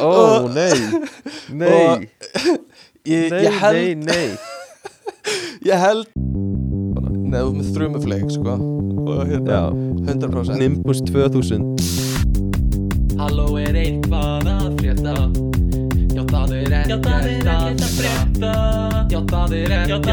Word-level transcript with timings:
Ó, 0.00 0.08
ó, 0.08 0.48
nei 0.48 0.72
Nei, 1.52 2.08
ég, 3.04 3.30
nei, 3.30 3.42
ég 3.44 3.52
held 3.60 3.76
nei, 3.76 3.94
nei. 3.94 4.28
Ég 5.62 5.76
held 5.78 6.06
neðu 7.32 7.52
með 7.56 7.66
þrjumufleik 7.76 8.28
sko. 8.32 8.56
Og 9.02 9.20
hérna 9.28 9.52
Já, 9.52 9.62
100% 10.08 10.58
Nimbus 10.60 11.02
2000 11.08 11.62
Halló 13.20 13.46
er 13.60 13.74
eitthvað 13.82 14.48
að 14.50 14.70
frétta? 14.80 15.14
Já 16.12 16.22
það 16.32 16.50
er 16.58 16.72
ekkert 16.80 17.06
að 17.06 17.86
frétta. 17.98 18.52
Já 19.12 19.20
það 19.30 19.50
er 19.60 19.70
ekkert 19.82 20.06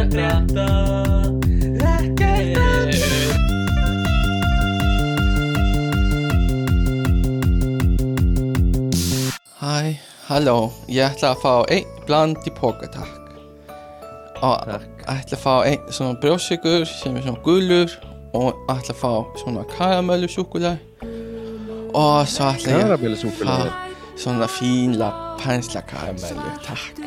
að 0.00 0.06
frétta 0.12 1.35
halló, 10.36 10.56
ég 10.92 11.00
ætla 11.06 11.30
að 11.32 11.40
fá 11.40 11.52
einn 11.72 11.86
bland 12.06 12.44
í 12.44 12.52
póka, 12.52 12.88
takk 12.92 13.22
og 14.44 14.66
Takk. 14.68 15.04
ætla 15.08 15.36
að 15.38 15.40
fá 15.40 15.54
einn 15.64 15.86
svona 15.96 16.18
brjósikur 16.20 16.84
sem 16.90 17.14
er 17.16 17.24
svona 17.24 17.40
gulur 17.46 17.94
og 18.36 18.58
ætla 18.68 18.92
að 18.92 18.98
fá 19.00 19.12
svona 19.40 19.62
karamellu 19.70 20.28
súkulæð 20.28 20.76
og 21.96 22.28
svo 22.28 22.50
ætla 22.52 22.74
ég 22.76 22.92
að 22.92 23.38
fá 23.40 23.56
svona 24.16 24.48
fínla 24.48 25.08
pensla 25.40 25.82
karamellu, 25.88 26.52
takk 26.66 27.00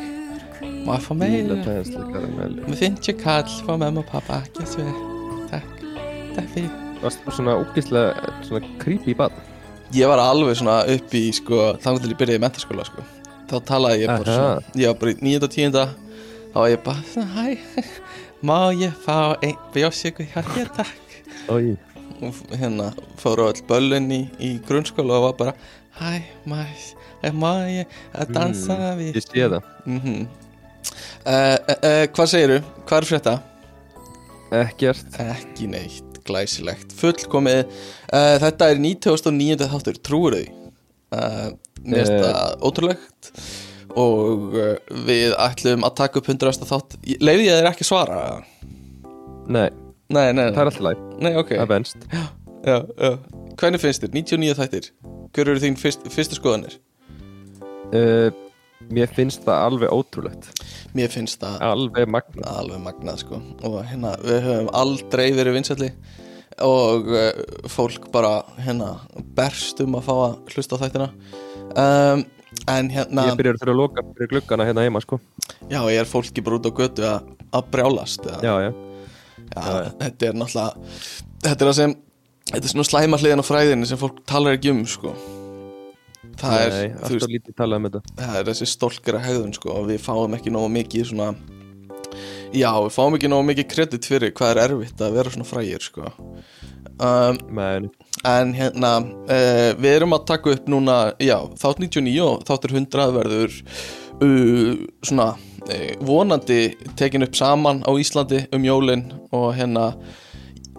Má 0.80 0.96
ég 0.96 1.04
fá 1.04 1.12
Fíla 1.14 1.20
meira? 1.22 1.60
pensla 1.64 2.02
karamelli 2.10 2.66
Mér 2.66 2.78
finnst 2.82 3.08
ég 3.12 3.22
kall 3.22 3.46
frá 3.62 3.76
mamma 3.78 4.02
og 4.02 4.10
pappa, 4.10 4.40
ekki 4.42 4.66
svo 4.68 4.84
Takk, 5.50 5.86
takk 6.34 6.50
fyrir. 6.56 6.74
Varst 7.00 7.22
þú 7.24 7.36
svona 7.38 7.54
úkislega 7.62 8.34
svona 8.48 8.74
creepy 8.82 9.14
bad 9.14 9.32
Ég 9.94 10.06
var 10.10 10.18
alveg 10.22 10.58
svona 10.58 10.80
upp 10.90 11.14
í 11.18 11.24
sko 11.34 11.72
þannig 11.82 12.04
til 12.04 12.12
ég 12.12 12.18
byrjaði 12.20 12.38
í 12.42 12.44
mentaskóla 12.44 12.84
sko 12.86 13.06
þá 13.50 13.56
talaði 13.70 14.04
ég 14.04 14.12
bara 14.14 14.36
svona 14.38 14.80
ég 14.82 14.86
var 14.92 14.98
bara 15.02 15.12
í 15.12 15.18
9. 15.26 15.42
og 15.42 15.50
10. 15.50 15.70
þá 16.54 16.58
var 16.60 16.70
ég 16.72 16.82
bara 16.86 17.04
svona 17.12 17.30
hæ 17.36 17.84
má 18.50 18.58
ég 18.72 18.94
fá 19.04 19.16
einn 19.44 19.58
bjósikur 19.74 20.26
hjá 20.32 20.40
þér 20.54 20.70
takk 20.78 21.16
Ói 21.50 21.76
og 22.20 22.36
hérna 22.60 22.90
fóru 23.20 23.46
öll 23.48 23.62
böllin 23.68 24.10
í, 24.12 24.20
í 24.40 24.50
grunnskóla 24.68 25.18
og 25.18 25.24
var 25.28 25.36
bara 25.40 25.54
hæ 26.00 26.22
má, 26.48 26.58
ég- 27.22 27.34
má 27.36 27.52
ég 27.68 27.86
að 28.14 28.32
dansa 28.36 28.76
Mm, 28.76 28.98
við 29.00 29.14
Ég 29.16 29.24
sé 29.26 29.48
það 29.48 29.62
mm 29.86 30.00
-hmm. 30.00 30.26
uh, 31.26 31.58
uh, 31.68 31.78
uh, 31.82 32.06
Hvað 32.14 32.26
segiru? 32.32 32.58
Hvað 32.86 32.98
er 32.98 33.08
frétta? 33.10 33.34
Ekkert 34.50 35.20
Ekki 35.20 35.66
neitt, 35.70 36.20
glæsilegt 36.24 36.92
Fullkomið 36.92 37.64
Þetta 38.10 38.70
er 38.70 38.78
99. 38.78 39.68
þáttur, 39.68 40.00
trúur 40.02 40.34
uh, 40.34 40.46
Mér 41.10 42.04
finnst 42.04 42.12
Eh. 42.12 42.22
það 42.24 42.64
ótrúlegt 42.68 43.30
Og 44.00 44.52
uh, 44.54 44.74
við 45.08 45.32
ætlum 45.42 45.82
að 45.88 45.94
taka 45.98 46.20
upp 46.20 46.28
100. 46.30 46.60
þátt 46.68 46.98
Leifði 47.18 47.46
ég 47.48 47.56
þér 47.58 47.68
ekki 47.72 47.86
svara? 47.88 48.18
Nei, 49.50 49.70
Nei, 50.10 50.28
nei, 50.34 50.44
það 50.50 50.60
er 50.60 50.68
alltaf 50.68 50.84
læg 50.86 51.00
nei, 51.22 51.32
ok 51.40 51.50
Það 51.56 51.70
venst 51.72 52.06
já, 52.12 52.76
já. 52.78 53.10
Hvernig 53.60 53.82
finnst 53.82 54.04
þér? 54.04 54.12
99 54.14 54.54
þættir 54.60 54.90
Hver 55.34 55.50
eru 55.54 55.62
þín 55.62 55.76
fyrst, 55.78 56.06
fyrstu 56.14 56.38
skoðanir? 56.38 56.78
uh, 57.94 58.30
Mér 58.90 59.10
finnst 59.14 59.42
það 59.46 59.64
alveg 59.68 59.92
ótrúlegt 59.94 60.48
Mér 60.96 61.10
finnst 61.12 61.42
það 61.42 61.60
Alveg 61.72 62.08
magna 62.10 62.54
alveg 62.62 62.80
magnað 62.86 63.20
sko 63.24 63.38
og 63.66 63.76
hérna 63.90 64.14
við 64.24 64.40
höfum 64.46 64.70
aldrei 64.74 65.28
verið 65.36 65.58
vinsætli 65.58 65.90
og 66.66 67.08
uh, 67.12 67.30
fólk 67.70 68.10
bara 68.14 68.40
hérna 68.60 68.94
berst 69.36 69.80
um 69.84 69.96
að 69.98 70.06
fá 70.08 70.12
að 70.16 70.36
hlusta 70.54 70.76
á 70.76 70.82
þættina. 70.84 71.08
Um, 71.70 72.24
en 72.70 72.90
hérna 72.92 73.26
Ég 73.30 73.38
byrjar 73.38 73.58
þurfa 73.60 73.74
að 73.74 73.80
loka 73.80 74.04
fyrir 74.12 74.32
gluggana 74.34 74.66
hérna 74.68 74.84
heima 74.86 75.02
sko. 75.04 75.20
Já 75.70 75.80
ég 75.86 76.00
er 76.02 76.08
fólki 76.08 76.44
bara 76.44 76.58
út 76.58 76.68
á 76.68 76.72
götu 76.74 77.06
að, 77.06 77.34
að 77.54 77.68
brjálast 77.74 78.26
eða, 78.26 78.40
Já, 78.44 78.54
já. 78.68 78.70
Já, 79.50 79.90
þetta 79.98 80.28
er 80.28 80.38
náttúrulega 80.38 80.88
þetta 81.42 81.64
er 81.64 81.68
það 81.70 81.76
sem 81.78 81.94
þetta 82.50 82.62
er 82.62 82.72
svona 82.74 82.88
slæma 82.88 83.20
hliðin 83.20 83.42
á 83.42 83.46
fræðinni 83.46 83.88
sem 83.90 84.00
fólk 84.00 84.20
talar 84.28 84.58
ekki 84.58 84.72
um 84.74 84.82
sko. 84.88 85.14
Það 86.40 86.62
er, 86.64 86.74
Nei, 86.74 86.92
þú 87.04 87.16
veist, 87.16 87.48
um 87.60 87.88
það 88.20 88.36
er 88.38 88.46
þessi 88.48 88.68
stólkera 88.70 89.22
hegðun 89.24 89.56
sko 89.56 89.74
og 89.76 89.88
við 89.90 90.00
fáum 90.04 90.36
ekki 90.38 90.52
nógu 90.54 90.70
mikið 90.72 91.10
svona 91.10 91.32
já, 92.52 92.70
við 92.74 92.94
fáum 92.94 93.16
ekki 93.16 93.30
nógu 93.30 93.48
mikið 93.50 93.68
kredit 93.70 94.08
fyrir 94.10 94.34
hvað 94.36 94.52
er 94.54 94.62
erfitt 94.66 95.02
að 95.04 95.18
vera 95.18 95.34
svona 95.34 95.48
frægir 95.48 95.84
sko 95.84 96.08
um, 97.00 97.90
en 98.26 98.54
hérna 98.56 98.94
uh, 99.00 99.70
við 99.80 99.92
erum 99.92 100.16
að 100.16 100.26
taka 100.32 100.54
upp 100.56 100.70
núna 100.70 100.98
já, 101.22 101.38
þátt 101.60 101.84
99 101.86 102.24
og 102.26 102.42
þáttur 102.48 102.76
100 102.76 103.12
verður 103.16 103.60
uh, 104.24 104.72
svona 105.06 105.28
uh, 105.34 105.92
vonandi 106.06 106.62
tekin 107.00 107.26
upp 107.26 107.38
saman 107.38 107.84
á 107.86 107.90
Íslandi 107.94 108.44
um 108.56 108.66
jólin 108.66 109.06
og 109.30 109.54
hérna 109.58 109.92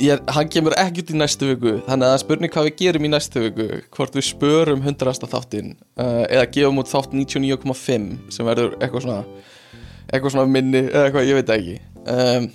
ég, 0.02 0.22
hann 0.34 0.50
kemur 0.52 0.75
ekkert 0.79 1.13
í 1.13 1.18
næstu 1.18 1.50
viku 1.53 1.78
þannig 1.88 2.06
að 2.06 2.12
það 2.12 2.18
er 2.18 2.23
spurning 2.25 2.53
hvað 2.53 2.68
við 2.68 2.78
gerum 2.81 3.08
í 3.08 3.13
næstu 3.13 3.46
viku 3.46 3.69
hvort 3.96 4.18
við 4.18 4.28
spörum 4.28 4.84
100. 4.85 5.31
þáttin 5.31 5.73
uh, 6.00 6.25
eða 6.28 6.50
gefum 6.53 6.81
út 6.84 6.91
þátt 6.91 7.16
99,5 7.18 8.12
sem 8.34 8.47
verður 8.47 8.78
eitthvað 8.79 9.08
svona 9.08 9.50
eitthvað 10.11 10.33
svona 10.35 10.51
minni 10.51 10.83
eða 10.88 11.05
eitthvað, 11.07 11.29
ég 11.29 11.39
veit 11.39 11.53
ekki. 11.57 11.77
Um, 12.11 12.49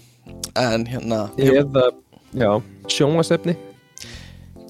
en 0.56 0.86
hérna 0.90 1.20
eða, 1.38 1.88
já, 2.36 2.50
sjónvasefni 2.90 3.56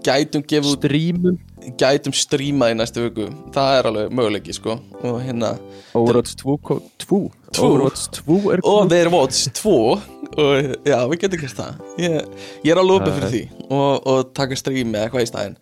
gætum 0.06 0.42
gefið 0.46 0.72
út 0.76 0.84
Strímum 0.86 1.38
gætum 1.80 2.14
strímað 2.14 2.70
í 2.70 2.76
næstu 2.78 3.02
viku. 3.08 3.24
Það 3.54 3.76
er 3.78 3.88
alveg 3.90 4.12
möguleiki 4.14 4.54
sko. 4.54 4.76
Og 5.02 5.16
hérna 5.24 5.56
Overwatch 5.98 6.36
2 6.38 6.54
ko- 6.62 6.82
2 7.02 7.18
Tvö? 7.56 7.64
Overwatch 7.66 8.20
2 8.22 8.36
er 8.52 8.60
og 8.62 8.90
þeir 8.92 9.10
Watch 9.10 9.48
2 9.58 9.72
og 10.36 10.76
já, 10.86 10.98
við 11.10 11.18
getum 11.24 11.40
gert 11.42 11.58
það. 11.58 11.80
Ég, 11.98 12.16
ég 12.66 12.70
er 12.74 12.80
alveg 12.82 13.00
opið 13.00 13.16
fyrir 13.18 13.32
því. 13.34 13.42
Og, 13.66 14.06
og 14.06 14.30
taka 14.36 14.58
strími 14.58 14.94
eða 14.94 15.08
eitthvað 15.08 15.26
í 15.26 15.30
staðinn. 15.32 15.56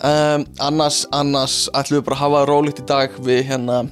Um, 0.00 0.46
annars, 0.64 1.02
annars 1.12 1.58
ætlum 1.76 2.00
við 2.00 2.06
bara 2.08 2.16
að 2.16 2.22
hafa 2.24 2.44
rólíkt 2.48 2.80
í 2.80 2.86
dag 2.88 3.18
við 3.20 3.42
hérna 3.50 3.82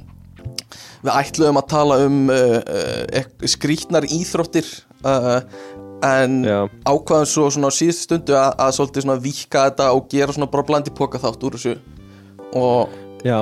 við 1.02 1.12
ætlum 1.14 1.60
að 1.60 1.68
tala 1.70 1.98
um 2.06 2.20
uh, 2.32 2.58
uh, 2.62 3.48
skrítnar 3.48 4.06
íþróttir 4.08 4.68
uh, 5.06 5.40
en 6.04 6.38
Já, 6.46 6.58
ákvaðum 6.86 7.28
svo 7.28 7.48
svona 7.50 7.70
á 7.70 7.74
síðustu 7.74 8.06
stundu 8.06 8.36
að, 8.38 8.52
að 8.62 8.74
svolítið 8.76 9.06
svona 9.06 9.22
víka 9.22 9.64
þetta 9.66 9.90
og 9.96 10.08
gera 10.12 10.34
svona 10.34 10.50
bara 10.52 10.66
blandi 10.68 10.94
póka 10.94 11.20
þátt 11.22 11.46
úr 11.48 11.58
þessu. 11.58 11.74
Og 12.58 12.94
já, 13.26 13.38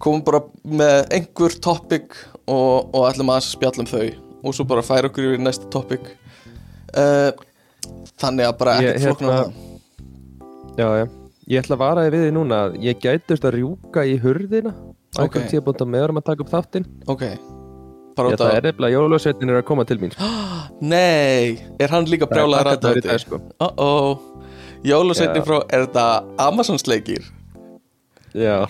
komum 0.00 0.24
bara 0.24 0.42
með 0.64 1.12
einhver 1.18 1.56
topic 1.62 2.16
og, 2.46 2.88
og 2.96 3.08
ætlum 3.10 3.32
að 3.34 3.44
spjalla 3.50 3.84
um 3.84 3.90
þau. 3.90 4.06
Og 4.40 4.56
svo 4.56 4.64
bara 4.68 4.84
færa 4.84 5.10
okkur 5.10 5.28
yfir 5.28 5.42
í 5.42 5.44
næsta 5.44 5.68
topic. 5.72 6.08
Uh, 6.96 7.30
þannig 8.20 8.48
að 8.48 8.56
bara 8.62 8.78
ekkert 8.80 9.04
flóknar 9.04 9.34
hérna- 9.34 9.42
það 9.44 9.68
já, 10.80 10.88
já. 11.02 11.06
Ég 11.50 11.64
ætla 11.64 11.76
að 11.76 11.82
vara 11.82 12.02
þig 12.06 12.14
við 12.14 12.24
því 12.24 12.32
núna 12.36 12.58
að 12.64 12.74
ég 12.84 12.98
gætust 13.02 13.46
að 13.46 13.56
rjúka 13.56 14.04
í 14.06 14.16
hurðina 14.22 14.72
á 15.20 15.24
Ok. 15.24 15.36
okay. 15.36 15.48
tíðbúnda 15.52 15.86
með 15.92 16.04
erum 16.08 16.20
að 16.22 16.28
taka 16.30 16.44
upp 16.46 16.52
þáttinn 16.56 16.86
ok 17.06 17.24
bara 18.16 18.32
Ég 18.32 18.40
það 18.40 18.54
er 18.58 18.64
nefnilega 18.68 18.94
jólasveitin 18.96 19.52
er 19.52 19.58
að 19.60 19.66
koma 19.68 19.84
til 19.88 19.98
mín 20.02 20.10
sko. 20.14 20.30
nei, 20.92 21.60
er 21.80 21.92
hann 21.94 22.08
líka 22.10 22.26
brjálaður 22.30 22.72
dag, 22.72 22.88
aðdóti 22.90 23.18
sko. 23.22 23.38
uh 23.60 23.72
oh 23.76 24.18
jólasetning 24.84 25.44
Já. 25.44 25.46
frá, 25.46 25.58
er 25.70 25.86
þetta 25.86 26.06
Amazon 26.48 26.80
sleikir 26.80 27.28
Já, 28.30 28.66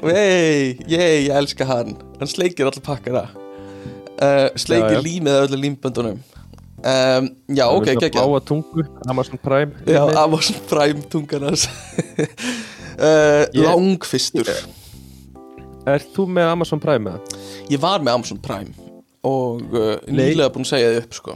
vei, 0.00 0.78
ég, 0.88 1.26
elska 1.36 1.66
hann 1.68 1.96
hann 2.20 2.30
sleikir 2.30 2.64
allir 2.68 2.84
pakkana 2.84 3.26
uh, 3.28 4.48
sleikir 4.56 4.96
Já, 4.96 5.00
já. 5.00 5.04
límið 5.04 5.36
af 5.36 5.44
öllu 5.50 5.58
límböndunum 5.64 6.16
um, 6.16 7.28
já, 7.52 7.66
Það 7.66 7.76
ok, 7.76 7.90
ekki 8.08 8.24
tungu, 8.48 8.86
Amazon 9.12 9.38
Prime 9.42 9.72
Já. 9.84 10.00
Amazon 10.22 10.62
Prime 10.70 11.04
tungarnas 11.12 11.66
uh, 11.68 13.44
Ég- 13.52 13.62
Langfistur 13.66 14.48
Ert 15.86 16.10
þú 16.16 16.26
með 16.34 16.48
Amazon 16.50 16.82
Prime 16.82 17.12
eða? 17.12 17.40
Ég 17.70 17.82
var 17.82 18.02
með 18.02 18.18
Amazon 18.18 18.42
Prime 18.42 18.74
Og 19.26 19.62
uh, 19.74 19.94
nýlega 20.10 20.50
búin 20.54 20.66
að 20.66 20.72
segja 20.72 20.90
þið 20.92 21.00
upp 21.02 21.16
sko. 21.16 21.34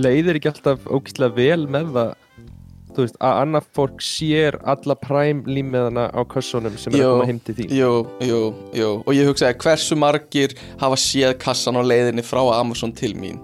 Leiðir 0.00 0.38
ekki 0.38 0.50
alltaf 0.52 0.84
ógæslega 0.88 1.36
vel 1.36 1.64
með 1.68 1.94
það 1.96 2.12
Þú 2.92 3.04
veist, 3.06 3.14
að 3.24 3.38
annað 3.40 3.68
fólk 3.76 4.02
sér 4.04 4.56
alla 4.68 4.96
Prime 5.00 5.48
límiðana 5.48 6.06
á 6.12 6.20
kössunum 6.28 6.74
sem 6.80 6.92
er 6.92 7.00
Jú. 7.00 7.06
að 7.08 7.14
koma 7.14 7.28
heim 7.30 7.40
til 7.44 7.54
þín 7.56 7.74
Jú, 7.76 7.90
jú, 8.28 8.40
jú 8.76 8.90
Og 9.00 9.12
ég 9.16 9.28
hugsaði 9.30 9.56
hversu 9.64 9.96
margir 10.00 10.56
hafa 10.80 10.98
séð 11.00 11.34
kassan 11.40 11.80
á 11.80 11.82
leiðinni 11.84 12.24
frá 12.24 12.42
Amazon 12.58 12.92
til 12.96 13.14
mín 13.16 13.40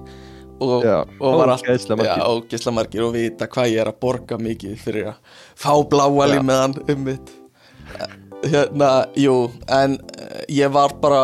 Og, 0.59 0.83
Já, 0.83 1.05
og 1.23 1.37
var 1.39 1.53
allt 1.55 1.69
ógeðslega 1.69 2.75
margir. 2.75 3.05
Og 3.07 3.13
vita 3.15 3.47
hvað 3.47 3.69
ég 3.77 3.85
er 3.85 3.93
að 3.93 4.01
borga 4.03 4.41
mikið 4.43 4.81
Fyrir 4.83 5.13
að 5.13 5.37
fá 5.57 5.71
bláa 5.89 6.33
límiðan 6.35 6.81
um 6.89 7.05
mitt 7.07 7.37
Hérna, 8.47 8.91
jú 9.19 9.49
En 9.67 9.97
uh, 9.99 10.41
ég 10.53 10.71
var 10.75 10.95
bara 11.03 11.23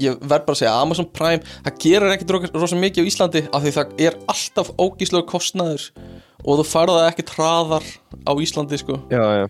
Ég 0.00 0.16
verð 0.20 0.46
bara 0.46 0.54
að 0.56 0.60
segja 0.62 0.74
Amazon 0.80 1.08
Prime 1.12 1.40
Það 1.64 1.78
gerir 1.84 2.14
ekkit 2.14 2.34
rosa, 2.36 2.50
rosa 2.56 2.78
mikið 2.80 3.04
á 3.04 3.08
Íslandi 3.10 3.42
Af 3.52 3.64
því 3.64 3.72
það 3.76 3.94
er 4.06 4.18
alltaf 4.32 4.70
ógíslega 4.80 5.28
kostnaður 5.28 5.88
Og 6.40 6.60
þú 6.60 6.64
farða 6.64 7.02
ekki 7.10 7.24
traðar 7.28 7.84
á 8.24 8.32
Íslandi 8.40 8.78
sko. 8.80 8.96
Já, 9.12 9.20
já, 9.42 9.46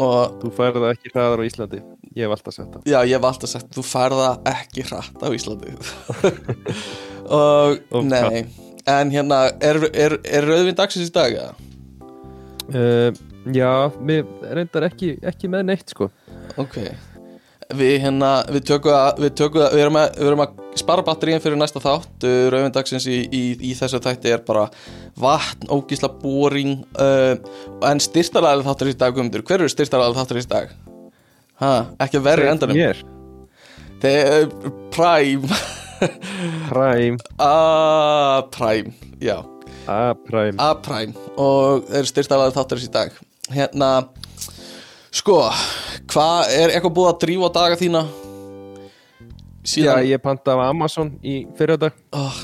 og 0.00 0.38
Þú 0.40 0.52
færði 0.56 0.80
það 0.80 0.92
ekki 0.94 1.10
hraðar 1.12 1.42
á 1.44 1.48
Íslandi. 1.48 1.80
Ég 2.16 2.24
hef 2.24 2.32
alltaf 2.32 2.54
sett 2.56 2.70
það. 2.72 2.86
Já, 2.88 2.96
ég 3.04 3.12
hef 3.18 3.26
alltaf 3.28 3.50
sagt 3.52 3.76
þú 3.76 3.84
færða 3.84 4.30
ekki 4.48 4.86
hratt 4.88 5.20
á 5.20 5.28
Íslandi. 5.36 5.74
Og 7.36 7.82
Og 7.92 8.08
nei 8.08 8.46
en 8.86 9.10
hérna, 9.10 9.42
er, 9.60 9.80
er, 9.92 10.14
er 10.24 10.46
rauðvin 10.46 10.76
dagsins 10.78 11.10
í 11.10 11.14
dag 11.14 11.34
eða? 11.36 11.54
uh, 12.70 13.24
Já, 13.54 13.70
mér 14.02 14.24
reyndar 14.56 14.88
ekki, 14.88 15.16
ekki 15.26 15.50
með 15.50 15.68
neitt 15.68 15.92
sko 15.92 16.08
ok. 16.62 16.78
Við 17.76 17.96
hérna, 18.04 18.30
við 18.54 18.62
tökum 18.68 18.94
að 18.94 19.24
við, 19.24 19.32
tökum 19.40 19.64
að, 19.64 19.72
við, 19.74 19.82
erum, 19.82 19.98
að, 19.98 20.12
við 20.20 20.28
erum 20.30 20.42
að 20.44 20.60
spara 20.78 21.04
batteríin 21.06 21.42
fyrir 21.42 21.58
næsta 21.58 21.82
þátt. 21.82 22.12
Uh, 22.22 22.36
rauðvin 22.54 22.76
dagsins 22.76 23.08
í, 23.10 23.18
í, 23.26 23.42
í 23.70 23.72
þessu 23.78 24.00
þætti 24.04 24.34
er 24.36 24.44
bara 24.46 24.68
vatn, 25.18 25.66
ógísla 25.74 26.12
boring 26.22 26.84
uh, 27.02 27.34
en 27.90 28.02
styrtaræðið 28.02 28.70
þáttur 28.70 28.92
í 28.92 28.96
dag 29.00 29.16
Guðmundur, 29.16 29.46
hver 29.48 29.64
eru 29.64 29.74
styrtaræðið 29.74 30.20
þáttur 30.20 30.40
í 30.42 30.46
dag? 30.54 30.78
Ha, 31.62 31.74
ekki 32.04 32.22
verri 32.22 32.50
endanum? 32.52 32.78
Mér, 32.78 33.02
Þeir, 34.02 34.50
Prime. 34.92 35.48
Prime, 36.70 37.16
Prime, 38.52 38.92
já. 39.24 39.40
A-Prime 39.86 40.58
A 40.58 40.74
Prime. 40.82 41.14
Og 41.38 41.86
þeir 41.88 42.08
styrstalega 42.10 42.54
þáttur 42.56 42.82
í 42.82 42.90
dag. 42.92 43.16
Hérna 43.54 43.90
Sko, 45.16 45.36
hvað 46.12 46.50
er 46.52 46.74
eitthvað 46.74 46.94
búið 46.98 47.08
að 47.08 47.20
drífa 47.22 47.48
á 47.48 47.50
daga 47.54 47.76
þína? 47.80 48.02
Já, 48.06 49.70
Síðan, 49.72 50.02
ég 50.06 50.20
pantaði 50.22 50.62
af 50.62 50.72
Amazon 50.74 51.08
í 51.26 51.36
fyrirdag 51.58 51.96
oh, 52.14 52.36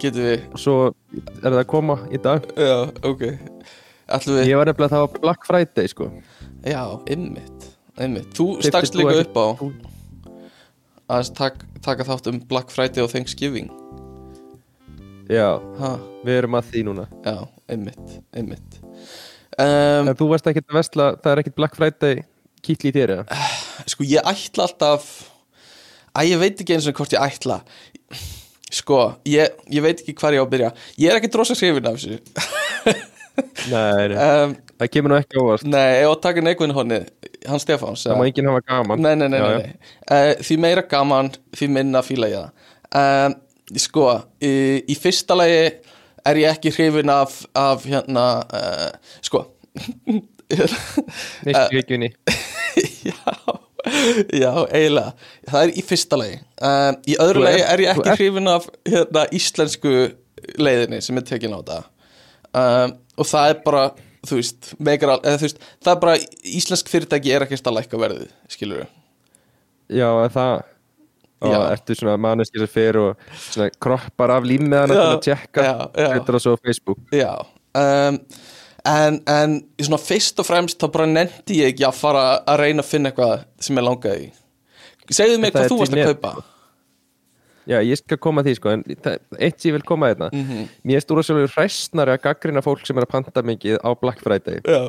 getum 0.00 0.28
við 0.28 0.44
og 0.54 0.62
svo 0.62 0.76
er 0.86 1.48
það 1.48 1.58
að 1.60 1.66
koma 1.72 1.98
í 2.14 2.20
dag. 2.24 2.46
Já, 2.54 2.76
ok. 3.02 3.24
Við, 3.26 4.38
Ég 4.48 4.56
var 4.56 4.70
nefnilega 4.70 4.94
það 4.94 5.04
var 5.04 5.20
Black 5.26 5.48
Friday 5.48 5.90
sko. 5.92 6.08
Já, 6.64 6.80
ymmit 7.10 7.68
Ymmit, 7.98 8.30
þú 8.38 8.46
stakst 8.62 8.94
líka 8.94 9.16
ekki- 9.16 9.26
upp 9.26 9.38
á 9.42 9.46
að 11.18 11.32
tak, 11.34 11.62
taka 11.82 12.06
þátt 12.06 12.30
um 12.30 12.38
Black 12.46 12.70
Friday 12.70 13.02
og 13.02 13.10
Thanksgiving. 13.10 13.72
Já, 15.28 15.58
ha, 15.80 15.96
við 16.22 16.44
erum 16.44 16.56
að 16.60 16.70
því 16.70 16.84
núna. 16.86 17.08
Já, 17.26 17.42
ymmit, 17.74 18.20
ymmit 18.38 18.77
um, 19.64 20.12
þú 20.18 20.30
varst 20.32 20.50
ekkert 20.50 20.68
að 20.70 20.78
vesla, 20.80 21.08
það 21.22 21.32
er 21.32 21.42
ekkert 21.42 21.58
Black 21.58 21.78
Friday 21.78 22.22
kýtli 22.64 22.92
í 22.92 22.96
þér 22.96 23.14
eða? 23.16 23.42
Sko 23.88 24.06
ég 24.08 24.32
ætla 24.32 24.68
alltaf 24.68 25.10
Æ, 26.18 26.24
ég 26.32 26.40
veit 26.40 26.58
ekki 26.58 26.74
eins 26.74 26.86
og 26.90 26.96
hvort 26.98 27.12
ég 27.14 27.22
ætla. 27.22 27.60
Sko, 28.74 28.96
ég, 29.28 29.52
ég 29.70 29.84
veit 29.84 30.00
ekki 30.02 30.16
hvar 30.18 30.34
ég 30.34 30.42
á 30.42 30.44
að 30.44 30.50
byrja. 30.50 30.70
Ég 30.98 31.12
er 31.12 31.18
ekki 31.20 31.30
drosa 31.30 31.54
skrifin 31.54 31.86
af 31.86 32.00
þessu. 32.00 32.18
Nei, 33.70 34.08
nei, 34.10 34.16
um, 34.18 34.54
það 34.80 34.88
kemur 34.90 35.12
nú 35.12 35.16
ekki 35.20 35.38
ávast 35.38 35.66
Nei, 35.68 36.00
að 36.02 36.14
taka 36.24 36.42
neikvinn 36.42 36.72
honni 36.74 36.96
Hann 37.46 37.60
Stefáns 37.62 38.02
Það 38.02 38.16
má 38.18 38.24
enginn 38.26 38.48
hafa 38.50 38.64
gaman. 38.66 39.04
Nei, 39.04 39.12
nei, 39.14 39.28
nei, 39.30 39.38
Já, 39.38 39.46
nei, 39.52 39.68
já. 39.68 40.16
Uh, 40.16 40.42
Því 40.48 40.56
meira 40.64 40.82
gaman, 40.90 41.30
því 41.54 41.68
minna 41.76 42.02
fíla 42.02 42.30
ég 42.32 42.48
það. 42.48 42.72
Um, 42.98 43.36
Sko, 43.78 44.08
í, 44.42 44.52
í 44.90 44.96
fyrsta 44.98 45.36
lagi 45.38 45.62
er 46.30 46.40
ég 46.42 46.52
ekki 46.52 46.72
hrifin 46.74 47.12
af, 47.12 47.40
af 47.58 47.86
hérna 47.88 48.26
uh, 48.46 49.16
Sko. 49.24 49.44
Neitt 50.48 51.74
hyggjunni. 51.74 52.12
Já, 53.08 53.34
já, 54.34 54.50
eiginlega. 54.74 55.12
Það 55.48 55.62
er 55.62 55.70
í 55.80 55.82
fyrsta 55.86 56.18
lagi. 56.18 56.34
Um, 56.60 56.96
í 57.08 57.14
öðru 57.22 57.44
lagi 57.44 57.62
er 57.64 57.82
ég 57.82 57.92
ekki 57.94 58.16
hrifin 58.18 58.50
af 58.50 58.66
hérna, 58.86 59.22
íslensku 59.34 59.92
leiðinni 60.60 60.98
sem 61.02 61.18
er 61.18 61.24
tekin 61.26 61.54
á 61.56 61.58
þetta. 61.58 61.78
Um, 62.58 62.94
og 63.18 63.28
það 63.30 63.52
er 63.52 63.62
bara 63.64 63.82
þú 64.26 64.38
veist, 64.40 64.72
meikar 64.82 65.14
al, 65.14 65.20
eða, 65.22 65.40
þú 65.40 65.48
veist 65.48 65.60
það 65.84 65.92
er 65.92 66.00
bara, 66.02 66.16
íslensk 66.58 66.90
fyrirtæki 66.92 67.34
er 67.34 67.46
ekkert 67.46 67.70
að 67.70 67.78
lækka 67.78 68.00
verðið 68.02 68.32
skilur 68.52 68.82
við 68.82 69.98
Já, 69.98 70.08
það 70.34 70.54
og 71.40 71.54
ertu 71.72 71.94
svona 71.98 72.16
manneski 72.20 72.58
sem 72.62 72.70
fer 72.72 72.98
og 73.00 73.28
svona 73.38 73.70
kroppar 73.80 74.32
af 74.36 74.46
límmiðana 74.48 74.94
til 74.94 75.04
að 75.04 75.20
tjekka 75.28 75.66
setur 75.94 76.38
það 76.38 76.44
svo 76.46 76.54
á 76.54 76.58
Facebook? 76.64 76.98
Já 77.14 77.32
um, 77.78 78.20
en, 78.88 79.18
en 79.28 79.56
svona 79.82 80.00
fyrst 80.02 80.38
og 80.42 80.46
fremst 80.48 80.80
þá 80.82 80.88
bara 80.94 81.06
nefndi 81.10 81.60
ég 81.62 81.74
ekki 81.74 81.86
að 81.88 81.98
fara 82.00 82.26
að 82.48 82.62
reyna 82.64 82.82
að 82.84 82.90
finna 82.92 83.12
eitthvað 83.12 83.42
sem 83.66 83.78
ég 83.80 83.86
langaði 83.90 84.30
segðu 85.14 85.40
mig 85.42 85.52
hvað 85.54 85.70
þú 85.72 85.78
varst 85.82 85.94
að 85.94 86.00
net, 86.02 86.08
kaupa. 86.18 86.46
Já, 87.68 87.78
ég 87.84 87.98
skal 88.00 88.16
koma 88.24 88.40
að 88.42 88.48
því 88.48 88.54
sko 88.56 88.70
en 88.72 88.82
eitt 88.88 89.60
sem 89.60 89.68
ég 89.70 89.74
vil 89.76 89.84
koma 89.88 90.08
að 90.08 90.14
þetta 90.14 90.28
Mhm. 90.38 90.66
Mér 90.88 90.96
er 90.96 91.04
stóra 91.04 91.24
sjálfur 91.24 91.52
hræstnari 91.54 92.14
að 92.16 92.22
gaggrina 92.24 92.62
fólk 92.64 92.86
sem 92.88 92.96
er 92.96 93.04
að 93.04 93.12
panta 93.12 93.42
mikið 93.44 93.76
á 93.84 93.90
Black 94.00 94.20
Friday. 94.24 94.60
Já, 94.64 94.88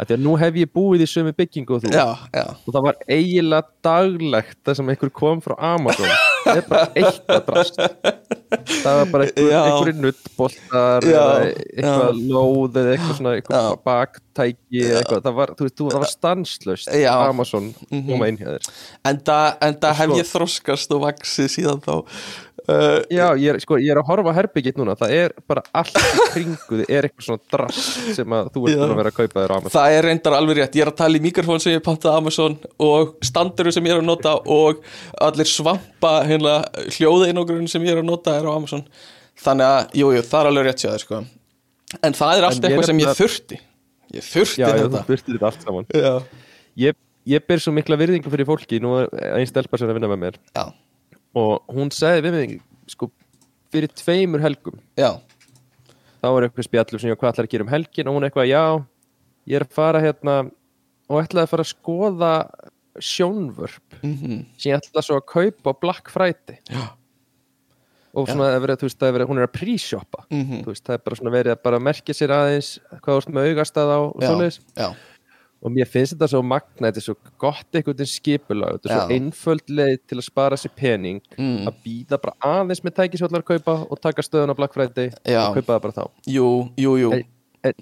að 0.00 0.22
nú 0.24 0.32
hef 0.40 0.54
ég 0.56 0.70
búið 0.72 1.04
í 1.04 1.08
sömu 1.10 1.32
byggingu 1.36 1.76
og 1.76 1.82
þú. 1.84 1.92
Já, 1.92 2.06
já. 2.32 2.44
Og 2.64 2.72
það 2.74 2.86
var 2.88 2.96
eiginlega 3.08 3.68
daglegt 3.84 4.58
það 4.64 4.78
sem 4.80 4.92
einhver 4.94 5.12
kom 5.20 5.42
frá 5.44 5.54
Amazon. 5.74 6.08
Það 6.44 6.56
er 6.56 6.66
bara 6.70 6.86
eitt 6.96 7.32
að 7.34 7.42
drast. 7.50 7.80
Það 8.80 8.96
var 9.00 9.10
bara 9.12 9.26
einhver, 9.28 9.52
einhverju 9.60 9.94
nuttboltar 10.00 11.06
eitthvað 11.06 12.22
lóð 12.32 12.78
eða 12.80 12.94
eitthvað 12.96 13.18
svona 13.20 13.34
eitthvað 13.36 13.68
baktæki 13.86 14.84
eitthvað, 14.88 15.22
það 15.26 15.36
var, 15.40 15.52
það 15.60 15.96
var 16.00 16.10
stanslöst. 16.14 16.90
Amazon 17.12 17.70
koma 17.90 18.30
inn 18.32 18.40
hjá 18.40 18.48
þér. 18.56 18.70
Enda, 19.12 19.38
enda 19.68 19.92
hef 20.00 20.10
Sko- 20.10 20.20
ég 20.22 20.30
þroskast 20.32 20.96
og 20.96 21.04
vaksið 21.04 21.52
síðan 21.58 21.84
þá 21.84 21.94
uh, 22.70 22.96
Já, 23.10 23.24
ég 23.40 23.52
er, 23.52 23.58
sko, 23.62 23.76
ég 23.80 23.90
er 23.92 24.00
að 24.00 24.08
horfa 24.08 24.34
herbyggitt 24.36 24.78
núna. 24.80 24.94
Það 24.98 25.14
er 25.16 25.34
bara 25.50 25.62
allt 25.76 25.98
í 25.98 26.24
kringu 26.34 26.78
þið 26.80 26.82
er 26.86 27.08
eitthvað 27.08 27.26
svona 27.26 27.54
drast 27.54 28.10
sem 28.16 28.36
að 28.36 28.50
þú 28.54 28.64
ert 28.64 28.80
búin 28.80 28.94
að 28.94 29.00
vera 29.00 29.12
að 29.12 29.18
kaupa 29.18 29.36
þér 29.40 29.52
á 29.52 29.56
Amazon? 29.56 29.74
Það 29.76 29.96
er 29.96 30.08
reyndar 30.08 30.36
alveg 30.38 30.60
rétt. 30.60 30.78
Ég 30.78 30.86
er 30.86 30.92
að 30.92 30.98
tala 31.00 31.20
í 31.20 31.24
mikrofón 31.24 31.64
sem 31.64 31.74
ég 31.74 31.84
pantaði 31.86 32.14
á 32.14 32.20
Amazon 32.20 32.56
og 32.86 33.14
standuru 33.26 33.74
sem 33.74 33.90
ég 33.90 33.96
er 33.96 34.02
að 34.02 34.08
nota 34.08 34.36
og 34.56 34.84
allir 35.28 35.50
svampa 35.50 36.14
hérna, 36.28 36.56
hljóðeinogrun 36.96 37.68
sem 37.70 37.84
ég 37.88 37.96
er 37.96 38.02
að 38.04 38.10
nota 38.10 38.36
er 38.38 38.48
á 38.48 38.52
Amazon. 38.54 38.86
Þannig 39.40 39.70
að, 39.72 39.98
jú, 40.00 40.12
jú, 40.16 40.24
það 40.30 40.40
er 40.40 40.50
alveg 40.52 40.68
rétt 40.68 40.84
þér 40.84 41.04
sko. 41.04 41.22
En 42.06 42.16
það 42.16 42.38
er 42.38 42.46
allt 42.48 42.66
eitthvað 42.66 42.90
sem 42.90 43.02
ég 43.02 43.16
þurfti. 43.18 43.60
Ég 44.10 44.26
þurfti 44.26 44.60
Já, 44.60 44.66
já, 44.66 44.74
þú 44.74 44.90
þetta 44.90 45.06
þurftir 45.08 45.36
þetta 45.36 45.48
allt 45.50 45.64
saman. 45.66 45.88
Já, 45.94 46.12
ég, 46.84 46.98
ég 47.30 47.46
ber 47.46 47.62
svo 47.62 47.72
mikla 47.74 47.98
virðingu 47.98 48.32
fyrir 48.32 48.48
fólki. 48.48 48.80
Nú 48.82 48.96
að 51.34 51.40
og 51.40 51.74
hún 51.74 51.92
sagði 51.94 52.24
við 52.26 52.36
mig 52.36 52.54
sko, 52.90 53.10
fyrir 53.70 53.92
tveimur 53.94 54.42
helgum. 54.42 54.80
Já, 54.98 55.20
þá 56.20 56.28
var 56.34 56.46
eitthvað 56.46 56.68
spjallum 56.68 57.02
sem 57.02 57.12
ég 57.12 57.20
hvað 57.20 57.34
ætlar 57.34 57.48
að 57.48 57.54
gera 57.54 57.66
um 57.66 57.74
helgin 57.74 58.10
og 58.10 58.18
hún 58.18 58.28
eitthvað, 58.28 58.50
já, 58.50 58.64
ég 59.50 59.60
er 59.60 59.66
að 59.66 59.76
fara 59.78 60.02
hérna 60.02 60.36
og 61.10 61.22
ætlaði 61.22 61.46
að 61.46 61.52
fara 61.54 61.66
að 61.66 61.72
skoða 61.72 62.32
sjónvörp 63.00 64.00
mhm, 64.02 64.40
sem 64.58 64.72
ég 64.72 64.80
ætla 64.80 65.04
svo 65.06 65.20
að 65.20 65.28
kaupa 65.30 65.74
á 65.74 65.80
Black 65.86 66.10
Friday. 66.12 66.58
Já, 66.70 66.90
og 68.10 68.26
svona 68.26 68.50
er 68.50 68.62
verið, 68.64 68.80
þú 68.80 68.88
veist, 68.88 69.02
er 69.06 69.14
verið, 69.14 69.30
hún 69.30 69.38
er 69.40 69.46
að 69.46 69.54
mhm, 70.34 70.64
þú 70.64 70.72
veist, 70.72 70.84
það 70.86 70.96
er 70.96 71.04
bara 71.06 71.18
svona 71.20 71.34
verið 71.34 71.54
að 71.54 71.62
bara 71.68 71.82
merkja 71.86 72.16
sér 72.16 72.34
aðeins 72.34 72.70
hvað 72.90 73.10
þú 73.12 73.18
ert 73.20 73.34
með 73.36 73.50
augastað 73.50 73.92
á 73.94 73.98
og 74.00 74.24
já, 74.74 74.88
og 75.60 75.72
mér 75.74 75.88
finnst 75.88 76.14
þetta 76.14 76.28
svo 76.32 76.40
magna, 76.46 76.88
þetta 76.88 77.00
er 77.02 77.04
svo 77.04 77.14
gott 77.40 77.76
einhvern 77.76 77.98
veginn 77.98 78.10
skipulag, 78.10 78.78
þetta 78.78 78.90
er 78.90 79.02
svo 79.02 79.18
einföld 79.18 79.72
leið 79.76 79.98
til 80.08 80.18
að 80.18 80.26
spara 80.26 80.58
sér 80.60 80.72
pening 80.76 81.20
mm, 81.36 81.68
að 81.68 81.82
býða 81.84 82.20
bara 82.22 82.36
aðeins 82.60 82.82
með 82.86 82.96
tæki 82.96 83.20
sem 83.20 83.26
þú 83.26 83.30
ætlar 83.30 83.44
að 83.44 83.50
kaupa 83.50 83.76
og 83.84 84.00
taka 84.00 84.24
stöðun 84.24 84.54
á 84.54 84.58
Black 84.58 84.76
Friday 84.76 85.12
Já. 85.28 85.42
og 85.44 85.58
kaupa 85.58 85.74
það 85.74 85.84
bara 85.84 85.96
þá. 85.98 86.02
Jú, 86.32 86.48
jú, 86.80 86.96
jú. 87.02 87.12
Ei. 87.60 87.74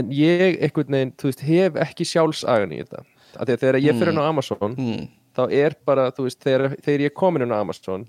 en 0.00 0.12
ég 0.14 0.58
einhvern 0.58 0.96
veginn, 0.96 1.14
þú 1.20 1.30
veist, 1.30 1.46
hef 1.46 1.80
ekki 1.86 2.06
sjálfsagan 2.08 2.74
í 2.74 2.82
þetta. 2.82 3.04
Af 3.36 3.46
því 3.46 3.54
að 3.54 3.64
þegar 3.64 3.82
ég 3.84 3.98
fyrir 4.00 4.14
inn 4.14 4.22
á 4.22 4.26
Amazon 4.26 4.74
mm, 4.74 5.04
þá 5.38 5.42
er 5.60 5.76
bara, 5.86 6.08
þú 6.14 6.26
veist, 6.26 6.40
þegar, 6.42 6.74
þegar 6.82 7.04
ég 7.06 7.12
er 7.12 7.18
komin 7.22 7.54
á 7.54 7.62
Amazon 7.62 8.06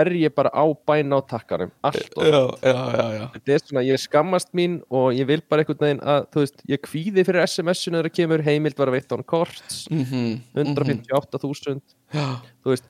er 0.00 0.10
ég 0.18 0.34
bara 0.36 0.52
á 0.52 0.64
bæn 0.88 1.14
á 1.14 1.18
takkanum 1.28 1.72
allt 1.86 2.16
og 2.18 2.56
þetta 2.62 3.54
er 3.54 3.64
svona, 3.64 3.84
ég 3.86 4.02
skammast 4.02 4.52
mín 4.56 4.80
og 4.90 5.10
ég 5.16 5.28
vil 5.28 5.40
bara 5.48 5.64
einhvern 5.64 5.84
veginn 5.84 6.04
að, 6.04 6.28
þú 6.34 6.44
veist, 6.44 6.64
ég 6.70 6.82
kvíði 6.84 7.26
fyrir 7.28 7.44
SMS-unu 7.46 7.98
þegar 7.98 8.10
það 8.10 8.16
kemur 8.20 8.46
heimild 8.46 8.80
var 8.80 8.92
að 8.92 8.98
veitt 8.98 9.14
án 9.14 9.26
korts 9.34 9.84
mhm, 9.92 10.40
158.000 10.56 11.82
Já, 12.14 12.26
þú 12.64 12.72
veist, 12.72 12.88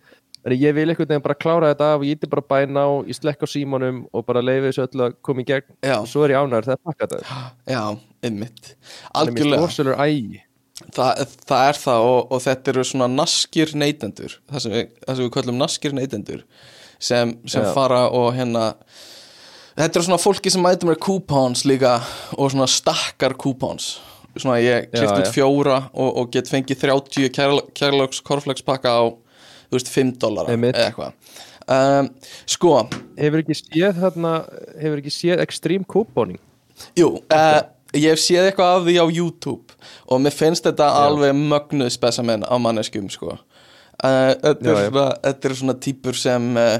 þannig 0.48 0.64
ég 0.64 0.76
vil 0.76 0.88
einhvern 0.88 1.10
veginn 1.10 1.24
bara 1.24 1.38
klára 1.38 1.70
þetta 1.72 1.92
af 1.92 2.02
og 2.02 2.06
ég 2.06 2.18
íti 2.18 2.30
bara 2.30 2.44
bæn 2.52 2.78
á, 2.78 2.86
ég 3.08 3.18
slekk 3.18 3.44
á 3.44 3.48
símanum 3.50 4.02
og 4.12 4.26
bara 4.28 4.42
leiði 4.44 4.70
þessu 4.70 4.84
öllu 4.86 5.06
að 5.08 5.16
koma 5.26 5.42
í 5.42 5.48
gegn. 5.48 5.72
Já, 5.84 5.96
og 5.98 6.10
svo 6.10 6.24
er 6.24 6.34
ég 6.34 6.42
ánæður 6.42 6.68
þegar 6.68 6.82
pakka 6.88 7.08
þetta. 7.12 7.40
Já, 7.68 7.82
ymmit 8.28 8.74
algjörlega. 9.12 9.96
ægi 10.04 10.44
Það, 10.94 11.22
það 11.42 11.68
er 11.68 11.78
það 11.82 12.04
og, 12.06 12.18
og 12.30 12.42
þetta 12.44 12.70
eru 12.70 12.82
svona 12.86 13.06
naskir 13.10 13.72
neytendur. 13.74 14.36
Það 14.46 14.62
sem 14.62 14.74
við, 14.76 14.84
það 15.02 15.16
sem 15.16 15.24
við 15.24 15.32
köllum 15.34 15.58
naskir 15.58 15.96
neytendur 15.96 16.44
sem, 16.98 17.34
sem 17.48 17.64
fara 17.74 18.06
og 18.14 18.32
hérna 18.36 18.72
þetta 19.78 19.98
eru 19.98 20.06
svona 20.08 20.20
fólki 20.20 20.52
sem 20.52 20.62
mætum 20.62 20.90
með 20.92 21.00
coupons 21.06 21.64
líka 21.68 21.98
og 22.36 22.52
svona 22.52 22.68
stakkar 22.70 23.36
coupons. 23.38 23.96
Svona 24.38 24.58
ég 24.62 24.90
klift 24.92 25.14
út 25.14 25.32
fjóra 25.34 25.78
og, 25.94 26.10
og 26.20 26.32
get 26.34 26.50
fengið 26.50 26.84
30 26.84 27.32
kærlöks 27.78 28.22
korflegs 28.26 28.66
pakka 28.66 28.92
á 28.94 29.04
þú 29.68 29.78
veist 29.78 29.90
5 29.94 30.12
dólar 30.22 30.52
eða 30.52 30.74
eitthvað. 30.88 31.16
Um, 31.68 32.06
sko, 32.48 32.76
hefur 33.18 33.42
ekki 33.42 33.56
séð 33.58 33.98
þarna 34.00 34.36
hefur 34.80 35.02
ekki 35.02 35.12
séð 35.12 35.42
extreme 35.44 35.84
couponing? 35.84 36.40
Jú 36.96 37.18
uh, 37.18 37.60
ég 37.96 38.12
hef 38.12 38.22
séð 38.22 38.48
eitthvað 38.48 38.76
af 38.76 38.86
því 38.86 38.94
á 39.00 39.06
YouTube 39.08 39.76
og 40.08 40.22
mér 40.24 40.34
finnst 40.36 40.66
þetta 40.66 40.88
Já. 40.88 40.96
alveg 41.06 41.36
mögnuð 41.36 41.92
spesamenn 41.94 42.44
á 42.44 42.54
manneskjum 42.60 43.08
sko. 43.12 43.36
Þetta, 43.98 44.64
Já, 44.64 44.72
er 44.72 44.88
svona, 44.88 45.04
þetta 45.26 45.48
er 45.48 45.54
svona 45.60 45.76
típur 45.84 46.18
sem 46.18 46.48
uh, 46.58 46.74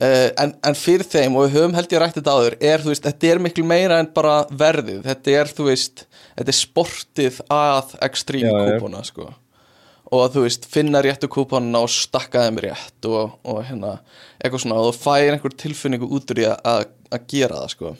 en, 0.00 0.54
en 0.68 0.78
fyrir 0.78 1.06
þeim 1.08 1.36
og 1.36 1.46
við 1.46 1.58
höfum 1.58 1.76
held 1.76 1.94
ég 1.94 2.02
rætt 2.02 2.18
þetta 2.18 2.36
áður 2.36 2.56
er, 2.60 2.84
þú 2.84 2.92
veist, 2.92 3.06
þetta 3.08 3.30
er 3.30 3.42
miklu 3.46 3.66
meira 3.68 4.00
en 4.00 4.10
bara 4.14 4.40
verðið. 4.48 5.04
Þetta 5.08 5.36
er, 5.36 5.52
þú 5.56 5.68
veist, 5.68 6.06
þetta 6.38 6.54
er 6.54 6.58
sportið 6.60 7.40
að 7.52 7.94
já. 8.44 8.50
kúpuna 8.50 9.04
sko. 9.08 9.30
Og 10.10 10.24
þú 10.34 10.44
veist, 10.46 10.64
finna 10.66 11.02
réttu 11.04 11.28
kúpanuna 11.30 11.84
og 11.86 11.92
stakka 11.94 12.48
þeim 12.48 12.62
rétt 12.64 13.06
og, 13.06 13.36
og 13.46 13.60
hérna, 13.68 13.98
eitthvað 14.40 14.64
svona 14.64 14.80
og 14.80 14.90
þú 14.90 15.04
fæir 15.04 15.34
einhver 15.36 15.54
tilfinningu 15.54 16.08
út 16.10 16.32
úr 16.34 16.40
því 16.42 16.48
að 16.56 16.88
að 17.10 17.26
gera 17.30 17.60
það 17.64 17.74
sko 17.74 17.92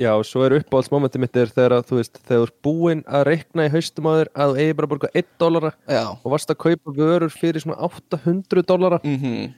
Já, 0.00 0.14
og 0.16 0.24
svo 0.24 0.46
er 0.46 0.54
uppáhaldsmomentið 0.56 1.20
mitt 1.20 1.34
er 1.36 1.50
þegar 1.52 1.82
þú 1.84 1.98
veist, 1.98 2.20
þegar 2.24 2.38
þú 2.40 2.46
ert 2.46 2.54
búinn 2.64 3.02
að 3.04 3.24
reikna 3.28 3.66
í 3.68 3.72
haustum 3.74 4.08
á 4.08 4.12
þér 4.16 4.30
að 4.32 4.52
þú 4.54 4.62
eigi 4.62 4.76
bara 4.78 4.88
að 4.88 4.92
borga 4.94 5.10
1 5.20 5.26
dollara 5.42 5.72
Já, 5.84 6.04
og 6.16 6.28
varst 6.32 6.52
að 6.54 6.60
kaupa 6.64 6.94
vörur 6.96 7.34
fyrir 7.34 7.60
svona 7.60 7.76
800 7.84 8.64
dollara. 8.64 9.00
Mhm. 9.04 9.50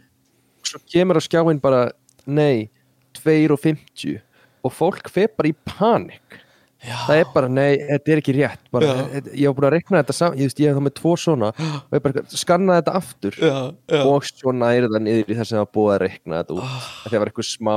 Og 0.63 0.67
svo 0.67 0.81
kemur 0.91 1.19
á 1.19 1.23
skjáin 1.23 1.63
bara 1.63 1.83
nei, 2.27 2.71
2,50 3.15 4.19
og 4.63 4.75
fólk 4.75 5.11
fer 5.11 5.31
bara 5.37 5.51
í 5.53 5.55
panik 5.67 6.42
Já, 6.83 6.97
það 7.07 7.21
er 7.21 7.29
bara, 7.31 7.49
nei, 7.53 7.69
þetta 7.87 8.13
er 8.13 8.21
ekki 8.21 8.33
rétt 8.35 8.65
bara, 8.75 8.95
ég 9.15 9.45
hef 9.47 9.55
búin 9.55 9.67
að 9.69 9.75
reikna 9.77 10.01
þetta 10.01 10.17
saman 10.17 10.41
ég, 10.41 10.51
hef 10.51 10.75
það 10.75 10.83
með 10.83 10.95
tvo 10.99 11.13
svona 11.23 11.51
og 11.87 11.95
ég 11.95 12.03
bara 12.03 12.25
skanna 12.33 12.81
þetta 12.81 12.97
aftur. 12.99 13.39
Já, 13.39 13.55
já. 13.93 14.03
Og 14.03 14.27
svo 14.27 14.57
næri 14.57 14.91
það 14.91 15.07
niður 15.07 15.31
í 15.31 15.39
það 15.39 15.49
sem 15.53 15.61
það 15.61 15.71
búið 15.79 15.95
að 15.95 16.03
reikna 16.03 16.43
þetta 16.43 16.57
út. 16.57 16.67
Oh. 16.67 16.91
það 17.07 17.17
var 17.23 17.33
eitthvað 17.33 17.51
smá, 17.53 17.75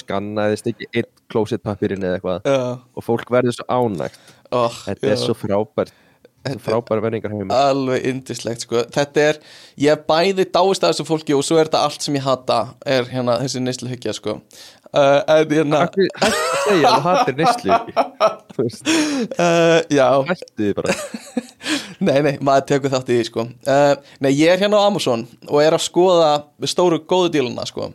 skannaðist 0.00 0.70
ekki 0.72 0.90
einn 0.90 1.10
klósitpapirinn 1.30 2.10
eða 2.10 2.18
eitthvað. 2.18 2.52
Og 2.98 3.06
fólk 3.06 3.34
verður 3.38 3.60
svo 3.60 3.68
ánægt. 3.70 4.22
Oh, 4.50 4.80
þetta 4.88 5.12
er 5.14 5.20
svo 5.22 5.38
frábært 5.38 5.94
er 6.48 6.56
frábæra 6.62 7.02
venningar 7.04 7.34
heima 7.34 7.56
alveg 7.68 8.06
indislegt 8.08 8.64
sko. 8.64 8.84
Þetta 8.94 9.24
er, 9.28 9.38
ég 9.80 10.04
bæði 10.08 10.46
dáist 10.48 10.84
að 10.84 10.94
þessu 10.94 11.06
fólki 11.08 11.36
og 11.36 11.44
svo 11.44 11.58
er 11.60 11.68
þetta 11.68 11.82
allt 11.84 12.06
sem 12.06 12.16
ég 12.16 12.24
hata 12.24 12.60
er 12.88 13.08
hérna 13.10 13.36
þessi 13.42 13.60
neysluhyggja 13.64 14.14
sko 14.16 14.38
hérna, 14.94 15.84
Akkur, 15.86 16.08
hættu 16.20 16.40
að 16.50 16.64
segja 16.64 16.90
að 16.90 16.94
það 16.94 17.06
hattir 17.06 17.36
neyslu? 17.38 17.78
Þú 18.56 18.66
uh, 18.66 19.76
já. 19.94 20.06
Hættu 20.30 20.48
því 20.58 20.70
bara. 20.80 20.96
Nei, 22.00 22.16
nei, 22.24 22.32
maður 22.40 22.64
tekur 22.70 22.92
þátt 22.94 23.10
í 23.12 23.18
því 23.18 23.24
sko. 23.28 23.42
Uh, 23.68 23.90
Nei, 24.24 24.30
ég 24.32 24.48
er 24.54 24.62
hérna 24.62 24.78
á 24.80 24.88
Amazon 24.88 25.26
og 25.44 25.58
er 25.60 25.74
að 25.76 25.82
skoða 25.84 26.30
stóru 26.70 26.96
góðu 27.04 27.34
díluna 27.34 27.66
sko. 27.68 27.90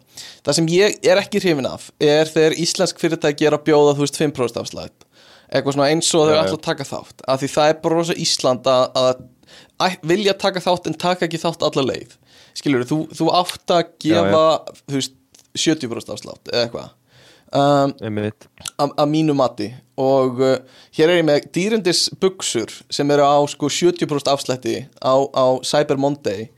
Það 0.45 0.57
sem 0.59 0.67
ég 0.69 0.99
er 1.09 1.21
ekki 1.23 1.41
hrifin 1.41 1.65
af 1.65 1.87
er 1.97 2.29
þegar 2.29 2.57
íslensk 2.61 3.01
fyrirtæki 3.01 3.49
er 3.49 3.57
að 3.57 3.65
bjóða 3.65 3.95
þú 3.97 4.05
veist 4.05 4.21
5% 4.21 4.61
afslætt 4.61 5.07
eitthvað 5.49 5.77
svona 5.77 5.89
eins 5.93 6.11
og 6.15 6.25
þau 6.25 6.33
Já, 6.33 6.35
já. 6.35 6.43
ætla 6.43 6.57
að 6.57 6.65
taka 6.67 6.87
þátt. 6.89 7.25
Af 7.29 7.41
því 7.41 7.49
það 7.55 7.71
er 7.71 7.81
bara 7.83 7.99
rosa 7.99 8.17
Ísland 8.25 8.69
að, 8.69 9.01
að, 9.01 9.97
vilja 10.11 10.37
taka 10.41 10.63
þátt 10.63 10.89
en 10.89 10.97
taka 11.05 11.27
ekki 11.27 11.41
þátt 11.41 11.65
alla 11.67 11.85
leið. 11.89 12.15
Skilur 12.55 12.87
þú, 12.87 12.99
þú 13.15 13.29
átt 13.35 13.75
að 13.75 13.93
gefa 14.05 14.43
þú 14.85 14.97
veist 14.97 15.15
70% 15.55 16.13
afslátt 16.13 16.51
eða 16.51 16.67
eitthvað. 16.67 16.93
Um, 17.55 17.93
að 18.99 19.11
mínu 19.11 19.35
mati. 19.37 19.69
Og 20.01 20.41
uh, 20.43 20.57
hér 20.97 21.11
er 21.11 21.21
ég 21.21 21.27
með 21.27 21.45
dýrindis 21.55 22.07
buksur 22.19 22.73
sem 22.91 23.11
eru 23.15 23.23
á 23.23 23.39
sko 23.47 23.69
70% 23.71 24.31
afslætti 24.31 24.81
á, 24.99 25.15
á 25.15 25.45
Cyber 25.63 25.99
Monday. 26.01 26.49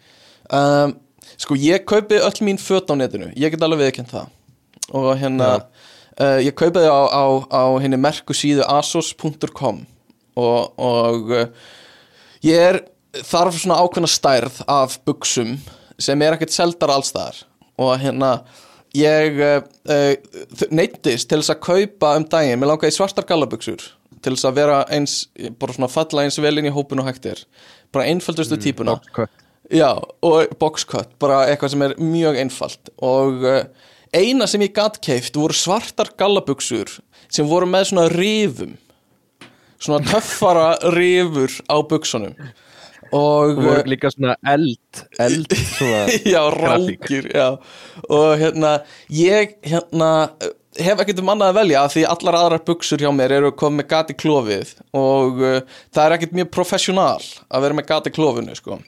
Um, 0.49 0.95
sko 1.37 1.57
ég 1.59 1.85
kaupi 1.85 2.17
öll 2.17 2.41
mín 2.47 2.57
föt 2.61 2.89
á 2.89 2.95
netinu, 2.97 3.29
ég 3.37 3.53
get 3.53 3.61
alveg 3.61 3.85
viðkjönd 3.85 4.13
það. 4.15 4.31
Og 4.95 5.11
hérna 5.19 5.51
uh, 5.59 6.39
ég 6.41 6.55
kaupi 6.57 6.81
þau 6.81 6.89
á, 6.89 7.03
á, 7.13 7.25
á 7.51 7.63
henni 7.83 7.99
merku 8.01 8.33
síðu 8.33 8.65
asos.com 8.65 9.83
og, 10.37 10.61
og 10.77 11.33
uh, 11.35 11.49
ég 12.45 12.63
er 12.71 12.81
þarf 13.27 13.59
svona 13.59 13.79
ákveðna 13.81 14.09
stærð 14.11 14.61
af 14.69 14.97
buksum 15.05 15.57
sem 16.01 16.21
er 16.21 16.35
ekkert 16.37 16.53
seldar 16.53 16.93
allstaðar 16.93 17.43
og 17.77 17.93
hérna 18.01 18.39
ég 18.97 19.39
uh, 19.43 19.57
uh, 19.89 20.67
neittist 20.73 21.29
til 21.29 21.41
þess 21.41 21.53
að 21.53 21.63
kaupa 21.65 22.13
um 22.17 22.25
daginn, 22.29 22.59
mér 22.59 22.73
langaði 22.73 22.95
svartar 22.95 23.27
gallabuxur 23.29 23.83
til 24.23 24.33
þess 24.33 24.47
að 24.49 24.57
vera 24.57 24.77
eins 24.93 25.17
bara 25.59 25.75
svona 25.75 25.91
falla 25.91 26.25
eins 26.25 26.39
vel 26.41 26.57
inn 26.59 26.69
í 26.69 26.73
hópin 26.73 27.01
og 27.03 27.09
hægt 27.09 27.27
er. 27.29 27.43
Bara 27.93 28.07
einföldustu 28.09 28.57
típuna. 28.61 28.97
Boxcut. 28.97 29.45
Já, 29.73 29.91
og 30.23 30.55
boxcut, 30.59 31.13
bara 31.21 31.43
eitthvað 31.51 31.73
sem 31.73 31.85
er 31.85 31.95
mjög 31.99 32.39
einfalt. 32.41 32.91
Og 33.03 33.45
uh, 33.45 33.63
eina 34.15 34.47
sem 34.49 34.63
ég 34.65 34.75
gat 34.75 34.99
keift 35.03 35.37
voru 35.37 35.55
svartar 35.55 36.13
gallabuxur 36.19 36.97
sem 37.27 37.47
voru 37.47 37.69
með 37.69 37.91
svona 37.91 38.07
rifum. 38.13 38.77
Svona 39.77 40.01
töffara 40.07 40.71
rifur 40.95 41.53
á 41.69 41.77
buxunum 41.85 42.33
og 43.15 43.59
voru 43.61 43.83
líka 43.91 44.11
svona 44.13 44.35
eld 44.47 45.03
eld 45.23 45.53
svona 45.55 46.05
já, 46.33 46.41
rákir 46.53 47.29
já. 47.33 47.49
og 48.09 48.29
hérna 48.39 48.79
ég 49.13 49.57
hérna 49.63 50.29
hef 50.77 51.01
ekkert 51.01 51.21
um 51.21 51.31
annað 51.33 51.51
að 51.51 51.59
velja 51.61 51.85
því 51.93 52.03
allar 52.11 52.37
aðrar 52.41 52.63
buksur 52.67 53.01
hjá 53.01 53.09
mér 53.15 53.37
eru 53.39 53.53
komið 53.57 53.81
með 53.81 53.89
gati 53.93 54.17
klófið 54.17 54.75
og 54.97 55.41
uh, 55.41 55.57
það 55.95 56.03
er 56.03 56.15
ekkert 56.17 56.37
mjög 56.39 56.51
professional 56.53 57.23
að 57.47 57.65
vera 57.65 57.79
með 57.79 57.89
gati 57.91 58.13
klófinu 58.13 58.57
sko. 58.57 58.79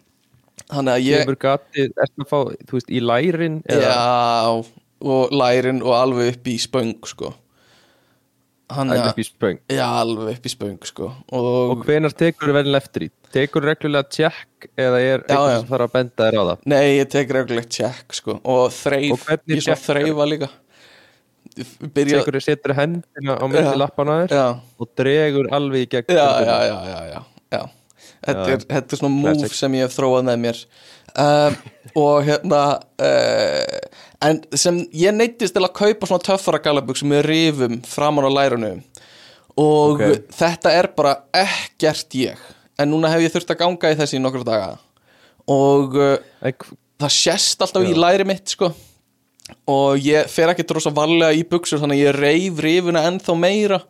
þannig 0.69 0.93
að 0.93 1.07
ég 1.07 1.33
gatið, 1.41 1.95
fá, 2.29 2.39
þú 2.67 2.77
veist, 2.77 2.91
í 2.91 3.03
lærin 3.03 3.61
eða 3.69 3.93
já, 3.93 4.81
og 4.99 5.33
lærin 5.33 5.83
og 5.85 5.95
alveg 5.95 6.35
upp 6.35 6.49
í 6.51 6.57
spöng 6.61 6.97
sko. 7.07 7.33
Hann 8.69 8.91
alveg 8.93 9.11
upp 9.13 9.19
í 9.21 9.25
spöng 9.27 9.59
já, 9.73 9.85
alveg 9.99 10.38
upp 10.38 10.45
í 10.45 10.51
spöng 10.53 10.77
sko. 10.85 11.09
Og 11.31 11.47
og, 11.73 11.85
hvenar 11.88 12.13
tekur 12.13 12.51
þú 12.51 12.55
vel 12.59 12.75
eftir 12.79 13.07
í? 13.07 13.09
Tekur 13.33 13.65
reglulega 13.65 14.09
tjekk 14.09 14.69
eða 14.77 14.99
er 15.01 15.19
Já, 15.19 15.25
eitthvað 15.27 15.51
já. 15.53 15.59
sem 15.59 15.69
þarf 15.69 15.85
að 15.88 15.93
benda 15.97 16.27
þér 16.29 16.38
á 16.39 16.43
það? 16.49 16.63
nei, 16.73 16.85
ég 16.97 17.09
tek 17.13 17.33
reglulegt 17.38 17.69
check 17.79 18.13
sko. 18.17 18.39
og 18.43 18.71
þreif, 18.73 19.11
Og 19.13 19.49
ég 19.53 19.63
check- 19.65 19.83
þreifa 19.85 20.27
líka 20.31 20.49
byrja, 21.93 22.19
Tekur 22.21 22.38
þú 22.38 22.41
setur 22.45 22.73
hendina 22.77 23.35
á 23.35 23.45
myndi 23.49 23.65
Já. 23.65 23.75
lappana 23.81 24.15
þér 24.23 24.33
já 24.38 24.45
og 24.79 24.89
dregur 24.97 25.49
alveg 25.55 25.85
í 25.85 25.89
gegn 25.95 26.15
já, 26.15 26.27
já, 26.45 26.57
já, 26.69 26.77
já, 26.93 26.99
já, 27.13 27.21
já. 27.57 27.63
Þetta, 28.19 28.45
Já. 28.45 28.53
er, 28.53 28.63
þetta 28.69 28.93
er 28.95 28.99
svona 28.99 29.15
move 29.15 29.33
Classic. 29.39 29.55
sem 29.57 29.75
ég 29.77 29.85
hef 29.88 29.95
þróað 29.95 30.25
með 30.27 30.39
mér 30.43 30.57
um, 31.23 31.55
og 32.03 32.17
hérna 32.27 32.61
uh, 32.99 33.77
en 34.21 34.41
sem 34.59 34.81
ég 34.93 35.13
neittist 35.15 35.53
til 35.55 35.63
að 35.63 35.73
kaupa 35.79 36.07
svona 36.09 36.23
töffara 36.25 36.59
galabug 36.63 36.97
sem 36.99 37.11
er 37.15 37.23
rifum 37.27 37.79
framan 37.88 38.27
á 38.27 38.31
lærunum 38.35 38.81
og 39.59 39.99
Ok. 39.99 40.27
þetta 40.31 40.71
er 40.71 40.88
bara 40.95 41.15
ekkert 41.35 42.15
ég. 42.15 42.38
En 42.79 42.91
núna 42.91 43.09
hef 43.11 43.19
ég 43.25 43.31
þurft 43.33 43.49
að 43.51 43.57
ganga 43.59 43.91
í 43.91 43.97
þessi 43.99 44.15
í 44.15 44.21
nokkra 44.23 44.43
daga. 44.47 44.77
Og 45.51 45.95
uh, 45.99 46.17
En 46.41 46.53
hv- 46.53 46.77
það 46.99 47.11
sést 47.15 47.61
alltaf 47.65 47.83
í 47.83 47.91
Já. 47.91 47.97
læri 47.99 48.25
mitt 48.27 48.47
sko. 48.53 48.69
Og 49.67 49.97
ég 50.05 50.29
fer 50.29 50.47
ekki 50.53 50.63
rosa 50.71 50.91
varlega 50.95 51.33
í 51.35 51.43
buksur 51.49 51.79
þannig 51.81 51.99
að 51.99 52.05
ég 52.05 52.19
reif 52.21 52.61
rifuna 52.63 53.03
ennþá 53.09 53.35
meira. 53.35 53.81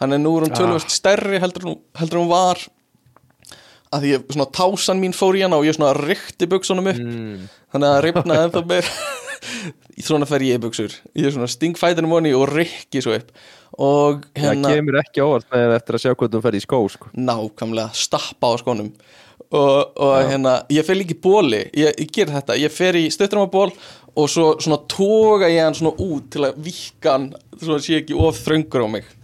Þannig 0.00 0.16
að 0.16 0.24
nú 0.24 0.32
er 0.38 0.46
hún 0.46 0.52
Ah. 0.54 0.58
tölvöld 0.62 0.90
stærri 0.94 1.40
heldur 1.42 1.66
en 1.66 2.20
hún, 2.22 2.28
var. 2.30 2.58
Að 3.92 4.00
því 4.04 4.08
ég, 4.14 4.24
svona 4.32 4.46
tásan 4.52 5.00
mín 5.00 5.12
fór 5.16 5.36
í 5.36 5.42
hana 5.42 5.56
og 5.58 5.64
ég 5.64 5.74
svona 5.76 5.92
rykti 5.96 6.46
buksunum 6.46 6.86
upp. 6.88 6.96
Mm, 6.96 7.48
þannig 7.72 7.88
að 7.88 8.02
rifnaði 8.04 8.42
ennþá 8.48 8.66
meira 8.68 8.88
svona 10.08 10.28
fer 10.28 10.44
ég 10.46 10.58
í 10.58 10.62
buksur 10.62 10.92
ég 11.14 11.28
er 11.28 11.34
svona 11.34 11.48
stingfætinu 11.50 12.10
moni 12.10 12.34
og 12.36 12.48
rykki 12.52 13.02
svo 13.04 13.16
upp. 13.18 13.32
Og 13.78 14.24
Það 14.32 14.42
hérna 14.42 14.70
kemur 14.74 14.98
ekki 15.02 15.22
óvart 15.22 15.48
með 15.52 15.74
eftir 15.76 15.98
að 15.98 16.02
sjá 16.02 16.12
hvað 16.14 16.34
þú 16.34 16.42
ferð 16.46 16.58
í 16.58 16.62
skó 16.64 16.78
sko. 16.90 17.10
nákvæmlega 17.14 17.90
stappa 17.94 18.50
á 18.50 18.54
skónum. 18.62 18.88
Og, 19.48 19.76
og 19.96 20.14
hérna, 20.28 20.58
ég 20.72 20.84
fer 20.84 20.98
líka 20.98 21.14
í 21.14 21.20
bóli 21.24 21.62
ég, 21.72 21.94
ég 21.94 22.10
ger 22.12 22.28
þetta, 22.28 22.56
ég 22.60 22.72
fer 22.72 22.98
í 23.00 23.06
stutturumaból 23.12 23.70
og 24.18 24.26
svo 24.28 24.50
svona 24.60 24.82
toga 24.90 25.48
ég 25.48 25.62
hann 25.64 25.76
svona 25.78 25.94
út 26.04 26.26
til 26.34 26.42
að 26.44 26.58
víka 26.66 27.14
hann 27.14 27.30
svo 27.54 27.78
að 27.78 27.86
sé 27.86 28.00
ekki 28.02 28.18
of 28.18 28.42
þröngur 28.44 28.84
á 28.84 28.88
mig. 28.98 29.14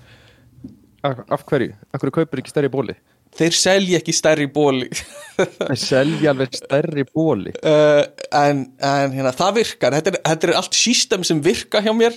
Af, 1.05 1.43
hverju? 1.45 1.75
Af 1.93 2.01
hverju 2.01 2.15
kaupir 2.23 2.41
ekki 2.41 2.55
stærri 2.55 2.73
bóli? 2.73 2.97
þeir 3.39 3.57
selja 3.59 4.01
ekki 4.01 4.15
stærri 4.15 4.47
bóli 4.53 4.89
Það 5.35 5.75
selja 5.81 6.33
alveg 6.33 6.57
stærri 6.61 7.05
bóli 7.11 7.55
uh, 7.59 8.03
en, 8.39 8.65
en 8.85 9.15
hérna, 9.15 9.33
það 9.37 9.59
virkar. 9.61 9.97
Þetta 9.99 10.13
er, 10.13 10.19
þetta 10.31 10.49
er 10.49 10.59
allt 10.61 10.79
system 10.79 11.25
sem 11.27 11.41
virka 11.45 11.83
hjá 11.85 11.93
mér. 11.97 12.17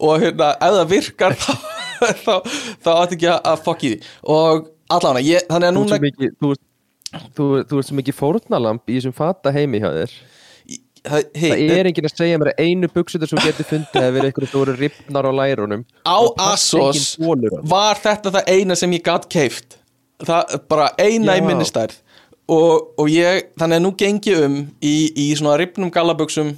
Og 0.00 0.22
hérna, 0.22 0.52
ef 0.56 0.78
það 0.78 0.90
virkar 0.94 1.36
þá, 1.38 1.52
þá, 2.24 2.32
þá 2.84 2.90
átti 2.94 3.18
ekki 3.18 3.30
að, 3.32 3.38
að 3.52 3.62
fokk 3.66 3.84
í 3.84 3.92
því. 3.92 4.00
Og 4.38 4.68
allavega, 4.96 5.26
ég, 5.28 5.46
þannig 5.50 5.68
að 5.70 5.78
Þú 5.78 5.84
núna 5.84 6.00
þú, 6.00 6.52
ert- 6.56 7.30
þú, 7.38 7.46
þú 7.70 7.80
ert 7.82 7.90
svo 7.90 8.00
mikið 8.00 8.18
fórnalamb 8.18 8.84
í 8.88 8.98
þessum 8.98 9.16
fata 9.16 9.54
heimi 9.54 9.82
hjá 9.84 9.90
þér. 10.00 10.18
Það, 11.08 11.26
hey, 11.38 11.50
Það 11.54 11.74
er 11.78 11.88
enginn 11.88 12.06
að 12.08 12.16
segja 12.18 12.38
mér 12.42 12.48
að 12.50 12.62
einu 12.66 12.88
buksutur 12.92 13.30
sem 13.30 13.38
þú 13.38 13.46
getur 13.52 13.68
fundið 13.68 14.08
vera 14.16 14.28
eitthvað 14.28 14.50
þú 14.50 14.62
voru 14.64 14.72
ripnar 14.76 15.28
á 15.30 15.32
lærunum. 15.38 15.84
Á 16.04 16.18
Asos 16.50 17.12
var 17.70 18.00
þetta 18.02 18.32
það 18.34 18.50
eina 18.50 18.76
sem 18.76 18.96
ég 18.98 19.04
gatt 19.06 19.28
keift 19.30 19.78
það 20.26 20.56
bara 20.70 20.88
eina 20.98 21.36
í 21.36 21.42
Já. 21.42 21.46
minnistærð 21.46 21.96
og, 22.48 22.94
og 22.98 23.10
ég, 23.12 23.50
þannig 23.60 23.80
að 23.80 23.84
nú 23.84 23.92
gengi 24.00 24.36
um 24.40 24.58
í, 24.80 24.94
í 25.12 25.26
svona 25.38 25.56
ripnum 25.60 25.92
gallabuxum 25.94 26.54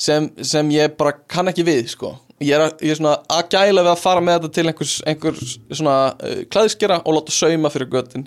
sem, 0.00 0.28
sem 0.42 0.70
ég 0.74 0.94
bara 0.98 1.16
kann 1.30 1.50
ekki 1.50 1.66
við 1.66 1.88
sko. 1.94 2.14
Ég 2.42 2.56
er, 2.56 2.66
að, 2.66 2.82
ég 2.82 2.94
er 2.94 2.98
svona 2.98 3.16
að 3.30 3.48
gæla 3.54 3.84
við 3.86 3.92
að 3.92 4.02
fara 4.02 4.22
með 4.24 4.40
þetta 4.40 4.54
til 4.56 4.66
einhvers, 4.70 4.94
einhvers 5.08 5.54
svona 5.70 5.96
uh, 6.18 6.40
klæðskera 6.50 7.00
og 7.04 7.18
láta 7.18 7.34
sauma 7.34 7.70
fyrir 7.72 7.90
göttin 7.92 8.26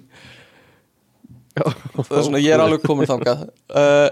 það 1.58 2.18
er 2.20 2.26
svona, 2.28 2.42
ég 2.42 2.54
er 2.56 2.64
alveg 2.64 2.84
komin 2.86 3.10
þangað. 3.10 3.46
Uh, 3.78 4.10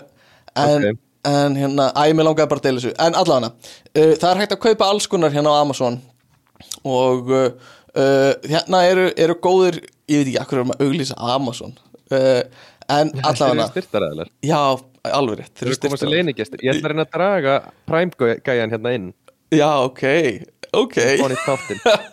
en, 0.55 0.83
Ok. 0.91 0.99
en 1.27 1.55
hérna, 1.57 1.87
æ, 1.97 2.13
mér 2.15 2.27
langaði 2.27 2.49
bara 2.51 2.61
að 2.61 2.65
deila 2.67 2.81
þessu. 2.81 2.91
En 3.01 3.15
allavega, 3.17 3.49
uh, 3.95 4.11
það 4.21 4.27
er 4.29 4.41
hægt 4.41 4.53
að 4.55 4.61
kaupa 4.65 4.89
alls 4.91 5.07
konar 5.11 5.33
hérna 5.33 5.53
á 5.55 5.61
Amazon. 5.63 5.97
Og 6.85 7.31
uh, 7.33 7.47
uh, 7.95 8.31
hérna 8.45 8.83
eru, 8.89 9.07
eru 9.19 9.37
góðir, 9.41 9.79
ég 10.11 10.21
veit 10.21 10.29
ekki, 10.29 10.39
akkur 10.41 10.61
erum 10.61 10.73
að 10.75 10.85
auglýsa 10.85 11.17
Amazon? 11.33 11.73
Uh, 12.13 12.43
en 12.93 13.11
allavega, 13.25 13.67
styrtaræðilar 13.73 14.31
já, 14.45 14.59
alveg 15.09 15.41
rétt 15.41 15.61
Þeir 15.61 15.91
eru 15.91 16.09
leinigestir 16.11 16.65
Ég 16.65 16.75
ætla 16.75 16.89
að 16.89 16.93
reyna 16.93 17.05
að 17.05 17.13
draga 17.15 17.55
Prime 17.89 18.35
gæjan 18.45 18.73
hérna 18.73 18.93
inn. 18.97 19.07
Já, 19.53 19.85
ok, 19.85 20.03
ok. 20.73 20.97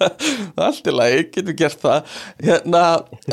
Allt 0.67 0.89
í 0.89 0.93
lagi, 0.95 1.23
getur 1.33 1.57
gert 1.57 1.81
það. 1.81 2.19
Hérna, 2.45 2.83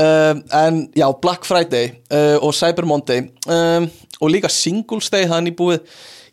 um, 0.06 0.44
En 0.62 0.80
já, 0.96 1.06
Black 1.22 1.48
Friday 1.48 1.92
uh, 2.08 2.38
og 2.40 2.56
Cyber 2.56 2.88
Monday 2.88 3.28
um, 3.52 3.90
og 4.20 4.32
líka 4.32 4.52
Singles 4.52 5.12
Day 5.12 5.28
þannig 5.30 5.58
búið 5.60 5.84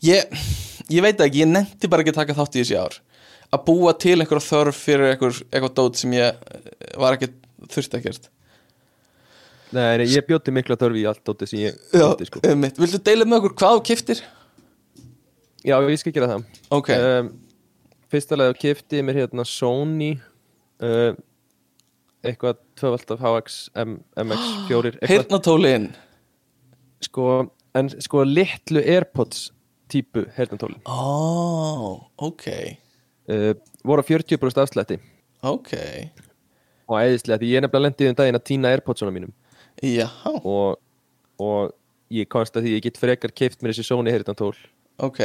ég, 0.07 0.39
ég 0.93 1.05
veit 1.05 1.21
ekki, 1.21 1.43
ég 1.43 1.51
nefndi 1.51 1.91
bara 1.91 2.05
ekki 2.05 2.15
að 2.15 2.23
taka 2.23 2.39
þátt 2.39 2.57
í 2.57 2.63
þessi 2.63 2.79
ár. 2.79 3.01
Að 3.55 3.67
búa 3.67 3.93
til 3.99 4.17
einhverja 4.21 4.47
þörf 4.47 4.81
fyrir 4.87 5.13
einhver, 5.13 5.43
eitthvað 5.51 5.77
dót 5.77 6.01
sem 6.01 6.15
ég 6.17 6.33
eh, 6.33 6.73
var 6.99 7.19
ekki 7.19 7.33
þurfti 7.73 7.99
að 7.99 8.09
gert 8.09 8.31
Nei, 9.75 9.99
nei, 9.99 10.07
ég 10.13 10.27
bjóti 10.27 10.53
mikla 10.55 10.77
þörfi 10.79 11.03
í 11.03 11.07
allt 11.11 11.23
dótið 11.27 11.51
sem 11.51 11.63
ég 11.65 11.79
bjóti 11.91 12.29
sko. 12.29 12.43
einmitt. 12.47 12.79
Viltu 12.79 13.01
deila 13.03 13.27
með 13.27 13.41
okkur 13.41 13.57
hvað 13.63 13.79
þú 13.79 13.83
kiftir? 13.89 14.23
Já, 15.67 15.75
ég 15.83 15.99
skal 15.99 16.15
gera 16.15 16.29
það. 16.31 16.45
Ok, 16.77 16.93
um, 16.95 17.33
Fyrsta 18.13 18.39
lega 18.39 18.55
kifti 18.55 19.01
mér 19.03 19.19
hérna 19.25 19.43
Sony 19.49 20.13
uh, 20.79 21.17
eitthvað 22.23 22.61
tvöfald 22.79 23.15
af 23.17 23.25
HX 23.25 23.57
M, 23.83 23.97
MX4 24.23 24.93
eitthvað, 24.93 25.11
heyrnatólin 25.11 25.89
sko, 27.03 27.27
en 27.75 27.91
sko 28.03 28.23
litlu 28.27 28.83
Airpods 28.83 29.49
típu 29.91 30.23
heyrnatólin 30.37 30.79
Ó, 30.87 32.07
ok. 32.29 32.47
Uh, 33.27 33.51
voru 33.83 34.03
á 34.03 34.07
40% 34.07 34.63
afslætti. 34.63 35.01
Ok, 35.47 35.75
og 36.87 37.01
æðislega 37.03 37.43
því 37.43 37.51
ég 37.51 37.59
er 37.59 37.67
nefnilega 37.67 37.89
lendið 37.89 38.13
um 38.13 38.17
daginn 38.23 38.39
að 38.39 38.47
týna 38.47 38.71
Airpodsuna 38.71 39.11
mínum 39.15 39.35
já, 39.83 40.09
og, 40.45 40.79
og 41.43 41.73
ég 42.13 42.29
komst 42.33 42.57
að 42.57 42.63
því 42.67 42.73
ég 42.79 42.83
get 42.87 42.99
frekar 43.01 43.33
kift 43.35 43.61
mér 43.63 43.75
þessi 43.75 43.85
Sony 43.89 44.11
heyrnatól 44.15 44.55
ok. 45.03 45.19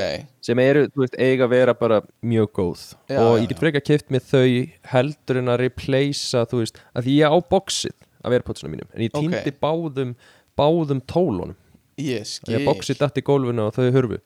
Sem 0.43 0.59
eru, 0.59 0.87
þú 0.91 1.05
veist, 1.05 1.13
eiga 1.21 1.45
að 1.47 1.53
vera 1.53 1.73
bara 1.79 2.01
mjög 2.27 2.49
góð. 2.57 2.81
Já, 3.07 3.19
og 3.23 3.37
ég 3.39 3.47
get 3.53 3.61
frekar 3.61 3.83
kipt 3.87 4.09
með 4.11 4.25
þau 4.27 4.47
heldur 4.91 5.39
en 5.39 5.47
að 5.53 5.61
replacea, 5.63 6.41
þú 6.51 6.59
veist 6.65 6.81
að 6.91 7.05
því 7.07 7.13
ég 7.21 7.31
á 7.31 7.37
boxið 7.53 7.95
af 8.21 8.35
Airpodsuna 8.35 8.69
mínum 8.73 8.89
en 8.91 9.05
ég 9.05 9.13
týndi 9.15 9.53
báðum 9.63 10.11
báðum 10.59 10.99
tólunum, 11.07 11.55
Ég 12.01 12.25
því 12.27 12.33
skil. 12.33 12.57
að 12.59 12.67
boxið 12.67 12.99
datt 12.99 13.17
í 13.17 13.23
gólfinu 13.25 13.63
og 13.69 13.73
þau 13.77 13.87
hurfu. 13.95 14.19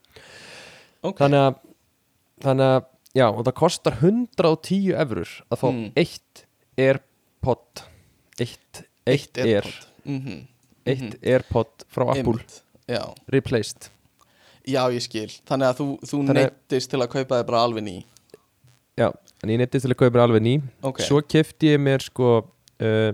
Ok, 1.05 1.19
þannig 1.21 1.43
að, 1.45 1.59
þannig 2.41 2.71
að 2.73 2.85
já, 3.15 3.25
og 3.29 3.43
það 3.45 3.55
kostar 3.61 3.99
110 4.01 4.95
eurur 4.97 5.35
að 5.53 5.61
fá 5.61 5.67
Mm. 5.69 5.91
eitt 6.01 6.45
Airpod. 6.81 7.83
Eitt, 8.41 8.81
eitt, 9.07 9.37
Air 9.37 9.61
AirPod. 9.61 9.85
Mhm. 10.05 10.47
eitt 10.85 11.15
Airpod 11.25 11.85
frá 11.89 12.09
Apple. 12.13 12.39
Já, 12.87 13.01
replaced. 13.33 13.89
Já, 14.65 14.81
ég 14.93 15.01
skil. 15.01 15.29
Þannig 15.45 15.69
að 15.71 15.77
þú, 15.79 15.87
þú 16.01 16.17
Þannig- 16.25 16.35
neittist 16.41 16.89
til 16.89 16.99
að 16.99 17.09
kaupa 17.09 17.39
þig 17.39 17.47
bara 17.47 17.63
alveg 17.65 17.83
ný. 17.85 18.05
Já, 18.97 19.11
en 19.43 19.49
ég 19.49 19.57
neittist 19.59 19.85
til 19.85 19.93
að 19.93 19.97
kaupa 19.97 20.13
mér 20.17 20.23
alveg 20.27 20.41
ný. 20.41 20.61
Ok. 20.83 21.01
Svo 21.01 21.21
kefti 21.21 21.73
ég 21.73 21.79
mér 21.81 22.01
sko 22.01 22.29
uh, 22.81 23.11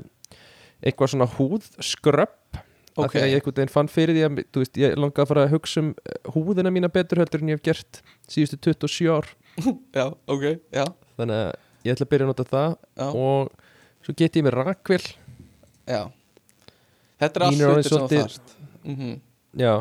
eitthvað 0.84 1.12
svona 1.14 1.28
húðskröpp. 1.28 2.38
Ok. 2.98 3.06
af 3.06 3.12
því 3.14 3.22
að 3.22 3.30
ég 3.32 3.38
einhvern 3.40 3.56
veginn 3.56 3.72
fann 3.72 3.88
fyrir 3.88 4.16
því 4.18 4.24
að 4.28 4.40
veist, 4.60 4.78
ég 4.78 4.96
langaði 5.00 5.24
að 5.24 5.28
fara 5.30 5.44
að 5.46 5.54
hugsa 5.54 5.80
um 5.80 5.92
eh, 5.96 6.32
húðina 6.34 6.72
mína 6.76 6.90
betur 6.92 7.22
heldur 7.22 7.40
en 7.42 7.48
ég 7.48 7.56
hef 7.56 7.64
gert 7.64 8.02
síðustu 8.28 8.58
27 8.60 9.08
ár. 9.08 9.30
Já, 9.96 10.06
ok, 10.28 10.44
já, 10.76 10.84
þannig 11.16 11.38
að 11.38 11.54
ég 11.88 11.96
ætla 11.96 12.06
að 12.06 12.12
byrja 12.12 12.26
að 12.26 12.32
nota 12.34 12.46
það 12.52 12.76
Já. 13.00 13.08
og 13.16 13.52
svo 14.04 14.16
geti 14.20 14.42
ég 14.42 14.44
mér 14.44 14.60
rakvél. 14.60 15.06
Já 15.88 16.12
Þetta 17.22 17.40
er 17.40 17.46
allt 17.48 17.62
hlutir 17.62 17.84
sem 17.88 17.98
svolítið- 17.98 18.24
þarft. 18.26 18.56
Mm 18.86 19.22
Já. 19.62 19.74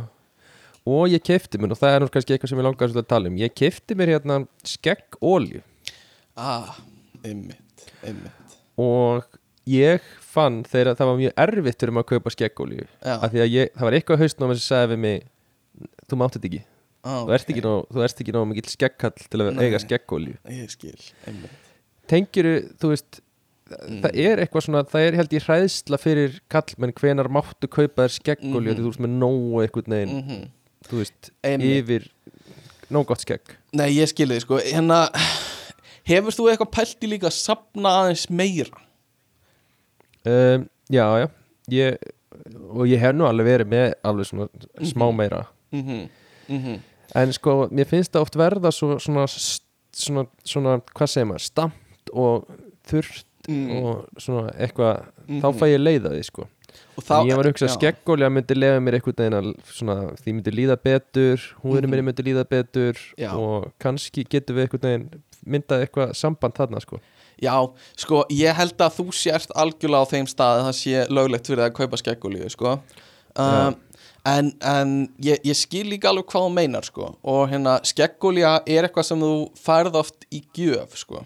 Og 0.90 1.08
ég 1.12 1.22
kefti 1.22 1.58
mér, 1.60 1.72
og 1.74 1.78
það 1.78 1.94
er 1.94 2.00
nú 2.02 2.08
kannski 2.10 2.34
eitthvað 2.34 2.48
sem 2.50 2.58
ég 2.58 2.64
svolítið 2.74 3.02
að 3.04 3.08
tala 3.12 3.28
um. 3.30 3.36
Ég 3.36 3.52
kefti 3.54 3.94
mér 3.94 4.08
hérna 4.14 4.38
skeggólju 4.64 5.62
Ah, 6.36 6.76
einmitt, 7.24 7.84
einmitt. 8.02 8.56
Og 8.80 9.24
ég 9.68 10.00
fann 10.24 10.62
þegar 10.64 10.96
það 10.96 11.10
var 11.10 11.18
mjög 11.20 11.34
erfitt 11.44 11.78
fyrir 11.82 11.92
maður 11.92 12.06
að 12.06 12.12
kaupa 12.14 12.32
skeggólju 12.34 12.86
Já, 13.04 13.14
af 13.20 13.30
því 13.32 13.42
að 13.44 13.50
ég, 13.54 13.72
það 13.76 13.86
var 13.86 13.92
eitthvað 13.98 14.16
á 14.16 14.22
hausnum 14.24 14.54
sem 14.56 14.66
sagði 14.76 14.92
við 14.94 14.98
mig 15.04 15.26
þú 16.10 16.16
mátt 16.20 16.36
þetta 16.38 16.48
ekki, 16.50 16.62
ah, 17.04 17.24
þú 17.26 17.34
ert 17.36 17.50
ekki 17.54 17.64
nóg, 17.66 17.80
þú 17.90 18.04
ert 18.06 18.22
ekki 18.24 18.32
nóg 18.36 18.46
mikill 18.50 18.70
skeggkall 18.72 19.26
til 19.30 19.40
að 19.44 19.52
Nei. 19.54 19.64
eiga 19.68 19.82
skeggólju 19.84 20.36
Ég 20.56 20.70
skil, 20.72 20.96
einmitt. 21.26 21.68
Tengiru, 22.10 22.54
þú 22.80 22.88
veist 22.94 23.20
Mm. 23.70 24.00
það 24.02 24.16
er 24.18 24.40
eitthvað 24.42 24.64
svona, 24.66 24.80
það 24.90 25.04
er 25.06 25.16
held 25.20 25.34
ég 25.36 25.44
hræðsla 25.46 25.98
fyrir 26.02 26.40
kallmenn 26.50 26.92
hvenar 26.98 27.28
máttu 27.30 27.68
kaupa 27.70 28.02
þér 28.08 28.14
skeggólju 28.16 28.70
Mhm. 28.72 28.76
því 28.76 28.82
þú 28.82 28.90
veist 28.90 29.02
með 29.04 29.12
nógu 29.20 29.60
einhvern 29.62 29.94
veginn, 29.94 30.16
mm 30.24 30.48
þú 30.90 30.96
veist 31.02 31.30
Einmitt. 31.44 31.84
yfir 31.84 32.08
nóg 32.90 33.06
gott 33.06 33.20
skegg 33.22 33.52
Nei, 33.72 33.90
ég 33.94 34.08
skil 34.08 34.26
þig, 34.32 34.40
sko 34.42 34.58
Hérna, 34.58 35.08
hefur 36.08 36.32
þú 36.34 36.48
eitthvað 36.50 36.72
pælt 36.74 37.04
í 37.06 37.10
líka 37.12 37.28
að 37.30 37.36
sapna 37.38 37.88
aðeins 38.00 38.26
meira? 38.30 38.80
um, 40.26 40.66
já, 40.90 41.04
já 41.20 41.28
ég, 41.70 41.96
og 42.74 42.86
ég 42.90 42.98
hef 43.02 43.14
nú 43.14 43.26
alveg 43.28 43.46
verið 43.46 43.70
með 43.70 43.94
alveg 44.04 44.26
svona 44.30 44.48
smá 44.82 45.06
meira 45.14 45.46
Mhm, 45.72 46.08
mhm 46.48 46.80
en 47.14 47.32
sko, 47.32 47.68
mér 47.74 47.86
finnst 47.90 48.12
það 48.14 48.22
oft 48.22 48.36
verða 48.38 48.70
svo, 48.74 48.96
svona, 49.02 49.24
svona, 49.92 50.26
svona 50.46 50.76
hvað 50.94 51.08
segir 51.10 51.26
maður, 51.26 51.42
stamt 51.46 52.12
og 52.14 52.44
þurrt 52.86 53.24
Mm. 53.50 53.82
og 53.82 54.06
svona 54.22 54.50
eitthvað, 54.54 55.04
þá 55.28 55.46
Mhm. 55.50 55.58
fæ 55.60 55.66
ég 55.74 55.80
leiða 55.82 56.10
því 56.14 56.24
sko 56.30 56.46
þá- 57.00 57.26
ég 57.26 57.36
var 57.36 57.44
að 57.44 57.50
hugsa 57.50 57.66
að 57.66 57.72
já. 57.72 57.76
skeggólja 57.80 58.28
myndi 58.30 58.54
lefa 58.54 58.80
mér 58.84 58.94
einhvern 58.98 59.16
veginn 59.18 59.38
að 59.40 59.48
svona, 59.74 59.96
því 60.22 60.34
myndi 60.36 60.52
líða 60.54 60.76
betur 60.84 61.38
húðinu 61.64 61.82
Mhm. 61.82 61.90
minni 61.90 62.06
myndi 62.12 62.22
líða 62.28 62.44
betur 62.44 62.94
Já. 63.18 63.32
og 63.34 63.72
kannski 63.80 64.24
getum 64.28 64.56
við 64.56 64.68
einhvern 64.68 64.86
veginn 64.86 65.10
myndað 65.46 65.86
eitthvað 65.88 66.14
samband 66.14 66.54
þarna 66.54 66.80
sko 66.80 67.00
Já, 67.42 67.56
sko, 67.96 68.24
ég 68.30 68.52
held 68.54 68.76
að 68.76 68.92
þú 69.00 69.06
sért 69.16 69.48
algjörlega 69.56 70.04
á 70.04 70.10
þeim 70.12 70.26
stað 70.28 70.60
að 70.60 70.64
það 70.68 70.76
sé 70.76 71.06
löglegt 71.08 71.46
fyrir 71.48 71.64
að 71.70 71.72
kaupa 71.74 71.96
skeggulíu, 71.96 72.50
sko 72.50 72.78
um, 73.36 73.74
En, 74.26 74.52
en 74.60 75.08
ég, 75.22 75.38
ég 75.42 75.56
skil 75.56 75.86
líka 75.88 76.10
alveg 76.10 76.26
hvað 76.26 76.44
þú 76.44 76.52
meinar, 76.52 76.84
sko 76.84 77.16
Og 77.24 77.48
hérna, 77.48 77.80
skeggulíu 77.82 78.44
er 78.66 78.84
eitthvað 78.86 79.04
sem 79.04 79.18
þú 79.18 79.50
færð 79.56 79.94
oft 79.96 80.26
í 80.30 80.42
gjöf, 80.54 80.94
sko 80.94 81.24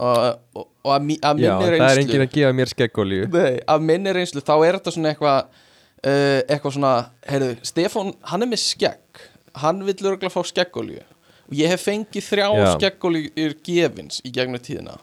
Og, 0.00 0.38
og, 0.56 0.68
og 0.86 0.92
að, 0.94 1.02
mi- 1.04 1.18
að 1.20 1.42
Já, 1.44 1.50
minni 1.58 1.66
það 1.66 1.66
er 1.66 1.74
reynslu 1.76 2.02
enginn 2.06 2.22
að 2.24 2.30
gefa 2.38 2.52
mér 2.56 2.70
skeggólju 2.72 3.26
Nei, 3.34 3.56
af 3.74 3.82
minni 3.84 4.14
reynslu, 4.16 4.40
þá 4.46 4.52
er 4.64 4.78
þetta 4.78 4.94
svona 4.94 5.10
eitthvað 5.12 5.40
uh, 5.42 6.38
Eitthvað 6.54 6.76
svona, 6.78 6.92
heyrðu, 7.28 7.50
Stefán, 7.68 8.12
hann 8.30 8.46
er 8.46 8.48
með 8.48 8.62
skegg. 8.62 9.20
Hann 9.60 9.82
vill 9.84 9.98
örgulega 9.98 10.32
fá 10.32 10.40
skeggolíu 10.48 11.02
Og 11.50 11.58
ég 11.58 11.68
hef 11.74 11.84
fengið 11.84 12.24
þrjá 12.30 12.46
Já. 12.54 12.66
skeggolíur 12.78 13.56
gefins 13.66 14.20
í 14.24 14.30
gegnum 14.32 14.62
tíðina. 14.62 14.96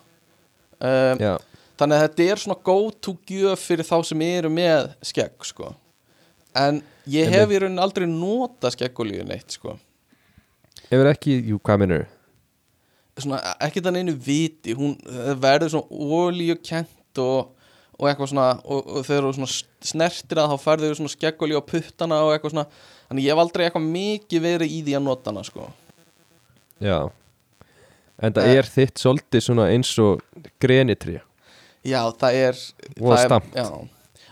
Um, 0.80 1.20
Já, 1.22 1.34
Þannig 1.78 2.00
að 2.00 2.04
þetta 2.08 2.26
er 2.32 2.40
svona 2.42 2.58
go 2.66 2.78
to 3.06 3.14
gjöf 3.30 3.68
fyrir 3.70 3.86
þá 3.86 3.98
sem 4.10 4.22
eru 4.26 4.50
með 4.50 4.88
skegg, 5.06 5.36
sko. 5.46 5.76
En 6.58 6.80
ég 7.12 7.30
hef 7.30 7.52
í 7.54 7.60
raunin 7.62 7.84
aldrei 7.84 8.08
nota 8.10 8.72
skeggolíu 8.74 9.28
neitt, 9.30 9.60
sko. 9.60 9.76
Hefur 10.88 11.12
ekki, 11.12 11.36
jú, 11.52 11.60
hvað 11.62 11.84
minnur 11.84 12.08
ekki 13.18 13.82
þannig 13.86 14.04
einu 14.06 14.16
viti 14.28 14.76
hún 14.78 14.96
það 15.04 15.40
verður 15.44 15.72
svona 15.74 15.88
ólíukent 16.18 17.22
og, 17.24 17.50
og 17.98 18.10
eitthvað 18.12 18.30
svona 18.32 18.48
og, 18.64 18.82
og 19.00 19.06
þegar 19.08 19.28
þú 19.28 19.34
svona 19.40 19.54
snertir 19.92 20.42
að 20.44 20.54
þá 20.54 20.58
færður 20.68 20.98
svona 21.00 21.14
skeggolí 21.16 21.58
á 21.58 21.64
puttana 21.66 22.20
og 22.28 22.34
eitthvað 22.36 22.54
svona 22.56 22.68
þannig 23.10 23.26
ég 23.28 23.34
hef 23.34 23.42
aldrei 23.44 23.66
eitthvað 23.68 23.88
mikið 23.96 24.46
verið 24.46 24.76
í 24.78 24.82
því 24.86 24.98
að 25.00 25.06
nota 25.10 25.32
hana 25.34 25.46
sko 25.48 25.70
Já 26.84 27.00
En 28.18 28.34
það 28.34 28.48
Eh. 28.50 28.56
er 28.58 28.66
þitt 28.66 28.98
svolítið 28.98 29.44
svona 29.46 29.68
eins 29.70 29.92
og 30.02 30.22
grenitrí 30.62 31.20
já, 31.86 32.00
það 32.18 32.34
er 32.34 32.56
Og 33.00 33.12
það 33.12 33.18
er- 33.20 33.28
stammt. 33.28 33.54
já. 33.54 33.68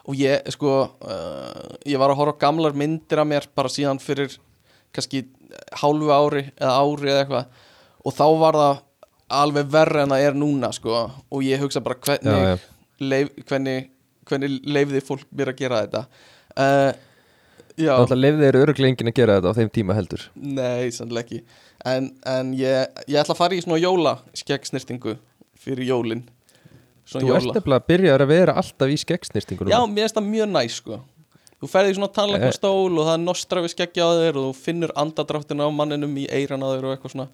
og 0.06 0.16
ég 0.18 0.50
sko 0.54 0.72
uh, 1.02 1.76
ég 1.86 1.98
var 2.02 2.10
að 2.14 2.18
horfa 2.20 2.40
gamlar 2.42 2.74
myndir 2.74 3.22
af 3.22 3.28
mér 3.30 3.46
bara 3.56 3.70
síðan 3.70 4.02
fyrir 4.02 4.38
kannski 4.94 5.24
hálfu 5.82 6.10
ári 6.14 6.44
eða 6.58 6.74
ári 6.82 7.10
eða 7.10 7.22
eitthvað 7.24 7.46
og 8.06 8.14
þá 8.16 8.26
var 8.42 8.60
það 8.62 8.84
alveg 9.42 9.74
verra 9.74 10.06
en 10.06 10.14
það 10.14 10.28
er 10.28 10.38
núna 10.38 10.70
sko. 10.76 11.02
Og 11.34 11.44
ég 11.46 11.62
hugsa 11.64 11.82
bara 11.86 11.98
hvernig 11.98 12.32
Já, 12.32 12.54
já. 12.54 12.58
leif, 13.02 13.34
hvernig, 13.50 13.90
hvernig 14.30 14.60
leifði 14.70 15.02
fólk 15.06 15.26
mér 15.34 15.54
að 15.54 15.62
gera 15.64 15.82
þetta? 15.86 16.06
Uh, 16.56 16.92
Já, 17.76 17.92
Alltaf 17.98 18.16
lefði 18.16 18.46
þeir 18.46 18.58
öruglega 18.62 18.94
enginn 18.94 19.12
að 19.12 19.18
gera 19.18 19.34
þetta 19.36 19.52
á 19.52 19.58
þeim 19.58 19.72
tíma 19.76 19.96
heldur. 19.98 20.22
Nei, 20.40 20.92
sannlega 20.96 21.26
ekki. 21.26 21.42
En, 21.92 22.06
en 22.32 22.54
ég, 22.56 23.02
ég 23.12 23.18
ætla 23.20 23.36
að 23.36 23.42
fara 23.42 23.58
í 23.58 23.64
svona 23.66 23.82
jóla 23.82 24.14
skeggsnýrtingu 24.40 25.18
fyrir 25.60 25.90
jólin. 25.90 26.22
Svona 27.06 27.28
Þú 27.28 27.34
ert 27.36 27.50
nefnilega 27.52 27.82
að 27.82 27.90
byrja 27.92 28.14
að 28.16 28.24
vera 28.32 28.56
alltaf 28.62 28.94
í 28.94 28.96
skeggsnýrstingu 29.04 29.68
Já, 29.70 29.78
mér 29.86 30.08
finnst 30.08 30.16
það 30.18 30.30
mjög 30.30 30.48
næs 30.54 30.78
sko. 30.80 31.02
Þú 31.60 31.70
ferði 31.72 31.92
í 31.92 31.98
svona 32.00 32.12
tannleikna 32.16 32.54
stól 32.56 32.96
og 32.96 33.04
það 33.04 33.14
er 33.18 33.22
nostra 33.26 33.66
við 33.66 33.74
skeggja 33.76 34.08
á 34.08 34.12
þér 34.22 34.40
og 34.40 34.48
þú 34.48 34.56
finnur 34.64 34.96
andadráttina 35.04 35.68
á 35.68 35.70
manninum 35.76 36.16
í 36.22 36.26
eiran 36.32 36.64
á 36.64 36.68
þér 36.72 36.88
og 36.88 36.96
eitthvað 36.96 37.14
svona 37.14 37.28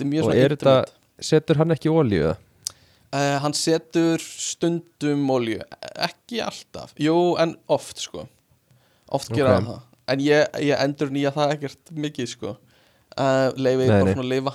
er 0.00 0.24
Og 0.24 0.34
er 0.34 0.54
þetta, 0.56 0.74
setur 1.20 1.60
hann 1.60 1.74
ekki 1.74 1.92
ólíu 1.92 2.28
það? 2.28 2.42
Uh, 3.14 3.36
hann 3.44 3.54
setur 3.54 4.18
stundum 4.18 5.28
olju 5.30 5.60
ekki 6.02 6.40
alltaf, 6.42 6.96
jú 6.98 7.36
en 7.38 7.54
oft 7.70 8.02
sko. 8.02 8.24
Oft 9.14 9.30
gera 9.30 9.52
Ok. 9.52 9.54
hann 9.60 9.68
það. 9.70 9.82
En 10.10 10.20
ég, 10.20 10.56
ég 10.66 10.80
endur 10.82 11.12
nýja 11.14 11.30
það 11.32 11.54
ekkert 11.54 11.92
mikið 11.94 12.30
sko. 12.32 12.56
Uh, 13.14 13.52
leifi 13.54 13.86
Nei, 13.86 13.92
bara 13.92 14.16
svona 14.16 14.24
að 14.24 14.32
lifa. 14.32 14.54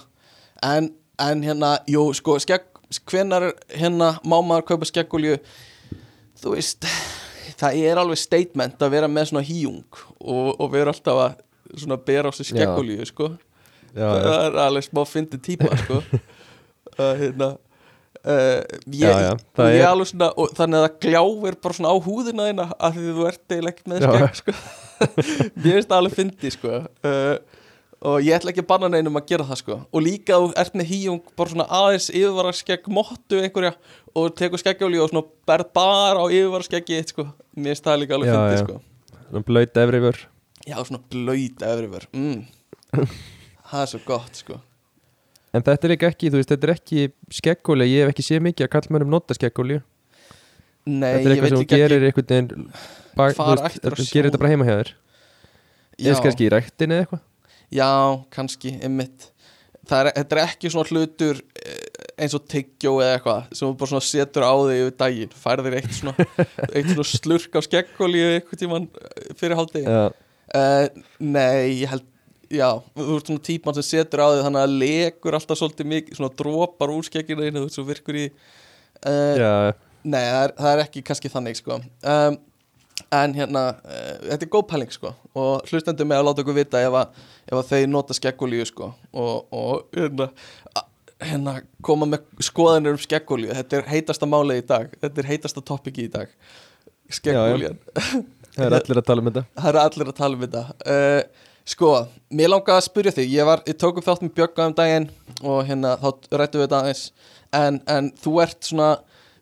En, 0.67 0.91
en 1.23 1.45
hérna, 1.47 1.71
jú 1.87 2.03
sko 2.13 2.35
skegg, 2.43 2.67
hvenar 3.07 3.51
hérna 3.71 4.15
má 4.25 4.37
maður 4.43 4.65
kaupa 4.73 4.87
skeggolju 4.89 5.37
þú 6.39 6.55
veist 6.55 6.87
það 7.59 7.81
er 7.85 7.99
alveg 8.01 8.19
statement 8.21 8.81
að 8.81 8.93
vera 8.95 9.09
með 9.11 9.29
svona 9.31 9.45
híjung 9.45 9.83
og, 10.19 10.55
og 10.57 10.71
vera 10.73 10.93
alltaf 10.93 11.21
að 11.25 11.37
svona 11.83 11.99
bera 12.01 12.31
á 12.31 12.33
sig 12.33 12.49
skeggolju 12.49 13.05
sko 13.09 13.29
það 13.95 14.29
er 14.49 14.59
alveg 14.67 14.85
smá 14.89 15.01
fyndi 15.09 15.39
típa 15.49 15.71
sko 15.85 16.01
uh, 16.99 17.15
hérna 17.23 17.55
Uh, 18.19 18.59
ég, 18.91 19.05
Já, 19.07 19.11
já, 19.23 19.29
það 19.55 19.69
ég 19.71 19.83
er- 19.87 20.01
svona 20.09 20.27
og 20.43 20.49
þannig 20.57 20.75
að 20.75 20.81
það 20.83 20.95
gljáir 21.05 21.55
bara 21.63 21.75
svona 21.77 21.91
á 21.95 21.97
húðina 22.03 22.47
þína 22.49 22.65
af 22.75 22.97
því 22.97 23.13
þú 23.15 23.27
ert 23.29 23.53
eiginlega 23.55 23.71
ekkert 23.71 23.87
með 23.87 24.01
skegg 24.03 24.35
sko. 24.41 24.55
mér 25.63 25.77
finnst 25.77 25.87
það 25.87 25.95
alveg 26.01 26.15
fyndi 26.17 26.51
sko. 26.51 26.73
uh, 27.07 27.37
og 28.11 28.17
ég 28.27 28.35
ætla 28.35 28.51
ekki 28.51 28.65
að 28.65 28.67
banna 28.73 28.89
neinum 28.91 29.15
að 29.21 29.25
gera 29.31 29.47
það 29.47 29.61
sko. 29.61 29.77
og 29.87 30.03
líka 30.03 30.35
að 30.35 30.43
þú 30.49 30.51
ert 30.65 30.75
með 30.81 30.91
híjung 30.91 31.21
bara 31.39 31.53
svona 31.53 31.67
aðeins 31.79 32.09
yfirvara 32.11 32.53
skegg 32.59 32.91
mottu 32.99 33.39
einhverja 33.39 33.71
og 34.19 34.29
tekur 34.43 34.63
skeggjáli 34.65 34.99
og 34.99 35.13
svona 35.13 35.23
berð 35.53 35.71
bara 35.79 36.19
á 36.19 36.25
yfirvara 36.27 36.67
skeggi 36.67 36.99
eitt 36.99 37.15
sko. 37.15 37.29
mér 37.55 37.71
finnst 37.71 37.87
það 37.87 38.01
líka 38.03 38.19
alveg 38.19 38.33
Já, 38.33 38.35
fyndi 38.35 38.59
já. 38.59 38.63
sko. 38.67 38.81
svona 39.31 39.47
blöyt 39.47 39.81
efrifur 39.85 40.21
já, 40.67 40.77
svona 40.83 41.01
blöyt 41.15 41.67
efrifur 41.71 42.09
mm. 42.11 42.39
það 43.69 43.85
er 43.85 43.91
svo 43.93 44.01
gott 44.07 44.41
sko. 44.41 44.59
En 45.55 45.65
þetta 45.65 45.87
er 45.89 45.95
ekki, 45.97 46.29
þú 46.29 46.41
veist, 46.41 46.51
þetta 46.51 46.67
er 46.67 46.73
ekki 46.75 47.05
skeggóli 47.33 47.87
Ég 47.89 48.03
hef 48.03 48.11
ekki 48.13 48.25
séð 48.27 48.43
mikið 48.45 48.67
að 48.67 48.73
kallmönnum 48.75 49.09
nota 49.15 49.33
skeggóli 49.33 49.79
nei, 50.85 51.09
Þetta 51.15 51.23
er 51.23 51.31
ég 51.31 51.31
eitthvað 51.31 51.45
veit 51.45 51.55
sem 51.55 51.63
ekki 51.63 51.79
gerir 51.79 52.05
einhvern 52.05 52.29
veginn 52.29 52.67
bak, 53.17 53.33
þú 53.33 53.47
Hvar 53.47 53.63
veist, 53.63 53.79
ættirðu 53.79 53.89
að 53.89 53.99
Þú 53.99 54.05
sjá 54.05 54.13
gerir 54.13 54.29
þetta 54.29 54.41
bara 54.43 54.51
heima 54.53 54.67
hjá 54.67 54.75
þér. 54.75 54.91
Eða 55.99 56.21
kannski 56.25 56.45
í 56.45 56.51
ræktin 56.53 56.93
eða 56.95 57.05
eitthvað. 57.05 57.23
Já, 57.69 57.89
kannski, 58.33 58.71
er, 58.79 60.11
þetta 60.15 60.37
er 60.37 60.41
ekki 60.45 60.71
svona 60.73 60.93
hlutur 60.93 61.41
eh, 61.59 62.05
eins 62.23 62.35
og 62.37 62.45
tyggjó 62.49 62.93
eða 63.03 63.17
eitthvað 63.17 63.51
sem 63.51 63.65
þú 63.65 63.73
bara 63.81 63.91
svona 63.93 64.07
setur 64.07 64.45
á 64.45 64.53
þig 64.53 64.83
yfir 64.83 64.95
daginn. 65.01 65.35
Færðir 65.43 65.77
eitt 65.79 65.91
svona, 65.97 66.29
eitt 66.75 66.93
svona 66.93 67.09
slurk 67.09 67.57
á 67.57 67.61
skeggóli 67.65 68.23
eitthvað 68.35 68.63
tíman 68.63 68.87
fyrir 69.39 69.59
hálfdegi 69.59 69.85
Já, 69.89 70.01
uh, 70.61 71.03
Nei, 71.19 71.81
ég 71.81 71.93
held 71.93 72.07
Já, 72.49 72.69
þú 72.97 73.15
ert 73.15 73.29
svona 73.29 73.43
típan 73.45 73.75
sem 73.77 73.85
setur 73.85 74.23
á 74.25 74.27
þig 74.33 74.43
þannig 74.47 74.63
að 74.65 74.75
legur 74.81 75.37
alltaf 75.37 75.59
svolítið 75.59 75.89
mikið 75.93 76.17
svona 76.17 76.35
dropar 76.41 76.93
úr 76.93 77.05
skegginu 77.05 77.45
einu 77.45 77.61
þú 77.61 77.65
veist 77.67 77.77
svo 77.77 77.85
virkur 77.85 78.17
í 78.17 78.25
uh, 79.05 79.71
Nei, 79.99 80.23
það 80.23 80.43
er, 80.43 80.53
það 80.57 80.69
er 80.71 80.81
ekki 80.85 81.03
kannski 81.05 81.31
þannig 81.31 81.59
sko. 81.59 81.81
Um, 82.03 82.39
En 83.15 83.31
hérna, 83.31 83.61
uh, 83.79 84.15
þetta 84.25 84.43
er 84.43 84.49
góð 84.51 84.65
pæling 84.67 84.89
sko 84.91 85.13
Og 85.39 85.69
hlustendur 85.69 86.07
með 86.09 86.19
að 86.19 86.25
láta 86.27 86.43
okkur 86.43 86.57
vita 86.57 86.81
ef 86.83 86.97
að, 86.99 87.21
ef 87.47 87.55
að 87.55 87.69
þeir 87.69 87.85
nota 87.87 88.17
skeggolíu 88.17 88.65
sko 88.67 88.89
Og, 89.13 89.45
og 89.55 89.95
hérna, 89.95 90.27
hérna 91.23 91.53
koma 91.85 92.09
með 92.11 92.27
skoðanir 92.43 92.97
um 92.97 92.99
skeggolíu 92.99 93.53
Þetta 93.55 93.79
er 93.79 93.87
heitasta 93.93 94.27
málið 94.29 94.59
í 94.59 94.65
dag 94.73 94.91
Þetta 94.99 95.23
er 95.23 95.31
heitasta 95.31 95.63
topiki 95.71 96.09
í 96.09 96.11
dag 96.11 96.33
Skeggolían 97.09 97.79
það 98.59 98.67
er 98.67 98.75
allir 98.79 98.99
að 98.99 99.07
tala 99.07 99.23
um 99.23 99.29
þetta. 99.29 99.43
Það 99.59 99.69
eru 99.71 99.81
allir 99.83 100.11
að 100.11 100.17
tala 100.19 100.37
um 100.37 100.43
þetta. 100.45 100.63
Uh, 100.83 101.47
Sko, 101.69 101.91
mér 102.33 102.49
langaði 102.49 102.79
að 102.79 102.87
spyrja 102.87 103.13
þig. 103.13 103.33
Ég, 103.35 103.45
var, 103.45 103.61
ég 103.69 103.77
tók 103.77 103.99
upp 103.99 104.07
þátt 104.07 104.23
með 104.25 104.33
Bjögga 104.39 104.69
um 104.69 104.73
daginn 104.77 105.09
Og 105.45 105.59
hérna, 105.67 105.93
þá 106.01 106.39
rættum 106.39 106.61
við 106.61 106.65
þetta 106.65 106.79
aðeins. 106.79 107.03
En, 107.59 107.77
en 107.89 108.09
þú 108.17 108.33
ert 108.45 108.71
svona 108.71 108.89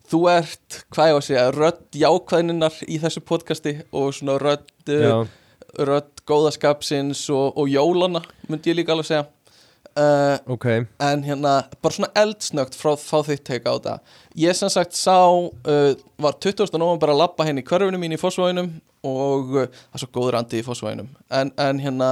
Þú 0.08 0.22
ert, 0.32 0.78
hvað 0.94 1.10
ég 1.10 1.16
á 1.16 1.18
að 1.18 1.26
segja 1.26 1.46
Rödd 1.52 1.98
jákvæðninnar 2.00 2.76
í 2.88 3.00
þessu 3.00 3.22
podcasti 3.28 3.74
Og 3.92 4.12
svona 4.16 4.38
rödd, 4.40 4.68
rödd 5.88 6.22
góðaskapsins 6.28 7.24
og, 7.32 7.58
og 7.60 7.68
jólana 7.72 8.22
Myndi 8.48 8.72
ég 8.72 8.80
líka 8.80 8.94
alveg 8.96 9.08
segja 9.10 9.26
uh, 9.98 10.38
ok 10.54 10.66
En 11.04 11.22
hérna, 11.26 11.54
bara 11.82 11.94
svona 11.94 12.10
eldsnögt 12.18 12.76
frá 12.78 12.94
þitt 13.26 13.44
teika 13.46 13.72
á 13.72 13.76
þetta 13.76 13.94
Ég 14.38 14.56
sem 14.58 14.70
sagt 14.72 14.96
sá, 14.98 15.18
uh, 15.18 15.92
var 16.22 16.38
20. 16.40 16.70
november 16.78 17.12
að 17.12 17.20
labba 17.22 17.46
henni 17.48 17.64
í 17.64 17.68
hverfinu 17.68 18.00
mín 18.00 18.14
í 18.16 18.20
Fossvæðinum 18.20 18.70
Og 19.06 19.54
uh, 19.56 19.66
það 19.68 19.98
er 19.98 20.04
svo 20.04 20.10
góður 20.14 20.38
andi 20.40 20.62
í 20.62 20.66
Fossvæðinum 20.66 21.10
en, 21.40 21.52
en 21.60 21.82
hérna, 21.82 22.10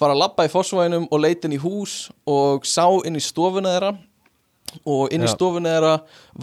var 0.00 0.14
að 0.14 0.22
labba 0.22 0.46
í 0.48 0.52
Fossvæðinum 0.52 1.08
og 1.10 1.24
leitin 1.24 1.56
í 1.56 1.60
hús 1.62 1.98
Og 2.30 2.66
sá 2.68 2.86
inn 3.04 3.18
í 3.20 3.24
stofuna 3.24 3.74
þeirra 3.76 3.94
Og 4.84 5.12
inn 5.14 5.24
í 5.24 5.30
Já. 5.30 5.34
stofuna 5.36 5.76
þeirra 5.76 5.94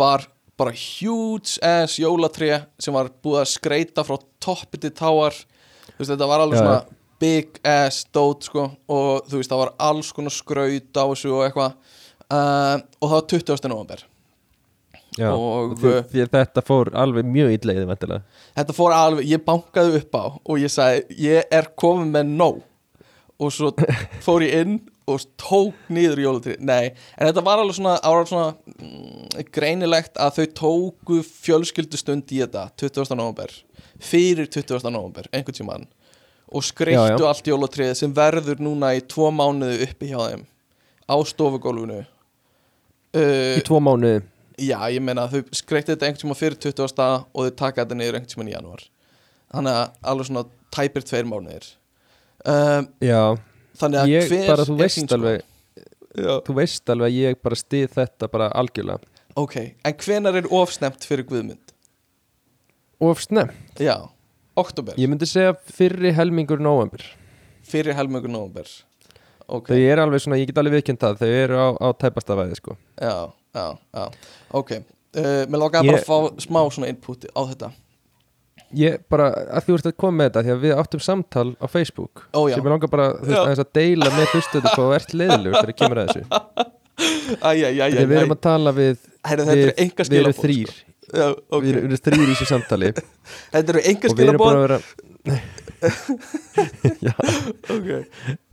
var 0.03 0.27
bara 0.59 0.73
huge 0.77 1.57
ass 1.65 1.99
jólatré 2.01 2.63
Sem 2.81 2.95
var 2.95 3.11
búið 3.23 3.43
að 3.43 3.53
skreita 3.55 4.05
frá 4.07 4.17
toppi 4.43 4.81
til 4.81 4.93
táar 4.95 5.35
Þú 5.91 5.99
veist, 5.99 6.13
þetta 6.13 6.29
var 6.29 6.43
alveg 6.45 6.61
Já. 6.61 6.65
svona 6.65 6.97
big 7.21 7.59
ass 7.67 8.05
dót 8.13 8.47
sko 8.49 8.67
og 8.91 9.27
þú 9.29 9.41
veist 9.41 9.51
það 9.51 9.63
var 9.63 9.73
alls 9.89 10.13
konar 10.15 10.33
skraut 10.35 10.97
á 10.97 11.05
þessu 11.05 11.33
og 11.35 11.43
eitthvað 11.45 11.75
uh, 12.31 12.77
og 12.99 13.05
það 13.05 13.17
var 13.17 13.29
20. 13.35 13.69
november 13.73 14.07
Já, 15.19 15.27
Og, 15.35 15.73
uh, 15.83 15.97
því, 16.07 16.23
þetta 16.31 16.61
fór 16.63 16.93
alveg 16.95 17.27
mjög 17.27 17.51
vantilega 17.89 18.21
þetta 18.55 18.75
fór 18.77 18.95
alveg, 18.95 19.27
ég 19.27 19.43
bankaði 19.43 19.99
upp 19.99 20.15
á 20.15 20.25
og 20.39 20.61
ég 20.61 20.71
sagði, 20.71 21.17
ég 21.19 21.51
er 21.51 21.67
komin 21.75 22.13
með 22.13 22.31
nóg 22.31 22.61
og 23.41 23.51
svo 23.51 23.73
fór 24.25 24.45
ég 24.45 24.63
inn 24.63 24.79
og 25.11 25.23
tók 25.41 25.89
niður 25.91 26.21
jólatri 26.23 26.55
nei, 26.63 26.93
en 27.17 27.27
þetta 27.27 27.43
var 27.43 27.59
alveg 27.59 27.75
svona, 27.75 27.97
alveg 28.07 28.29
svona 28.29 28.53
mm, 28.77 29.47
greinilegt 29.51 30.19
að 30.21 30.37
þau 30.37 30.45
tóku 30.61 31.19
fjölskyldustund 31.27 32.31
í 32.31 32.43
þetta 32.43 32.69
20. 32.79 33.15
november 33.17 33.51
fyrir 34.01 34.47
20. 34.47 34.87
november, 34.93 35.27
einhvern 35.33 35.57
tímann 35.57 35.89
og 36.51 36.65
skreittu 36.67 37.27
allt 37.27 37.47
jólatrið 37.47 37.93
sem 37.99 38.13
verður 38.15 38.61
núna 38.63 38.93
í 38.97 39.03
tvo 39.07 39.29
mánuði 39.33 39.85
uppi 39.87 40.11
hjá 40.11 40.19
þeim 40.25 40.45
á 41.07 41.15
stofugólfinu. 41.27 42.01
Uh, 43.15 43.57
Í 43.59 43.63
tvo 43.67 43.79
mánuði? 43.83 44.21
Já, 44.61 44.77
ég 44.93 45.03
meina 45.03 45.25
þau 45.31 45.41
skreittu 45.55 45.93
þetta 45.93 46.07
einhvern 46.07 46.21
tíma 46.25 46.37
fyrir 46.37 46.59
20. 46.61 47.05
og 47.33 47.47
þau 47.47 47.55
taka 47.63 47.83
þetta 47.83 47.97
niður 47.97 48.19
einhvern 48.19 48.33
tíma 48.33 48.47
í 48.47 48.55
janúar. 48.55 48.83
Þannig 49.51 49.77
að 49.79 50.11
alveg 50.11 50.29
svona 50.29 50.43
tæpir 50.71 51.07
tveir 51.07 51.27
mánuðir. 51.27 51.71
Um, 52.47 52.87
Já, 53.03 53.21
þannig 53.81 54.01
að 54.01 54.11
ég 54.11 54.29
hver 54.31 54.47
bara, 54.51 54.67
þú 54.67 54.77
veist 54.79 55.15
alveg 55.17 55.41
Já. 56.11 56.33
Þú 56.43 56.55
veist 56.57 56.91
alveg 56.91 57.07
að 57.07 57.17
ég 57.21 57.37
bara 57.45 57.57
stið 57.59 57.91
þetta 57.95 58.27
bara 58.31 58.47
algjörlega. 58.59 59.07
Ok, 59.39 59.53
en 59.87 59.99
hvenar 60.03 60.35
er 60.41 60.49
ofsnemt 60.51 61.05
fyrir 61.07 61.23
Guðmund? 61.29 61.71
Og 63.01 63.21
snemm, 63.23 63.53
Já, 63.79 63.95
oktober, 64.59 64.95
ég 64.99 65.09
myndi 65.11 65.27
segja 65.29 65.53
fyrri 65.71 66.11
helmingur 66.17 66.59
november 66.63 67.03
fyrir 67.67 67.95
helmögur 67.95 68.31
november 68.31 68.67
ok, 69.51 69.67
Þau 69.71 69.77
eru 69.83 70.03
alveg 70.05 70.23
svona, 70.23 70.39
ég 70.41 70.49
get 70.49 70.57
alveg 70.61 70.79
viðkjönd 70.79 71.01
það 71.03 71.21
Þau 71.21 71.29
eru 71.43 71.59
á, 71.59 71.67
á 71.75 71.87
tæpastavæði 71.99 72.57
sko. 72.59 72.75
Já, 73.01 73.15
já, 73.55 73.65
já. 73.95 74.03
Ok, 74.55 74.71
uh, 74.79 75.23
mér 75.51 75.59
langaði 75.59 75.91
bara 75.91 75.97
Ég- 75.97 76.03
að 76.03 76.07
fá 76.07 76.43
smá 76.45 76.61
svona 76.71 76.91
input 76.91 77.25
á 77.35 77.41
þetta. 77.51 77.71
Ég 78.79 79.01
bara, 79.11 79.25
að 79.51 79.65
þú 79.67 79.73
ert 79.75 79.87
að 79.89 79.95
koma 79.99 80.15
með 80.21 80.29
þetta 80.29 80.41
Því 80.45 80.51
að 80.53 80.61
við 80.63 80.73
áttum 80.79 81.01
samtal 81.03 81.49
á 81.59 81.67
Facebook 81.67 82.21
Ó. 82.31 82.47
Sem 82.47 82.61
ég 82.63 82.69
langar 82.71 82.91
bara, 82.93 83.07
veist, 83.19 83.35
aðeins 83.41 83.59
að 83.65 83.71
deila 83.75 84.11
með 84.15 84.29
hlustöðu 84.31 84.71
Hvað 84.77 84.93
ert 84.95 85.15
leiðilegur 85.19 85.57
þegar 85.57 85.75
kemur 85.81 85.99
að 85.99 86.11
þessu. 86.13 86.69
Æjæjæjæ, 87.51 87.89
Þegar 87.97 88.07
við 88.13 88.17
erum 88.21 88.35
að 88.37 88.41
tala 88.45 88.73
við 88.77 88.93
Við 89.01 89.43
erum 89.43 90.07
skilaboð, 90.07 90.39
þrýr 90.39 90.71
Já, 91.11 91.27
ok, 91.31 91.63
Við 91.63 91.71
erum- 91.73 91.83
við 91.83 91.95
erum 91.95 92.03
þrýr 92.07 92.21
í 92.23 92.31
þessu 92.35 92.47
samtali. 92.49 92.91
Þetta 93.53 93.73
eru 93.75 93.81
enga 93.91 94.11
skilabóð 94.15 94.59
vera 94.65 94.77
Já, 97.01 97.13
Ok, 97.73 97.87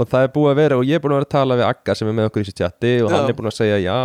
og 0.00 0.08
það 0.08 0.22
er 0.24 0.30
búið 0.34 0.50
að 0.52 0.58
vera 0.62 0.76
og 0.80 0.84
ég 0.88 0.96
er 0.98 1.02
búin 1.04 1.12
að 1.14 1.20
vera 1.20 1.28
að 1.28 1.34
tala 1.34 1.56
við 1.60 1.66
Agga 1.68 1.96
sem 1.98 2.08
er 2.10 2.16
með 2.16 2.28
okkur 2.30 2.44
í 2.44 2.46
þessu 2.48 2.56
chati 2.62 2.92
og 3.04 3.10
hann 3.12 3.24
Já. 3.26 3.30
er 3.32 3.36
búin 3.38 3.50
að 3.50 3.56
segja 3.58 3.78
já, 3.84 3.96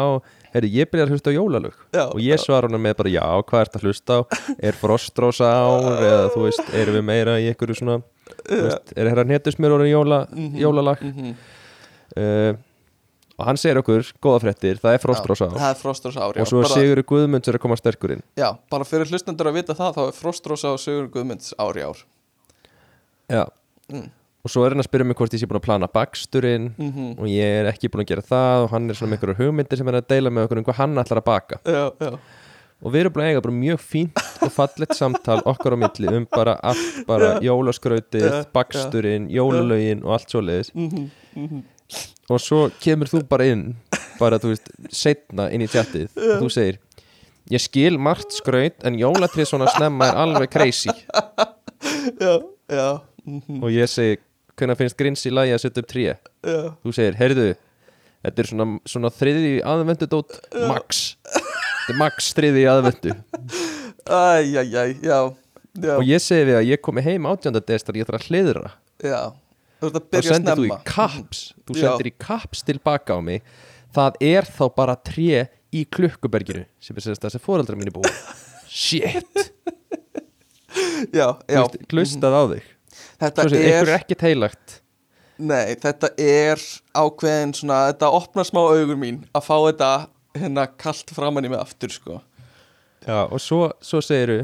herri, 0.54 0.72
ég 0.76 0.90
byrjar 0.92 1.08
að 1.08 1.14
hlusta 1.16 1.32
á 1.32 1.38
jólalög. 1.38 1.78
Já, 1.96 2.04
og 2.10 2.20
ég 2.24 2.42
svara 2.44 2.70
hann 2.70 2.84
með 2.84 2.98
bara 3.00 3.14
já, 3.14 3.24
hvað 3.50 3.64
ert 3.66 3.78
að 3.80 3.86
hlusta 3.88 4.18
á? 4.20 4.22
Er 4.60 4.78
frostrósa 4.80 5.50
ár 5.56 5.88
eða 6.04 6.28
þú 6.36 6.44
veist, 6.48 6.68
erum 6.84 7.00
við 7.00 7.06
meira 7.10 7.38
í 7.42 7.48
einhverju 7.52 7.80
svona 7.80 7.98
veist, 8.50 8.94
er 8.98 9.10
hérna 9.12 9.26
hnetusmjör 9.30 9.78
orðin 9.80 9.94
jóla, 9.96 10.20
jólalag? 10.60 11.04
Mhm. 11.10 11.34
Uh, 12.14 12.52
og 13.44 13.50
hann 13.52 13.60
segir 13.60 13.82
okkur, 13.84 14.08
góða 14.24 14.40
fréttir 14.46 14.80
það 14.80 14.96
er 14.98 15.04
frostrósa 15.04 15.50
ár 15.52 15.58
Það 15.60 15.70
er 15.74 15.80
Frostrós 15.84 16.16
ár, 16.18 16.38
já 16.40 16.42
og 16.46 16.48
svo 16.50 16.62
bara, 16.64 16.74
Sigur 16.80 17.04
Guðmunds 17.12 17.52
er 17.52 17.58
að 17.60 17.64
koma 17.68 17.76
sterkur 17.80 18.16
inn. 18.16 18.24
Já, 18.40 18.50
bara 18.72 18.88
fyrir 18.88 19.12
hlustendur 19.12 19.50
að 19.52 19.58
vita 19.60 19.76
það 19.78 19.98
þá 20.00 20.02
er 20.08 20.18
Frostrósa 20.18 20.72
og 20.74 20.80
Sigur 20.82 21.10
Guðmunds 21.14 21.52
ár 21.60 21.76
í 21.82 21.84
ár. 21.84 22.04
Já, 23.30 23.44
Mm. 23.92 24.08
og 24.46 24.50
svo 24.52 24.64
er 24.66 24.72
hann 24.74 24.80
að 24.82 24.88
spyrja 24.88 25.06
mig 25.06 25.18
hvort 25.20 25.34
ég 25.36 25.42
sé 25.44 25.48
búin 25.48 25.60
að 25.60 25.66
plana 25.68 25.88
baksturinn 25.92 26.70
Mhm. 26.80 27.20
og 27.20 27.28
ég 27.28 27.60
er 27.60 27.68
ekki 27.72 27.90
búin 27.92 28.04
að 28.06 28.08
gera 28.14 28.22
það 28.24 28.64
og 28.64 28.70
hann 28.72 28.90
er 28.90 28.94
svona 28.96 29.12
með 29.12 29.20
einhverju 29.20 29.36
hugmyndir 29.42 29.78
sem 29.78 29.88
er 29.88 29.94
að 30.02 30.08
deila 30.08 30.30
með 30.32 30.48
okkur 30.48 30.58
um 30.58 30.64
hvað 30.64 30.76
hann 30.80 30.96
ætlar 30.96 31.20
að 31.22 31.26
baka. 31.26 31.60
Já, 31.66 31.92
já, 32.00 32.18
og 32.84 32.92
við 32.92 33.00
erum 33.06 33.14
að 33.14 33.28
eiga 33.28 33.42
bara 33.44 33.54
mjög 33.56 33.80
fínt 33.80 34.42
og 34.44 34.52
fallet 34.52 34.96
samtal 34.96 35.42
okkar 35.46 35.76
á 35.76 35.78
milli 35.84 36.16
um 36.16 36.26
bara 36.32 36.56
allt 36.64 37.06
bara 37.08 37.40
jólaskrautið, 37.40 38.46
baksturinn 38.54 39.30
jólalögin 39.30 40.04
og 40.04 40.12
allt 40.18 40.30
svoleiðis. 40.32 40.72
Mhm, 40.76 41.12
mhm. 41.36 41.64
Og 42.32 42.42
svo 42.42 42.66
kemur 42.84 43.10
þú 43.12 43.24
bara 43.30 43.48
inn 43.52 43.64
bara 44.20 44.40
þú 44.42 44.54
veist, 44.54 44.70
setna 44.94 45.50
inn 45.54 45.64
í 45.66 45.70
tjattið 45.70 46.10
og 46.16 46.46
þú 46.46 46.52
segir 46.54 46.80
ég 47.52 47.64
skil 47.64 47.98
margt 48.00 48.36
skraut 48.36 48.86
en 48.88 48.98
jólatrið 49.00 49.50
svona 49.50 49.68
snemma 49.74 50.12
er 50.12 50.22
alveg 50.24 50.52
crazy. 50.54 50.94
Já, 52.20 52.40
já, 52.72 52.88
mhm, 53.28 53.60
og 53.60 53.72
ég 53.74 53.90
segi 53.92 54.18
hvernig 54.56 54.80
finnst 54.80 54.98
grins 55.00 55.26
í 55.28 55.32
lagi 55.34 55.52
að 55.52 55.62
setja 55.66 55.84
upp 55.84 55.92
já. 56.00 56.16
Þú 56.80 56.94
segir, 56.96 57.18
heyrðu 57.20 57.48
þetta 58.24 58.44
er 58.44 58.50
svona, 58.50 58.68
svona 58.88 59.12
þriði 59.12 59.54
aðvendu 59.68 60.08
dót 60.08 60.38
max. 60.70 61.04
Þetta 61.28 61.92
er 61.92 62.00
max 62.00 62.32
þriði 62.38 62.64
aðvendu 62.72 63.16
Æj, 64.04 64.56
æj, 64.60 64.74
æj, 64.80 64.96
já, 65.04 65.20
og 65.98 66.08
ég 66.08 66.24
segi 66.24 66.48
við 66.48 66.58
að 66.60 66.70
ég 66.72 66.82
komi 66.84 67.04
heim 67.04 67.28
átjöndadestar 67.28 68.00
ég 68.00 68.08
þarf 68.08 68.20
að 68.20 68.32
hliðra. 68.32 68.74
Já 69.04 69.20
Þú 69.84 69.90
ert 69.90 69.98
að 70.00 70.06
byrja 70.16 70.36
sendir 70.38 70.56
þú 70.56 70.64
í 70.64 70.70
snemma. 70.70 70.78
kaps 70.88 71.42
þú 71.68 71.76
Já. 71.76 71.82
sendir 71.84 72.08
í 72.08 72.14
kaps 72.24 72.64
tilbaka 72.64 73.18
á 73.18 73.20
mig. 73.26 73.44
Það 73.94 74.22
er 74.30 74.48
þá 74.48 74.64
bara 74.78 74.96
tré 74.96 75.42
í 75.74 75.84
klukkuberginu 75.92 76.64
sem 76.82 76.98
er 76.98 77.06
sérst 77.06 77.26
það 77.26 77.36
sem 77.36 77.44
fóreldrar 77.44 77.78
mínu 77.80 77.92
búið 77.94 78.16
shit, 78.74 79.44
Já, 81.14 81.28
Þú 81.38 81.54
já, 81.54 81.60
veist, 81.62 81.76
hlustað 81.94 82.34
á 82.34 82.44
þig. 82.54 82.70
Þetta 83.22 83.44
svo 83.46 83.60
er, 83.60 83.76
er 83.84 83.92
ekkert 84.00 84.24
heilagt. 84.26 84.80
Nei, 85.44 85.76
þetta 85.82 86.10
er 86.22 86.62
ákveðin 86.98 87.54
svona, 87.58 87.80
þetta 87.92 88.10
opnar 88.18 88.48
smá 88.48 88.62
augur 88.64 88.98
mín 88.98 89.20
að 89.36 89.46
fá 89.46 89.56
þetta 89.68 89.90
hérna 90.40 90.66
kalt 90.82 91.14
framann 91.14 91.46
í 91.46 91.52
mig 91.54 91.62
aftur, 91.62 91.94
sko. 91.94 92.20
Já, 93.06 93.20
og 93.28 93.38
svo, 93.44 93.68
svo 93.84 94.02
segiru 94.02 94.40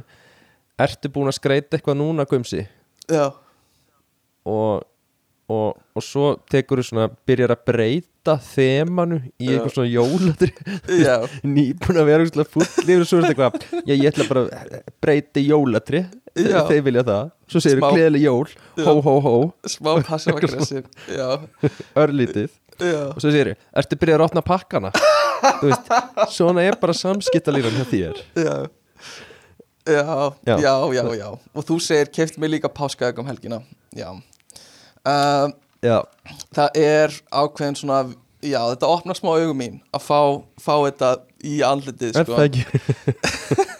ertu 0.81 1.09
búin 1.13 1.31
að 1.31 1.37
skreita 1.39 1.77
eitthvað 1.79 1.97
núna 2.01 2.25
gumsi? 2.29 2.65
Já, 3.09 3.31
og, 4.49 4.83
og, 5.49 5.79
og 5.97 6.05
svo 6.05 6.29
tekur 6.51 6.81
þú 6.81 6.85
svona 6.91 7.09
byrjar 7.27 7.53
að 7.55 7.63
breyta 7.65 8.35
þemanu 8.51 9.19
í 9.41 9.47
Já. 9.47 9.55
eitthvað 9.55 9.73
svona 9.73 9.89
jólatri 9.89 10.49
já, 11.07 11.15
nýbúin 11.55 12.01
að 12.01 12.09
vera 12.11 12.27
svona 12.29 12.47
full 12.53 12.65
og 12.67 13.09
svo 13.09 13.19
er 13.21 13.27
þetta 13.27 13.31
eitthvað 13.33 13.85
já, 13.89 13.93
ég 13.95 14.07
ætla 14.11 14.27
bara 14.29 14.43
að 14.45 14.75
breyta 15.01 15.41
í 15.41 15.47
jólatri 15.49 16.03
Já. 16.39 16.61
þeir 16.69 16.83
vilja 16.85 17.03
það. 17.03 17.29
Svo 17.49 17.59
segir 17.63 17.79
þú 17.81 17.89
gleðileg 17.95 18.21
jól, 18.23 18.51
hó 18.85 18.91
hó 19.03 19.13
hó. 19.25 19.33
Smá 19.67 19.89
passiv-aggressiv 20.05 20.85
Já, 21.09 21.27
örlítið. 22.03 22.53
Já, 22.79 22.99
og 23.09 23.17
svo 23.19 23.33
segir 23.33 23.49
þú, 23.49 23.55
ertu 23.81 23.97
byrjað 23.99 24.21
að 24.21 24.25
opna 24.29 24.43
pakkana? 24.45 24.91
Þú 25.59 25.71
veist, 25.71 25.89
svona 26.35 26.63
er 26.69 26.77
bara 26.79 26.95
samskiptalíran 26.95 27.75
hjá 27.79 27.87
þér. 27.89 28.21
Já. 28.37 28.55
Já, 29.89 30.05
Já. 30.45 30.55
já, 30.61 30.73
já, 30.93 31.03
já, 31.17 31.29
Og 31.57 31.65
þú 31.65 31.79
segir, 31.81 32.13
keift 32.13 32.37
mig 32.39 32.53
líka 32.53 32.69
páskaðeg 32.71 33.19
um 33.23 33.27
helgina. 33.31 33.63
Já 33.97 34.13
um, 35.09 35.53
Það 36.53 36.79
er 36.85 37.13
ákveðin 37.31 37.77
svona 37.79 37.99
Já, 38.39 38.59
þetta 38.71 38.87
opnar 38.93 39.17
smá 39.19 39.33
augum 39.35 39.57
mín 39.59 39.79
að 39.95 40.03
fá, 40.05 40.19
fá 40.63 40.73
þetta 40.85 41.09
í 41.43 41.57
andlitið 41.67 42.13
sko. 42.15 42.37
það 42.37 42.45
ekki? 42.47 43.65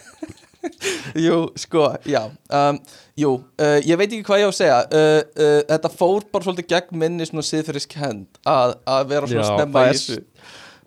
Jú, 1.20 1.36
sko, 1.58 1.86
já. 2.06 2.20
Um, 2.52 2.76
Jú, 3.18 3.30
uh, 3.60 3.78
ég 3.84 3.96
veit 4.00 4.10
ekki 4.12 4.24
hvað 4.28 4.40
ég 4.42 4.48
á 4.48 4.50
að 4.52 4.56
segja. 4.58 4.76
Uh, 4.92 5.20
uh, 5.40 5.56
Þetta 5.68 5.90
fór 5.92 6.26
bara 6.32 6.46
svolítið 6.46 6.68
gegn 6.74 7.00
minni 7.02 7.26
svona 7.28 7.44
siðferðisk 7.48 7.96
hend 8.00 8.38
að, 8.48 8.74
að 8.88 9.08
vera 9.10 9.30
svona 9.30 9.42
Já, 9.46 9.50
snemma 9.54 9.82
það 9.82 9.90
í 9.90 9.96
þessu. 9.96 10.18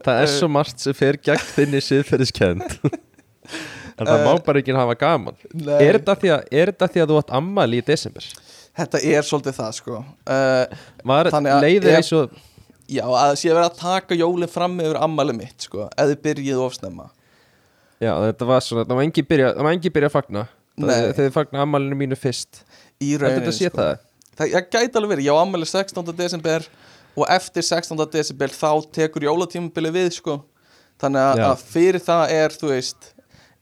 það 0.03 0.21
er 0.21 0.27
Eh. 0.29 0.33
svo 0.37 0.49
margt 0.53 0.83
sem 0.85 0.97
fer 0.97 1.17
gegn 1.29 1.43
þinni 1.55 1.81
siðferðiskend 1.89 2.63
en 3.97 4.07
það 4.09 4.23
má 4.25 4.31
bara 4.45 4.61
ekki 4.63 4.73
hafa 4.77 4.95
gaman. 5.01 5.37
er 5.79 5.97
þetta, 5.99 6.15
því 6.23 6.33
að, 6.37 6.47
þetta 6.53 6.89
því 6.93 7.03
að 7.05 7.11
þú 7.13 7.19
átt 7.23 7.35
ammali 7.41 7.81
í 7.81 7.85
desember 7.89 8.29
Þetta 8.73 9.01
er 9.05 9.25
svolítið 9.27 9.57
það, 9.59 9.75
sko. 9.77 9.99
Uh, 10.25 10.81
að 11.05 11.49
leiðið 11.61 11.95
eins 11.99 12.11
og 12.17 12.33
Já, 12.91 13.03
að 13.07 13.33
sé 13.39 13.47
að 13.47 13.57
vera 13.57 13.67
að 13.69 13.77
taka 13.79 14.15
jólinn 14.17 14.51
fram 14.51 14.73
yfir 14.83 14.97
ammæli 14.99 15.35
mitt, 15.37 15.67
sko 15.67 15.85
þið 15.95 16.17
byrjið 16.25 16.63
of 16.65 16.73
snemma. 16.75 17.05
Já, 18.03 18.11
þetta 18.25 18.47
var 18.49 18.65
svona, 18.65 18.83
það 18.89 18.99
var 18.99 19.05
engi 19.07 19.23
byrja, 19.29 19.51
það 19.53 19.67
var 19.67 19.77
engi 19.77 19.91
byrja 19.95 20.09
að 20.09 20.15
fagna. 20.17 20.43
Þegar 20.73 21.13
þið 21.19 21.29
fagna 21.37 21.61
ammalinu 21.63 21.99
mínu 22.01 22.17
fyrst. 22.19 22.63
Í 22.99 23.13
rauninni, 23.21 23.53
sko. 23.55 23.71
það? 23.77 23.93
Það 24.33 24.57
gæti 24.73 24.99
alveg 24.99 25.13
verið, 25.13 25.29
ég 25.29 25.37
á 25.39 25.43
ammæli 25.45 25.69
16. 25.69 26.11
desember 26.17 26.67
og 27.13 27.31
eftir 27.31 27.67
16. 27.69 28.03
desember 28.11 28.53
þá 28.57 28.69
tekur 28.97 29.27
jólatímabili 29.29 29.93
við 29.93 30.11
sko. 30.17 30.37
Þannig 30.99 31.23
að, 31.23 31.39
Já. 31.39 31.47
að 31.53 31.65
fyrir 31.71 32.03
það 32.03 32.35
er 32.35 32.57
þú 32.57 32.71
veist, 32.73 33.09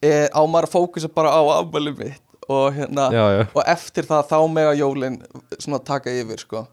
er, 0.01 0.27
á 0.33 0.41
maður 0.41 0.69
að 0.69 0.75
fókusa 0.79 1.11
bara 1.13 1.35
á 1.35 1.41
ammæli 1.59 1.93
mitt 1.99 2.30
og 2.51 2.75
hérna 2.75 3.07
já, 3.13 3.23
já, 3.37 3.43
og 3.53 3.63
eftir 3.75 4.07
það 4.09 4.27
þá 4.31 4.37
mega 4.57 4.73
jólin 4.79 5.17
svona 5.57 5.81
taka 5.91 6.13
yfir 6.21 6.43
sko. 6.43 6.65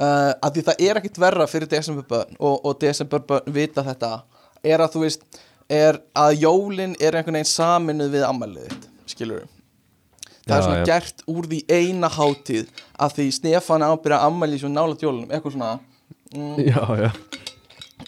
Uh, 0.00 0.32
að 0.40 0.56
því 0.56 0.66
það 0.66 0.82
er 0.88 1.00
ekkit 1.00 1.20
verra 1.20 1.46
fyrir 1.50 1.70
desemberbönn 1.70 2.36
og, 2.38 2.58
og 2.64 2.76
desemberbönn 2.80 3.54
vita 3.54 3.84
þetta. 3.84 4.12
Er 4.64 4.82
að 4.82 4.94
þú 4.96 5.06
veist 5.06 5.40
er 5.70 6.00
að 6.18 6.42
jólin 6.42 6.96
er 6.98 7.16
einhvern 7.16 7.38
veginn 7.38 7.52
saminuð 7.52 8.14
við 8.16 8.26
ammælið 8.26 8.68
þitt, 8.70 8.86
skilur 9.12 9.48
það 10.50 10.56
er 10.56 10.66
svona 10.66 10.80
já. 10.80 10.86
gert 10.88 11.22
úr 11.30 11.48
því 11.50 11.60
eina 11.70 12.10
hátíð 12.10 12.70
að 12.98 13.16
því 13.18 13.26
Stefán 13.36 13.84
ábyrja 13.86 14.20
ammæli 14.26 14.60
svo 14.60 14.70
nálat 14.72 15.04
jólunum, 15.04 15.30
eitthvað 15.30 15.56
svona. 15.56 15.72
Mm, 16.34 16.60
já, 16.66 16.82
já. 17.04 17.10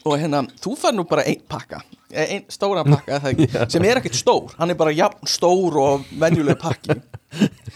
Og 0.05 0.19
hérna, 0.19 0.45
þú 0.63 0.77
fær 0.79 0.95
nú 0.97 1.05
bara 1.09 1.25
einn 1.29 1.43
pakka. 1.49 1.83
Eh, 2.13 2.37
einn 2.37 2.47
stóran 2.53 2.89
pakka, 2.91 3.17
er 3.17 3.25
það 3.25 3.33
ekki, 3.33 3.49
sem 3.75 3.89
er 3.89 4.01
ekkert 4.01 4.19
stór. 4.19 4.55
Hann 4.59 4.75
er 4.75 4.79
bara 4.79 4.95
jafn 4.95 5.29
stór 5.31 5.79
og 5.81 6.07
venjuleg 6.21 6.61
pakki. 6.63 6.99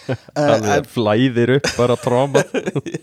Uh, 0.07 0.13
það 0.37 0.85
flæðir 0.93 1.51
upp 1.55 1.69
bara 1.79 1.95
tróma 1.99 2.43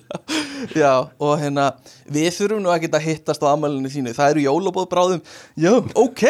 Já, 0.77 1.09
og 1.17 1.31
hérna 1.41 1.65
við 2.05 2.29
þurfum 2.38 2.62
nú 2.62 2.69
ekki 2.71 2.91
að 2.93 3.07
hittast 3.07 3.41
á 3.43 3.49
ammælinu 3.49 3.89
þínu. 3.91 4.13
Það 4.15 4.36
eru 4.36 4.43
jólabóð 4.45 4.86
bráðum 4.91 5.23
já, 5.59 5.73
ok. 5.99 6.23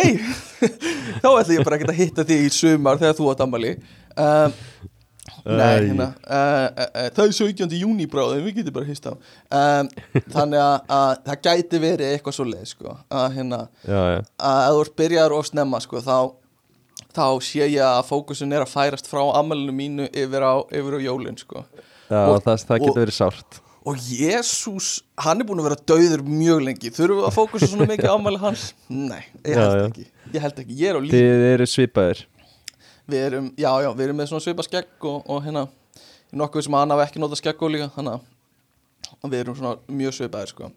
Þá 1.20 1.28
ætla 1.28 1.58
ég 1.58 1.68
bara 1.68 1.78
ekki 1.78 1.90
að 1.92 2.00
hitta 2.00 2.26
þig 2.32 2.48
í 2.48 2.54
sumar 2.56 3.04
þegar 3.04 3.20
þú 3.20 3.30
átt 3.34 3.44
ammæli 3.46 3.76
um, 3.76 4.56
Nei, 5.44 5.90
hérna 5.90 6.06
uh, 6.24 6.68
uh, 6.72 7.08
það 7.12 7.26
er 7.26 7.34
17. 7.36 7.74
júni 7.82 8.06
bráðum 8.08 8.46
við 8.46 8.62
getum 8.62 8.76
bara 8.78 8.88
hist 8.88 9.10
á. 9.10 9.14
Um, 9.52 9.90
þannig 10.36 10.62
að, 10.64 10.78
að 10.98 11.12
það 11.26 11.42
gæti 11.50 11.82
verið 11.84 12.14
eitthvað 12.14 12.38
svo 12.38 12.46
leið 12.48 12.70
sko, 12.70 12.94
að 13.12 13.26
hérna 13.40 13.60
já, 13.84 14.00
já, 14.14 14.22
að 14.52 14.62
ef 14.62 14.78
þú 14.78 14.86
ert 14.86 14.96
byrjaður 15.04 15.36
of 15.40 15.50
snemma 15.50 15.82
sko, 15.84 16.04
þá, 16.06 16.16
þá 17.18 17.26
sé 17.50 17.68
ég 17.68 17.84
að 17.90 18.00
fókusun 18.14 18.56
er 18.56 18.64
að 18.64 18.72
færast 18.78 19.12
frá 19.12 19.24
ammælinu 19.42 19.76
mínu 19.82 20.08
yfir 20.14 20.48
á, 20.48 20.54
yfir 20.72 20.96
á 20.96 21.00
jólin 21.10 21.38
sko. 21.42 21.66
Já 22.08 22.24
Og- 22.30 22.40
það, 22.46 22.64
það 22.70 22.80
og- 22.80 22.88
getur 22.88 23.04
verið 23.04 23.20
sárt. 23.20 23.60
Og 23.84 23.98
Jésús, 24.00 25.02
hann 25.20 25.42
er 25.42 25.44
búin 25.44 25.60
að 25.60 25.66
vera 25.68 25.76
dauður 25.92 26.22
mjög 26.24 26.62
lengi. 26.64 26.88
Þurfum 26.96 27.18
við 27.20 27.26
að 27.28 27.34
fókusa 27.36 27.68
svona 27.68 27.88
mikið 27.90 28.14
ámæli 28.14 28.40
hans? 28.40 28.70
Nei, 28.88 29.26
ég 29.44 29.58
held 29.60 29.74
Já, 29.76 29.88
ekki. 29.90 30.06
Ég 30.32 30.46
held 30.46 30.62
ekki, 30.64 30.78
ég 30.80 30.88
er 30.94 30.96
á 30.96 31.02
líf 31.04 31.12
þið 31.12 31.44
eru 31.50 31.68
svipaðir 31.68 32.22
Við 33.10 33.26
erum, 33.28 33.50
já, 33.60 33.72
já, 33.84 33.90
við 33.94 34.06
erum 34.08 34.22
með 34.22 34.30
svona 34.32 34.44
svipa 34.46 34.66
skegg 34.66 35.08
og, 35.10 35.24
og 35.28 35.42
hérna 35.44 35.66
nokkuð 36.34 36.68
sem 36.68 36.78
hafi 36.80 37.06
ekki 37.06 37.24
notað 37.24 37.42
skegg 37.42 37.66
og 37.66 37.74
líka 37.74 37.90
Þannig 37.94 38.30
að 39.24 39.34
við 39.34 39.42
erum 39.42 39.58
svona 39.58 39.98
mjög 40.00 40.16
svipaðir 40.18 40.54
sko. 40.54 40.70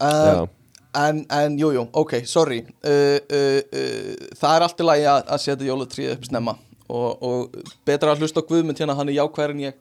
Uh, 0.00 0.48
En, 0.90 1.20
en, 1.30 1.54
jú, 1.54 1.68
jú, 1.70 1.84
ok, 1.94 2.16
sorry. 2.26 2.64
Uh, 2.82 3.20
uh, 3.30 3.60
uh, 3.62 4.30
Það 4.34 4.54
er 4.56 4.64
allt 4.66 4.80
í 4.82 4.86
lagi 4.88 5.04
að, 5.06 5.20
að 5.30 5.42
setja 5.44 5.68
jólatrið 5.68 6.14
upp 6.16 6.24
snemma 6.26 6.56
og, 6.90 7.22
og 7.22 7.76
betra 7.86 8.10
að 8.10 8.24
hlusta 8.24 8.42
á 8.42 8.48
Guðmund 8.48 8.80
hérna, 8.82 8.96
hann 8.98 9.12
er 9.12 9.20
jákvæður 9.20 9.54
en 9.54 9.62
ég. 9.68 9.78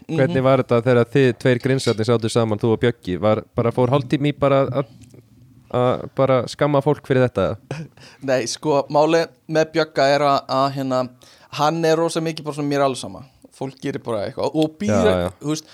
Mhm. 0.00 0.16
hvernig 0.18 0.42
var 0.44 0.60
þetta 0.62 0.78
þegar 0.86 1.08
þið 1.12 1.28
tveir 1.42 1.58
grinsarnir 1.62 2.06
sáttu 2.08 2.30
saman, 2.32 2.58
þú 2.60 2.72
og 2.74 2.80
Bjöggi? 2.82 3.16
Var 3.20 3.42
bara 3.56 3.72
fór 3.74 3.90
hálftími 3.92 4.32
bara 4.38 4.62
að 4.80 4.90
að 5.76 6.06
bara 6.18 6.40
skamma 6.50 6.80
fólk 6.84 7.06
fyrir 7.08 7.26
þetta? 7.28 7.84
Nei, 8.28 8.42
sko, 8.50 8.82
máli 8.92 9.22
með 9.50 9.70
Bjögga 9.76 10.08
er 10.14 10.24
að, 10.26 10.40
að 10.56 10.66
hérna, 10.78 11.04
hann 11.60 11.84
er 11.86 12.00
rosa 12.00 12.22
mikið 12.24 12.48
bara 12.48 12.58
svona 12.58 12.72
mér 12.72 12.84
alls 12.86 13.04
sama. 13.04 13.22
Fólk 13.56 13.80
gerir 13.82 14.02
bara 14.04 14.26
eitthvað. 14.26 14.56
Og 14.56 14.76
býr, 14.80 14.94
Já, 14.94 15.16
já. 15.26 15.30
Veist, 15.44 15.70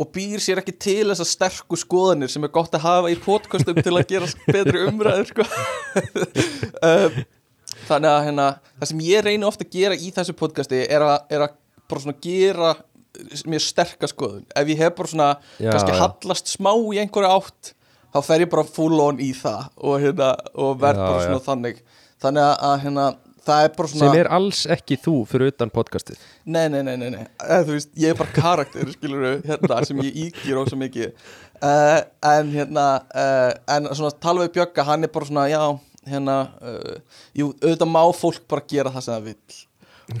og 0.00 0.10
býr 0.14 0.42
sér 0.42 0.60
ekki 0.62 0.74
til 0.80 1.08
þessar 1.10 1.28
sterku 1.28 1.78
skoðanir 1.78 2.30
sem 2.32 2.44
er 2.46 2.52
gott 2.54 2.74
að 2.76 2.86
hafa 2.86 3.10
í 3.12 3.18
podcastum 3.20 3.80
til 3.80 3.94
að 3.96 4.06
gera 4.12 4.28
betri 4.54 4.84
umræður 4.88 5.32
sko. 5.32 5.46
um, 6.90 7.18
þannig 7.88 8.12
að 8.12 8.22
hérna, 8.28 8.46
það 8.78 8.92
sem 8.92 9.02
ég 9.08 9.26
reyni 9.26 9.48
ofta 9.48 9.66
að 9.66 9.74
gera 9.74 9.98
í 9.98 10.12
þessu 10.14 10.36
podcasti 10.38 10.84
er 10.86 11.04
að, 11.04 11.18
er 11.32 11.46
að 11.48 11.58
bara 11.90 12.04
svona 12.04 12.22
gera 12.22 12.70
mjög 13.50 13.64
sterka 13.66 14.08
skoðun. 14.08 14.46
Ef 14.56 14.70
ég 14.70 14.80
hef 14.80 14.96
bara 14.96 15.10
svona 15.10 15.30
Já, 15.58 15.72
kannski 15.72 15.98
hallast 15.98 16.52
smá 16.52 16.70
í 16.94 17.00
einhverju 17.02 17.32
átt 17.34 17.72
þá 18.14 18.20
fer 18.26 18.44
ég 18.44 18.52
bara 18.52 18.66
full 18.66 19.00
on 19.04 19.20
í 19.22 19.32
það 19.36 19.66
og, 19.80 19.96
hérna, 20.02 20.30
og 20.54 20.78
verð 20.80 21.02
Já, 21.02 21.06
bara 21.06 21.18
já. 21.20 21.26
svona 21.28 21.44
þannig. 21.48 21.82
Þannig 22.20 22.46
að, 22.46 22.54
að 22.68 22.74
hérna, 22.84 23.04
það 23.46 23.66
er 23.66 23.70
bara 23.76 23.90
svona 23.92 24.08
sem 24.10 24.18
er 24.20 24.30
alls 24.36 24.62
ekki 24.76 24.98
þú 25.00 25.14
fyrir 25.30 25.52
utan 25.54 25.72
podcastið. 25.72 26.24
Nei, 26.44 26.66
nei, 26.72 26.82
nei, 26.86 26.96
nei, 27.00 27.08
nei. 27.14 27.22
Þú 27.40 27.76
veist, 27.76 27.92
ég 28.02 28.12
er 28.12 28.18
bara 28.18 28.34
karakter 28.36 28.90
skilur 28.96 29.40
hérna 29.46 29.80
sem 29.88 30.02
ég 30.04 30.20
íkir 30.26 30.60
á 30.60 30.62
svo 30.68 30.80
mikið. 30.80 31.30
Uh, 31.60 31.96
en 32.34 32.52
hérna 32.54 32.84
uh, 33.12 33.50
en 33.76 33.88
svona 33.92 34.12
tala 34.20 34.46
við 34.46 34.54
Bjögga 34.58 34.84
hann 34.88 35.04
er 35.04 35.12
bara 35.12 35.28
svona, 35.28 35.48
já, 35.52 35.64
hérna 36.08 36.36
uh, 36.60 36.94
jú, 37.36 37.50
auðvitað 37.60 37.90
má 37.92 38.02
fólk 38.16 38.46
bara 38.48 38.64
gera 38.68 38.92
það 38.94 39.06
sem 39.06 39.16
það 39.16 39.26
vill. 39.30 39.58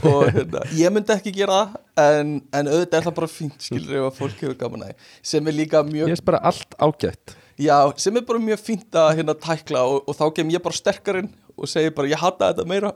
Og 0.06 0.26
hérna, 0.36 0.64
ég 0.82 0.92
myndi 0.94 1.14
ekki 1.16 1.32
gera 1.34 1.62
það 1.96 2.10
en, 2.20 2.34
en 2.54 2.72
auðvitað 2.72 2.98
er 3.00 3.06
það 3.08 3.16
bara 3.20 3.30
fínt 3.32 3.68
skilur 3.68 3.96
ef 4.00 4.08
að 4.10 4.18
fólk 4.20 4.42
hefur 4.44 4.58
gaman 4.60 4.84
að 4.86 5.06
sem 5.32 5.48
er 5.50 5.56
líka 5.56 5.80
ég 5.82 5.90
mjög, 5.92 6.12
veist 6.12 6.26
bara 6.28 6.42
allt 6.50 6.76
ágætt 6.78 7.34
já, 7.60 7.76
sem 8.00 8.16
er 8.18 8.24
bara 8.28 8.42
mjög 8.42 8.62
fínt 8.64 8.96
að 8.98 9.12
hérna 9.20 9.36
tækla 9.38 9.84
og, 9.88 10.08
og 10.08 10.16
þá 10.18 10.24
kem 10.38 10.50
ég 10.54 10.64
bara 10.64 10.78
sterkarinn 10.78 11.30
og 11.56 11.68
segi 11.70 11.92
bara, 11.94 12.10
ég 12.10 12.20
hata 12.20 12.50
þetta 12.50 12.66
meira. 12.68 12.92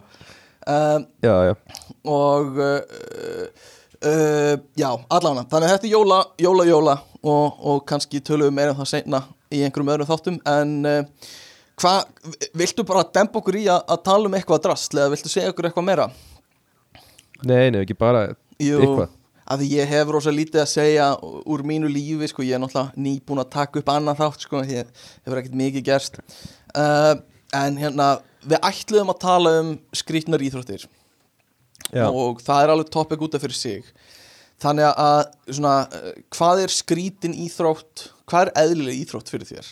Um, 0.64 1.07
já, 1.20 1.35
já, 1.50 1.55
og 2.09 2.61
uh, 2.64 3.48
uh, 4.00 4.55
já, 4.81 4.88
allavega. 4.88 5.46
Þannig 5.53 5.68
að 5.68 5.74
þetta 5.74 5.88
er 5.88 5.92
jóla, 5.92 6.20
jóla, 6.40 6.68
jóla 6.70 6.98
og, 7.20 7.59
og 7.61 7.83
kannski 7.88 8.22
tölum 8.24 8.48
við 8.48 8.59
meira 8.61 8.72
um 8.72 8.81
það 8.81 8.92
seinna 8.94 9.24
í 9.53 9.61
einhverjum 9.66 9.92
öðrum 9.94 10.09
þáttum. 10.09 10.38
En 10.48 10.77
uh, 10.88 11.33
hvað, 11.81 12.14
viltu 12.57 12.87
bara 12.88 13.05
dempa 13.14 13.42
okkur 13.42 13.61
í 13.61 13.66
að, 13.68 13.83
að 13.92 14.07
tala 14.09 14.31
um 14.31 14.38
eitthvað 14.38 14.64
drasl 14.68 15.03
eða 15.03 15.12
viltu 15.12 15.33
segja 15.33 15.53
okkur 15.53 15.68
eitthvað 15.68 15.90
meira? 15.90 16.09
nei, 17.44 17.68
nei, 17.74 17.83
ekki 17.83 17.96
bara 17.98 18.31
Jú, 18.62 18.79
Eitthvað. 18.79 19.11
Að 19.51 19.65
ég 19.69 19.89
hef 19.91 20.11
rosa 20.13 20.33
lítið 20.33 20.63
að 20.63 20.71
segja 20.73 21.09
úr 21.21 21.65
mínu 21.67 21.91
lífi, 21.93 22.29
sko, 22.31 22.45
ég 22.47 22.57
er 22.57 22.63
náttúrulega 22.63 23.05
nýbúin 23.05 23.43
að 23.43 23.53
taka 23.53 23.81
upp 23.81 23.93
annað 23.93 24.21
þátt, 24.23 24.47
sko, 24.47 24.63
ég 24.69 24.91
hefur 25.27 25.41
ekkert 25.41 25.59
mikið 25.61 25.87
gerst. 25.89 26.21
Uh, 26.73 27.15
en 27.55 27.79
hérna, 27.81 28.09
við 28.45 28.65
ætluðum 28.71 29.13
að 29.13 29.23
tala 29.27 29.55
um 29.61 29.73
skrýtnar 29.97 30.45
íþróttir. 30.45 30.89
Já, 31.93 32.09
og 32.09 32.41
það 32.43 32.63
er 32.63 32.73
alveg 32.73 32.91
topic 32.95 33.23
út 33.25 33.37
af 33.37 33.45
fyrir 33.45 33.59
sig. 33.59 33.93
Þannig 34.65 34.89
að 34.89 35.21
svona, 35.51 35.75
eh, 35.93 36.21
hvað 36.33 36.63
er 36.63 36.73
skrítin 36.73 37.35
íþrótt? 37.45 38.09
Hvað 38.31 38.47
er 38.47 38.53
eðlileg 38.63 39.03
íþrótt 39.03 39.29
fyrir 39.29 39.51
þér? 39.51 39.71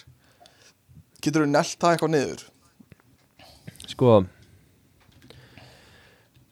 Getur 1.22 1.46
þú 1.46 1.48
nelt 1.48 1.78
það 1.80 1.94
eitthvað 1.94 2.12
niður? 2.12 2.42
Sko 3.88 4.10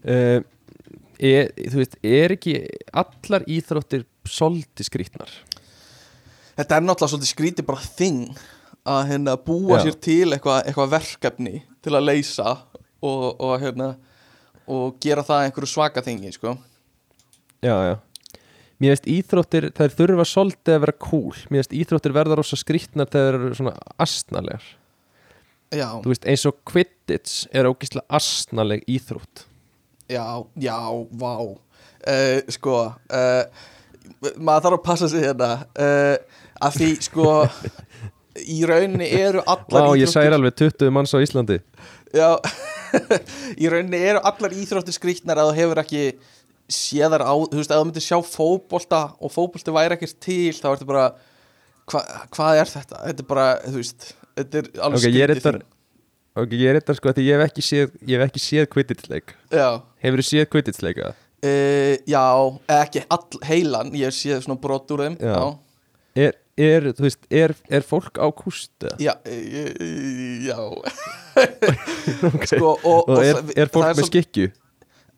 uh, 0.04 0.40
er, 1.20 1.50
þú 1.56 1.82
veist, 1.82 1.96
er 2.06 2.34
ekki 2.36 2.54
allar 2.96 3.44
íþróttir 3.50 4.06
solti 4.28 4.86
skrýtnar? 4.86 5.30
Þetta 6.58 6.76
er 6.76 6.84
náttúrulega 6.84 7.12
svolítið 7.12 7.32
skríti 7.32 7.66
bara 7.66 7.84
þing 7.84 8.40
að 8.90 9.02
hérna, 9.12 9.36
búa 9.44 9.78
Já. 9.78 9.86
sér 9.86 9.98
til 10.02 10.32
eitthvað, 10.32 10.62
eitthvað 10.64 10.92
verkefni 10.96 11.54
til 11.84 11.94
að 11.96 12.06
leysa 12.08 12.56
og, 13.04 13.26
og, 13.36 13.54
hérna, 13.62 13.90
og 14.68 14.96
gera 15.02 15.24
það 15.26 15.46
einhverju 15.46 15.72
svaka 15.72 16.04
þingi 16.04 16.34
sko. 16.36 16.56
já, 17.64 17.76
já. 17.92 17.96
Mér 18.80 18.94
veist 18.94 19.08
íþróttir, 19.12 19.66
þær 19.76 19.92
þurfa 19.92 20.24
solti 20.24 20.72
að 20.72 20.84
vera 20.86 20.92
cool. 21.04 21.36
Mér 21.52 21.60
veist 21.60 21.74
íþróttir 21.76 22.14
verða 22.16 22.38
rosa 22.40 22.56
skrýtnar 22.56 23.10
þegar 23.12 23.36
þær 23.36 23.40
eru 23.44 23.56
svona 23.58 23.74
astnalegar 24.00 24.64
já, 25.74 25.86
þú 26.02 26.12
veist, 26.12 26.26
eins 26.28 26.46
og 26.48 26.58
Quidditch 26.68 27.46
er 27.54 27.68
ógislega 27.70 28.06
astnaleg 28.20 28.82
íþrótt 28.90 29.46
já, 30.10 30.26
já, 30.66 30.78
vá. 31.22 31.34
Uh, 32.00 32.38
sko 32.48 32.76
uh, 32.90 33.66
maður 34.40 34.66
þarf 34.66 34.76
að 34.78 34.84
passa 34.84 35.08
sig 35.12 35.24
hérna. 35.24 35.50
Uh, 35.78 36.16
að 36.60 36.76
því 36.80 36.90
sko 37.06 37.28
í 38.40 38.60
rauninni 38.68 39.08
eru 39.20 39.42
allar 39.44 39.88
Vá, 39.88 39.96
ég 39.98 40.10
særi 40.10 40.34
alveg 40.34 40.56
20 40.60 40.92
manns 40.94 41.14
á 41.14 41.18
Íslandi. 41.22 41.60
Já, 42.16 42.36
í 43.62 43.70
rauninni 43.70 44.00
eru 44.12 44.22
allar 44.26 44.54
íþróttir 44.56 44.96
skrýtnar 44.96 45.40
að 45.40 45.52
þú 45.52 45.58
hefur 45.60 45.82
ekki 45.84 46.04
séðar 46.70 47.24
á, 47.26 47.34
þú 47.34 47.58
veist, 47.58 47.72
ef 47.72 47.80
þú 47.80 47.88
myndir 47.88 48.06
sjá 48.06 48.18
fótbolta 48.22 49.02
og 49.18 49.34
fótbolti 49.34 49.74
væri 49.74 49.96
ekkert 49.98 50.20
til 50.22 50.54
þá 50.54 50.70
ertu 50.72 50.86
bara, 50.88 51.08
hva, 51.90 52.02
hvað 52.34 52.62
er 52.62 52.70
þetta? 52.70 53.02
Þetta 53.08 53.24
er 53.24 53.28
bara, 53.32 53.46
þú 53.66 53.76
veist, 53.80 54.10
þetta 54.38 54.60
er 54.62 54.72
alveg 54.78 55.00
Ok, 55.00 55.08
ég 55.10 55.24
er 55.26 55.34
skrítið 55.34 55.48
þetta 55.50 55.79
Ok, 56.38 56.52
ég 56.54 56.68
er 56.70 56.78
þetta 56.78 56.94
sko 56.98 57.12
því 57.16 57.24
ég 57.26 57.40
hef 57.40 57.48
ekki 57.50 57.64
séð 57.66 57.96
ég 58.06 58.20
hef 58.20 58.28
ekki 58.30 58.42
séð 58.44 58.68
Quidditch 58.70 59.08
leik 59.10 59.32
þing. 59.32 59.58
Já, 59.58 59.68
Hefur 60.04 60.22
þú 60.22 60.26
séð 60.28 60.46
Quidditch 60.52 60.84
leika? 60.86 61.10
uh, 61.40 61.94
já, 62.06 62.24
ekki 62.76 63.02
all, 63.10 63.40
heilan, 63.48 63.90
ég 63.96 64.06
hef 64.10 64.14
séð 64.20 64.44
svona 64.44 64.60
brot 64.62 64.90
úr 64.94 65.06
þeim 65.08 65.16
Já. 65.24 65.40
Er, 66.20 66.34
er, 66.60 66.88
þú 66.98 67.04
veist, 67.06 67.20
er, 67.30 67.54
er 67.70 67.84
fólk 67.86 68.18
á 68.20 68.26
kúst 68.34 68.70
eða? 68.84 68.96
já, 69.00 69.14
e, 69.24 69.36
já. 70.46 70.58
Ok. 72.30 72.44
Sko, 72.50 72.72
og, 72.84 73.08
Og 73.08 73.20
er, 73.24 73.36
það- 73.38 73.54
er 73.62 73.70
fólk 73.70 73.84
það 73.86 73.94
með 73.94 74.02
svo- 74.04 74.10
skikju? 74.12 74.50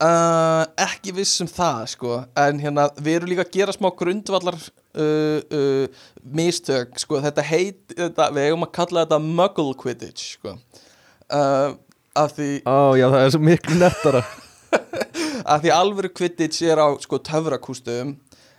Uh, 0.02 0.64
ekki 0.82 1.12
viss 1.14 1.36
um 1.44 1.46
það 1.46 1.82
sko 1.92 2.14
en 2.42 2.58
hérna 2.58 2.88
við 2.98 3.20
erum 3.20 3.28
líka 3.30 3.44
að 3.44 3.52
gera 3.54 3.74
smá 3.76 3.86
grundvallar 3.94 4.56
uh, 4.58 5.38
uh, 5.38 5.84
mistök 6.26 6.96
sko 6.98 7.20
þetta 7.22 7.44
heit 7.46 7.94
þetta, 7.94 8.26
við 8.34 8.48
eigum 8.48 8.66
að 8.66 8.72
kalla 8.80 9.04
þetta 9.04 9.20
muggle 9.22 9.76
quidditch 9.78 10.32
sko 10.40 10.56
uh, 11.32 11.74
af 12.18 12.36
því 12.36 12.50
Á, 12.68 12.78
já, 13.00 13.06
það 13.08 13.24
er 13.24 13.32
svo 13.34 13.42
miklu 13.48 13.78
nettara. 13.80 14.22
Að 15.52 15.64
því 15.64 15.72
alvöru 15.74 16.12
quidditch 16.14 16.62
er 16.68 16.80
á 16.80 16.88
sko 17.02 17.18
töfrakústum 17.24 18.14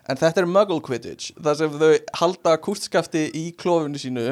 en 0.09 0.19
þetta 0.19 0.43
er 0.43 0.49
muggle 0.51 0.81
quidditch 0.83 1.31
þar 1.39 1.57
sem 1.59 1.77
þau 1.79 1.93
halda 2.19 2.55
kústskafti 2.63 3.23
í 3.39 3.45
klófinu 3.59 4.01
sínu 4.01 4.25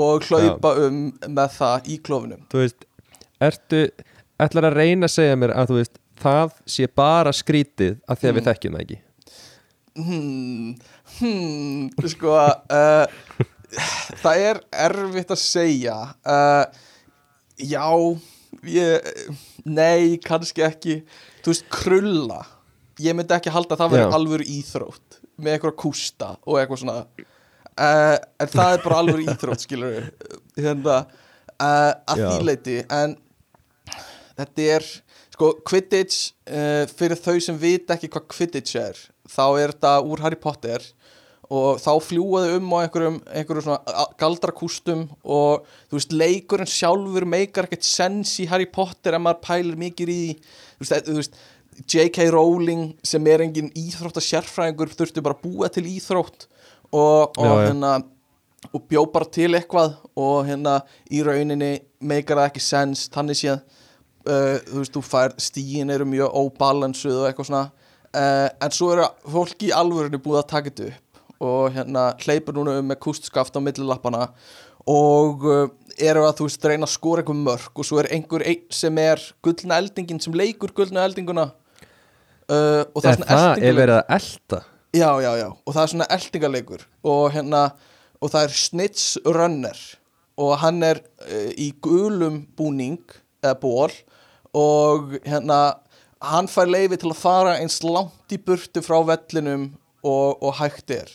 og 0.00 0.26
hlaupa 0.30 0.74
um 0.86 1.04
með 1.26 1.58
það 1.58 1.90
í 1.92 1.98
klófinu 2.06 2.40
Þú 2.52 2.62
veist, 2.62 2.86
ertu 3.44 3.82
ætlar 4.40 4.70
að 4.70 4.78
reyna 4.80 5.10
að 5.10 5.16
segja 5.18 5.38
mér 5.38 5.54
að 5.54 5.70
þú 5.70 5.80
veist 5.80 6.00
það 6.24 6.56
sé 6.76 6.88
bara 7.02 7.34
skrítið 7.34 7.98
að 8.08 8.20
því 8.20 8.30
að 8.30 8.38
við 8.38 8.48
þekkjum 8.48 8.76
það 8.76 8.84
ekki? 8.86 9.00
Hmm, 9.94 10.70
hmm, 11.18 12.08
sko 12.10 12.34
uh, 12.78 13.04
það 14.22 14.46
er 14.48 14.62
erfitt 14.88 15.34
að 15.34 15.42
segja 15.42 15.98
uh, 16.24 16.64
já 17.58 17.86
ég, 18.62 19.12
nei, 19.66 20.16
kannski 20.24 20.64
ekki. 20.66 20.98
Þú 21.44 21.52
veist, 21.52 21.68
krulla. 21.72 22.40
Ég 23.02 23.16
myndi 23.16 23.34
ekki 23.34 23.52
halda 23.52 23.74
að 23.74 23.82
það 23.82 23.94
veri 23.96 24.04
Já. 24.04 24.14
alvöru 24.18 24.48
íþrótt 24.54 25.16
með 25.34 25.56
eitthvað 25.56 25.76
kústa 25.82 26.28
og 26.46 26.60
eitthvað 26.60 26.82
svona. 26.84 26.98
Uh, 27.74 28.16
en 28.38 28.50
það 28.52 28.76
er 28.76 28.84
bara 28.84 28.98
alvöru 29.02 29.24
íþrótt 29.26 29.64
skilur 29.64 29.96
við 29.96 30.28
hérna, 30.62 31.00
uh, 31.58 31.90
að 32.06 32.20
Já. 32.22 32.28
því 32.28 32.46
leiti 32.46 32.76
en 32.86 33.16
þetta 34.38 34.68
er 34.76 34.86
sko 35.34 35.48
Quidditch 35.66 36.28
uh, 36.46 36.84
fyrir 36.94 37.18
þau 37.18 37.34
sem 37.42 37.58
vita 37.58 37.96
ekki 37.96 38.12
hvað 38.14 38.28
Quidditch 38.30 38.78
er 38.78 39.00
þá 39.26 39.44
er 39.58 39.74
þetta 39.74 39.96
úr 40.06 40.22
Harry 40.22 40.38
Potter. 40.38 40.78
og 40.78 41.03
þá 41.82 41.90
fljúaðu 42.02 42.58
um 42.58 42.70
á 42.74 42.78
einhverjum, 42.84 43.16
einhverjum 43.30 43.66
svona 43.66 44.06
galdrakústum 44.20 45.06
og 45.22 45.66
þú 45.88 45.98
veist 45.98 46.14
leikurinn 46.14 46.70
sjálfur 46.70 47.26
meikar 47.28 47.68
ekkert 47.68 47.86
sens 47.86 48.32
í 48.42 48.48
Harry 48.50 48.68
Potter 48.70 49.18
ef 49.18 49.24
maður 49.24 49.42
pælir 49.44 49.80
mikið 49.80 50.14
í 50.14 50.22
þú 50.38 50.84
veist, 50.84 51.10
þú 51.10 51.18
veist 51.20 51.42
J.K. 51.90 52.28
Rowling 52.30 52.92
sem 53.02 53.26
er 53.26 53.42
engin 53.42 53.72
íþrótt 53.74 54.20
að 54.20 54.28
sérfræðingur 54.28 54.92
þurfti 54.94 55.22
bara 55.24 55.34
að 55.34 55.46
búa 55.46 55.70
til 55.74 55.84
íþrótt 55.90 56.46
og, 56.94 57.34
og 57.34 57.48
já. 57.48 57.54
hérna 57.66 57.94
og 58.72 58.84
bjó 58.88 59.04
bara 59.12 59.28
til 59.28 59.50
eitthvað 59.52 59.96
og 60.16 60.44
hérna 60.48 60.78
í 61.12 61.22
rauninni 61.26 61.72
meikar 62.00 62.40
það 62.40 62.50
ekki 62.50 62.64
sens 62.64 63.06
þannig 63.12 63.40
séð 63.40 63.58
uh, 63.58 64.58
þú 64.64 64.80
veist, 64.80 64.94
þú 64.94 65.02
fær 65.04 65.34
stíin 65.42 65.92
eru 65.92 66.06
mjög 66.08 66.36
óbalansuð 66.40 67.22
og 67.22 67.28
eitthvað 67.28 67.50
svona 67.50 67.64
uh, 67.68 68.48
en 68.48 68.74
svo 68.74 68.92
eru 68.94 69.08
fólki 69.34 69.70
í 69.70 69.74
alvörinu 69.74 70.22
búið 70.22 70.42
að 70.44 70.52
taka 70.54 70.70
þetta 70.70 70.92
upp 70.92 71.03
og 71.42 71.74
hérna 71.74 72.12
hleypur 72.22 72.56
núna 72.56 72.78
um 72.80 72.88
með 72.90 73.00
kústskaft 73.06 73.56
á 73.56 73.60
millilappana 73.62 74.28
og 74.90 75.44
uh, 75.48 75.66
eru 75.96 76.24
að 76.26 76.38
þú 76.38 76.46
veist 76.48 76.68
reyna 76.68 76.86
að 76.88 76.94
skora 76.94 77.24
einhver 77.24 77.40
mörk 77.40 77.80
og 77.80 77.88
svo 77.88 78.00
er 78.02 78.10
einhver 78.12 78.44
einn 78.44 78.64
sem 78.74 78.98
er 79.00 79.22
gullna 79.44 79.78
eldingin 79.80 80.20
sem 80.20 80.36
leikur 80.36 80.74
gullna 80.76 81.06
eldinguna 81.08 81.48
uh, 81.50 82.84
og 82.92 83.00
það 83.00 83.10
er 83.10 83.18
svona 83.18 83.30
það 83.32 83.66
er 83.68 83.78
verið 83.80 83.98
að 83.98 84.16
elta? 84.18 84.62
Já, 84.94 85.10
já, 85.18 85.30
já, 85.40 85.48
og 85.50 85.74
það 85.74 85.82
er 85.82 85.92
svona 85.92 86.10
eldingaleikur 86.14 86.82
og 87.10 87.22
hérna, 87.34 87.62
og 88.22 88.30
það 88.30 88.44
er 88.46 88.58
Snitch 88.60 89.06
Runner 89.26 89.80
og 90.44 90.52
hann 90.62 90.82
er 90.86 91.00
uh, 91.26 91.50
í 91.58 91.72
gulum 91.82 92.44
búning 92.58 93.00
eða 93.42 93.56
ból 93.62 93.94
og 94.54 95.16
hérna 95.24 95.80
hann 96.24 96.48
fær 96.48 96.70
leifi 96.70 97.00
til 97.00 97.10
að 97.10 97.20
fara 97.20 97.58
eins 97.58 97.80
langt 97.84 98.32
í 98.32 98.38
burtu 98.40 98.82
frá 98.84 99.00
vellinum 99.08 99.72
og, 100.04 100.42
og 100.44 100.56
hægt 100.60 100.92
er 100.94 101.10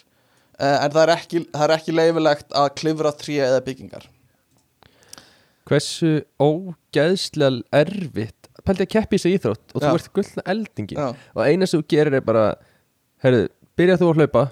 en 0.60 0.92
það 0.96 1.02
er, 1.06 1.12
ekki, 1.16 1.44
það 1.54 1.66
er 1.66 1.74
ekki 1.78 1.96
leifilegt 1.96 2.56
að 2.62 2.70
klifra 2.82 3.14
tré 3.16 3.38
eða 3.48 3.62
byggingar 3.68 4.08
Hversu 5.70 6.14
ógeðslega 6.42 7.62
erfitt 7.84 8.36
Pældi 8.66 8.86
að 8.86 8.92
keppi 8.92 9.20
sig 9.22 9.38
íþrótt 9.38 9.76
og 9.76 9.82
Já. 9.84 9.88
þú 9.88 9.98
ert 10.00 10.10
gullna 10.18 10.46
eldingi 10.54 10.98
Já. 10.98 11.08
og 11.16 11.42
eina 11.46 11.68
sem 11.70 11.82
þú 11.82 11.88
gerir 11.94 12.18
er 12.20 12.26
bara 12.26 12.46
Herðu, 13.24 13.48
byrja 13.80 14.00
þú 14.02 14.10
að 14.12 14.22
hlaupa 14.22 14.46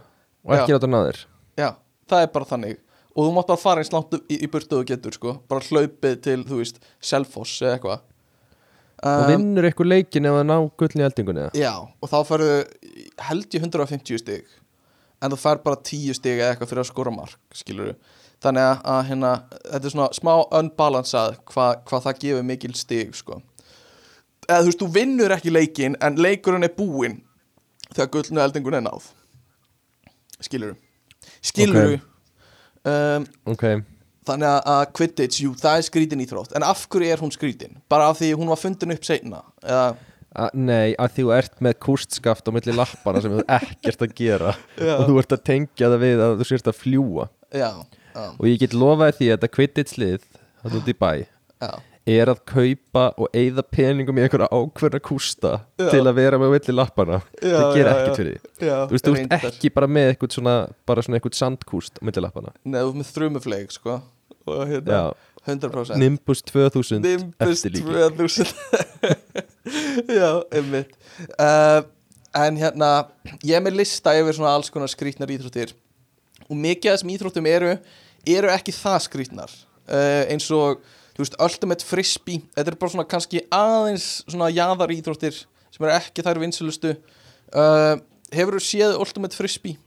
og 0.48 0.54
ekki 0.58 0.74
Já. 0.74 0.78
láta 0.78 0.90
ná 0.92 1.00
þér 1.02 1.24
Já, 1.58 1.70
það 2.12 2.24
er 2.26 2.30
bara 2.36 2.50
þannig 2.52 2.78
og 3.18 3.26
þú 3.26 3.32
mátt 3.34 3.50
bara 3.50 3.62
fara 3.62 3.82
eins 3.82 3.92
langt 3.94 4.14
í, 4.20 4.38
í 4.46 4.50
burtu 4.52 4.80
og 4.80 4.88
getur 4.88 5.16
sko 5.18 5.34
bara 5.50 5.66
hlaupið 5.66 6.22
til, 6.24 6.38
þú 6.48 6.62
veist, 6.62 6.80
Selfoss 7.02 7.58
eða 7.66 7.78
eitthvað 7.78 8.06
og 8.98 9.24
um, 9.24 9.28
vinnur 9.30 9.68
eitthvað 9.68 9.92
leikin 9.92 10.26
ef 10.26 10.38
það 10.40 10.48
ná 10.50 10.56
gullni 10.82 11.06
eldingunni 11.06 11.44
eða? 11.44 11.58
Já, 11.60 11.74
og 11.86 12.10
þá 12.10 12.18
færðu 12.26 12.54
held 13.28 13.58
ég 13.58 13.68
150 13.68 14.22
stig 14.24 14.56
en 15.22 15.34
þú 15.34 15.40
fær 15.42 15.62
bara 15.66 15.82
10 15.82 16.18
stig 16.18 16.40
eða 16.40 16.54
eitthvað 16.54 16.72
fyrir 16.72 16.84
að 16.84 16.90
skora 16.92 17.14
mark 17.14 17.58
skilur 17.58 17.94
þannig 18.44 18.64
að, 18.64 18.82
að 18.94 19.04
hérna, 19.10 19.34
þetta 19.66 19.90
er 19.90 19.94
svona 19.96 20.10
smá 20.18 20.34
unbalansað 20.60 21.38
hvað 21.50 21.78
hva 21.90 22.02
það 22.06 22.20
gefur 22.24 22.48
mikil 22.52 22.74
stig 22.78 23.16
sko. 23.18 23.42
eða 24.48 24.62
þú 24.62 24.72
veist, 24.72 24.82
þú 24.84 24.90
vinnur 24.94 25.36
ekki 25.36 25.54
leikin 25.54 25.98
en 26.02 26.20
leikurinn 26.22 26.68
er 26.68 26.76
búinn 26.78 27.22
þegar 27.94 28.12
gullnu 28.14 28.44
eldingun 28.44 28.78
er 28.78 28.84
náð. 28.86 29.12
Skilur 30.44 30.76
skilur 31.42 31.96
um, 32.86 33.26
ok, 33.50 33.64
þannig 34.28 34.50
að, 34.52 34.60
að 34.74 34.84
Quidditch, 35.00 35.42
jú, 35.42 35.54
það 35.58 35.80
er 35.80 35.88
skrítin 35.88 36.22
íþrótt. 36.24 36.54
En 36.58 36.66
af 36.68 36.86
hverju 36.92 37.10
er 37.14 37.24
hún 37.24 37.34
skrítin? 37.34 37.80
bara 37.90 38.12
af 38.12 38.20
því 38.22 38.34
hún 38.38 38.52
var 38.52 38.62
fundin 38.62 38.94
upp 38.94 39.08
seinna 39.08 39.42
eða, 39.64 39.88
A, 40.36 40.50
nei, 40.54 40.92
að 41.00 41.14
því 41.16 41.24
þú 41.24 41.34
ert 41.38 41.62
með 41.64 41.78
kústskaft 41.86 42.50
á 42.50 42.52
milli 42.54 42.74
lappana 42.76 43.22
sem 43.24 43.34
þú 43.34 43.46
ekkert 43.58 44.04
að 44.04 44.16
gera. 44.18 44.54
Og 44.98 45.06
þú 45.08 45.20
ert 45.22 45.36
að 45.38 45.44
tengja 45.48 45.92
það 45.94 46.02
við 46.04 46.24
að 46.26 46.34
þú 46.42 46.48
sérst 46.52 46.72
að 46.72 46.82
fljúa 46.82 47.28
já, 47.56 47.70
já, 48.14 48.24
og 48.36 48.48
ég 48.50 48.60
get 48.62 48.76
lofaði 48.76 49.18
því 49.20 49.30
að 49.30 49.38
þetta 49.38 49.54
Quidditch 49.56 50.02
lið 50.02 50.26
það 50.64 50.76
út 50.80 50.90
í 50.92 50.96
bæ 50.98 51.12
já. 51.24 51.72
er 52.18 52.32
að 52.32 52.42
kaupa 52.52 53.06
og 53.16 53.32
eyða 53.36 53.64
peningum 53.72 54.20
í 54.20 54.26
einhverja 54.26 54.50
ákveðna 54.52 55.02
kústa 55.08 55.54
til 55.80 56.04
að 56.04 56.14
vera 56.20 56.42
með 56.42 56.54
villi 56.58 56.76
lappana. 56.76 57.22
Það 57.40 57.72
gera 57.78 57.96
já, 57.96 58.02
ekkert 58.02 58.22
fyrir 58.22 58.36
því. 58.36 58.52
Þú 58.68 58.98
veist, 58.98 59.08
þú 59.08 59.16
ert 59.24 59.50
ekki 59.52 59.74
bara 59.80 59.92
með 59.92 60.12
eitthvað 60.12 60.38
svona 60.38 60.60
bara 60.88 61.08
svona 61.08 61.20
eitthvað 61.22 61.40
sandkúst 61.40 62.00
á 62.00 62.02
milli 62.04 62.24
lappana 62.24 62.54
Nei, 62.64 62.80
þú 62.82 62.92
ert 62.92 63.02
með 63.02 63.12
þrumufleik, 63.16 63.76
sko 63.80 64.00
og 64.48 64.64
hérna, 64.70 65.02
já, 65.02 65.04
100% 65.48 66.00
Nimbus 66.02 66.42
2000 66.48 67.04
Nimbus 67.04 67.64
eftirlíki. 67.64 67.86
2000 68.18 68.56
Já, 70.20 70.32
einmitt. 70.56 70.92
Uh, 71.36 71.84
En 72.38 72.58
hérna 72.60 72.90
ég 73.42 73.56
er 73.58 73.64
með 73.64 73.80
lista 73.80 74.14
yfir 74.18 74.36
svona 74.36 74.54
alls 74.58 74.70
konar 74.74 74.92
skrýtnar 74.92 75.32
íþróttir. 75.34 75.72
Og 76.48 76.58
mikið 76.60 76.92
af 76.92 76.98
þessum 76.98 77.14
íþróttum 77.16 77.48
eru 77.50 77.72
eru 78.28 78.52
ekki 78.52 78.76
það 78.76 79.00
skrýtnar. 79.08 79.54
Uh, 79.88 80.24
eins 80.30 80.46
og, 80.54 80.84
þú 81.16 81.24
veist, 81.24 81.38
Ultimate 81.42 81.88
Frisbee. 81.88 82.44
Þetta 82.56 82.74
er 82.74 82.78
bara 82.78 82.94
svona 82.94 83.08
kannski 83.10 83.42
aðeins 83.54 84.08
svona 84.28 84.52
jaðar 84.54 84.94
íþróttir 84.94 85.40
sem 85.72 85.86
eru 85.88 85.96
ekki 85.96 86.26
þær 86.26 86.42
vinsulustu 86.44 86.94
uh, 86.94 87.96
Hefur 88.36 88.58
þú 88.58 88.64
séð 88.66 88.98
Ultimate 89.00 89.38
Frisbee? 89.38 89.80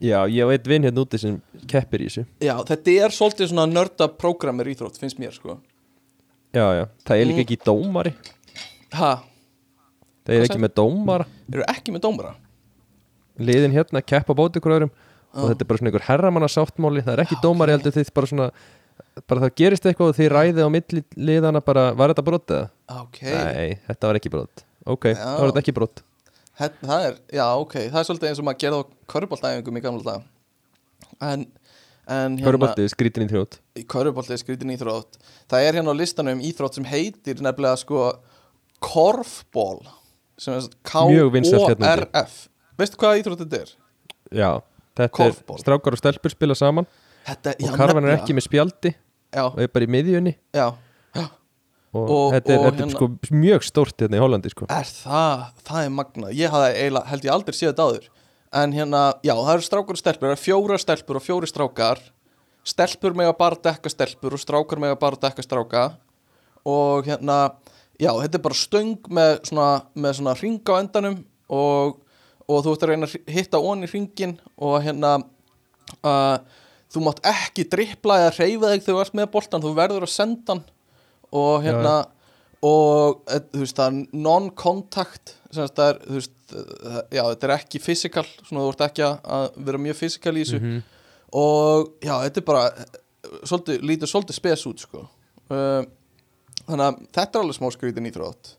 Já, 0.00 0.18
ég 0.32 0.46
veit 0.48 0.66
vinn 0.66 0.82
hérna 0.88 1.02
úti 1.04 1.18
sem 1.20 1.40
keppir 1.70 2.00
í 2.04 2.08
þessu. 2.08 2.26
Já, 2.40 2.54
þetta 2.68 2.94
er 3.06 3.14
svolítið 3.14 3.50
svona 3.52 3.66
nörda 3.70 4.08
prógrammer 4.08 4.68
íþrótt, 4.72 4.98
finnst 5.00 5.18
mér, 5.20 5.32
sko. 5.36 5.58
Já, 6.54 6.64
já, 6.80 6.84
það 7.06 7.16
er 7.20 7.26
líka 7.30 7.40
Mm. 7.40 7.46
ekki 7.46 7.58
dómari. 7.64 8.14
Ha, 8.92 9.10
það 10.26 10.34
er 10.34 10.40
Hvað 10.40 10.48
ekki 10.50 10.62
með 10.64 10.74
dómara. 10.80 11.26
Eru 11.52 11.64
ekki 11.68 11.92
með 11.94 12.00
dómara? 12.08 12.34
liðin 13.40 13.72
hérna 13.72 14.02
keppa 14.04 14.34
bóti 14.36 14.60
ykkur 14.60 14.74
öðrum 14.76 14.90
og 15.32 15.44
Já. 15.46 15.48
þetta 15.54 15.62
er 15.64 15.68
bara 15.70 15.78
svona 15.78 15.88
einhver 15.90 16.04
herramanna 16.10 16.48
sáttmáli 16.50 17.00
það 17.06 17.12
er 17.14 17.22
ekki 17.24 17.38
dómari 17.40 17.72
heldur 17.72 17.94
þið 17.94 18.10
bara 18.12 18.26
svona 18.26 18.48
bara 19.30 19.40
það 19.46 19.54
gerist 19.56 19.86
eitthvað 19.88 20.10
og 20.10 20.16
þið 20.18 20.28
ræðið 20.34 20.60
á 20.60 20.68
milli 20.74 21.02
liðana 21.16 21.62
bara, 21.64 21.84
var 21.96 22.12
þetta 22.12 22.24
brot 22.26 22.52
eða? 22.52 22.66
Ok, 23.00 23.20
Nei, 23.22 23.78
þetta 23.88 24.10
var 24.10 24.18
ekki 24.20 24.30
brot. 24.34 24.64
Ok, 24.84 25.04
Já. 25.08 25.14
það 25.14 25.38
var 25.40 25.48
þetta 25.52 25.62
ekki 25.64 25.74
brot 25.78 26.02
það 26.60 27.06
er, 27.06 27.16
já, 27.34 27.46
ok, 27.60 27.74
það 27.88 28.00
er 28.00 28.08
svolítið 28.08 28.30
eins 28.30 28.42
og 28.42 28.46
maður 28.48 28.60
gerði 28.64 28.80
á 28.80 28.82
köruboltæfingum 29.14 29.80
í 29.80 29.82
gamla 29.84 30.04
dag 30.06 30.28
En, 31.20 31.42
en 32.06 32.36
hérna 32.38 32.46
Körubolti, 32.46 32.86
skrítin 32.92 33.24
í 33.26 33.30
þrjótt 33.30 33.58
í 33.80 33.84
körubolti 33.88 34.34
er 34.36 34.40
skritin 34.40 34.72
íþrótt 34.74 35.18
Það 35.50 35.66
er 35.66 35.78
hérna 35.80 35.94
á 35.96 36.00
listanum 36.00 36.42
íþrótt 36.44 36.78
sem 36.78 36.86
heitir 36.88 37.40
nefnilega 37.44 37.80
sko 37.80 38.04
Korfból 38.80 39.80
sem 40.40 40.56
er 40.56 40.64
hérna. 40.64 40.80
K-O-R-F 40.88 42.36
Veistu 42.80 43.00
hvað 43.00 43.20
íþrótt 43.20 43.44
þetta 43.44 43.60
er? 43.60 43.72
Já, 44.32 44.50
þetta 44.96 45.12
Korfból. 45.18 45.58
er 45.58 45.64
strákar 45.64 45.96
og 45.96 46.00
stelpur 46.00 46.32
spila 46.32 46.56
saman 46.56 46.88
Þetta, 47.26 47.52
og 47.60 47.76
karfan 47.76 48.06
er 48.08 48.16
ekki 48.16 48.36
með 48.36 48.46
spjaldi 48.48 48.94
Já, 49.30 49.44
og 49.46 49.60
er 49.62 49.68
bara 49.70 49.86
í 49.86 49.90
miðjunni. 49.94 50.32
Já, 50.56 50.72
og, 51.92 52.10
Og- 52.10 52.32
þetta 52.36 52.52
er, 52.54 52.58
og 52.58 52.64
þetta 52.66 52.76
er 52.76 52.86
hérna- 52.86 52.94
sko 52.94 53.08
mjög 53.34 53.64
stórt 53.66 53.96
hérna 53.98 54.16
í 54.18 54.22
Hollandi 54.22 54.50
sko. 54.52 54.66
er 54.70 54.84
það, 54.84 55.44
það 55.66 55.84
er 55.84 55.90
magna 55.90 56.28
Ég 56.30 56.50
eiginlega, 56.50 57.06
held 57.06 57.22
ég 57.24 57.32
aldrei 57.34 57.54
séð 57.56 57.72
þetta 57.72 57.86
áður. 57.88 58.08
En 58.52 58.72
hérna, 58.72 59.00
já, 59.22 59.34
það 59.34 59.52
eru 59.54 59.62
strákar 59.62 59.94
og 59.94 60.00
stelpur. 60.00 60.26
Það 60.26 60.32
eru 60.34 60.44
fjóra 60.44 60.78
stelpur 60.78 61.16
og 61.16 61.22
fjóri 61.22 61.46
strákar. 61.50 61.98
Stelpur 62.64 63.14
mega 63.14 63.32
bara 63.32 63.56
dekka 63.56 63.88
stelpur 63.88 64.34
Og 64.34 64.40
strákar 64.42 64.78
mega 64.78 64.96
bara 64.96 65.16
dekka 65.16 65.42
stráka. 65.42 65.96
Og 66.66 67.06
hérna, 67.06 67.54
já, 67.98 68.10
þetta 68.20 68.34
er 68.34 68.42
bara 68.42 68.54
stöng 68.54 68.98
Með 69.08 69.44
svona, 69.48 69.82
með 69.96 70.18
svona 70.18 70.34
ring 70.42 70.58
á 70.66 70.74
endanum 70.82 71.24
Og, 71.48 72.00
og 72.48 72.64
þú 72.64 72.74
ert 72.74 72.82
að 72.82 72.90
reyna 72.92 73.06
að 73.06 73.30
hitta 73.32 73.58
onni 73.58 73.86
hringin 73.88 74.38
Og 74.58 74.82
hérna 74.84 75.24
uh, 76.04 76.38
Þú 76.90 77.04
mátt 77.06 77.22
ekki 77.24 77.64
drippla 77.70 78.18
eða 78.26 78.36
reyfa 78.36 78.74
þig 78.74 78.84
þegar 78.84 78.98
þú 78.98 79.00
ert 79.06 79.14
með 79.14 79.30
boltan 79.32 79.62
Þú 79.64 79.72
verður 79.78 80.06
að 80.06 80.12
senda 80.12 80.52
hann 80.56 80.64
Og 81.32 81.62
hérna 81.64 81.94
og 82.66 83.22
eh, 83.32 83.40
þú 83.52 83.62
veist 83.62 83.78
það 83.78 83.86
er 83.86 84.22
non-contact 84.26 85.36
það 85.54 85.82
er, 85.86 86.00
þú 86.04 86.16
veist 86.18 86.54
eh, 86.54 86.98
já, 87.16 87.22
þetta 87.22 87.46
er 87.48 87.54
ekki 87.56 87.80
physical 87.80 88.24
svona 88.42 88.64
þú 88.66 88.72
ert 88.74 88.84
ekki 88.90 89.06
að- 89.06 89.56
vera 89.68 89.80
mjög 89.80 89.96
physical 90.02 90.34
í 90.36 90.42
þessu. 90.44 90.60
Mhm. 90.60 90.82
og 91.32 91.92
já, 92.02 92.14
þetta 92.26 92.42
er 92.42 92.46
bara 92.50 92.66
eh, 92.68 93.00
svolítið, 93.44 93.80
lítur 93.86 94.10
svolítið 94.10 94.38
spes 94.40 94.66
út 94.66 94.80
sko. 94.84 95.06
Uh, 95.50 95.82
þannig 96.68 96.84
að 96.86 96.98
þetta 97.16 97.38
er 97.38 97.42
alveg 97.42 97.56
smá 97.56 97.70
skrítin 97.74 98.06
íþrótt. 98.06 98.52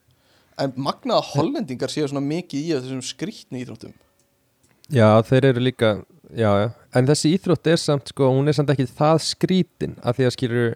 En 0.59 0.73
magnaða 0.75 1.23
hollendingar 1.31 1.89
séu 1.89 2.07
svona 2.09 2.23
mikið 2.25 2.59
í 2.67 2.73
þessum 2.75 3.01
skrítni 3.05 3.61
íþróttum. 3.63 3.93
Já, 4.91 5.21
þeir 5.23 5.45
eru 5.53 5.63
líka 5.63 5.91
já, 6.35 6.51
já. 6.59 6.67
en 6.93 7.07
þessi 7.07 7.31
íþrótt 7.37 7.69
er 7.71 7.79
samt 7.79 8.11
sko, 8.11 8.27
hún 8.27 8.51
er 8.51 8.57
samt 8.57 8.69
ekki 8.73 8.87
það 8.91 9.21
skrítin 9.23 9.95
að 10.03 10.19
því 10.19 10.27
að 10.27 10.35
skilur 10.35 10.75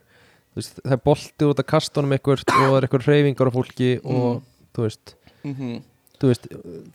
veist, 0.59 0.79
það 0.83 0.95
er 0.97 1.03
bolti 1.09 1.49
út 1.49 1.61
að 1.61 1.69
kasta 1.71 2.01
honum 2.01 2.15
eitthvað 2.15 2.45
og 2.45 2.53
það 2.53 2.77
er 2.77 2.87
eitthvað 2.87 3.09
reyfingar 3.11 3.51
á 3.51 3.57
fólki 3.57 3.91
og 4.03 4.41
þú 4.75 4.87
veist, 4.87 5.15
mm 5.43 5.83
þú 6.19 6.31
veist 6.31 6.47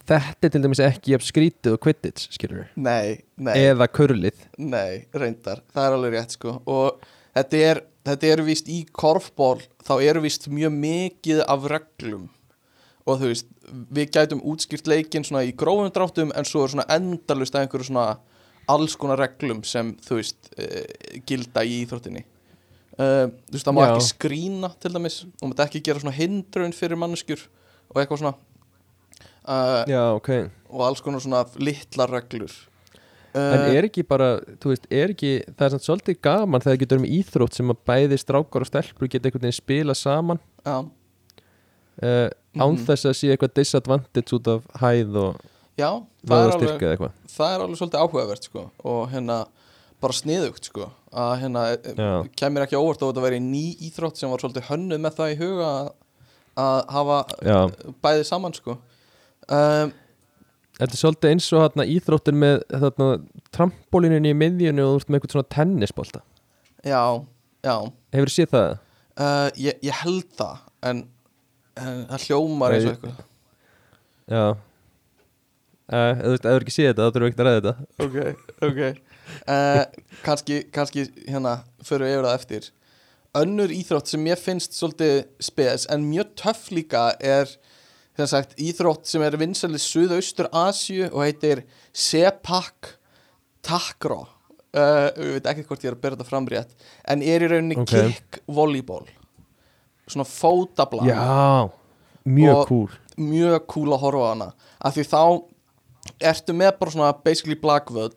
þetta 0.09 0.49
er 0.49 0.53
til 0.55 0.63
dæmis 0.65 0.83
ekki 0.85 1.15
jafn 1.15 1.29
skrítið 1.29 1.77
og 1.77 1.83
quidditch 1.85 2.35
skilur 2.35 2.69
nei, 2.75 3.21
nei. 3.37 3.55
Eða 3.69 3.89
kurlið. 3.93 4.45
Nei, 4.59 5.07
reyndar, 5.13 5.63
það 5.75 5.87
er 5.87 5.97
alveg 5.97 6.17
rétt 6.17 6.37
sko. 6.37 6.57
Og 6.71 7.01
þetta 7.37 7.63
er, 7.71 7.83
þetta 8.09 8.33
er 8.33 8.45
vist 8.47 8.71
í 8.73 8.81
korfból, 8.97 9.59
þá 9.87 9.95
eru 9.99 10.25
vist 10.25 10.49
mjög 10.53 10.77
mikið 10.77 11.45
af 11.47 11.69
reglum. 11.73 12.27
Og 13.09 13.21
þú 13.21 13.31
veist, 13.33 13.53
við 13.91 14.11
gætum 14.17 14.43
útskýrt 14.47 14.91
leikinn 14.91 15.27
svona 15.27 15.47
í 15.49 15.55
grófum 15.57 15.93
dráttum 15.95 16.35
en 16.37 16.49
svo 16.49 16.65
er 16.65 16.75
svona 16.75 16.89
endalust 16.93 17.57
að 17.57 17.67
einhverju 17.67 17.91
svona 17.91 18.09
alls 18.71 18.95
konar 18.99 19.19
reglum 19.19 19.65
sem 19.67 19.95
þú 20.05 20.21
veist 20.21 20.53
uh, 20.55 20.83
gilda 21.27 21.65
í 21.67 21.81
íþróttinni 21.85 22.23
uh, 22.99 23.27
þú 23.51 23.55
veist, 23.57 23.67
það 23.67 23.77
má 23.77 23.83
Já. 23.85 23.91
ekki 23.95 24.09
skrína 24.09 24.71
til 24.81 24.93
dæmis, 24.95 25.19
og 25.43 25.51
maður 25.53 25.67
ekki 25.69 25.83
gera 25.87 26.01
svona 26.03 26.17
hindrun 26.17 26.73
fyrir 26.77 26.97
manneskjur 27.01 27.47
og 27.91 28.01
eitthvað 28.03 28.19
svona. 28.25 28.35
Uh, 29.41 29.85
Já, 29.89 30.03
ok. 30.17 30.29
og 30.71 30.83
alls 30.87 31.01
konar 31.03 31.21
svona 31.25 31.45
litlar 31.59 32.11
reglur. 32.13 32.53
En 33.35 33.61
uh, 33.63 33.71
er 33.79 33.87
ekki 33.87 34.03
bara, 34.07 34.41
þú 34.59 34.73
veist, 34.73 34.87
er 34.91 35.13
ekki 35.15 35.37
það 35.55 35.65
er 35.69 35.73
samt 35.77 35.85
svolítið 35.87 36.17
gaman 36.27 36.61
þegar 36.65 36.81
getur 36.83 36.99
um 36.99 37.07
íþrótt 37.07 37.55
sem 37.55 37.71
að 37.71 37.79
bæði 37.87 38.19
strákar 38.19 38.65
og 38.65 38.69
stelpur 38.69 39.07
geta 39.11 39.29
einhvern 39.31 39.47
veginn 39.47 39.55
spila 39.61 39.95
saman. 39.95 40.41
Já, 40.67 40.81
uh, 42.03 42.29
án 42.59 42.75
Mhm. 42.75 42.85
þess 42.87 43.07
að 43.07 43.15
sé 43.21 43.31
eitthvað 43.31 43.55
disadvantage 43.55 44.35
út 44.35 44.49
af 44.51 44.63
hæð 44.83 45.17
og 45.17 45.37
já, 45.79 45.91
það 46.27 46.35
er 46.35 46.35
vöða 46.35 46.53
alveg 46.53 46.69
styrka 46.69 46.85
eða 46.87 46.93
eitthvað. 46.97 47.13
það 47.37 47.55
er 47.55 47.61
alveg 47.65 47.79
svolítið 47.79 48.03
áhugavert 48.03 48.43
sko. 48.49 48.71
Og 48.85 49.09
hérna 49.11 49.37
bara 50.01 50.17
sniðugt 50.17 50.69
sko. 50.71 50.91
Að 51.11 51.33
hérna 51.43 51.63
Já. 51.97 52.11
kemur 52.39 52.65
ekki 52.65 52.79
á 52.79 52.83
óvart 52.83 53.03
að 53.03 53.11
þetta 53.11 53.25
væri 53.27 53.41
ný 53.45 53.65
íþrótt 53.89 54.21
sem 54.21 54.31
var 54.33 54.43
svolítið 54.43 54.69
hönnuð 54.71 55.03
með 55.05 55.17
það 55.19 55.33
í 55.33 55.39
huga 55.41 55.71
að, 55.71 55.91
að 56.65 56.79
hafa 56.97 57.19
Já, 57.49 57.59
bæði 58.05 58.27
saman 58.29 58.57
sko. 58.57 58.77
Um, 59.51 59.93
þetta 60.79 60.91
er 60.95 61.01
svolítið 61.03 61.35
eins 61.35 61.49
og 61.57 61.65
hérna, 61.65 61.87
íþróttin 61.97 62.41
með 62.41 62.57
þarna, 62.85 63.09
trampolíninni 63.57 64.33
í 64.33 64.39
miðjunni 64.45 64.85
og 64.87 64.93
þú 64.95 65.01
ert 65.03 65.11
með 65.11 65.19
eitthvað 65.21 65.37
svona 65.37 65.51
tennisbolta. 65.57 66.23
Já, 66.87 67.03
já. 67.67 67.75
Hefur 68.17 68.33
þið 68.33 68.37
séð 68.39 68.55
það? 68.57 68.73
uh, 69.21 69.49
ég, 69.61 69.81
ég 69.85 70.01
held 70.05 70.31
það 70.39 70.65
en, 70.91 71.05
en 71.77 72.03
það 72.15 72.27
hljómar 72.29 72.77
eins 72.79 72.87
og 72.89 72.95
eitthvað. 72.95 73.23
Já. 74.31 74.45
Uh, 75.91 76.13
Þú 76.23 76.31
veist, 76.31 76.45
ef 76.45 76.47
þú 76.47 76.55
er 76.55 76.65
ekki 76.65 76.73
séð 76.77 76.89
þetta, 76.93 77.03
þá 77.03 77.15
þurfum 77.15 77.27
við 77.27 77.33
ekki 77.33 77.43
að 77.43 77.49
ræða 77.49 77.61
þetta. 77.61 77.75
Ok, 78.07 78.19
ok 78.71 78.83
uh, 79.49 79.85
kannski, 80.27 80.63
kannski 80.75 81.07
hérna 81.27 81.61
fyrir 81.85 82.07
við 82.07 82.15
yfir 82.17 82.29
það 82.29 82.39
eftir. 82.39 82.71
Önnur 83.41 83.71
íþrótt 83.71 84.11
sem 84.11 84.25
ég 84.27 84.41
finnst 84.43 84.75
svolítið 84.75 85.21
spes 85.43 85.87
en 85.93 86.09
mjög 86.11 86.33
töff 86.41 86.71
líka 86.75 87.13
er 87.23 87.51
sagt 88.29 88.59
íþrótt 88.61 89.07
sem 89.09 89.23
er 89.25 89.37
vinsælið 89.41 89.81
Suðaustur 89.85 90.49
Asju 90.53 91.07
og 91.13 91.23
heitir 91.25 91.63
Sepak 91.97 92.97
Takraw. 93.65 94.27
Uh, 94.71 95.09
ég 95.19 95.39
veit 95.39 95.49
ekki 95.51 95.65
hvort 95.67 95.83
ég 95.83 95.91
er 95.91 95.97
að 95.97 96.03
bera 96.03 96.15
þetta 96.19 96.29
fram 96.29 96.45
rétt 96.47 96.75
en 97.11 97.23
er 97.27 97.43
í 97.43 97.49
rauninni 97.51 97.79
Ok. 97.81 97.91
kick 97.91 98.43
volleyball. 98.47 99.07
Svona 100.11 100.27
fótabla. 100.27 101.07
Já, 101.07 101.71
mjög 102.27 102.67
cool. 102.69 102.93
mjög 103.19 103.67
cool 103.71 103.95
að 103.95 104.03
horfa 104.05 104.27
á 104.27 104.31
hana. 104.31 104.51
Af 104.79 104.95
því 104.95 105.07
þá 105.11 105.23
ertu 106.31 106.55
með 106.57 106.79
bara 106.79 106.95
svona 106.95 107.11
basically 107.25 107.59
blagvöll 107.59 108.15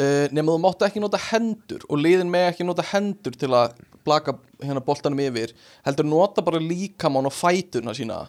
uh, 0.00 0.26
nema 0.32 0.54
þú 0.54 0.60
máttu 0.62 0.86
ekki 0.86 1.02
nota 1.02 1.20
hendur 1.30 1.84
og 1.88 2.00
liðin 2.00 2.30
með 2.32 2.48
ekki 2.52 2.66
nota 2.68 2.84
hendur 2.92 3.36
til 3.38 3.50
að 3.56 3.76
blaka 4.06 4.36
hérna 4.62 4.82
boltanum 4.84 5.20
yfir 5.22 5.54
heldur 5.86 6.08
nota 6.08 6.44
bara 6.44 6.62
líkamann 6.62 7.28
og 7.28 7.34
fæturna 7.36 7.94
sína. 7.96 8.24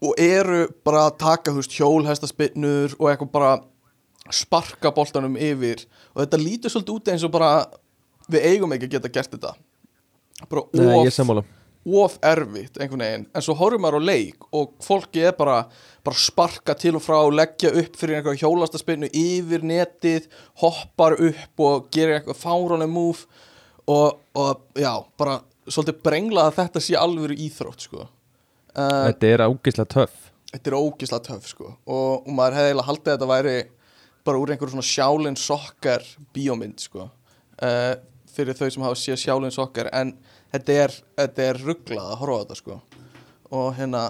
Og 0.00 0.14
eru 0.18 0.66
bara 0.86 1.08
að 1.08 1.18
taka 1.20 1.54
veist 1.54 1.74
hjólhestaspinnur 1.76 2.96
og 2.98 3.10
eitthvað 3.10 3.34
bara 3.34 3.52
sparka 4.32 4.90
boltanum 4.94 5.36
yfir. 5.36 5.84
Og 6.14 6.24
þetta 6.24 6.40
lítur 6.40 6.72
svolítið 6.72 6.96
út 6.96 7.12
eins 7.12 7.26
og 7.26 7.34
bara 7.34 7.50
við 8.30 8.48
eigum 8.48 8.72
ekki 8.74 8.88
að 8.88 8.96
geta 8.96 9.12
gert 9.12 9.36
þetta. 9.36 9.52
Bara 10.48 10.64
Nei, 10.72 11.04
of 11.04 11.44
of 11.84 12.16
erfitt 12.24 12.78
einhvern 12.80 13.04
veginn. 13.04 13.26
En 13.34 13.44
svo 13.44 13.54
horfum 13.58 13.84
maður 13.84 14.00
á 14.00 14.08
leik 14.08 14.46
og 14.54 14.72
fólki 14.84 15.24
er 15.28 15.34
bara, 15.36 15.64
bara 16.04 16.20
sparka 16.20 16.74
til 16.76 16.98
og 16.98 17.02
frá 17.04 17.16
leggja 17.32 17.72
upp 17.80 17.96
fyrir 17.96 18.18
einhverja 18.18 18.44
hjólastaspinnu 18.44 19.08
yfir 19.16 19.64
netið, 19.64 20.28
hoppar 20.60 21.16
upp 21.16 21.64
og 21.64 21.88
gerir 21.94 22.18
eitthvað 22.18 22.40
fárónum 22.42 22.92
múf 22.92 23.24
og, 23.88 24.20
og 24.36 24.80
já, 24.80 24.92
bara 25.18 25.38
svolítið 25.64 26.02
brengla 26.04 26.48
að 26.48 26.58
þetta 26.60 26.84
sé 26.84 26.98
alveg 27.00 27.40
íþrótt 27.46 27.86
sko. 27.86 28.08
Uh, 28.74 29.06
Þetta 29.08 29.30
er 29.30 29.44
ágislega 29.46 29.90
töff. 29.94 30.30
Þetta 30.52 30.70
er 30.70 30.76
ógislega 30.78 31.26
töff 31.30 31.48
sko. 31.48 31.70
Og, 31.86 32.26
og 32.26 32.32
maður 32.32 32.58
hefði 32.58 32.72
eiginlega 32.72 32.88
haldið 32.90 33.12
að 33.12 33.16
þetta 33.16 33.30
væri 33.32 33.56
bara 34.24 34.40
úr 34.40 34.52
einhverjum 34.52 34.74
svona 34.76 34.90
sjálinn 34.90 35.38
sokkar 35.40 36.04
bíómynd 36.36 36.84
sko. 36.84 37.08
Uh, 37.60 37.94
fyrir 38.34 38.58
þau 38.58 38.68
sem 38.68 38.84
hafa 38.84 38.98
séð 38.98 39.20
sjálinn 39.22 39.54
sokkar 39.54 39.88
en 39.94 40.12
þetta 40.52 40.78
er, 40.84 40.98
þetta 41.22 41.48
er 41.48 41.60
rugglað 41.64 42.12
að 42.12 42.20
horfa 42.20 42.36
á 42.36 42.42
þetta 42.44 42.60
sko 42.60 42.78
og 43.52 43.74
hérna 43.76 44.06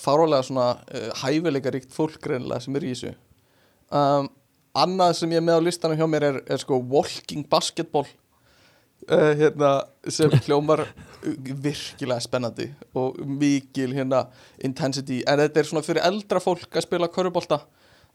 fárálega 0.00 0.46
svona 0.46 0.68
uh, 0.78 1.10
hæfileika 1.22 1.72
ríkt 1.74 1.92
fólk 1.94 2.26
reynilega 2.26 2.60
sem 2.64 2.76
er 2.78 2.86
í 2.86 2.92
þessu. 2.94 3.12
Um, 3.90 4.30
annað 4.78 5.16
sem 5.18 5.34
ég 5.34 5.42
er 5.42 5.46
með 5.46 5.60
á 5.60 5.66
listanum 5.66 5.98
hjá 5.98 6.06
mér 6.08 6.26
er, 6.30 6.40
er 6.46 6.62
sko 6.62 6.78
walking 6.92 7.44
basketball 7.50 8.06
uh, 8.06 9.32
hérna 9.40 9.72
sem 10.08 10.32
hljómar 10.46 10.86
virkilega 11.20 12.22
spennandi 12.24 12.70
og 12.96 13.18
mikil 13.26 13.92
hérna 13.96 14.24
intensity. 14.64 15.20
En 15.28 15.42
þetta 15.42 15.62
er 15.62 15.70
svona 15.70 15.84
fyrir 15.86 16.06
eldra 16.06 16.42
fólk 16.42 16.70
að 16.78 16.86
spila 16.86 17.10
körubólta 17.12 17.62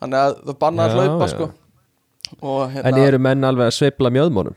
þannig 0.01 0.21
að 0.21 0.37
það 0.49 0.59
banna 0.65 0.87
að 0.87 0.93
Já, 0.95 0.99
hlaupa 1.01 1.31
sko. 1.31 1.49
Og 2.41 2.61
hérna 2.73 2.89
En 2.89 3.03
eru 3.03 3.19
menn 3.21 3.45
alveg 3.45 3.69
að 3.69 3.77
sveifla 3.77 4.11
mjöðmónum? 4.13 4.55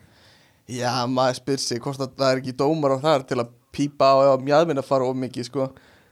já 0.69 0.93
maður 1.09 1.39
spyr 1.41 1.61
sig 1.63 1.81
hvort 1.81 2.01
að 2.05 2.11
það 2.19 2.31
er 2.31 2.41
ekki 2.43 2.53
dómar 2.61 2.93
á 2.97 2.99
þar 3.01 3.23
til 3.29 3.39
að 3.41 3.53
pípa 3.73 4.11
á 4.13 4.17
ef 4.35 4.43
mjöðminn 4.45 4.81
að 4.81 4.89
fara 4.89 5.07
of 5.09 5.17
mikið 5.17 5.47
sko 5.49 5.69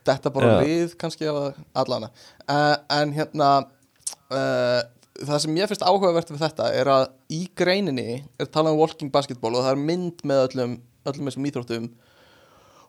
þetta 0.06 0.32
bara 0.34 0.52
Já. 0.52 0.58
við 0.66 0.96
kannski 1.00 1.30
allana 1.30 2.10
uh, 2.48 2.76
en 2.98 3.14
hérna 3.16 3.50
uh, 4.30 4.82
það 5.16 5.42
sem 5.44 5.58
ég 5.58 5.70
finnst 5.70 5.86
áhugavert 5.86 6.32
við 6.32 6.42
þetta 6.44 6.72
er 6.76 6.90
að 6.92 7.06
í 7.32 7.44
greininni 7.56 8.22
er 8.38 8.50
talað 8.50 8.76
um 8.76 8.82
walking 8.82 9.12
basketball 9.12 9.54
og 9.54 9.64
það 9.64 9.72
er 9.74 9.86
mynd 9.90 10.26
með 10.26 10.42
öllum 10.48 10.76
öllum 11.06 11.30
þessum 11.30 11.48
íþróttum 11.50 11.88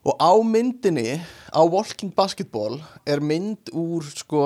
og 0.08 0.14
á 0.22 0.32
myndinni 0.46 1.18
á 1.50 1.62
walking 1.62 2.12
basketball 2.16 2.78
er 3.08 3.22
mynd 3.24 3.70
úr 3.74 4.06
sko 4.14 4.44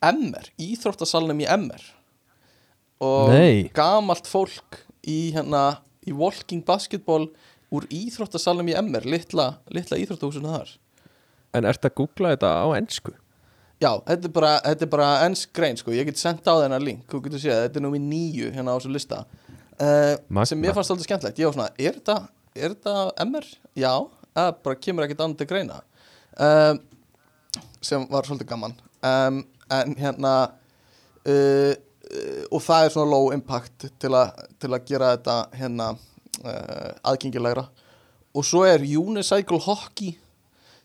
MR, 0.00 0.46
íþróttasalnum 0.56 1.42
í 1.42 1.48
MR 1.48 1.82
og 3.04 3.32
Nei. 3.32 3.68
gamalt 3.76 4.28
fólk 4.28 4.80
í 5.08 5.32
hérna 5.34 5.80
í 6.08 6.14
walking 6.16 6.64
basketball 6.66 7.28
úr 7.70 7.86
íþróttasalnum 7.92 8.70
í 8.72 8.76
MR, 8.80 9.04
litla, 9.08 9.52
litla 9.72 10.00
íþróttahúsinu 10.00 10.52
þar 10.56 10.72
En 11.56 11.66
ertu 11.66 11.90
að 11.90 11.96
googla 11.98 12.34
þetta 12.34 12.50
á 12.62 12.66
ennsku? 12.78 13.14
Já, 13.80 13.94
þetta 14.04 14.28
er 14.28 14.32
bara, 14.36 14.50
þetta 14.60 14.84
er 14.84 14.90
bara 14.92 15.08
ennsk 15.24 15.52
grein 15.56 15.78
sko, 15.80 15.92
ég 15.96 16.04
get 16.10 16.20
sendt 16.20 16.44
á 16.44 16.52
þennan 16.52 16.84
link, 16.84 17.06
þú 17.08 17.22
getur 17.24 17.40
séð, 17.40 17.62
þetta 17.64 17.80
er 17.80 17.84
númið 17.86 18.02
nýju 18.10 18.50
hérna 18.52 18.74
á 18.74 18.76
þessu 18.76 18.92
lista. 18.92 19.22
Uh, 19.80 20.44
sem 20.44 20.66
ég 20.66 20.76
fannst 20.76 20.92
alltaf 20.92 21.06
skemmtilegt, 21.06 21.40
ég 21.40 21.48
var 21.48 21.56
svona, 21.56 21.70
er 21.80 21.96
þetta, 21.96 22.16
er 22.52 22.74
þetta 22.74 23.24
MR? 23.24 23.48
Já, 23.80 23.94
það 24.36 24.50
bara 24.66 24.80
kemur 24.84 25.06
ekkert 25.06 25.24
til 25.40 25.48
greina. 25.48 25.80
Uh, 26.36 26.74
sem 27.80 28.04
var 28.12 28.28
svolítið 28.28 28.50
gaman. 28.52 28.76
Um, 29.00 29.42
en 29.72 29.96
hérna 29.96 30.34
uh, 31.24 31.72
og 32.50 32.60
það 32.66 32.84
er 32.84 32.92
svona 32.92 33.14
low 33.14 33.32
impact 33.32 33.88
til, 34.02 34.12
a, 34.18 34.26
til 34.60 34.74
að 34.74 34.88
gera 34.88 35.14
þetta 35.14 35.40
hérna 35.54 35.92
aðgengilegra. 37.06 37.62
Og 38.34 38.44
svo 38.46 38.64
er 38.66 38.82
unicycle 38.82 39.60
hockey 39.62 40.16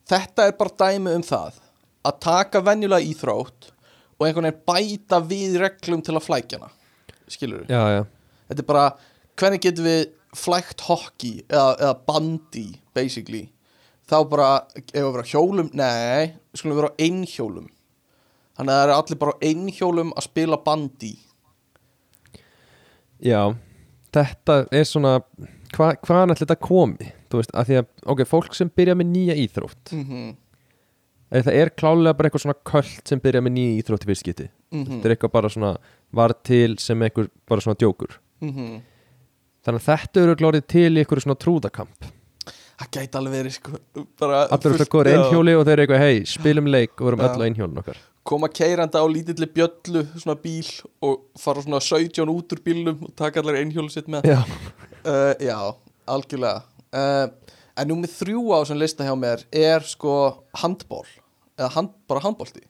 þetta 0.10 0.50
er 0.50 0.58
bara 0.60 0.78
dæmi 0.84 1.16
um 1.20 1.26
það 1.26 1.62
að 2.06 2.20
taka 2.28 2.62
venjulega 2.66 3.10
íþrótt 3.12 3.72
og 4.16 4.28
einhvern 4.28 4.50
veginn 4.50 4.66
bæta 4.70 5.22
við 5.26 5.58
reglum 5.64 6.04
til 6.06 6.16
að 6.16 6.28
flækjana 6.28 6.72
skilur 7.32 7.66
já 7.70 8.06
þetta 8.50 8.62
er 8.62 8.70
bara 8.70 8.86
hvernig 9.36 9.64
getum 9.66 9.88
við 9.88 10.06
flækt 10.36 10.84
hockey 10.90 11.44
eða, 11.48 11.76
eða 11.80 11.94
bandi 12.08 12.68
basically? 12.96 13.50
Þá 14.06 14.18
bara, 14.30 14.50
ef 14.78 14.94
við 14.94 15.08
vera 15.16 15.26
á 15.26 15.32
hjólum? 15.32 15.70
Nei, 15.74 16.36
við 16.54 16.62
skulum 16.62 16.78
vera 16.78 16.92
á 16.94 17.00
einhjólum. 17.02 17.70
Þannig 18.56 18.72
að 18.72 18.78
það 18.78 18.84
eru 18.86 18.96
allir 18.96 19.22
bara 19.24 19.34
á 19.34 19.44
einhjólum 19.50 20.12
að 20.14 20.28
spila 20.28 20.60
bandi. 20.66 21.14
Já, 23.26 23.42
þetta 24.14 24.60
er 24.70 24.86
svona 24.88 25.16
hva, 25.76 25.92
hvaðan 26.06 26.34
ætli 26.34 26.46
þetta 26.46 26.60
komi? 26.64 27.12
Þú 27.30 27.42
veist, 27.42 27.54
að 27.54 27.70
því 27.70 27.78
að, 27.82 27.88
ok, 28.14 28.24
fólk 28.30 28.58
sem 28.58 28.72
byrja 28.72 28.96
með 28.98 29.10
nýja 29.12 29.36
íþrótt. 29.46 29.94
Mm 29.94 30.04
-hmm. 30.10 30.36
eða 31.32 31.44
það 31.46 31.56
er 31.62 31.70
klálega 31.82 32.18
bara 32.18 32.30
eitthvað 32.30 32.44
svona 32.46 32.62
köld 32.72 33.08
sem 33.10 33.20
byrja 33.20 33.42
með 33.42 33.54
nýja 33.58 33.78
íþrótt 33.82 34.06
í 34.06 34.10
fyrst 34.12 34.24
geti 34.26 34.50
Mhm. 34.72 34.86
þetta 34.92 35.06
er 35.06 35.16
eitthvað 35.16 35.32
bara 35.32 35.50
svona 35.50 35.78
var 36.14 36.34
til 36.44 36.78
sem 36.80 37.00
eitthvað 37.00 37.30
bara 37.48 37.62
svona 37.62 37.78
djókur. 37.78 38.18
Mhm. 38.42 38.82
þannig 39.66 39.82
að 39.82 39.88
þetta 39.90 40.22
eru 40.22 40.36
glórið 40.36 40.68
til 40.68 40.92
í 40.94 41.00
eitthvað 41.04 41.24
svona 41.24 41.40
trúðakamp. 41.42 42.12
Það 42.76 42.90
gæti 42.92 43.18
alveg 43.18 43.34
verið 43.34 43.54
sko, 43.56 43.72
bara 44.20 44.48
allir 44.52 44.74
eru 44.76 44.86
já. 44.86 45.16
einhjóli 45.16 45.54
og 45.58 45.66
þeir 45.66 45.74
eru 45.74 45.86
eitthvað 45.86 46.04
hei, 46.04 46.26
spilum 46.26 46.68
leik 46.68 47.02
og 47.02 47.08
verum 47.08 47.20
öll 47.20 47.42
á 47.42 47.46
einhjólun 47.48 47.78
okkar. 47.80 47.98
Koma 48.24 48.48
keiranda 48.48 49.00
á 49.00 49.06
lítilli 49.08 49.48
bjöllu 49.48 50.04
svona 50.20 50.36
bíl 50.36 50.84
og 51.02 51.22
fara 51.40 51.62
svona 51.62 51.80
17 51.80 52.30
út 52.30 52.52
úr 52.54 52.60
bílnum 52.62 53.02
og 53.04 53.16
taka 53.16 53.40
allir 53.40 53.64
einhjólu 53.64 53.90
sitt 53.90 54.08
með 54.08 54.26
uh, 55.06 55.34
já, 55.40 55.58
algjörlega. 56.10 56.64
Uh, 56.96 57.30
en 57.76 57.92
númið 57.92 58.14
þrjú 58.20 58.44
á 58.56 58.60
sem 58.68 58.80
lista 58.80 59.06
hjá 59.06 59.14
mér 59.20 59.44
er 59.52 59.84
sko 59.86 60.16
handból 60.62 61.06
eða 61.56 61.72
hand, 61.76 61.96
bara 62.10 62.24
handbólti 62.24 62.64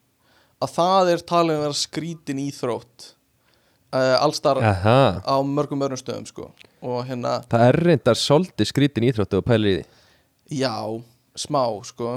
að 0.62 0.72
það 0.72 1.10
er 1.12 1.24
talið 1.28 1.54
um 1.54 1.60
að 1.60 1.66
vera 1.66 1.78
skrítin 1.78 2.40
íþrótt 2.46 3.10
uh, 3.92 4.16
allstar 4.22 4.60
Aha. 4.62 5.00
á 5.20 5.36
mörgum 5.44 5.84
öðrum 5.84 6.00
stöðum 6.00 6.28
sko. 6.28 6.48
Og 6.86 7.04
hérna, 7.08 7.40
það 7.50 7.66
er 7.66 7.80
reyndar 7.90 8.18
svolítið 8.20 8.70
skrítin 8.70 9.06
íþróttu 9.10 9.40
og 9.40 9.46
pælir 9.46 9.68
í 9.68 9.76
því. 9.76 10.00
Já, 10.62 10.76
smá 11.36 11.62
sko. 11.86 12.16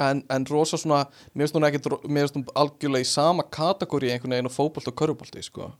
En, 0.00 0.24
en 0.28 0.44
rosa 0.48 0.78
svona 0.80 1.06
mér 1.32 1.48
finnst 1.48 2.36
hún 2.36 2.50
algjörlega 2.52 3.04
í 3.04 3.08
sama 3.08 3.46
kategóri 3.48 4.10
einhvern 4.12 4.36
veginn 4.36 4.50
og 4.50 4.54
fótbolt 4.54 4.90
og 4.90 4.96
körubólti 4.96 5.44
sko 5.44 5.70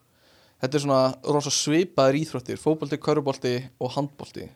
þetta 0.60 0.76
er 0.76 0.84
svona 0.84 1.02
rosa 1.36 1.52
svipaðir 1.54 2.20
íþróttir 2.22 2.60
fótbolti, 2.60 2.98
körubólti 3.00 3.54
og 3.80 3.94
handbólti 3.96 4.48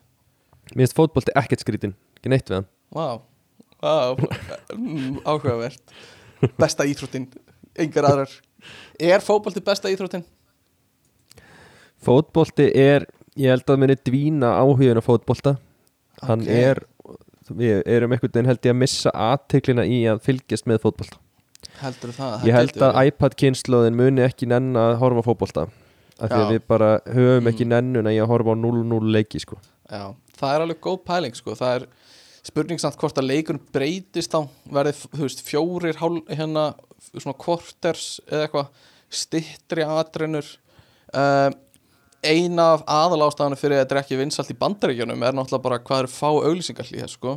Mér 0.73 0.87
finnst 0.87 0.97
fótbolti 0.97 1.35
ekkert 1.37 1.61
skrítin, 1.61 1.93
ekki 2.17 2.31
neitt 2.33 2.49
við 2.49 2.57
hann. 2.57 2.69
Vá, 2.95 3.21
vá, 3.85 4.17
mm, 4.73 5.19
áhugavert. 5.29 5.83
Besta 6.57 6.87
íþróttin, 6.89 7.27
engar 7.77 8.09
aðrar. 8.09 8.33
Er 8.97 9.21
fótbolti 9.21 9.61
besta 9.65 9.93
íþróttin? 9.93 10.25
Fótbolti 12.05 12.71
er, 12.81 13.05
ég 13.37 13.53
held 13.53 13.69
að 13.69 13.83
minni 13.83 13.99
dvína 14.09 14.55
áhugin 14.57 15.01
á 15.01 15.05
fótbolta. 15.05 15.59
Hann 16.25 16.41
Ok. 16.47 16.49
er, 16.49 16.81
við 17.53 17.83
erum 17.85 18.13
einhvern 18.17 18.33
veginn 18.33 18.49
held 18.49 18.65
ég 18.65 18.73
að 18.73 18.81
missa 18.81 19.13
aðteklina 19.13 19.85
í 19.85 20.05
að 20.09 20.25
fylgjast 20.25 20.65
með 20.71 20.81
fótbolta. 20.81 21.21
Heldur 21.83 22.13
það? 22.17 22.45
Ég 22.49 22.57
held 22.57 22.77
að 22.81 22.99
iPad 23.09 23.37
kynnslóðin 23.37 23.97
muni 23.99 24.23
ekki 24.25 24.47
nenn 24.49 24.73
að 24.79 24.97
horfa 25.01 25.21
á 25.21 25.29
fótbolta 25.29 25.69
af 26.21 26.31
því 26.31 26.41
að 26.41 26.53
við 26.55 26.63
bara 26.71 26.91
höfum 27.11 27.49
ekki 27.51 27.65
Mm. 27.67 27.73
nennuna 27.75 28.13
í 28.15 28.21
að 28.23 28.31
horfa 28.31 28.55
á 28.55 28.57
0-0 28.61 29.13
leiki 29.13 29.41
sko. 29.43 29.57
Já, 29.91 30.15
það 30.39 30.55
er 30.55 30.65
alveg 30.65 30.81
góð 30.81 30.99
pæling 31.05 31.35
sko 31.37 31.55
Það 31.59 31.75
er 31.81 31.87
spurning 32.45 32.81
samt 32.81 32.97
hvort 33.01 33.19
að 33.19 33.29
leikurinn 33.31 33.63
breytist 33.73 34.33
þá 34.33 34.49
verði, 34.71 34.93
þú 35.17 35.23
veist, 35.27 35.43
fjórir 35.47 35.97
hál, 36.01 36.21
hérna, 36.29 36.75
svona 37.13 37.37
kvorters 37.41 38.21
eða 38.29 38.47
eitthvað 38.47 38.67
stittri 39.11 39.85
atrennur 39.85 40.45
uh, 41.15 41.51
Eina 42.25 42.71
af 42.75 42.85
aðalástafanu 42.89 43.57
fyrir 43.61 43.77
að 43.77 43.83
þetta 43.85 43.95
er 43.97 44.01
ekki 44.03 44.17
vinsalt 44.23 44.51
í 44.55 44.57
bandaríkjunum 44.57 45.23
er 45.29 45.35
náttúrulega 45.37 45.63
bara 45.67 45.79
hvað 45.85 45.99
eru 46.05 46.13
fá 46.15 46.31
auglýsingarlíða 46.33 47.09
sko 47.13 47.35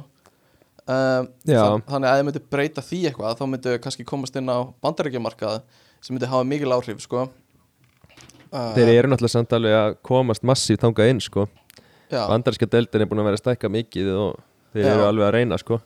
um, 0.88 1.28
Já. 1.44 1.60
þann, 1.64 1.84
Þannig 1.90 2.10
að 2.12 2.22
ef 2.22 2.28
myndu 2.30 2.44
breyta 2.52 2.84
því 2.86 3.02
eitthvað 3.10 3.36
þá 3.42 3.44
myndu 3.52 3.74
við 3.74 3.82
kannski 3.84 4.06
komast 4.08 4.40
inn 4.40 4.48
á 4.48 4.58
bandaríkjumarkað 4.86 5.60
sem 6.00 6.16
myndi 6.16 6.30
hafa 6.32 6.48
mikil 6.48 6.72
áhrif 6.76 7.02
sko 7.04 7.26
uh, 8.52 8.74
Þeir 8.76 8.92
eru 8.94 9.12
náttúrulega 9.12 9.34
samt 9.36 9.54
alveg 9.58 9.76
að 9.78 9.96
komast 10.08 10.44
massíf 10.48 10.80
þangað 10.82 11.10
inn 11.14 11.20
sko. 11.24 11.48
Bandaríska 12.12 12.68
deildin 12.72 13.04
er 13.04 13.10
búin 13.12 13.20
að 13.20 13.28
vera 13.32 13.38
að 13.40 13.44
stækka 13.44 13.70
mikið 13.74 14.12
og 14.16 14.38
þeir 14.74 14.86
Já. 14.86 14.92
eru 14.94 15.08
alveg 15.10 15.28
að 15.28 15.34
reyna 15.36 15.58
sko. 15.60 15.80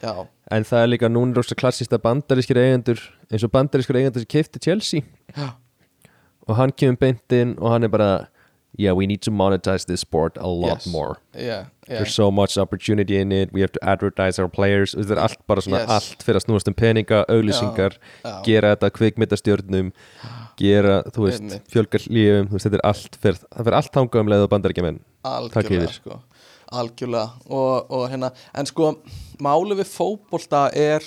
já, 0.00 0.12
en 0.50 0.64
það 0.64 0.82
er 0.82 0.88
líka 0.88 1.08
núna 1.12 1.36
rosa 1.36 1.54
klassist 1.54 1.92
að 1.92 2.00
bandarískir 2.06 2.56
eigendur 2.56 3.00
eins 3.28 3.42
og 3.44 3.50
bandarískir 3.52 3.98
eigendur 4.00 4.22
sem 4.24 4.30
kefti 4.32 4.62
Chelsea 4.64 5.02
já, 5.36 5.50
og 6.48 6.56
hann 6.56 6.72
kemur 6.72 6.96
beint 7.02 7.34
inn 7.36 7.52
og 7.60 7.74
hann 7.74 7.84
er 7.84 7.92
bara 7.92 8.28
yeah, 8.78 8.94
we 8.96 9.04
need 9.06 9.20
to 9.20 9.30
monetize 9.30 9.84
this 9.84 10.00
sport 10.00 10.38
a 10.40 10.48
lot 10.48 10.80
Yes. 10.80 10.86
more 10.88 11.18
já, 11.36 11.66
já. 11.90 11.98
there's 11.98 12.14
so 12.14 12.30
much 12.30 12.56
opportunity 12.58 13.18
in 13.20 13.32
it 13.32 13.50
we 13.52 13.60
have 13.60 13.72
to 13.74 13.82
advertise 13.82 14.38
our 14.42 14.48
players 14.48 14.94
þetta 14.94 15.16
er 15.18 15.22
allt 15.26 15.40
bara 15.50 15.60
svona 15.66 15.80
Yes. 15.82 15.90
allt 15.96 16.22
fyrir 16.26 16.38
að 16.40 16.46
snúast 16.46 16.68
um 16.70 16.74
peninga, 16.78 17.24
auglýsingar 17.28 17.98
já. 18.24 18.34
gera 18.46 18.74
þetta 18.76 18.90
kvikmyndastjörnum 19.00 19.92
gera, 20.60 21.02
þú 21.14 21.26
veist, 21.26 21.40
Einmitt. 21.42 21.68
fjölgar 21.72 22.04
lífum 22.12 22.48
þú 22.50 22.56
veist, 22.58 22.66
þetta 22.68 22.78
er 22.80 22.86
allt 22.90 23.16
fyrir, 23.22 23.38
það 23.50 23.64
fyrir 23.68 23.78
allt 23.80 23.92
þangað 23.96 24.20
um 24.24 24.32
leið 24.34 24.44
og 24.46 24.50
bandaríkjumenn 24.54 25.00
Takk 25.24 25.56
algjörlega 25.64 25.84
yfir. 25.84 25.96
sko 26.00 26.20
algjörlega 26.70 27.30
og, 27.50 27.90
og 27.90 28.04
hérna 28.12 28.30
en 28.54 28.68
sko 28.68 28.92
máli 29.42 29.74
við 29.80 29.88
fótbolta 29.90 30.68
er 30.76 31.02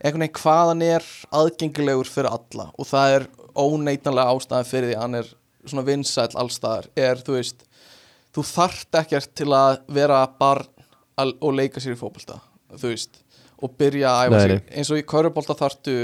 einhvern 0.00 0.24
veginn 0.26 0.36
hvað 0.40 0.72
hann 0.72 0.82
er 0.84 1.06
aðgengilegur 1.40 2.08
fyrir 2.10 2.30
alla 2.34 2.66
og 2.76 2.88
það 2.88 3.14
er 3.18 3.26
óneitanlega 3.60 4.34
ástæðan 4.36 4.68
fyrir 4.68 4.90
því 4.90 4.96
að 4.98 5.02
hann 5.06 5.18
er 5.20 5.30
svona 5.70 5.84
vinsæll 5.88 6.36
allstaðar 6.40 6.86
er 6.96 7.20
þú 7.24 7.38
veist 7.38 7.64
þú 8.34 8.44
þarft 8.46 9.00
ekkert 9.02 9.34
til 9.38 9.50
að 9.56 9.80
vera 9.90 10.22
barn 10.38 10.68
og 11.20 11.52
leika 11.52 11.82
sér 11.82 11.96
í 11.96 12.00
fótbolta 12.00 12.38
þú 12.78 12.92
veist 12.92 13.20
og 13.60 13.74
byrja 13.76 14.12
að 14.12 14.30
æfa 14.30 14.40
nei. 14.48 14.60
eins 14.78 14.90
og 14.92 15.00
í 15.00 15.06
körfubolta 15.08 15.56
þarftu 15.58 15.96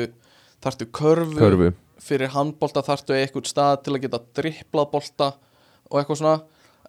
þarftu 0.64 0.88
körfu, 0.98 1.38
Körfu. 1.38 1.70
fyrir 2.02 2.32
handbolta 2.34 2.82
þarftu 2.84 3.16
eitthvað 3.16 3.48
stað 3.48 3.82
til 3.84 3.94
að 3.94 4.02
geta 4.04 4.22
dripplað 4.38 4.90
bolta 4.92 5.30
og 5.88 6.00
eitthvað 6.00 6.20
svona 6.20 6.36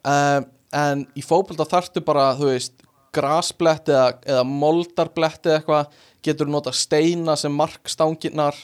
um, 0.02 0.48
en 0.76 1.06
í 1.16 1.24
fótbolta 1.24 1.68
þarftu 1.70 2.04
bara 2.06 2.32
þú 2.40 2.52
veist 2.52 2.84
grasblett 3.16 3.90
eða, 3.92 4.18
eða 4.28 4.44
moldarblett 4.48 5.48
eða 5.48 5.62
eitthvað 5.62 6.02
getur 6.26 6.50
nota 6.52 6.74
steina 6.76 7.38
sem 7.40 7.54
markstangirnar 7.56 8.58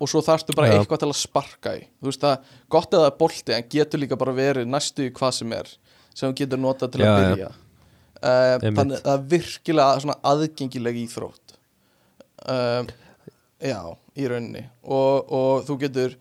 og 0.00 0.08
svo 0.08 0.22
þarftu 0.24 0.54
bara 0.56 0.70
Já. 0.70 0.78
eitthvað 0.78 1.02
til 1.02 1.10
að 1.10 1.18
sparka 1.20 1.74
í 1.76 1.82
þú 1.98 2.12
veist 2.12 2.24
það, 2.24 2.50
gott 2.72 2.96
eða 2.96 3.14
bolti 3.18 3.56
en 3.56 3.70
getur 3.72 4.02
líka 4.04 4.18
bara 4.20 4.36
verið 4.36 4.70
næstu 4.70 5.08
í 5.08 5.14
hvað 5.16 5.34
sem 5.40 5.56
er 5.56 5.72
sem 6.14 6.30
þú 6.30 6.38
getur 6.42 6.60
notað 6.62 6.94
til 6.94 7.04
að 7.06 7.20
byrja. 7.20 7.50
Uh, 8.20 8.28
Einmitt. 8.28 8.76
þannig 8.76 8.98
að 8.98 9.06
það 9.06 9.14
er 9.14 9.28
virkilega 9.32 10.02
svona 10.04 10.18
aðgengileg 10.30 10.98
íþrótt. 11.06 11.54
Um, 12.50 12.90
já, 13.64 13.80
í 14.16 14.28
rauninni. 14.28 14.64
Og, 14.84 15.32
og 15.32 15.64
þú 15.68 15.78
getur 15.86 16.16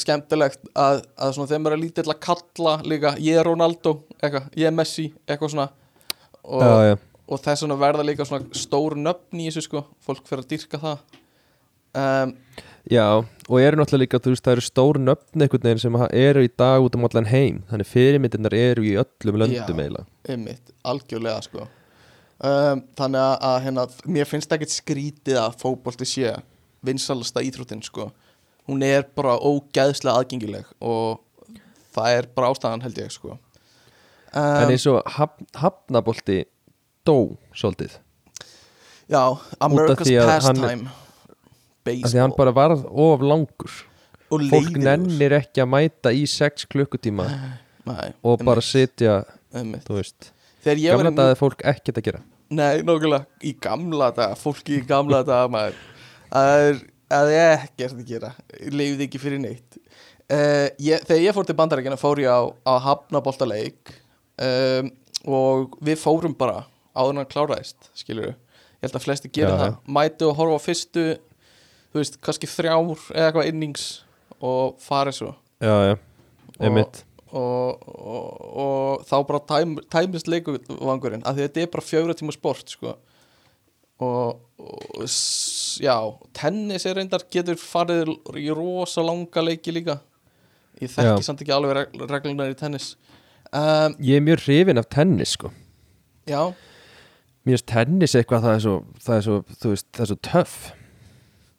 skemmtilegt 0.00 0.62
að, 0.74 1.04
að 1.14 1.34
svona 1.36 1.50
þegar 1.50 1.62
maður 1.62 1.76
er 1.76 1.82
lítill 1.84 2.06
að 2.10 2.20
kalla 2.24 2.74
líka 2.82 3.14
ég 3.22 3.38
er 3.38 3.46
Ronaldo, 3.46 3.96
eitthvað, 4.18 4.48
ég 4.58 4.70
er 4.70 4.74
Messi 4.74 5.08
eitthvað 5.28 5.54
svona. 5.54 5.68
Og, 6.44 6.64
já, 6.64 6.90
já. 6.90 6.96
og 7.28 7.42
þess 7.46 7.64
vegna 7.64 7.80
verða 7.80 8.06
líka 8.06 8.26
svona 8.28 8.58
stór 8.58 8.98
nöfn 9.00 9.42
í 9.42 9.48
þessu 9.48 9.68
sko, 9.68 9.84
fólk 10.04 10.26
fyrir 10.28 10.44
að 10.44 10.50
dyrka 10.54 10.82
það. 10.82 11.20
Um, 11.94 12.34
já, 12.90 13.24
og 13.48 13.60
eru 13.60 13.78
náttúrulega 13.80 14.02
líka 14.02 14.20
þú 14.20 14.34
veist, 14.34 14.44
það 14.44 14.56
eru 14.56 14.64
stór 14.64 14.98
nöfn 15.00 15.44
einhvern 15.44 15.68
veginn 15.68 15.82
sem 15.82 15.96
eru 16.10 16.44
í 16.44 16.50
dag 16.50 16.84
út 16.84 16.96
um 16.98 17.06
allan 17.08 17.28
heim. 17.30 17.62
Þannig 17.70 17.88
fyrirmyndirnar 17.90 18.56
eru 18.56 18.84
í 18.84 18.94
öllum 19.00 19.40
löndum 19.40 19.56
Já. 19.56 19.84
eiginlega. 19.84 20.06
einmitt, 20.28 20.74
algjörlega 20.84 21.44
sko. 21.46 21.68
Um, 22.44 22.82
þannig 22.98 23.20
að, 23.22 23.34
að 23.48 23.56
hérna, 23.64 23.86
mér 24.16 24.28
finnst 24.28 24.52
ekkert 24.52 24.74
skrítið 24.74 25.38
að 25.40 25.56
fótbolti 25.62 26.08
sé 26.08 26.34
vinsalasta 26.84 27.44
íþróttin 27.44 27.84
sko. 27.84 28.10
Hún 28.68 28.84
er 28.84 29.06
bara 29.16 29.36
ógæðslega 29.38 30.18
aðgengileg 30.20 30.68
og 30.80 31.22
það 31.94 32.18
er 32.18 32.28
bara 32.36 32.50
ástæðan 32.52 32.84
held 32.84 33.00
ég 33.00 33.12
sko. 33.14 33.38
En 34.34 34.66
um, 34.66 34.74
eins 34.74 34.84
og 34.90 35.00
haf, 35.14 35.38
hafnabolti 35.56 36.42
dó 37.06 37.36
svolítið. 37.54 38.00
Já, 39.08 39.36
America's 39.60 40.10
pastime 40.10 40.90
af 41.84 41.90
því 41.90 42.02
baseball 42.02 42.22
hann 42.24 42.34
bara 42.38 42.54
varð 42.56 42.84
of 42.90 43.20
langur. 43.24 43.74
Og 44.32 44.40
fólk 44.48 44.70
leiðilegur. 44.72 44.84
nennir 44.88 45.34
ekki 45.38 45.62
að 45.62 45.68
mæta 45.74 46.12
í 46.16 46.24
6 46.26 46.64
klukkutíma 46.72 47.26
Nei, 47.84 48.12
og 48.24 48.40
bara 48.44 48.62
sitja, 48.64 49.18
einmitt. 49.54 49.84
þú 49.84 49.98
veist. 50.00 50.30
Þegar 50.64 50.80
ég 50.80 50.94
var 50.96 51.04
gamla 51.04 51.12
í 51.12 51.18
dag 51.20 51.30
er 51.34 51.38
fólk 51.38 51.60
ekkert 51.68 52.00
að 52.00 52.06
gera. 52.08 52.22
Nei, 52.54 52.80
nokkulega, 52.86 53.26
í 53.44 53.52
gamla 53.60 54.08
daga 54.16 54.34
fólki 54.40 54.78
í 54.80 54.86
gamla 54.88 55.20
daga 55.26 55.48
maður. 55.54 55.76
Það 56.32 56.64
er, 56.64 56.80
það 57.12 57.32
er 57.36 57.52
ekkert 57.58 57.98
að 58.00 58.08
gera. 58.08 58.30
Leiðið 58.72 59.04
ekki 59.06 59.20
fyrir 59.22 59.42
neitt. 59.44 59.76
Uh, 60.24 60.70
ég, 60.80 61.04
þegar 61.04 61.20
ég 61.20 61.36
fór 61.36 61.44
til 61.44 61.56
bandarækina 61.58 61.98
fór 62.00 62.22
ég 62.24 62.32
á, 62.32 62.48
á 62.64 62.74
hafnaboltaleik 62.80 63.92
um, 64.40 64.88
og 65.28 65.74
við 65.84 65.98
fórum 66.00 66.32
bara 66.32 66.62
áður 66.96 67.10
en 67.12 67.20
hann 67.20 67.28
kláraðist 67.28 67.90
skilur 67.92 68.30
ég 68.30 68.86
held 68.86 68.96
að 68.96 69.04
flesti 69.04 69.28
gera 69.36 69.52
Já, 69.52 69.58
það. 69.66 69.76
Mætu 69.98 70.30
og 70.30 70.38
horfa 70.40 70.56
á 70.56 70.60
fyrstu 70.64 71.04
þú 71.94 72.02
veist, 72.02 72.20
kannski 72.26 72.50
þrjár 72.50 72.92
eða 73.14 73.28
eitthvað 73.28 73.48
innings 73.52 73.88
og 74.42 74.78
farið 74.82 75.18
svo. 75.20 75.32
Já, 75.62 75.74
já, 75.92 75.94
einmitt. 76.58 77.04
Og, 77.34 77.84
og, 77.86 78.42
og 78.64 79.04
þá 79.06 79.14
bara 79.28 79.40
tæm, 79.46 79.76
tæmist 79.90 80.28
leikuvangurinn 80.30 81.22
af 81.26 81.36
því 81.36 81.44
að 81.44 81.48
þetta 81.48 81.62
er 81.62 81.70
bara 81.72 81.86
fjögra 81.86 82.18
tíma 82.18 82.34
sport 82.34 82.74
sko. 82.74 82.96
og, 84.02 84.42
og 84.58 85.06
já, 85.82 85.94
tennis 86.34 86.86
er 86.86 86.98
reyndar 86.98 87.24
getur 87.30 87.58
farið 87.58 88.10
í 88.38 88.50
rosa 88.54 89.02
langa 89.06 89.46
leiki 89.46 89.74
líka. 89.74 90.00
Ég 90.82 90.90
þekki 90.90 91.22
Já. 91.22 91.26
samt 91.26 91.42
ekki 91.42 91.54
alveg 91.54 91.76
reg 91.78 92.06
reglunar 92.10 92.50
í 92.50 92.58
tennis. 92.58 92.96
Um, 93.54 93.94
ég 94.02 94.18
er 94.18 94.24
mjög 94.26 94.48
hrifin 94.48 94.82
af 94.82 94.90
tennis 94.90 95.36
sko. 95.36 95.52
Já, 96.26 96.50
mér 97.44 97.54
finnst 97.54 97.68
tennis 97.70 98.14
eitthvað 98.18 98.46
það 98.46 98.56
er 98.56 98.64
svo, 98.64 98.78
það 99.04 99.16
er 99.16 99.26
svo, 99.26 99.36
veist, 99.68 99.86
það 99.94 100.04
er 100.04 100.10
svo 100.10 100.18
töff 100.24 100.54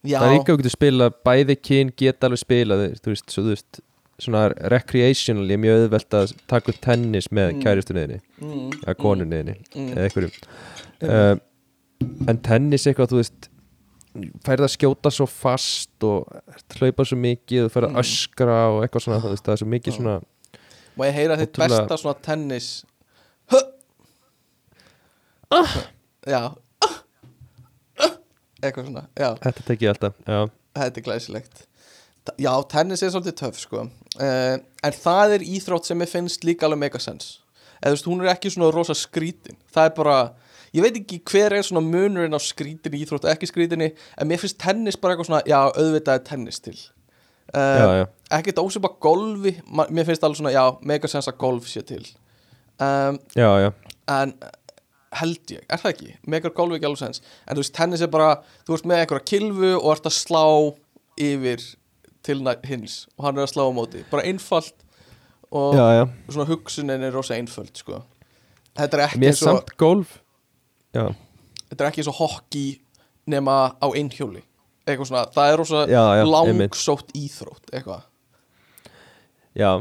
já 0.05 0.19
það 0.21 0.29
er 0.31 0.37
ekki 0.39 0.53
að 0.55 0.61
geta 0.61 0.73
spila 0.75 1.09
bæði 1.29 1.55
kyn 1.69 1.91
geta 1.97 2.27
alveg 2.29 2.41
spila 2.43 2.77
þú 2.81 3.11
veist, 3.13 3.27
svo, 3.33 3.43
þú 3.45 3.51
veist 3.55 3.81
svona 4.25 4.45
recreational, 4.71 5.43
ég 5.49 5.57
er 5.57 5.63
mjög 5.65 5.81
auðvelt 5.85 6.15
að 6.21 6.35
taka 6.47 6.71
upp 6.71 6.77
tennis 6.85 7.27
með 7.35 7.49
Mm. 7.51 7.57
mm. 7.57 7.63
kæristunniðinni 7.65 8.19
mm, 8.39 8.69
eða 8.85 8.95
konunniðinni, 9.01 9.55
mm. 9.75 9.89
eða 9.91 10.05
einhverjum 10.05 10.37
uh, 11.03 11.35
en 12.31 12.39
tennis 12.45 12.85
eitthvað, 12.87 13.11
þú 13.11 13.19
veist 13.19 13.49
færð 14.45 14.63
að 14.69 14.71
skjóta 14.77 15.11
svo 15.11 15.25
fast 15.27 16.05
og 16.07 16.29
hlaupa 16.77 17.03
svo 17.03 17.17
mikið 17.19 17.65
og 17.67 17.73
færð 17.73 17.89
að 17.89 17.91
Mm. 17.95 17.99
öskra 18.05 18.59
og 18.71 18.77
eitthvað 18.85 19.03
svona, 19.03 19.19
veist, 19.27 19.43
það 19.43 19.53
er 19.57 19.61
svo 19.63 19.67
mikið 19.73 19.91
Já. 19.91 19.97
svona 19.99 20.15
má 20.95 21.03
ég 21.09 21.17
heyra 21.19 21.35
þitt 21.41 21.57
besta 21.59 21.97
svona 21.99 22.15
tennis 22.23 22.69
Hö! 23.51 23.59
já 25.51 25.59
Ah! 25.59 25.75
Ah! 26.47 26.55
Eitthvað 28.61 28.89
svona, 28.89 29.07
já. 29.17 29.29
Þetta 29.43 29.65
tek 29.67 29.81
ég 29.85 29.93
alltaf, 29.93 30.19
já, 30.27 30.43
Þetta 30.75 30.99
er 30.99 31.05
glæsilegt. 31.05 31.65
Já, 32.41 32.51
tennis 32.71 33.03
er 33.05 33.11
svolítið 33.13 33.35
töff 33.37 33.59
sko. 33.61 33.85
Uh, 34.17 34.57
En 34.83 34.95
það 34.95 35.35
er 35.37 35.43
íþrótt 35.45 35.85
sem 35.85 36.01
ég 36.01 36.09
finnst 36.09 36.43
líka 36.47 36.65
alveg 36.65 36.81
megasens 36.81 37.35
Eða 37.81 37.91
þú 37.91 37.95
veist, 37.95 38.07
hún 38.09 38.23
er 38.23 38.31
ekki 38.31 38.49
svona 38.53 38.71
rosa 38.73 38.95
skrítin. 38.97 39.57
Það 39.75 39.89
er 39.89 39.93
bara, 39.97 40.15
ég 40.73 40.85
veit 40.85 40.97
ekki 40.97 41.19
hver 41.29 41.53
er 41.53 41.65
svona 41.67 41.83
munurinn 41.85 42.33
á 42.33 42.41
skrítin 42.41 42.97
íþrótt 42.97 43.27
og 43.27 43.33
ekki 43.35 43.49
skrítinni 43.51 43.91
En 44.17 44.29
mér 44.29 44.41
finnst 44.41 44.57
tennis 44.61 44.97
bara 44.97 45.13
eitthvað 45.13 45.29
svona, 45.29 45.43
já, 45.45 45.59
auðvitað 45.69 46.19
er 46.19 46.25
tennis 46.31 46.59
til. 46.65 46.77
Uh, 47.53 48.03
Ekkert 48.33 48.57
ósvipa 48.63 48.89
golfi 48.99 49.53
Mér 49.69 50.07
finnst 50.07 50.25
alveg 50.25 50.41
svona, 50.41 50.55
já, 50.55 50.65
megasens 50.81 51.29
að 51.29 51.37
golf 51.43 51.69
sé 51.69 51.85
til. 51.85 52.03
Um, 52.81 53.19
já, 53.37 53.47
já, 53.67 53.69
en 54.11 54.33
held 55.21 55.53
ég, 55.55 55.65
er 55.69 55.81
það 55.81 55.93
ekki? 55.93 56.11
Megar 56.31 56.53
golfi 56.55 56.79
ekki 56.79 56.89
alveg 56.89 57.01
sens. 57.01 57.21
En 57.45 57.57
þú 57.57 57.63
veist, 57.63 57.75
tennis 57.75 58.03
er 58.05 58.11
bara, 58.13 58.31
þú 58.67 58.77
ert 58.77 58.87
með 58.89 59.03
einhverja 59.03 59.27
kilvu 59.31 59.71
og 59.77 59.89
ert 59.93 60.09
að 60.09 60.17
slá 60.17 60.45
yfir 61.25 61.67
til 62.25 62.41
hins 62.65 63.05
og 63.15 63.27
hann 63.27 63.37
er 63.37 63.45
að 63.45 63.53
slá 63.53 63.63
á 63.69 63.71
móti, 63.75 64.01
bara 64.09 64.25
einfalt 64.25 64.73
og 65.53 65.77
já, 65.77 65.85
já. 65.99 66.03
svona 66.33 66.47
hugsunin 66.49 67.05
er 67.05 67.13
rosa 67.13 67.37
einföld 67.37 67.77
sko. 67.77 68.01
þetta 68.75 68.97
er 68.97 69.03
ekki 69.05 69.21
eins 69.29 69.43
og 69.45 69.51
samt 69.51 69.69
golf 69.77 70.17
já, 70.89 71.05
þetta 71.69 71.83
er 71.83 71.89
ekki 71.91 72.01
eins 72.01 72.09
og 72.09 72.17
hockey 72.17 72.79
nema 73.29 73.75
á 73.77 73.87
einhjóli 73.93 74.41
eitthvað 74.85 75.09
svona, 75.09 75.25
það 75.33 75.51
er 75.51 75.59
rosa 75.61 75.83
Já, 75.89 76.03
langsótt 76.29 77.13
íþrótt 77.17 77.73
eitthvað. 77.73 78.05
Já. 79.57 79.71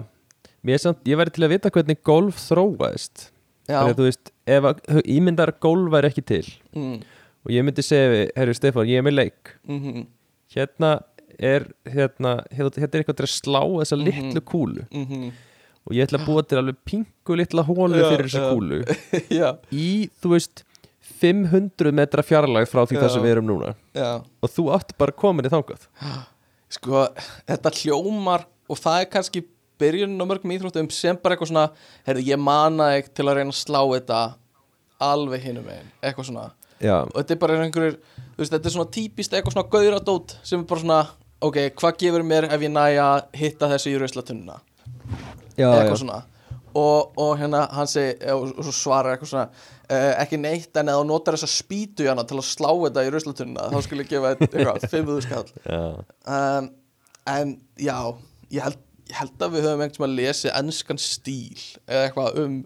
Mér 0.64 0.78
er 0.78 0.80
samt, 0.80 1.02
ég 1.08 1.18
væri 1.20 1.34
til 1.34 1.44
að 1.44 1.52
vita 1.52 1.72
hvernig 1.74 2.00
golf 2.06 2.40
þróaðist. 2.46 3.26
Þannig 3.68 3.94
að 3.94 4.00
þú 4.00 4.06
veist, 4.08 4.30
ef 4.46 4.66
ímyndar 5.04 5.52
golf 5.60 5.90
væri 5.92 6.10
ekki 6.12 6.24
til 6.26 6.46
mm, 6.74 6.98
og 7.44 7.50
ég 7.52 7.64
myndi 7.64 7.82
segja 7.84 8.10
við, 8.12 8.22
herru 8.36 8.54
Stefán, 8.56 8.88
ég 8.88 9.00
er 9.00 9.06
með 9.06 9.18
leik. 9.20 9.54
Mm 9.68 10.04
hérna 10.54 10.90
er 11.38 11.64
hérna, 11.90 12.44
hérna 12.54 12.70
hérna 12.78 12.94
er 12.94 13.00
eitthvað 13.02 13.16
til 13.18 13.24
að 13.26 13.32
slá 13.32 13.60
þessa 13.80 13.96
Mhm. 13.98 14.04
litlu 14.06 14.40
kúlu. 14.46 14.84
Mm 14.92 15.32
og 15.84 15.92
ég 15.92 16.06
ætla 16.06 16.16
að 16.20 16.26
búa 16.28 16.42
til 16.48 16.56
alveg 16.58 16.76
pingu 16.88 17.34
litla 17.36 17.62
hólu 17.66 17.98
Já, 17.98 18.06
fyrir 18.08 18.28
þessa 18.30 18.40
já. 18.40 18.52
kúlu. 18.54 18.78
Já, 19.40 19.48
í, 19.72 20.08
þú 20.22 20.30
veist 20.32 20.62
500 21.20 21.92
metra 21.92 22.22
fjarlæg 22.24 22.68
frá 22.70 22.86
því 22.88 22.96
það 23.02 23.10
sem 23.12 23.22
við 23.26 23.32
erum 23.34 23.46
núna. 23.50 23.74
Og 24.40 24.48
þú 24.52 24.64
átt 24.72 24.94
bara 24.96 25.12
komin 25.12 25.44
í 25.44 25.52
þangað. 25.52 25.84
Sko, 26.74 27.04
þetta 27.46 27.70
hljómar 27.82 28.46
og 28.70 28.80
það 28.80 29.00
er 29.02 29.10
kannski 29.12 29.42
byrjunin 29.80 30.22
á 30.22 30.26
mörgum 30.28 30.52
íþróttum 30.54 30.90
sem 30.94 31.18
bara 31.20 31.36
eitthvað 31.36 31.50
svona 31.52 31.68
heyrðu, 32.06 32.26
ég 32.28 32.40
mana 32.40 32.90
ekki 32.98 33.14
til 33.14 33.28
að 33.28 33.40
reyna 33.40 33.54
að 33.54 33.60
slá 33.60 33.80
þetta 33.82 34.20
alveg 35.04 35.48
hinum 35.48 35.66
megin, 35.66 35.90
eitthvað 36.02 36.30
svona. 36.30 36.46
Já, 36.82 36.96
og 37.02 37.16
þetta 37.16 37.34
er 37.34 37.40
bara 37.42 37.58
einhverjur 37.62 37.96
þú 38.34 38.42
veist, 38.42 38.52
þetta 38.52 38.68
er 38.68 38.74
svona 38.76 38.92
típist 38.94 39.34
eitthvað 39.34 39.56
svona 39.56 39.70
gauradót 39.72 40.36
sem 40.42 40.60
er 40.60 40.68
bara 40.70 40.82
svona, 40.82 41.00
ok, 41.46 41.58
hvað 41.80 41.98
gefur 42.02 42.26
mér 42.26 42.48
ef 42.50 42.66
ég 42.66 42.72
næja 42.74 43.08
hitta 43.36 43.70
þessu 43.72 43.92
í 43.92 43.98
ruslatunna? 44.02 44.60
Já, 45.54 45.68
eitthvað 45.70 45.92
já. 45.92 46.00
svona. 46.02 46.20
Og, 46.74 47.12
og 47.22 47.36
hérna 47.38 47.68
hann 47.70 47.86
segi 47.86 48.16
og, 48.34 48.48
og 48.58 48.66
svo 48.66 48.74
svarar 48.74 49.14
eitthvað 49.14 49.30
svona 49.30 49.44
uh, 49.46 50.12
ekki 50.24 50.40
neitt 50.42 50.74
en 50.80 50.90
eða 50.90 51.02
þú 51.02 51.06
notar 51.06 51.36
þessa 51.36 51.50
spýtu 51.52 52.08
hérna 52.08 52.24
til 52.26 52.40
að 52.40 52.48
slá 52.48 52.70
þetta 52.72 53.04
í 53.06 53.12
ruslatunna 53.14 53.68
þá 53.70 53.78
skulle 53.86 54.06
ég 54.06 54.10
gefa 54.10 54.32
eitthvað 54.34 54.88
5.000 54.88 55.26
skall. 55.28 55.46
Um, 56.26 56.72
en 57.30 57.54
já 57.78 57.96
ég 58.50 58.66
held, 58.66 58.80
ég 59.14 59.20
held 59.20 59.44
að 59.44 59.54
við 59.54 59.66
höfum 59.68 59.84
einhvers 59.84 60.00
maður 60.02 60.12
að 60.12 60.18
lesa 60.18 60.52
ennskan 60.58 61.00
stíl 61.00 61.62
eða 61.86 62.08
eitthvað 62.08 62.38
um 62.42 62.56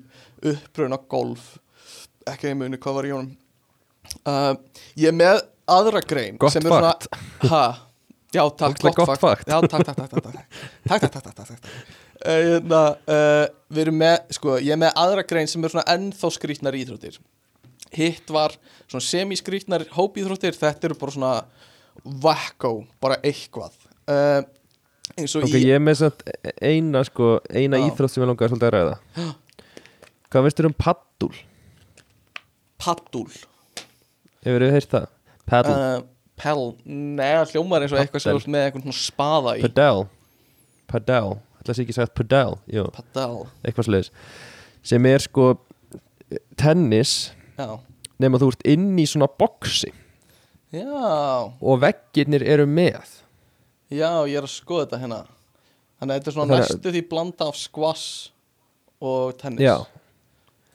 uppröðun 0.48 0.96
á 0.96 1.00
golf. 1.12 1.46
Ekki 2.24 2.48
einhvern 2.48 2.64
veginn 2.64 2.82
hvað 2.84 2.98
var 2.98 3.08
í 3.08 3.12
honum. 3.12 3.34
Uh, 4.24 4.54
ég 4.96 5.10
er 5.10 5.16
með 5.16 5.42
aðra 5.68 6.00
grein 6.00 6.38
gott 6.40 6.56
fakt. 6.64 7.08
Já 8.32 8.42
takk 8.56 8.80
gott 8.96 9.20
fakt. 9.20 9.48
takk 9.48 9.84
takk 9.84 11.28
takk 11.32 11.52
eh, 12.24 12.42
hérna, 12.44 12.80
eh, 13.08 13.44
við 13.72 13.82
erum 13.86 13.98
með 14.00 14.16
sko 14.36 14.56
ég 14.60 14.72
er 14.74 14.80
með 14.80 14.98
aðra 15.00 15.24
grein 15.28 15.48
sem 15.48 15.64
er 15.64 15.72
svona 15.72 15.86
ennþá 15.94 16.32
skrítnar 16.36 16.76
íþróttir. 16.76 17.18
Hitt 17.96 18.28
var 18.32 18.56
svona 18.86 19.04
semiskrítnar 19.04 19.86
hópíþróttir. 19.96 20.56
Þetta 20.56 20.90
eru 20.90 20.98
bara 21.00 21.16
svona 21.16 21.34
vakko 22.04 22.72
bara 23.00 23.20
eitthvað. 23.24 23.76
Uh, 24.08 24.40
eins 25.16 25.36
og 25.38 25.46
ok, 25.46 25.54
í 25.56 25.64
ég 25.64 25.78
er 25.78 25.82
með 25.82 26.04
eina 26.60 27.04
sko, 27.06 27.38
eina 27.48 27.80
íþrótt 27.86 28.14
sem 28.14 28.24
ég 28.24 28.30
langaði 28.30 28.52
svolítið 28.52 28.68
að 28.68 28.74
ræða. 28.76 28.96
Hvað 30.32 30.44
veist 30.44 30.60
þér 30.60 30.68
um 30.68 30.76
paddul? 30.76 31.32
paddul 32.78 33.26
hefur 34.44 34.64
þið 34.64 34.74
heyrt 34.76 34.92
það? 34.92 35.08
paddle, 35.48 35.74
uh, 35.74 36.04
pell, 36.38 36.64
neða 36.86 37.46
hljómar 37.52 37.84
eins 37.84 37.94
og 37.94 38.02
eitthvað 38.02 38.24
sem 38.24 38.38
ert 38.38 38.50
með 38.52 38.66
einhvern 38.66 38.84
svona 38.86 39.00
spaða 39.00 39.54
í. 39.58 39.64
Paddle. 39.64 40.04
Paddle, 40.88 41.38
ætla 41.58 41.74
að 41.74 41.78
sé 41.78 41.84
ekki 41.86 41.96
sagt 41.96 42.14
paddle 42.16 42.84
paddel, 42.94 43.46
eitthvað 43.64 43.88
sliðis 43.88 44.12
sem 44.86 45.08
er 45.08 45.24
sko 45.24 45.50
tennis 46.60 47.32
já. 47.58 47.78
nema 48.20 48.40
þú 48.40 48.52
ert 48.52 48.66
inn 48.68 48.92
í 49.00 49.06
svona 49.08 49.28
boksi 49.40 49.90
já, 50.74 50.84
og 50.84 51.80
veggirnir 51.82 52.44
eru 52.46 52.68
með 52.68 53.18
já, 53.90 54.10
ég 54.28 54.36
er 54.40 54.46
að 54.46 54.52
skoða 54.54 54.86
þetta 54.86 55.00
hérna. 55.04 55.20
Þannig 55.98 56.12
að 56.14 56.18
þetta 56.18 56.28
er 56.30 56.36
svona 56.36 56.48
Þannig 56.48 56.64
að- 56.64 56.74
næstu 56.74 56.92
því 56.94 57.02
blanda 57.08 57.48
af 57.48 57.56
squash 57.56 58.30
og 59.00 59.38
tennis. 59.38 59.60
Já, 59.66 59.86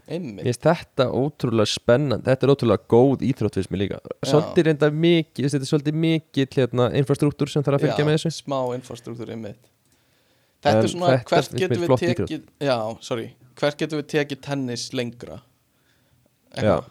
einmitt. 0.07 0.43
Mér 0.43 0.49
finnst 0.51 0.65
þetta 0.67 1.05
ótrúlega 1.11 1.69
spennandi. 1.71 2.25
Þetta 2.27 2.43
er 2.47 2.53
ótrúlega 2.53 2.87
góð 2.91 3.23
íþrótt 3.29 3.59
fyrst 3.59 3.71
mér 3.71 3.81
líka. 3.83 3.99
Svolítið 4.25 4.67
reynda 4.67 4.89
mikið, 4.91 5.47
þetta 5.53 5.63
er 5.63 5.71
svolítið 5.71 5.99
mikið 6.05 6.57
hérna, 6.59 6.89
infrastruktúr 6.99 7.49
sem 7.49 7.63
þarf 7.63 7.79
að 7.79 7.85
fylgja 7.87 8.03
já, 8.03 8.07
með 8.09 8.17
þessu. 8.17 8.33
smá 8.43 8.59
infrastruktúr 8.75 9.29
einmitt. 9.31 9.69
Þetta 10.63 10.77
En 10.79 10.83
er 10.83 10.87
svona, 10.87 11.07
þetta 11.17 11.29
hvert 11.29 11.55
getum 11.59 11.81
við 11.83 11.97
tekið 11.99 12.43
já, 12.63 12.77
sorry, 13.03 13.25
hvert 13.59 13.77
getum 13.77 13.99
við 13.99 14.07
tekið 14.13 14.41
tennis 14.41 14.89
lengra. 14.95 15.41
Eitthvað. 16.55 16.85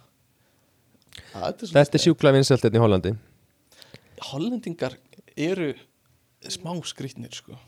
Já, 1.33 1.53
þetta 1.53 1.81
er, 1.81 1.89
er 1.95 2.03
sjúkla 2.05 2.33
vinsælt 2.33 2.65
hérna 2.67 2.81
í 2.81 2.83
Hollandi. 2.83 3.13
Hollendingar 4.33 4.97
eru 5.37 5.73
smá 6.51 6.73
skrýtnir 6.89 7.35
sko. 7.37 7.59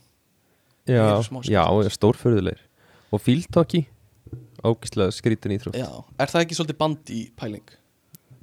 Já, 0.85 1.23
já 1.49 1.91
stórförðulegir 1.95 2.61
Og 3.15 3.23
fíltokki 3.23 3.87
Ógislega 4.65 5.13
skrítin 5.13 5.53
íþrótt. 5.53 5.77
Já, 5.77 5.89
er 6.17 6.31
það 6.33 6.43
ekki 6.45 6.57
svolítið 6.57 6.77
bandi 6.81 7.19
pæling? 7.37 7.73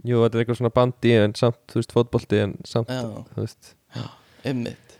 Jú, 0.05 0.19
þetta 0.21 0.37
er 0.37 0.43
eitthvað 0.43 0.59
svona 0.59 0.73
bandi 0.75 1.13
en 1.17 1.33
samt, 1.37 1.59
þú 1.71 1.79
veist, 1.79 1.93
fótbolti 1.95 2.41
en 2.43 2.53
samt, 2.65 2.91
já, 2.93 3.07
þú 3.33 3.41
veist. 3.41 3.71
Einmitt. 4.45 4.93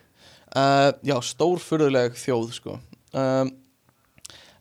Uh, 0.49 0.89
já, 1.05 1.13
stórfurðuleg 1.29 2.17
þjóð 2.17 2.49
sko. 2.57 2.79
Um, 3.13 3.53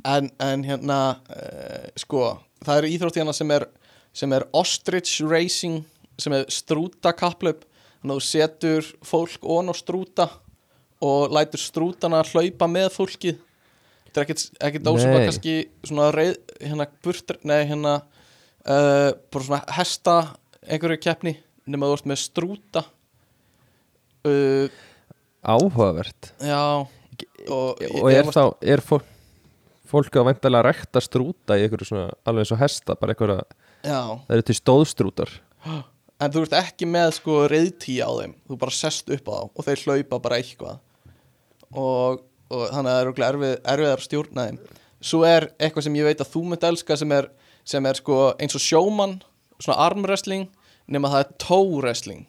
en, 0.05 0.29
en 0.37 0.67
hérna 0.69 1.01
uh, 1.33 1.89
sko, 2.01 2.27
það 2.61 2.83
eru 2.83 2.93
íþrótt 2.93 3.21
hérna 3.23 3.37
sem 3.37 3.57
er 3.57 3.67
sem 4.13 4.33
er 4.35 4.47
ostrich 4.57 5.21
racing 5.23 5.85
sem 6.21 6.35
er 6.35 6.49
strúta 6.53 7.13
kapplöp 7.17 7.65
þannig 8.01 8.17
að 8.17 8.21
þú 8.21 8.27
setur 8.27 8.89
fólk 9.07 9.45
ón 9.47 9.71
á 9.71 9.75
strúta 9.77 10.27
og 11.01 11.33
lætur 11.35 11.63
strútana 11.63 12.23
hlaupa 12.29 12.69
með 12.71 12.91
fólkið. 12.97 13.39
Þetta 14.11 14.21
er 14.21 14.27
ekkert, 14.27 14.89
Nei. 14.91 15.27
kannski 15.29 15.55
svona 15.87 16.09
reið, 16.15 16.35
hérna 16.61 16.87
burtur, 17.05 17.39
nei 17.47 17.61
hérna 17.71 18.01
uh, 18.01 19.11
bara 19.31 19.45
svona 19.47 19.61
hesta 19.77 20.17
einhverju 20.67 20.99
keppni 21.05 21.37
nema 21.71 21.87
þú 21.91 21.99
ert 22.01 22.09
með 22.11 22.21
strúta. 22.25 22.83
Uh, 24.27 24.67
Áhugavert. 25.47 26.35
já 26.45 26.85
og, 27.49 27.79
Og 28.03 28.11
er 28.13 28.29
þá, 28.29 28.45
er 28.61 28.83
fólk 28.85 29.07
Fólk 29.91 30.15
að 30.21 30.29
væntalega 30.29 30.69
rekta 30.69 31.01
strúta 31.03 31.57
í 31.59 31.65
einhverju 31.65 31.89
svona, 31.89 32.13
alveg 32.23 32.45
eins 32.45 32.53
og 32.55 32.61
hesta, 32.61 32.95
bara 32.95 33.11
einhverja, 33.11 33.41
það 33.83 34.35
eru 34.37 34.45
til 34.47 34.55
stóðstrútar. 34.55 35.33
en 35.67 36.31
þú 36.31 36.45
ert 36.45 36.55
ekki 36.61 36.87
með 36.87 37.17
sko 37.17 37.39
reyðtíja 37.51 38.07
á 38.07 38.13
þeim. 38.21 38.37
Þú 38.47 38.59
bara 38.61 38.77
sest 38.77 39.11
upp 39.11 39.27
á 39.27 39.33
þá 39.35 39.43
og 39.51 39.67
þeir 39.67 39.83
hlaupa 39.87 40.21
bara 40.23 40.39
eitthvað 40.39 40.79
og, 41.75 42.23
og 42.51 42.65
þannig 42.71 42.91
að 42.91 42.97
það 42.97 43.03
eru 43.05 43.53
erfiðar 43.75 44.01
að 44.01 44.07
stjórna 44.07 44.47
þeim. 44.49 44.59
Svo 45.01 45.23
er 45.25 45.49
eitthvað 45.57 45.87
sem 45.87 45.97
ég 45.97 46.09
veit 46.09 46.21
að 46.21 46.33
þú 46.35 46.43
myndi 46.49 46.69
elska 46.69 46.97
sem 47.01 47.15
er, 47.17 47.31
sem 47.65 47.87
er 47.89 48.01
sko 48.01 48.19
eins 48.41 48.57
og 48.59 48.65
sjómann 48.65 49.17
svona 49.61 49.79
armwrestling 49.87 50.51
nema 50.91 51.13
það 51.13 51.25
er 51.25 51.33
toe 51.47 51.79
wrestling. 51.79 52.27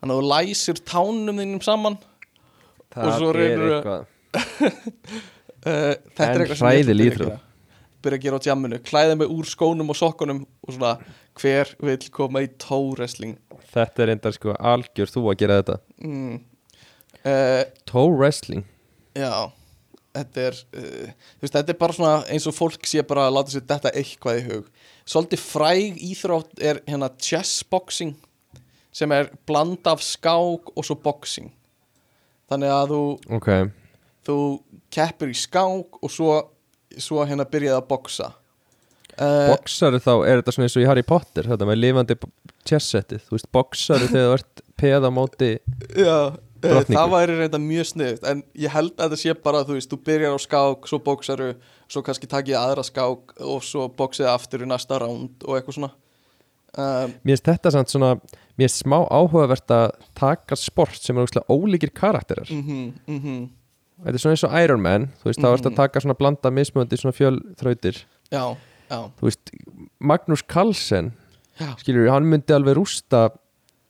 Þannig 0.00 0.16
að 0.16 0.22
þú 0.22 0.30
læsir 0.32 0.82
tánum 0.88 1.38
þínum 1.38 1.62
saman 1.62 2.00
Og 2.92 3.14
svo 3.16 3.32
eitthvað. 3.32 4.04
Uh, 4.32 5.94
þetta 6.16 6.28
er 6.28 6.44
eitthvað 6.44 6.58
sem 6.58 6.68
ég 6.68 6.84
að 6.84 6.92
hræðileg 6.92 7.18
byrja 8.02 8.18
að 8.18 8.24
gera. 8.26 8.38
á 8.42 8.46
jamminu. 8.50 8.80
Klæða 8.84 9.18
mig 9.20 9.32
úr 9.32 9.48
skónum 9.48 9.92
og 9.92 9.98
sokkunum 9.98 10.42
og 10.66 10.74
svona 10.74 10.94
hver 11.38 11.72
vil 11.80 11.98
koma 12.12 12.42
í 12.44 12.50
toe 12.60 12.92
wrestling? 12.96 13.36
Þetta 13.72 14.04
er 14.04 14.14
enda 14.16 14.32
sko 14.34 14.56
algjör 14.58 15.12
þú 15.12 15.28
að 15.32 15.38
gera 15.40 15.60
þetta. 15.62 15.78
Mm. 16.04 16.40
Uh, 17.26 17.62
Toe 17.88 18.10
wrestling. 18.12 18.64
já 19.14 19.50
þetta 20.12 20.44
er, 20.48 20.58
uh, 20.76 21.12
veist, 21.40 21.54
þetta 21.54 21.72
er 21.72 21.78
bara 21.80 21.96
svona 21.96 22.16
eins 22.32 22.46
og 22.48 22.56
fólk 22.56 22.84
sé 22.88 23.02
bara 23.06 23.28
að 23.28 23.36
láta 23.38 23.54
sér 23.54 23.64
þetta 23.68 23.92
eitthvað 23.96 24.40
í 24.40 24.44
hug. 24.50 24.66
Svolítið 25.08 25.44
fræg 25.44 26.02
íþrótt 26.10 26.60
er 26.62 26.82
hérna 26.86 27.08
chessboxing 27.16 28.14
sem 28.92 29.12
er 29.16 29.30
bland 29.48 29.88
af 29.88 30.02
skák 30.04 30.74
og 30.76 30.84
svo 30.84 30.98
boxing. 31.00 31.48
Þannig 32.52 32.74
að 32.74 32.92
þú 32.92 33.00
Ok, 33.38 33.48
þú 34.28 34.36
keppir 34.92 35.32
í 35.32 35.38
skák 35.38 35.98
og 36.02 36.12
svo, 36.12 36.36
svo 37.00 37.24
hérna 37.24 37.48
byrjaði 37.48 37.80
að 37.80 37.88
boxa. 37.88 38.30
Uh, 39.12 39.50
boxaru 39.52 40.00
þá 40.00 40.12
er 40.28 40.40
þetta 40.40 40.52
svona 40.54 40.68
eins 40.68 40.76
og 40.78 40.84
í 40.84 40.86
Harry 40.88 41.02
Potter 41.04 41.44
Þetta 41.44 41.66
með 41.68 41.76
lifandi 41.82 42.14
chess-settið 42.64 43.26
Þú 43.26 43.34
veist, 43.34 43.48
boxaru 43.52 44.06
þegar 44.08 44.22
þú 44.30 44.36
ert 44.38 44.62
peð 44.80 45.04
á 45.04 45.10
móti 45.12 45.50
Já, 46.00 46.14
uh, 46.62 46.68
Drottningu. 46.70 46.98
það 47.00 47.10
væri 47.16 47.38
reynda 47.40 47.58
mjög 47.62 47.86
sniðut 47.92 48.26
en 48.30 48.42
ég 48.54 48.70
held 48.74 48.92
að 48.96 49.04
þetta 49.10 49.20
sé 49.22 49.34
bara, 49.42 49.64
þú 49.66 49.76
veist, 49.78 49.90
þú 49.92 49.98
byrjar 50.06 50.36
á 50.36 50.38
skák 50.44 50.88
svo 50.90 50.98
bóksaru, 51.02 51.48
svo 51.88 52.02
kannski 52.06 52.28
takið 52.30 52.58
aðra 52.60 52.84
skák 52.86 53.34
og 53.40 53.62
svo 53.66 53.88
bóksið 53.88 54.30
aftur 54.32 54.62
í 54.64 54.68
næsta 54.70 54.98
ránd 55.02 55.42
og 55.46 55.56
eitthvað 55.58 55.78
svona 55.78 55.92
um, 56.78 57.14
Mér 57.22 57.34
finnst 57.36 57.48
þetta 57.50 57.72
samt 57.74 57.92
svona 57.94 58.12
Mér 58.58 58.68
finnst 58.68 58.82
smá 58.84 58.98
áhugavert 59.08 59.72
að 59.74 59.90
taka 60.18 60.56
sport 60.60 61.00
sem 61.00 61.16
er 61.18 61.24
óslega 61.26 61.48
ólíkir 61.52 61.92
karakterar 61.96 62.48
mhm, 62.52 62.92
mhm 63.08 63.42
Þetta 64.02 64.16
er 64.18 64.22
svona 64.24 64.34
eins 64.34 64.42
og 64.48 64.54
Iron 64.58 64.80
Man 64.82 65.04
Þú 65.22 65.28
veist, 65.30 65.40
þá 65.42 65.48
ertu 65.52 65.68
að 65.68 65.72
Mhm. 65.72 65.76
taka 65.78 66.00
svona 66.02 66.16
blanda 66.18 66.50
mismöndi 66.50 66.96
svona 66.98 67.14
fjölþrautir 67.14 68.00
Já, 68.32 68.56
já, 68.90 68.98
Þú 69.20 69.28
veist, 69.28 69.52
Magnús 70.00 70.42
Carlsen 70.48 71.12
já, 71.60 71.68
skilur, 71.78 72.08
hann 72.10 72.26
myndi 72.26 72.50
alveg 72.56 72.74
rústa 72.80 73.28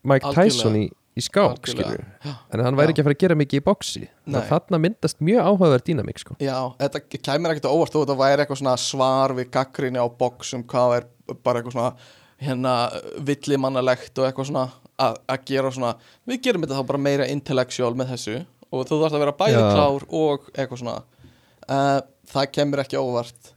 Mike 0.05 0.27
Algjörlega. 0.27 0.51
Tyson 0.51 0.77
í, 0.77 0.91
í 1.13 1.25
skák 1.25 1.69
skilur, 1.69 2.05
en 2.25 2.65
hann 2.65 2.79
væri 2.79 2.91
Já. 2.91 2.95
ekki 2.95 3.03
að 3.03 3.09
fara 3.09 3.17
að 3.17 3.23
gera 3.25 3.37
mikið 3.37 3.61
í 3.61 4.07
Nei. 4.33 4.41
þarna 4.49 4.79
myndast 4.81 5.21
mjög 5.21 5.49
áhugaverð 5.51 5.85
dýnamík 5.89 6.23
sko. 6.23 6.37
já, 6.41 6.57
þetta 6.79 7.03
kæmur 7.19 7.53
ekkert 7.53 7.69
óvart 7.69 7.93
þó 7.93 8.01
þetta 8.01 8.19
væri 8.23 8.45
eitthvað 8.47 8.77
svar 8.81 9.35
við 9.37 9.51
gaggrinni 9.53 10.01
á 10.01 10.09
boxum, 10.09 10.65
hvað 10.65 10.97
er 10.97 11.09
bara 11.45 11.61
eitthvað 11.61 11.77
svona 11.77 11.93
hérna 12.43 12.73
villimannalegt 13.29 14.19
og 14.19 14.27
eitthvað 14.27 14.49
svona 14.49 14.67
að 15.03 15.19
að 15.31 15.47
gera 15.51 15.73
svona, 15.75 15.93
við 16.29 16.43
gerum 16.47 16.65
þetta 16.65 16.81
þá 16.81 16.89
bara 16.91 17.03
meira 17.07 17.29
intellectual 17.31 17.95
með 17.99 18.15
þessu 18.15 18.37
og 18.73 18.87
þú 18.89 18.99
þarfst 19.03 19.17
að 19.19 19.25
vera 19.25 19.37
bæði 19.37 19.63
klár 19.63 20.07
og 20.09 20.47
eitthvað 20.55 20.81
svona. 20.81 20.99
Uh, 21.69 21.99
það 22.33 22.53
kemur 22.57 22.83
ekki 22.83 23.01
óvart. 23.01 23.53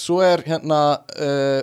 Svo 0.00 0.20
er 0.24 0.42
hérna 0.46 0.80
uh, 1.18 1.60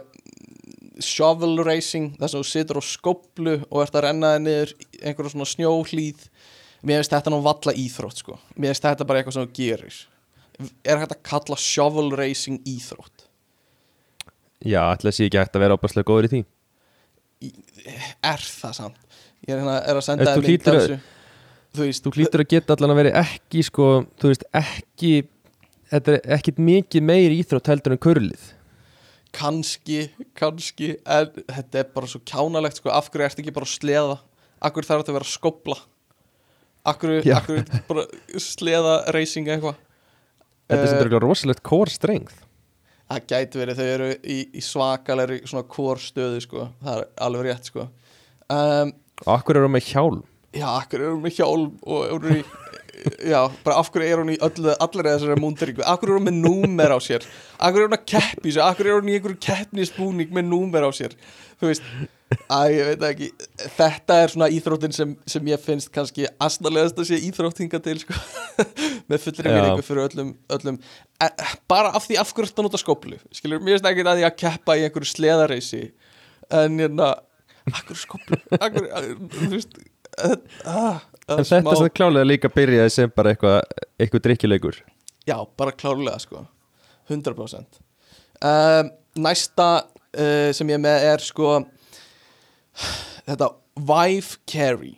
shovel 1.04 1.58
racing 1.66 2.14
þess 2.20 2.36
að 2.36 2.42
þú 2.44 2.48
situr 2.50 2.80
á 2.80 2.84
skóplu 2.86 3.56
og 3.70 3.82
ert 3.84 3.96
að 3.98 4.06
renna 4.08 4.34
þig 4.36 4.44
niður 4.46 4.74
í 4.76 4.88
einhverja 5.10 5.34
svona 5.34 5.48
snjóhlíð. 5.50 6.26
Mér 6.84 7.02
finnst 7.02 7.16
þetta 7.16 7.34
nú 7.34 7.42
valla 7.44 7.74
íþrótt 7.76 8.22
sko. 8.24 8.38
Mér 8.56 8.74
finnst 8.74 8.88
þetta 8.88 9.08
bara 9.08 9.22
eitthvað 9.22 9.38
sem 9.38 9.48
þú 9.48 9.56
gerir. 9.60 10.00
Er 10.84 11.00
hægt 11.02 11.16
að 11.16 11.24
kalla 11.32 11.58
shovel 11.60 12.10
racing 12.20 12.60
íþrótt? 12.68 13.26
Já, 14.68 14.82
ætla 14.92 15.14
sé 15.16 15.28
ekki 15.30 15.40
hægt 15.40 15.56
að 15.56 15.64
vera 15.66 15.78
opaslega 15.80 16.08
góður 16.10 16.28
í 16.28 16.32
því. 16.34 16.42
Er 18.28 18.44
það 18.44 18.76
samt? 18.76 19.00
Ég 19.48 19.54
er, 19.56 19.62
hérna, 19.62 19.78
er 19.88 19.96
að 20.00 20.04
senda 20.04 20.36
hlýtur 20.36 20.76
af 20.76 20.76
að- 20.76 20.86
þessu. 20.90 21.00
Þú 21.70 21.86
veist, 21.86 22.04
þú 22.04 22.12
hlýtur 22.18 22.42
að 22.44 22.50
geta 22.50 22.76
allan 22.76 22.92
að 22.92 22.98
vera 23.00 23.12
ekki 23.24 23.62
sko, 23.64 23.86
þú 24.20 24.32
veist, 24.34 24.44
ekki 24.58 25.12
þetta 25.90 26.16
er 26.18 26.34
ekkit 26.38 26.58
mikið 26.62 27.06
meiri 27.06 27.38
íþrótt 27.44 27.70
heldur 27.72 27.96
en 27.96 28.02
kurlið 28.04 28.48
kannski, 29.36 30.10
kannski 30.38 30.96
en 31.06 31.32
þetta 31.46 31.84
er 31.84 31.94
bara 31.94 32.10
svo 32.10 32.22
kjánalegt 32.28 32.82
sko, 32.82 32.92
af 32.94 33.12
hverju 33.12 33.28
ertu 33.28 33.44
ekki 33.44 33.56
bara 33.56 33.70
að 33.70 33.76
sleða? 33.78 34.20
Af 34.60 34.76
hverju 34.76 34.90
þarf 34.90 35.04
þetta 35.04 35.14
að 35.14 35.20
vera 35.20 35.30
að 35.30 35.38
skopla 35.38 35.80
af 36.90 37.00
hverju, 37.00 37.24
af 37.34 37.48
hverju 37.48 37.64
er 37.64 37.84
bara 37.90 38.06
sleða 38.42 38.96
racing 39.16 39.50
eitthvað? 39.50 39.80
Þetta 40.70 40.86
er 40.86 40.92
sem 40.92 41.02
er 41.02 41.24
rosalegt 41.24 41.64
core 41.66 41.92
strength. 41.92 42.46
Það 43.10 43.24
gæti 43.32 43.58
verið, 43.58 43.80
þau 43.80 43.88
eru 43.90 44.10
í, 44.22 44.40
í 44.54 44.62
svakalegri 44.62 45.40
svona 45.50 45.66
core 45.70 46.04
stöðu 46.04 46.44
sko, 46.46 46.68
það 46.84 47.00
er 47.00 47.08
alveg 47.26 47.48
rétt 47.48 47.72
sko. 47.72 47.88
Um, 48.54 48.94
akkur 49.30 49.60
eru 49.62 49.72
með 49.72 49.88
hjálm 49.90 50.22
já, 50.56 50.70
hverju 50.90 51.06
er 51.06 51.14
hún 51.14 51.24
með 51.26 51.40
hjálm 51.40 51.72
og 51.86 52.06
er 52.06 52.16
hún 52.18 52.40
í 52.40 52.44
já, 53.30 53.42
bara 53.64 53.80
af 53.80 53.90
hverju 53.94 54.08
er 54.08 54.22
hún 54.22 54.32
í 54.34 54.38
öllu, 54.44 54.72
allir 54.84 55.10
þessari 55.10 55.40
múnderingu, 55.40 55.84
af 55.86 56.00
hverju 56.02 56.16
er 56.16 56.20
hún 56.20 56.30
með 56.30 56.40
númer 56.44 56.96
á 56.96 57.00
sér? 57.04 57.28
Hverju 57.60 57.84
er 57.84 57.90
hún 57.90 57.98
að 58.00 58.08
keppi 58.14 58.56
sér 58.56 58.80
hverju 58.80 58.94
er 58.96 59.02
hún 59.02 59.12
í 59.12 59.18
einhverju 59.18 59.42
keppnisbúning 59.46 60.34
með 60.36 60.50
númer 60.50 60.88
á 60.88 60.92
sér? 60.96 61.16
Þú 61.60 61.70
veist, 61.70 61.86
að 62.48 62.74
ég 62.76 62.90
veit 62.90 63.06
ekki. 63.10 63.30
Þetta 63.76 64.18
er 64.24 64.34
svona 64.34 64.50
íþróttin 64.54 64.96
sem, 64.96 65.14
sem 65.28 65.50
ég 65.50 65.62
finnst 65.64 65.92
kannski 65.96 66.28
asnalegast 66.42 67.00
að 67.02 67.10
sé 67.10 67.20
íþróttinga 67.28 67.82
til 67.84 67.98
sko, 68.04 68.18
með 69.12 69.24
fullri 69.26 69.50
Já. 69.50 69.56
vinningu 69.58 69.86
fyrir 69.86 70.06
öllum, 70.06 70.34
öllum. 70.56 70.80
E, 71.20 71.30
bara 71.72 71.94
af 71.98 72.08
því 72.08 72.20
af 72.22 72.34
hverju 72.36 72.52
þetta 72.52 72.68
nota 72.68 72.82
skóplu 72.82 73.20
skilur, 73.36 73.64
mér 73.64 73.78
finnst 73.78 73.90
ekki 73.92 74.06
að 74.06 74.22
því 74.22 74.28
að 74.30 74.38
keppa 74.44 74.78
í 74.78 74.86
einhverju 74.88 75.12
sleðareysi. 75.14 75.84
En 76.62 76.80
hérna 76.80 77.14
hverju 77.70 78.00
skóplu 78.06 78.40
að, 78.60 78.80
þú 79.36 79.52
veist 79.56 79.82
að, 80.20 81.04
en 81.30 81.46
þetta 81.46 81.74
er 81.74 81.82
sem 81.82 81.92
klálega 81.96 82.28
líka 82.28 82.52
byrjaði 82.54 82.94
sem 82.96 83.12
bara 83.16 83.34
eitthvað 83.34 83.60
eitthvað 84.00 84.26
drikkilegur 84.28 84.80
Já, 85.28 85.38
bara 85.60 85.76
klárlega 85.76 86.18
sko. 86.24 86.46
100% 87.10 87.82
um, 88.42 88.92
Næsta 89.20 89.70
uh, 89.84 90.50
sem 90.56 90.70
ég 90.72 90.80
er 90.80 90.84
með 90.84 91.06
er 91.12 91.26
sko 91.26 91.60
þetta 93.28 93.52
Wife 93.90 94.40
Carey 94.50 94.98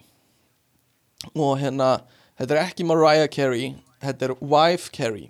og 1.35 1.59
hérna 1.61 1.93
þetta 2.39 2.55
er 2.55 2.63
ekki 2.65 2.87
Mariah 2.87 3.29
Carey 3.31 3.73
þetta 4.01 4.29
er 4.29 4.35
Wife 4.41 4.91
Carey 4.95 5.29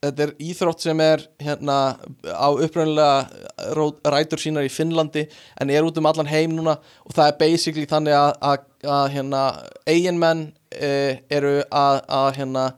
þetta 0.00 0.24
er 0.24 0.32
íþrótt 0.40 0.84
sem 0.84 1.00
er 1.04 1.22
hérna 1.42 1.76
á 2.24 2.48
upprænlega 2.48 3.74
rætur 4.14 4.40
sínar 4.40 4.64
í 4.64 4.72
Finnlandi 4.72 5.26
en 5.60 5.72
er 5.72 5.84
út 5.84 5.98
um 6.00 6.08
allan 6.08 6.30
heim 6.30 6.54
núna. 6.56 6.78
Og 7.04 7.16
það 7.16 7.32
er 7.32 7.40
basically 7.40 7.88
þannig 7.90 8.16
að, 8.16 8.64
hérna 9.12 9.42
eiginmenn 9.88 10.46
e, 10.72 11.20
eru 11.28 11.58
að, 11.68 12.00
hérna 12.38 12.70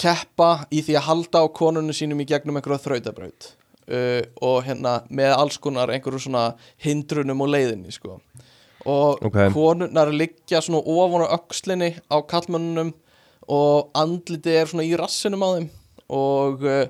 keppa 0.00 0.64
í 0.72 0.80
því 0.86 0.96
að 0.98 1.06
halda 1.10 1.44
á 1.44 1.46
konunum 1.54 1.94
sínum 1.94 2.24
í 2.24 2.28
gegnum 2.28 2.56
einhverja 2.58 2.82
þrautabraut. 2.88 3.52
Uh, 3.84 4.24
og 4.40 4.62
hérna 4.64 5.02
með 5.12 5.34
alls 5.36 5.58
konar 5.60 5.90
einhverju 5.92 6.22
svona 6.24 6.54
hindrunum 6.80 7.42
og 7.44 7.50
leiðinni 7.52 7.92
sko. 7.92 8.16
Og 8.88 9.20
Ok. 9.20 9.36
konurnar 9.52 10.08
liggja 10.08 10.62
svona 10.64 10.80
ofan 10.80 11.26
á 11.28 11.36
öxlinni 11.36 11.90
á 12.08 12.16
kallmönnunum 12.24 12.94
og 13.52 13.90
andliti 13.92 14.56
er 14.56 14.64
svona 14.72 14.88
í 14.88 14.96
rassinum 14.96 15.44
á 15.44 15.48
þeim 15.52 15.68
og 16.12 16.64
uh, 16.66 16.86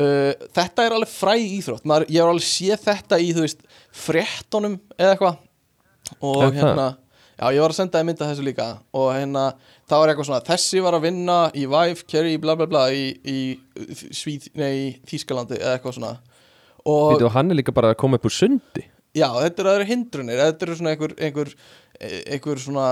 uh, 0.00 0.46
þetta 0.56 0.84
er 0.84 0.96
alveg 0.96 1.12
fræ 1.12 1.34
íþrótt. 1.40 1.86
Maður, 1.88 2.06
ég 2.12 2.22
har 2.22 2.32
alveg 2.32 2.46
séð 2.46 2.84
þetta 2.86 3.18
í 3.22 3.32
þú 3.36 3.44
veist 3.46 3.66
fréttonum 4.04 4.78
eða 4.98 5.14
eitthvað. 5.14 5.42
Og 6.20 6.40
það? 6.40 6.56
hérna 6.60 6.86
já 7.36 7.46
ég 7.52 7.60
var 7.60 7.72
að 7.72 7.78
senda 7.80 8.00
þér 8.00 8.08
mynda 8.08 8.30
þessu 8.30 8.46
líka. 8.46 8.68
Og 8.96 9.08
hérna 9.12 9.46
það 9.88 10.02
var 10.02 10.12
eitthvað 10.12 10.28
svona 10.30 10.44
þessi 10.46 10.82
var 10.84 10.98
að 10.98 11.06
vinna 11.08 11.38
í 11.52 11.66
Vive, 11.68 12.06
Kerry, 12.08 12.36
bla 12.42 12.56
bla 12.58 12.68
bla 12.70 12.86
í, 12.94 13.06
í 13.26 13.38
Svíð, 14.16 14.50
nei, 14.56 14.72
í 14.72 14.86
Þýskalandi 15.08 15.60
eða 15.60 15.76
eitthvað 15.76 15.98
svona. 15.98 16.12
Og 16.86 17.16
Býtu, 17.16 17.28
og 17.28 17.34
hann 17.34 17.50
er 17.50 17.58
líka 17.58 17.74
bara 17.74 17.92
að 17.92 18.00
koma 18.00 18.20
upp 18.20 18.28
úr 18.28 18.34
sundi. 18.36 18.86
Já, 19.16 19.30
þetta 19.32 19.62
eru 19.62 19.70
aðra 19.72 19.88
hindrunir, 19.88 20.40
þetta 20.42 20.66
eru 20.66 20.74
svona 20.76 20.92
einhver, 20.92 21.12
einhver, 21.24 21.52
einhver 22.04 22.60
svona 22.60 22.88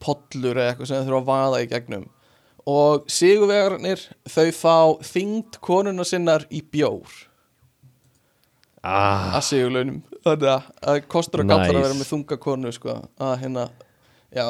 pollur 0.00 0.56
eða 0.56 0.72
eitthvað 0.72 0.88
sem 0.88 1.02
þau 1.02 1.08
þurfa 1.10 1.20
að 1.20 1.28
vaða 1.28 1.60
í 1.60 1.68
gegnum 1.68 2.06
og 2.68 3.06
sigurvegarnir 3.12 4.02
þau 4.28 4.46
fá 4.52 4.76
þyngd 5.08 5.58
konuna 5.64 6.04
sinnar 6.04 6.44
í 6.52 6.60
bjór. 6.74 7.08
Ah, 8.84 9.34
að 9.38 9.44
sigurlaunum. 9.48 9.98
Þannig 10.22 10.48
að 10.52 10.66
það 10.84 11.00
kostur 11.10 11.42
að 11.42 11.48
Nice. 11.48 11.58
gallar 11.58 11.78
að 11.80 11.86
vera 11.86 11.98
með 11.98 12.10
þunga 12.12 12.38
konu 12.44 12.72
sko, 12.74 12.94
að 13.18 13.34
hérna, 13.42 13.64
já. 14.34 14.46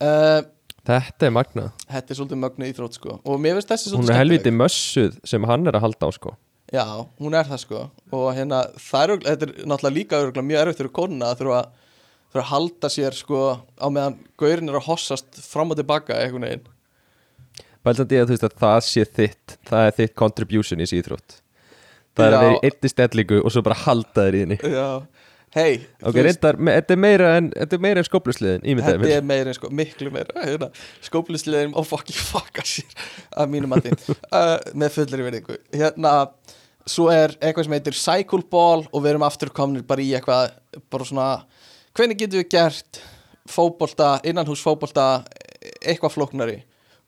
Uh, 0.00 0.40
Þetta 0.84 1.26
er 1.26 1.32
magnað. 1.32 1.70
þetta 1.88 2.12
er 2.12 2.16
svolítið 2.18 2.40
mögnu 2.44 2.66
íþrótt 2.68 2.96
sko. 2.98 3.14
Og 3.24 3.38
mér 3.40 3.56
finnst 3.56 3.70
þessi 3.72 3.92
Hún 3.94 4.02
svolítið 4.04 4.14
er 4.14 4.20
helviti 4.20 4.50
mössuð 4.52 5.14
sem 5.24 5.46
hann 5.48 5.66
er 5.66 5.78
að 5.78 5.84
halda 5.86 6.08
á 6.08 6.10
sko. 6.12 6.34
Já, 6.74 6.84
hún 7.20 7.34
er 7.38 7.44
það 7.48 7.60
sko. 7.62 7.80
Og 8.12 8.26
hérna, 8.36 8.58
það 8.76 9.04
er, 9.04 9.14
þetta 9.24 9.46
er 9.48 9.54
náttúrulega 9.64 9.96
líka 9.96 10.20
örugglega 10.20 10.48
mjög 10.50 10.60
erfitt 10.64 10.80
fyrir 10.82 10.92
konuna 11.00 11.30
að 11.32 11.40
þurfa 11.40 11.62
þurfa 12.34 12.42
að 12.44 12.50
halda 12.50 12.90
sér 12.90 13.16
sko 13.16 13.40
á 13.80 13.86
meðan 13.94 14.18
gaurin 14.40 14.68
er 14.72 14.76
að 14.80 14.86
hossast 14.90 15.40
fram 15.40 15.70
og 15.72 15.78
tilbaka 15.80 16.16
einhvern 16.20 16.48
veginn 16.48 16.64
Bæltandi 17.84 18.20
að 18.20 18.30
þú 18.30 18.36
veist 18.36 18.46
að 18.48 18.54
það 18.64 18.78
sé 18.88 19.04
þitt 19.18 19.56
Það 19.68 19.88
er 19.88 19.96
þitt 19.98 20.14
contribution 20.16 20.80
í 20.80 20.86
síþrótt. 20.88 21.40
Það 22.14 22.26
er 22.26 22.36
að 22.38 22.44
vera 22.46 22.54
í 22.56 22.70
einni 22.70 22.90
stellingu 22.92 23.40
og 23.42 23.52
svo 23.52 23.62
bara 23.66 23.76
halda 23.84 24.24
þér 24.24 24.38
í 24.38 24.42
henni. 24.44 24.58
Hei 25.54 25.84
Ok, 26.02 26.16
reyndar, 26.18 26.56
me- 26.58 26.72
þetta 26.80 26.94
er 26.96 26.98
meira 26.98 27.28
en, 27.38 27.48
þetta 27.54 27.76
er 27.76 27.82
meira 27.84 28.02
en 28.02 28.06
skóplusliðin 28.08 28.64
Þetta 28.80 29.10
er 29.18 29.26
meira 29.26 29.52
en 29.52 29.54
sko, 29.54 29.68
miklu 29.70 30.10
meira 30.10 30.42
hérna, 30.42 30.70
Skóplisliðin 31.06 31.76
og 31.78 31.86
fucking 31.86 32.18
fucka 32.18 32.64
sér 32.66 32.90
að 33.38 33.52
mínu 33.54 33.70
mati. 33.70 33.92
Uh, 34.34 34.56
með 34.74 34.96
fullri 34.96 35.26
verðingu 35.28 35.58
Hérna, 35.70 36.14
svo 36.90 37.06
er 37.14 37.36
eitthvað 37.38 37.68
sem 37.68 37.76
heitir 37.76 37.98
Cycle 38.00 38.42
Ball 38.50 38.82
og 38.90 39.04
við 39.04 39.12
erum 39.12 39.26
aftur 39.28 39.52
komnir 39.54 39.86
bara 39.86 40.02
í 40.02 40.10
eitthvað 40.18 40.56
bara 40.90 41.06
svona, 41.06 41.28
hvernig 41.94 42.18
getum 42.18 42.42
við 42.42 42.50
gert 42.56 43.02
fótbolta, 43.46 44.16
innanhús 44.26 44.62
fótbolta 44.64 45.06
eitthvað 45.84 46.16
flóknari 46.16 46.58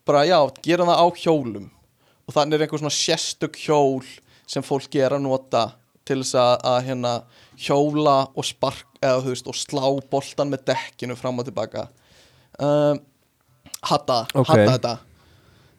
bara 0.06 0.24
já, 0.28 0.38
gera 0.62 0.86
það 0.86 1.02
á 1.02 1.06
hjólum. 1.22 1.66
Og 2.26 2.34
þannig 2.34 2.56
er 2.58 2.66
einhver 2.66 2.82
svona 2.82 2.94
sérstök 2.94 3.58
hjól 3.62 4.06
sem 4.46 4.64
fólk 4.66 4.94
er 4.98 5.14
að 5.16 5.24
nota 5.26 5.64
til 6.06 6.20
þess 6.22 6.36
að, 6.38 6.54
að 6.70 6.78
hérna 6.86 7.12
hjóla 7.58 8.16
og 8.34 8.46
spark 8.46 8.86
eða 9.02 9.22
þú 9.24 9.32
veist 9.32 9.50
og 9.50 9.58
slá 9.58 9.84
boltan 10.10 10.50
með 10.52 10.64
dekkinu 10.70 11.16
fram 11.18 11.42
og 11.42 11.48
tilbaka. 11.48 11.88
Um, 12.62 13.00
hatta, 13.82 14.22
Ok. 14.34 14.50
hatta 14.50 14.72
þetta. 14.76 14.94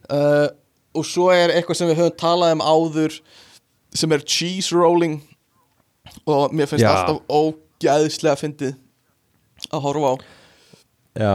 Uh, 0.08 0.48
og 0.96 1.04
svo 1.04 1.28
er 1.32 1.52
eitthvað 1.52 1.80
sem 1.80 1.90
við 1.90 2.00
höfum 2.02 2.18
talað 2.20 2.54
um 2.56 2.64
áður 2.64 3.18
sem 3.96 4.12
er 4.12 4.24
cheese 4.24 4.76
rolling. 4.76 5.20
Og 6.28 6.52
mér 6.56 6.68
finnst 6.68 6.84
Já. 6.84 6.92
alltaf 6.92 7.20
ógæðslega 7.28 8.40
fyndið 8.40 8.76
að 9.72 9.84
horfa 9.84 10.12
á. 10.12 10.14
Já, 11.18 11.32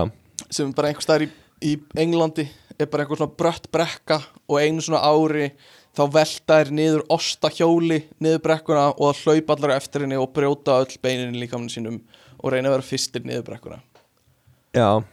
sem 0.49 0.71
bara 0.73 0.89
einhver 0.89 1.05
staðar 1.05 1.25
í, 1.27 1.29
í 1.61 1.73
Englandi 1.99 2.47
er 2.79 2.89
bara 2.89 3.05
einhver 3.05 3.19
svona 3.19 3.37
brött 3.39 3.69
brekka 3.73 4.19
og 4.47 4.59
einu 4.59 4.83
svona 4.83 5.03
ári 5.05 5.49
þá 5.93 6.03
velta 6.13 6.59
þær 6.59 6.71
niður 6.73 7.03
ostahjóli 7.13 7.99
niður 8.23 8.43
brekkuna 8.47 8.85
og 8.93 9.13
það 9.13 9.23
hlaupa 9.23 9.57
allar 9.57 9.75
eftir 9.77 10.05
henni 10.05 10.19
og 10.19 10.31
brjóta 10.35 10.79
öll 10.81 10.99
beinin 11.03 11.37
líkamann 11.37 11.71
sínum 11.71 12.01
og 12.39 12.53
reyna 12.53 12.71
að 12.71 12.77
vera 12.77 12.89
fyrstir 12.91 13.27
niður 13.27 13.47
brekkuna 13.51 13.81
já 14.73 15.03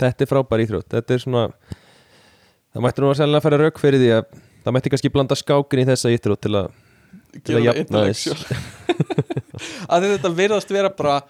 Þetta 0.00 0.24
er 0.24 0.30
frábær 0.30 0.62
íþrótt 0.64 0.94
Þetta 0.94 1.16
er 1.16 1.22
svona 1.24 1.42
Það 2.70 2.84
mætti 2.86 3.02
nú 3.02 3.10
að 3.10 3.18
sérlega 3.18 3.44
fara 3.44 3.58
rauk 3.60 3.80
fyrir 3.82 4.02
því 4.02 4.12
að 4.16 4.38
Það 4.64 4.76
mætti 4.76 4.92
kannski 4.94 5.12
blanda 5.12 5.36
skákin 5.38 5.82
í 5.82 5.86
þessa 5.88 6.12
íþrótt 6.14 6.44
til 6.46 6.54
að 6.60 6.70
Til 7.46 7.56
að 7.58 7.64
jafna 7.68 8.00
þess. 8.08 8.30
að 9.92 10.06
þetta 10.08 10.30
virðast 10.34 10.72
vera 10.74 10.90
bara 10.94 11.20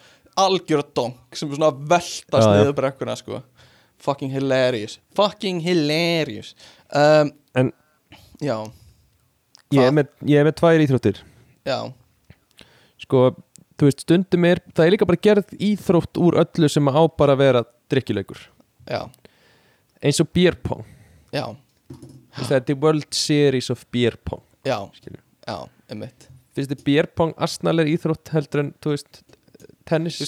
algjör 0.40 0.82
donk 0.96 1.36
sem 1.36 1.48
svona 1.50 1.68
að 1.70 1.82
veltast 1.90 2.46
já. 2.46 2.52
niður 2.56 2.76
brekkuna 2.78 3.16
sko 3.18 3.40
fucking 4.01 4.32
hilarious. 4.34 4.98
Fucking 5.18 5.61
hilarious. 5.64 6.55
Um, 6.92 7.32
En 7.55 7.72
já, 8.40 8.57
ég 9.74 9.82
er, 9.88 9.94
með, 9.96 10.11
ég 10.30 10.38
er 10.40 10.46
með 10.46 10.57
tvær 10.61 10.84
íþróttir. 10.84 11.18
Já, 11.66 11.78
Sko, 13.01 13.24
þú 13.80 13.88
veist, 13.88 14.03
stundum 14.05 14.44
er 14.46 14.61
Það 14.76 14.84
er 14.86 14.92
líka 14.94 15.07
bara 15.09 15.20
gerð 15.24 15.55
íþrótt 15.57 16.18
úr 16.20 16.36
öllu 16.42 16.68
sem 16.70 16.86
á 16.92 17.01
bara 17.16 17.32
að 17.34 17.40
vera 17.42 17.62
drikkilegur 17.90 18.42
já, 18.86 19.01
Eins 20.05 20.20
og 20.22 20.28
beer 20.36 20.55
pong. 20.62 20.84
Já. 21.34 21.46
Þetta 22.46 22.72
er 22.74 22.78
World 22.80 23.09
Series 23.16 23.70
of 23.72 23.82
Beer 23.92 24.14
Pong 24.24 24.42
já, 24.64 24.76
skilur. 24.94 25.20
já, 25.48 25.57
einmitt. 25.90 26.28
Finnst 26.55 26.70
þið 26.74 26.84
beer 26.86 27.09
pong 27.18 27.32
asnaleg 27.42 27.90
íþrótt 27.96 28.30
heldur 28.34 28.62
en, 28.64 28.70
þú 28.82 28.92
veist, 28.94 29.20
tennis 29.88 30.20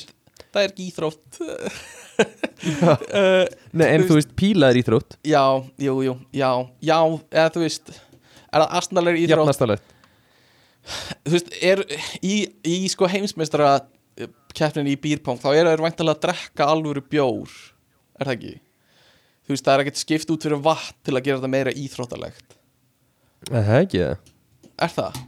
Það 0.53 0.63
er 0.63 0.73
ekki 0.73 0.87
íþrótt 0.91 1.39
uh, 1.43 1.83
Nei, 3.79 3.87
en 3.89 4.05
þú 4.07 4.19
veist, 4.19 4.35
píla 4.39 4.69
er 4.71 4.79
íþrótt. 4.83 5.17
Já, 5.27 5.45
jú, 5.81 5.95
jú, 6.07 6.17
já 6.37 6.51
já, 6.85 6.99
eða 7.33 7.49
þú 7.55 7.65
veist 7.65 7.93
er 7.93 8.61
það 8.61 8.77
astnalegri 8.81 9.25
íþrótt? 9.25 9.49
Jafnastalegt. 9.49 9.97
Þú 11.25 11.35
veist, 11.37 11.55
er 11.63 11.85
í, 12.21 12.35
í 12.69 12.77
sko 12.93 13.09
heimsmeistara 13.11 13.79
keppnin 14.53 14.91
í 14.93 14.99
býrpong 15.01 15.41
þá 15.41 15.49
er 15.55 15.71
það 15.71 15.87
væntalega 15.87 16.19
að 16.19 16.23
drekka 16.27 16.69
alvöru 16.69 17.03
bjór 17.09 17.57
er 18.21 18.29
það 18.29 18.35
ekki? 18.37 18.55
þú 19.43 19.55
veist 19.55 19.67
það 19.67 19.75
er 19.75 19.85
ekkert 19.85 20.01
skipt 20.01 20.33
út 20.33 20.47
fyrir 20.47 20.63
vatn 20.63 20.99
til 21.07 21.17
að 21.17 21.25
gera 21.27 21.41
þetta 21.41 21.53
meira 21.53 21.75
íþróttalegt. 21.77 22.59
Er 23.51 23.53
Það 23.53 23.73
er 23.73 23.87
ekki 23.87 24.03
það 24.03 24.87
er 24.87 24.95
það? 24.97 25.21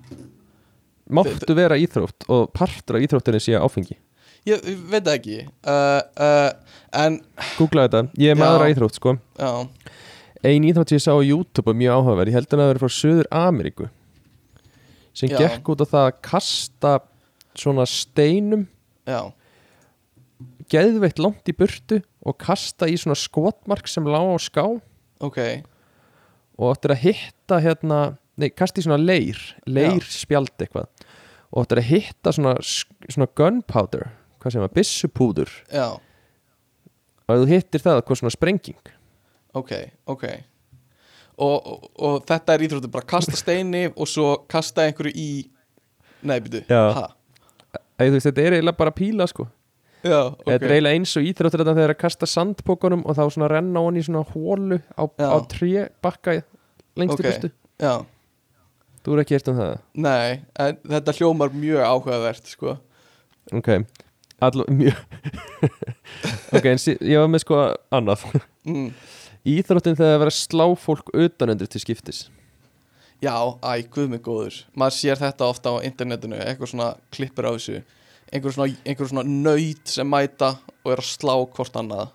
Máttu 1.14 1.56
vera 1.58 1.78
íþrótt 1.80 2.26
og 2.32 2.46
partur 2.56 2.98
af 2.98 3.04
íþróttinni 3.04 3.42
sé 3.42 3.58
áfengi 3.58 3.98
ég, 4.48 4.64
veit 4.90 5.04
það 5.04 5.14
ekki. 5.18 5.38
Uh, 5.64 6.00
uh, 6.20 6.78
en 7.04 7.20
Googla 7.58 7.86
þetta, 7.88 8.02
ég 8.20 8.34
er 8.34 8.38
Já. 8.38 8.40
maður 8.42 8.64
að 8.66 8.74
íþrótt 8.74 8.98
sko. 9.00 9.16
Já, 9.40 9.52
Ein 10.44 10.66
íþrótt 10.68 10.90
sem 10.92 10.98
ég 11.00 11.04
sá 11.06 11.12
á 11.16 11.24
YouTube 11.24 11.72
mjög 11.72 11.94
áhugaverð. 11.96 12.28
Ég 12.28 12.36
held 12.36 12.50
að 12.50 12.60
það 12.60 12.70
verið 12.70 12.82
frá 12.82 12.92
Suður 12.92 13.28
Ameríku 13.32 13.86
sem 15.14 15.30
Já. 15.30 15.38
gekk 15.40 15.70
út 15.72 15.80
á 15.80 15.86
það 15.88 16.08
að 16.10 16.18
kasta 16.26 16.92
svona 17.54 17.84
steinum 17.86 18.64
já, 19.06 19.20
geðveitt 20.72 21.20
langt 21.22 21.48
í 21.48 21.54
burtu 21.56 22.00
og 22.26 22.36
kasta 22.42 22.88
í 22.90 22.96
svona 22.98 23.16
skotmark 23.16 23.88
sem 23.88 24.04
lá 24.04 24.18
á 24.20 24.36
ská. 24.42 24.66
Ok. 25.24 25.38
Og 26.58 26.74
áttir 26.74 26.94
að 26.94 27.02
hitta 27.06 27.60
hérna 27.62 28.00
nei, 28.36 28.50
kasta 28.50 28.82
í 28.82 28.86
svona 28.86 29.00
leir, 29.00 29.38
leir 29.64 30.04
spjald 30.04 30.52
eitthvað. 30.58 30.90
Og 31.54 31.64
áttir 31.64 31.80
að 31.80 31.88
hitta 31.92 32.34
svona, 32.34 32.56
svona 33.06 33.30
gunpowder 33.38 34.10
hvað 34.44 34.54
sem 34.54 34.64
var, 34.64 34.72
byssupúður. 34.76 35.54
Já, 35.72 35.86
og 37.24 37.40
þú 37.40 37.48
hittir 37.48 37.80
það, 37.80 38.02
hvað 38.04 38.20
svona 38.20 38.34
sprenging? 38.34 38.92
Ok, 39.56 39.72
ok. 40.12 40.24
Og, 41.34 41.54
og, 41.66 41.86
og 41.98 42.16
þetta 42.28 42.54
er 42.54 42.62
íþróttu 42.68 42.90
bara 42.94 43.08
kasta 43.10 43.34
steini 43.38 43.86
og 43.90 44.06
svo 44.06 44.34
kasta 44.50 44.84
einhverju 44.86 45.14
í 45.18 45.28
nei, 46.28 46.36
byrju, 46.44 46.62
ha? 46.70 47.08
Þú 47.98 48.10
veist, 48.14 48.26
þetta 48.28 48.42
er 48.44 48.56
eiginlega 48.58 48.78
bara 48.78 48.92
píla 48.94 49.26
sko. 49.30 49.48
Já, 50.04 50.18
ok. 50.34 50.44
Þetta 50.46 50.66
er 50.68 50.74
eiginlega 50.76 50.98
eins 51.00 51.14
og 51.16 51.26
íþróttir 51.30 51.62
þetta 51.64 51.74
þegar 51.78 51.94
að 51.94 52.00
kasta 52.04 52.28
sandpókunum 52.28 53.02
og 53.08 53.16
þá 53.16 53.22
svona 53.34 53.48
renna 53.54 53.82
hann 53.86 53.98
í 53.98 54.04
svona 54.04 54.22
hólu 54.34 54.78
á, 54.94 55.02
á 55.08 55.38
tré 55.50 55.86
bakka 56.04 56.36
lengst 57.00 57.16
Ok. 57.16 57.24
í 57.24 57.28
burtu. 57.30 57.50
já, 57.80 57.94
Þú 59.04 59.12
er 59.16 59.20
ekki 59.24 59.34
eftir 59.36 59.52
um 59.52 59.58
það? 59.60 59.72
Nei, 60.00 60.28
þetta 60.88 61.12
hljómar 61.18 61.50
mjög 61.52 61.82
áhugavert 61.84 62.46
sko. 62.48 62.76
Ok, 63.52 63.68
allu, 64.42 64.66
mjög. 64.68 64.98
Ok, 66.54 66.68
en 66.70 66.78
ég 66.78 67.18
var 67.18 67.30
með 67.30 67.42
sko 67.42 67.60
annað. 67.94 68.22
Mm. 68.68 68.90
Íþróttin 69.54 69.96
þegar 69.98 70.14
að 70.14 70.20
vera 70.22 70.32
að 70.32 70.36
slá 70.38 70.64
fólk 70.78 71.10
utanundir 71.12 71.68
til 71.70 71.82
skiptis. 71.82 72.20
Já, 73.24 73.34
æ, 73.60 73.84
guð 73.90 74.10
mig 74.12 74.22
góður. 74.24 74.60
Maður 74.78 74.96
sér 74.98 75.20
þetta 75.20 75.48
ofta 75.48 75.72
á 75.74 75.84
internetinu 75.86 76.38
Eitthvað 76.38 76.70
svona 76.70 76.90
klippur 77.14 77.48
á 77.48 77.52
þessu. 77.56 77.80
Einhver 78.30 78.54
svona, 78.54 78.76
einhver 78.84 79.10
svona 79.10 79.24
nöyt 79.28 79.90
sem 79.90 80.08
mæta 80.08 80.54
Og 80.82 80.94
er 80.94 81.02
að 81.02 81.08
slá 81.08 81.34
hvort 81.56 81.76
annað. 81.80 82.12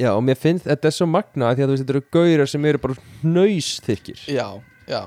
Já, 0.00 0.14
og 0.14 0.22
mér 0.24 0.38
finnst 0.40 0.64
þetta 0.64 0.88
er 0.88 0.96
svo 0.96 1.06
magna 1.10 1.50
því 1.52 1.64
að 1.64 1.68
þú 1.68 1.74
veist, 1.74 1.82
þetta 1.84 1.96
eru 1.96 2.06
gaurar 2.16 2.48
sem 2.48 2.68
eru 2.70 2.80
bara 2.80 2.94
hnausþykir 3.20 4.22
Já, 4.32 4.46
já, 4.88 5.02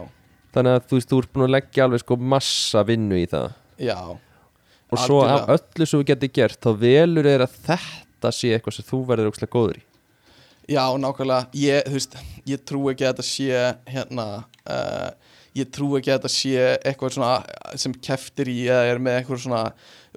Þannig 0.54 0.76
að 0.78 0.84
þú 0.90 1.00
veist, 1.00 1.10
þú 1.10 1.22
ert 1.24 1.32
búin 1.34 1.46
að 1.48 1.54
leggja 1.56 1.88
alveg 1.88 2.04
sko 2.04 2.18
massa 2.34 2.84
vinnu 2.86 3.18
í 3.18 3.26
það. 3.32 3.56
Já 3.82 3.98
Og 4.94 5.02
svo 5.02 5.24
af 5.26 5.50
öllu 5.56 5.88
sem 5.88 6.00
þú 6.00 6.08
getur 6.12 6.32
gert 6.38 6.62
þá 6.64 6.70
velur 6.84 7.30
er 7.30 7.44
að 7.46 7.58
þetta 7.66 8.32
sé 8.36 8.54
eitthvað 8.56 8.78
sem 8.78 8.88
þú 8.88 9.02
verður 9.10 9.34
ógslag 9.34 9.52
góður 9.54 9.82
í. 9.82 9.84
Já, 10.72 10.84
nákvæmlega. 10.96 11.50
Ég, 11.60 11.84
þú 11.90 11.98
veist, 11.98 12.16
ég 12.48 12.62
trú 12.64 12.86
ekki 12.92 13.04
að 13.04 13.18
þetta 13.18 13.26
sé 13.28 13.64
Hérna 13.92 14.28
uh, 14.64 15.10
Ég 15.58 15.68
trú 15.76 15.90
ekki 15.98 16.14
að 16.14 16.22
þetta 16.22 16.32
sé 16.32 16.70
eitthvað 16.80 17.18
svona 17.18 17.34
Sem 17.80 17.96
keftir 18.00 18.50
í 18.50 18.62
eða 18.70 18.94
er 18.94 19.02
með 19.04 19.20
eitthvað 19.20 19.44
svona 19.44 19.64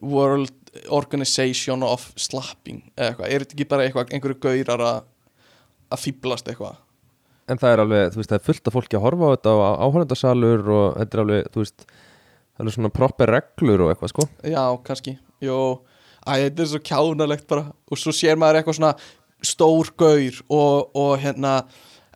World 0.06 0.54
Organization 0.94 1.82
of 1.82 2.06
Slapping 2.14 2.84
Eða 2.94 3.10
eitthvað, 3.10 3.26
er 3.26 3.44
þetta 3.44 3.58
ekki 3.58 3.68
bara 3.72 3.88
eitthvað 3.88 4.14
Einhverju 4.14 4.38
gaurar 4.46 4.86
að 4.86 5.02
Að 5.90 6.02
fýblast 6.02 6.48
eitthvað? 6.50 6.78
En 7.46 7.60
það 7.62 7.72
er 7.72 7.82
alveg, 7.84 8.08
þú 8.10 8.18
veist, 8.18 8.30
það 8.30 8.40
er 8.40 8.46
fullt 8.46 8.68
af 8.68 8.74
fólki 8.74 8.96
að 8.98 9.04
horfa 9.04 9.26
á 9.26 9.32
þetta 9.36 9.50
og 9.54 9.82
áhörndasalur 9.86 10.70
og 10.74 10.86
þetta 10.96 11.16
er 11.16 11.22
alveg, 11.22 11.50
þú 11.54 11.62
veist 11.62 11.84
það 12.56 12.70
er 12.70 12.76
svona 12.76 12.92
proper 12.94 13.32
reglur 13.36 13.84
og 13.84 13.92
eitthvað, 13.92 14.12
sko. 14.14 14.26
Já, 14.48 14.62
kannski. 14.86 15.16
Jó, 15.44 15.58
æ, 16.24 16.32
þetta 16.46 16.64
er 16.64 16.70
svo 16.72 16.80
kjánalegt 16.90 17.46
bara. 17.50 17.66
Og 17.90 18.00
svo 18.00 18.14
sér 18.16 18.40
maður 18.40 18.60
eitthvað 18.62 18.78
svona 18.80 18.94
stór 19.44 19.92
gaur 20.00 20.40
og, 20.48 20.96
og 20.96 21.12
hérna 21.22 21.58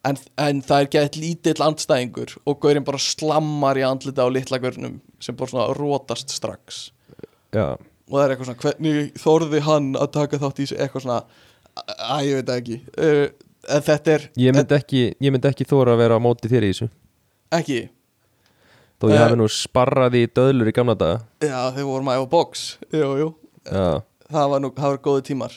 en, 0.08 0.16
en 0.40 0.62
það 0.64 0.86
er 0.86 0.90
gett 0.94 1.18
lítill 1.20 1.60
andstæðingur 1.66 2.38
og 2.48 2.58
gaurinn 2.62 2.86
bara 2.86 3.02
slammar 3.02 3.78
í 3.78 3.84
andlita 3.86 4.24
á 4.24 4.28
litla 4.32 4.58
gaurnum 4.62 4.96
sem 5.20 5.36
bara 5.36 5.52
svona 5.52 5.68
rótast 5.76 6.32
strax. 6.32 6.88
Já, 7.52 7.76
og 7.76 8.16
það 8.16 8.24
er 8.24 8.34
eitthvað 8.34 8.48
svona, 8.50 8.64
hvernig 8.64 9.12
þorði 9.20 9.62
hann 9.68 9.92
að 10.00 10.10
taka 10.16 10.40
þátt 10.40 10.58
í 10.64 10.66
þessu? 10.66 10.80
Eitthvað 10.80 11.06
svona 11.06 11.22
Æ, 11.80 12.16
ég 12.26 12.40
veit 12.40 12.50
ekki. 12.56 12.76
Uh, 12.98 13.28
En 13.68 13.82
þetta 13.84 14.14
er 14.16 14.22
ég 14.40 14.54
myndi 14.56 14.74
ekki 14.76 15.00
ég 15.20 15.32
myndi 15.32 15.48
ekki 15.50 15.66
þóra 15.68 15.92
að 15.94 16.00
vera 16.00 16.16
á 16.16 16.20
móti 16.24 16.48
þér 16.50 16.64
í 16.66 16.70
þessu. 16.72 16.86
Ekki 17.54 17.80
þó 19.00 19.08
ég 19.10 19.16
Eh. 19.16 19.22
hafi 19.24 19.38
nú 19.40 19.48
sparrað 19.48 20.14
í 20.20 20.26
döðlur 20.28 20.68
í 20.70 20.74
gamla 20.76 20.94
daga. 20.98 21.20
Já, 21.40 21.70
þau 21.76 21.84
vorum 21.88 22.10
að 22.12 22.18
æfa 22.20 22.30
box. 22.30 22.64
Jú, 22.92 23.08
jú. 23.20 23.28
Já, 23.64 24.02
það 24.30 24.50
var 24.54 24.60
nú, 24.60 24.70
það 24.76 24.90
var 24.94 24.98
góði 25.08 25.22
tímar. 25.30 25.54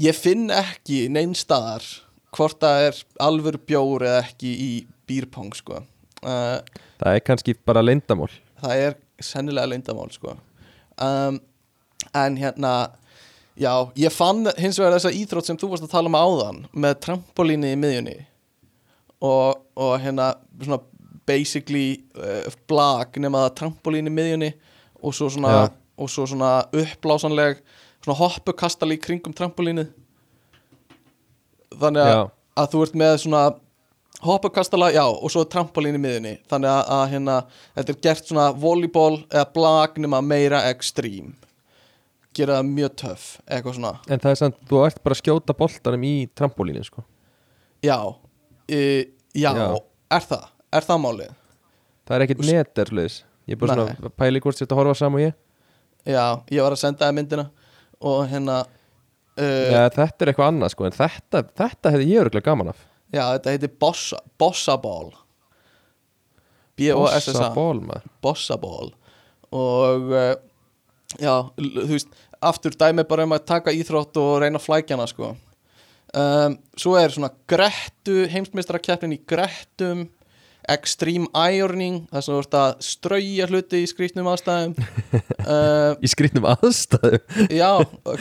Ég 0.00 0.14
finn 0.18 0.48
ekki 0.50 1.04
neinstaðar 1.08 1.84
hvort 2.34 2.58
það 2.58 2.88
er 2.88 3.02
alvöru 3.22 3.60
bjór 3.62 4.02
eða 4.08 4.22
ekki 4.24 4.50
í 4.58 4.70
býrpong 5.06 5.54
sko. 5.54 5.84
Uh, 6.24 6.58
það 6.98 7.14
er 7.14 7.20
kannski 7.20 7.54
bara 7.66 7.82
leyndamál 7.84 8.30
það 8.62 8.80
er 8.80 8.94
sennilega 9.20 9.68
leyndamál 9.68 10.10
sko. 10.10 10.32
Um, 10.98 11.36
en 12.16 12.36
hérna 12.40 12.70
já, 13.60 13.70
ég 13.94 14.10
fann 14.10 14.46
hins 14.56 14.78
vegar 14.80 14.96
þessa 14.96 15.12
íþrótt 15.12 15.46
sem 15.50 15.58
þú 15.60 15.68
varst 15.74 15.84
að 15.84 15.92
tala 15.92 16.08
um 16.08 16.16
áðan 16.16 16.62
með 16.72 16.94
trampolíni 17.04 17.74
í 17.74 17.78
miðjunni 17.78 18.16
og, 19.20 19.60
og 19.76 19.94
hérna 20.00 20.30
svona 20.62 20.80
basically 21.26 22.04
uh, 22.18 22.46
blag 22.68 23.18
nema 23.22 23.46
það 23.46 23.56
trampolíni 23.60 24.12
í 24.12 24.14
miðjunni 24.14 24.52
og 25.04 25.14
svo 25.16 25.28
svona, 25.32 25.52
Já. 25.52 25.64
og 26.00 26.10
svo 26.12 26.26
svona 26.28 26.52
uppblásanleg 26.72 27.60
svona 28.04 28.18
hoppukastali 28.20 28.98
í 28.98 29.02
kringum 29.02 29.34
trampolínið. 29.36 29.92
Þannig 31.74 32.08
að, 32.08 32.24
að 32.60 32.72
þú 32.74 32.82
ert 32.86 32.98
með 33.00 33.14
svona 33.24 33.44
hoppukastala, 34.24 34.90
já, 34.94 35.04
og 35.04 35.32
svo 35.32 35.42
trampolín 35.50 35.98
í 35.98 36.00
miðunni 36.00 36.34
þannig 36.50 36.70
að, 36.70 36.82
að 36.96 37.06
hérna 37.12 37.38
þetta 37.74 37.94
er 37.94 37.98
gert 38.06 38.28
svona 38.30 38.46
volleyball 38.56 39.16
eða 39.26 39.46
blag 39.56 39.98
nema 40.00 40.20
meira 40.24 40.62
extreme. 40.70 41.34
Gera 42.34 42.58
það 42.58 42.70
mjög 42.70 42.94
töff 42.98 43.26
eitthvað 43.46 43.76
svona, 43.76 43.92
en 44.10 44.22
það 44.22 44.32
er 44.32 44.38
samt, 44.40 44.56
þú 44.70 44.80
ert 44.86 45.02
bara 45.04 45.14
að 45.14 45.20
skjóta 45.20 45.54
boltanum 45.58 46.06
í 46.08 46.14
trampolínin, 46.34 46.86
sko. 46.86 47.04
Já. 47.84 47.98
E, 48.64 48.80
já, 49.36 49.50
Já. 49.52 49.66
er 50.16 50.24
það 50.30 50.48
er 50.78 50.86
það 50.86 51.02
málið? 51.04 51.32
Það 52.04 52.16
er 52.16 52.26
ekkit 52.26 52.44
neterluðis 52.48 53.18
Ég 53.44 53.56
er 53.56 53.60
bara 53.60 53.74
Nei. 53.76 53.90
svona 53.92 54.08
að 54.08 54.16
pæli 54.22 54.40
hvort 54.40 54.62
að 54.64 54.78
horfa 54.78 54.94
saman 54.96 55.20
og 55.20 55.24
ég. 55.26 55.34
Já, 56.04 56.24
ég 56.52 56.64
var 56.64 56.72
að 56.76 56.80
senda 56.80 57.04
það 57.04 57.16
myndina 57.18 57.44
og 58.04 58.22
hérna 58.28 58.62
uh, 58.64 59.68
Já, 59.72 59.82
þetta 59.92 60.24
er 60.24 60.30
eitthvað 60.32 60.50
annað, 60.52 60.72
sko 60.72 60.86
En 60.88 60.96
þetta, 60.96 61.42
þetta 61.60 61.92
hefði 61.92 62.08
ég 62.08 62.24
örgulega 62.24 62.48
gaman 62.48 62.72
af. 62.72 62.80
Já, 63.12 63.24
þetta 63.36 63.54
heitir 63.54 63.76
Bossa, 63.80 64.20
Bossa 64.40 64.78
Ball 64.80 65.12
B-O-S-S-A 66.78 67.32
Bossa 67.32 67.50
ból, 67.54 67.80
maður. 67.86 68.06
Bossaball. 68.24 68.92
Og 69.54 70.10
uh, 70.10 70.32
já, 71.20 71.34
þú 71.60 71.88
veist 71.92 72.14
aftur 72.44 72.74
dæmi 72.78 73.06
bara 73.08 73.26
um 73.28 73.34
að 73.36 73.46
taka 73.48 73.74
íþrótt 73.74 74.18
og 74.20 74.40
reyna 74.42 74.58
að 74.60 74.66
flækja 74.66 74.98
hana 74.98 75.06
sko. 75.10 75.32
Um, 76.14 76.58
svo 76.78 76.94
er 76.98 77.14
svona 77.14 77.32
grettu 77.50 78.24
heimsmeistarakeppnin 78.30 79.16
í 79.16 79.22
grettum 79.26 80.04
extreme 80.72 81.26
ironing 81.34 82.04
þar 82.12 82.24
sem 82.24 82.34
þú 82.34 82.38
ert 82.42 82.56
að 82.60 82.70
strauja 82.86 83.48
hluti 83.50 83.82
í 83.82 83.88
skrýtnum 83.90 84.30
aðstæðum. 84.32 84.76
Uh, 85.44 85.90
Í 86.04 86.10
skrýtnum 86.12 86.48
aðstæðu 86.54 87.20
já, 87.52 87.70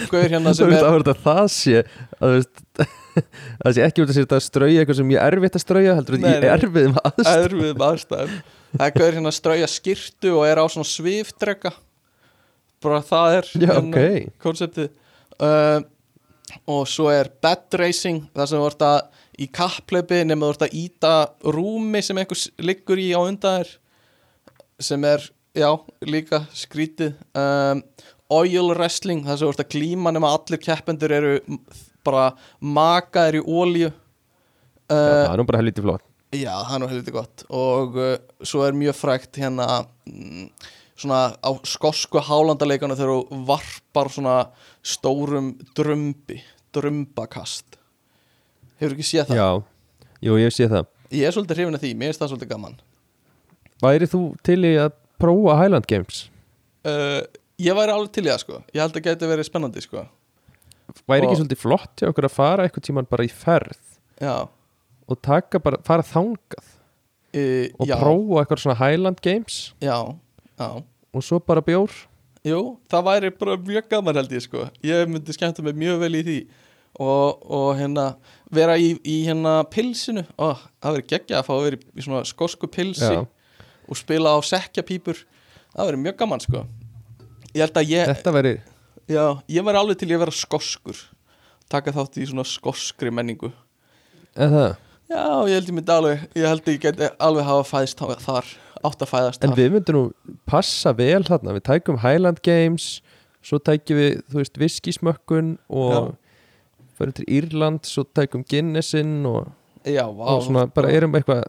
gaur 0.10 0.28
hérna 0.28 0.52
Það 0.52 0.60
sem 0.60 0.74
er 0.74 0.88
að 0.88 0.98
verða 0.98 1.16
það 1.24 1.46
sé 1.56 1.78
að 2.20 2.36
þú 2.36 2.89
Það 3.64 3.76
sé 3.76 3.86
ekki 3.86 4.04
út 4.04 4.10
að 4.10 4.16
sér 4.18 4.26
þetta 4.26 4.38
að 4.39 4.46
strauja 4.48 4.82
eitthvað 4.82 5.00
sem 5.00 5.14
ég 5.14 5.22
er 5.22 5.38
erfitt 5.38 5.58
að 5.58 5.64
strauja 5.64 5.96
heldur 6.00 6.18
Nei, 6.18 6.28
að 6.28 6.34
ég 6.34 6.44
er 6.44 6.54
erfiðum 6.58 7.00
aðstæðu 7.04 7.48
erfiðum 7.48 7.84
aðstæðum. 7.88 8.38
Það 8.74 8.86
er 8.88 8.96
gaur 8.98 9.18
hérna 9.18 9.32
að 9.32 9.38
strauja 9.38 9.70
skýrtu 9.70 10.32
og 10.34 10.46
er 10.50 10.62
á 10.62 10.66
svona 10.74 10.89
sviftrekka 10.89 11.74
bara 12.84 13.02
það 13.06 13.38
er 13.38 13.50
Já, 13.54 13.68
hérna 13.70 13.84
ok. 13.84 14.32
konseptið. 14.44 14.89
Uh, 15.38 15.80
og 16.70 16.88
svo 16.89 17.08
er 17.14 17.30
bed 17.44 17.78
racing 17.80 18.26
það 18.34 18.50
sem 18.50 18.62
þú 18.64 18.72
ert 18.72 18.88
að 18.88 19.00
í 19.42 19.48
kappleipi 19.52 20.20
nema 20.28 20.50
þú 20.50 20.54
ert 20.56 20.66
að 20.68 20.76
íta 20.84 21.14
rúmi 21.56 22.02
sem 22.06 22.18
einhver 22.22 22.38
s- 22.38 22.52
liggur 22.62 23.00
í 23.02 23.10
á 23.16 23.20
undan 23.24 23.64
þér 23.64 23.72
sem 24.84 25.06
er, 25.08 25.26
já, 25.56 25.70
líka 26.06 26.44
skrítið. 26.54 27.14
Um, 27.38 27.84
oil 28.34 28.72
wrestling 28.74 29.24
það 29.26 29.38
sem 29.40 29.48
þú 29.48 29.54
ert 29.54 29.64
að 29.66 29.72
glíma 29.76 30.12
nema 30.14 30.32
allir 30.36 30.60
keppendur 30.62 31.12
eru 31.14 31.34
bara 32.04 32.32
makaðir 32.62 33.40
í 33.42 33.44
ólíu 33.46 33.90
Já, 33.90 34.98
uh, 34.98 35.24
Það 35.24 35.34
er 35.34 35.40
nú 35.40 35.46
bara 35.48 35.60
helviti 35.62 35.82
flott. 35.86 36.04
Já, 36.34 36.54
það 36.68 36.74
er 36.76 36.82
nú 36.84 36.88
helviti 36.92 37.14
gott. 37.16 37.44
Og 37.56 37.96
uh, 37.98 38.16
svo 38.46 38.64
er 38.68 38.76
mjög 38.78 38.98
frægt 39.00 39.38
hérna 39.40 39.68
mm, 40.10 40.50
svona 41.00 41.22
á 41.40 41.50
skosku 41.66 42.20
hálandaleikana 42.22 42.98
þegar 43.00 43.14
þú 43.32 43.40
varpar 43.48 44.10
svona 44.14 44.36
stórum 44.86 45.54
drömbi 45.78 46.42
drömbakast 46.76 47.78
hefur 48.86 48.98
ekki 48.98 49.08
séð 49.10 49.30
það? 49.30 49.40
Já, 49.40 49.48
jú, 50.28 50.38
ég 50.42 50.54
sé 50.56 50.68
það. 50.72 50.90
Ég 51.14 51.28
er 51.30 51.36
svolítið 51.36 51.60
hrifin 51.62 51.78
af 51.78 51.82
því, 51.84 51.92
mér 52.00 52.12
finnst 52.12 52.22
það 52.24 52.32
svolítið 52.34 52.52
gaman. 52.54 52.76
Væri 53.84 54.08
þú 54.10 54.22
til 54.48 54.60
í 54.66 54.74
að 54.82 54.94
prófa 55.22 55.56
Highland 55.62 55.88
Games? 55.92 56.22
uh, 56.88 57.22
Ég 57.64 57.76
væri 57.78 57.94
alveg 57.94 58.12
til 58.16 58.24
í 58.26 58.32
það 58.32 58.40
sko. 58.42 58.60
Ég 58.74 58.82
held 58.82 58.96
að 58.98 59.04
geti 59.06 59.28
verið 59.30 59.48
spennandi 59.48 59.82
sko. 59.86 60.06
Væri 61.08 61.26
ekki 61.28 61.36
Og- 61.36 61.42
svolítið 61.44 61.62
flott 61.62 62.02
hjá 62.02 62.10
okkur 62.10 62.28
að 62.28 62.34
fara 62.38 62.64
eitthvað 62.68 62.88
tíman 62.88 63.08
bara 63.10 63.24
í 63.28 63.30
ferð? 63.32 63.78
Já, 64.22 64.48
og 65.10 65.22
taka 65.22 65.60
bara, 65.60 65.78
fara 65.86 66.04
þangað? 66.04 66.66
Uh, 67.34 67.68
og 67.80 67.88
já, 67.90 67.96
prófa 67.98 68.42
eitthvað 68.44 68.62
svona 68.64 68.78
Highland 68.82 69.22
Games? 69.22 69.74
Já, 69.82 69.96
já. 70.60 70.68
Og 71.14 71.22
svo 71.24 71.40
bara 71.40 71.62
bjór? 71.62 71.90
Jú, 72.44 72.78
það 72.92 73.06
væri 73.08 73.30
bara 73.40 73.56
mjög 73.58 73.88
gaman 73.90 74.16
held 74.20 74.32
ég 74.36 74.42
sko. 74.44 74.66
Ég 74.84 75.08
myndi 75.08 75.34
skemmta 75.34 75.64
mig 75.64 75.76
mjög 75.80 76.00
vel 76.04 76.14
í 76.20 76.24
því 76.28 76.38
Og, 77.02 77.39
og 77.50 77.72
hérna 77.80 78.04
vera 78.54 78.76
í, 78.78 78.91
í 79.02 79.24
hérna 79.26 79.64
pilsinu. 79.74 80.26
Ó, 80.38 80.54
Það 80.84 80.98
verið 81.00 81.08
geggja 81.10 81.39
að 81.39 81.48
fá 81.48 81.54
að 81.56 81.64
vera 81.66 81.80
í, 81.80 81.86
í 81.98 82.04
svona 82.06 82.22
skosku 82.30 82.68
pilsi 82.70 83.08
Já. 83.10 83.24
Og 83.89 83.98
spila 83.98 84.36
á 84.36 84.39
sekkjapípur. 84.46 85.24
Það 85.74 85.89
verið 85.89 86.04
mjög 86.04 86.18
gaman 86.22 86.44
sko. 86.44 86.62
Ég 87.54 87.64
held 87.66 87.80
að 87.82 87.89
ég 87.96 88.12
Þetta 88.14 88.34
væri, 88.38 88.54
Já, 89.10 89.26
ég 89.52 89.66
væri 89.66 89.82
alveg 89.82 89.98
til 90.00 90.12
að 90.14 90.22
vera 90.24 90.36
skoskur. 90.38 91.02
Taka 91.74 91.91
þátt 91.96 92.20
í 92.22 92.28
svona 92.30 92.46
skoskri 92.46 93.10
menningu. 93.12 93.50
Eða 94.38 94.76
Já, 95.10 95.26
ég 95.50 95.58
held 95.58 95.68
ég 95.70 95.76
myndi 95.78 95.91
alveg 95.94 96.22
Ég 96.38 96.46
held 96.48 96.70
ég 96.72 96.78
geti 96.82 97.10
alveg 97.22 97.46
hafa 97.46 97.66
fæðist 97.74 98.00
þa- 98.00 98.22
þar 98.24 98.48
Átt 98.84 99.04
að 99.04 99.10
fæðast 99.12 99.44
En 99.46 99.52
þar. 99.52 99.60
við 99.60 99.74
myndum 99.76 99.98
nú 99.98 100.38
passa 100.50 100.94
vel 100.98 101.22
þarna. 101.28 101.54
Við 101.58 101.66
tækum 101.68 102.00
Highland 102.06 102.39
Games 102.46 103.02
Svo 103.44 103.60
tækjum 103.60 104.00
við, 104.00 104.22
þú 104.32 104.39
veist, 104.39 104.58
viskismökkun 104.62 105.58
Og 105.70 106.14
fyrir 106.98 107.14
til 107.18 107.26
Írland 107.28 107.86
Svo 107.89 108.04
tækum 108.04 108.44
Guinnessin 108.50 109.26
Og, 109.30 109.48
Já, 109.86 110.06
vá 110.08 110.26
og 110.36 110.44
svona 110.46 110.68
bara 110.74 110.91
erum 110.91 111.16
eitthvað 111.18 111.44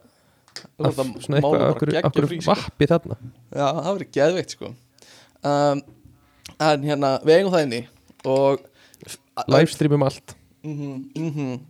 af- 0.78 1.03
Svona 1.24 1.40
eitthvað 1.40 2.40
sko. 2.40 2.55
vappi 2.55 2.86
þarna? 2.90 3.16
Já, 3.55 3.66
það 3.80 3.92
verið 3.99 4.11
geðveikt 4.18 4.57
sko. 4.57 4.74
Um, 5.45 5.82
En 6.61 6.82
hérna, 6.86 7.18
við 7.24 7.38
eigum 7.38 7.53
það 7.53 7.62
inni 7.66 7.82
Og 8.24 8.61
Livestreamum 9.51 10.03
allt. 10.07 10.34
Mm 10.64 11.11
-hmm, 11.14 11.61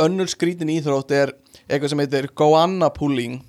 Önnur 0.00 0.26
skrítin 0.26 0.70
íþrótt 0.70 1.10
er 1.10 1.32
Eitthvað 1.68 1.88
sem 1.88 1.98
heitir 1.98 2.28
Goanna 2.34 2.88
pooling 2.90 3.42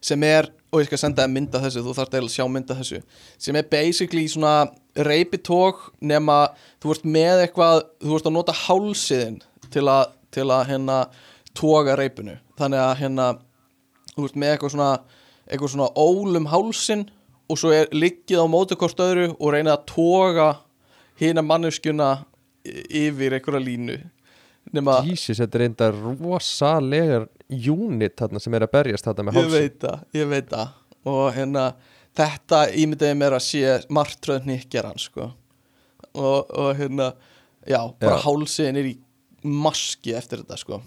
Sem 0.00 0.22
er, 0.22 0.48
og 0.72 0.80
ég 0.80 0.86
skal 0.86 0.98
senda 0.98 1.22
þér 1.24 1.30
mynda 1.32 1.60
þessu 1.60 1.82
Þú 1.84 1.94
þarft 1.94 2.14
eiginlega 2.14 2.32
að 2.32 2.36
sjá 2.36 2.48
mynda 2.48 2.74
þessu 2.74 3.02
Sem 3.38 3.56
er 3.56 3.62
basically 3.62 4.26
svona 4.28 4.54
reypitók 4.96 5.82
Nema 6.00 6.38
þú 6.82 6.94
ert 6.94 7.08
með 7.16 7.44
eitthvað 7.46 7.82
Þú 8.04 8.18
ert 8.18 8.30
að 8.30 8.36
nota 8.38 8.56
hálsiðin 8.64 9.40
Til 9.74 9.86
að, 9.90 10.14
til 10.34 10.48
að 10.48 10.68
hérna 10.70 11.00
Toga 11.54 11.96
reypinu 11.98 12.38
Þannig 12.58 12.84
að 12.84 12.94
hérna 13.02 13.28
Þú 14.14 14.28
ert 14.28 14.40
með 14.40 14.54
eitthvað 14.54 14.74
svona 14.76 14.92
Eitthvað 15.44 15.74
svona 15.74 15.90
ólum 15.98 16.50
hálsin 16.52 17.08
Og 17.50 17.60
svo 17.60 17.74
er 17.76 17.90
liggið 17.92 18.40
á 18.40 18.46
móti 18.48 18.78
hvort 18.78 19.02
öðru 19.04 19.32
Og 19.36 19.50
reynið 19.52 19.74
að 19.74 19.88
toga 19.90 20.48
hina 21.20 21.42
manneskjuna 21.44 22.10
yfir 22.64 23.36
einhverja 23.38 23.62
línu. 23.62 23.98
Nema 24.74 24.98
Jesus, 25.04 25.38
þetta 25.38 25.58
er 25.58 25.66
enda 25.68 25.90
rosalegar 25.92 27.26
unit 27.50 28.14
þarna 28.18 28.40
sem 28.40 28.54
er 28.56 28.64
að 28.64 28.72
berjast 28.72 29.06
þarna 29.06 29.26
með 29.26 29.36
ég 29.36 29.44
hálsin 29.44 29.58
veit 29.60 29.76
það, 29.82 30.06
ég 30.16 30.30
veit 30.30 30.48
það. 30.50 30.70
Og 31.12 31.26
hérna 31.36 31.64
þetta 32.18 32.60
ímyndaði 32.80 33.18
mér 33.20 33.36
að 33.38 33.46
sé 33.46 33.76
martröð 33.92 34.46
nýkkjaran 34.50 35.00
sko 35.02 35.30
og, 36.14 36.50
og 36.50 36.70
hérna 36.78 37.12
já, 37.66 37.80
bara 38.00 38.18
Já. 38.18 38.24
hálsiðin 38.26 38.80
er 38.80 38.90
í 38.92 38.94
maski 39.44 40.14
eftir 40.16 40.44
þetta 40.44 40.60
sko 40.60 40.82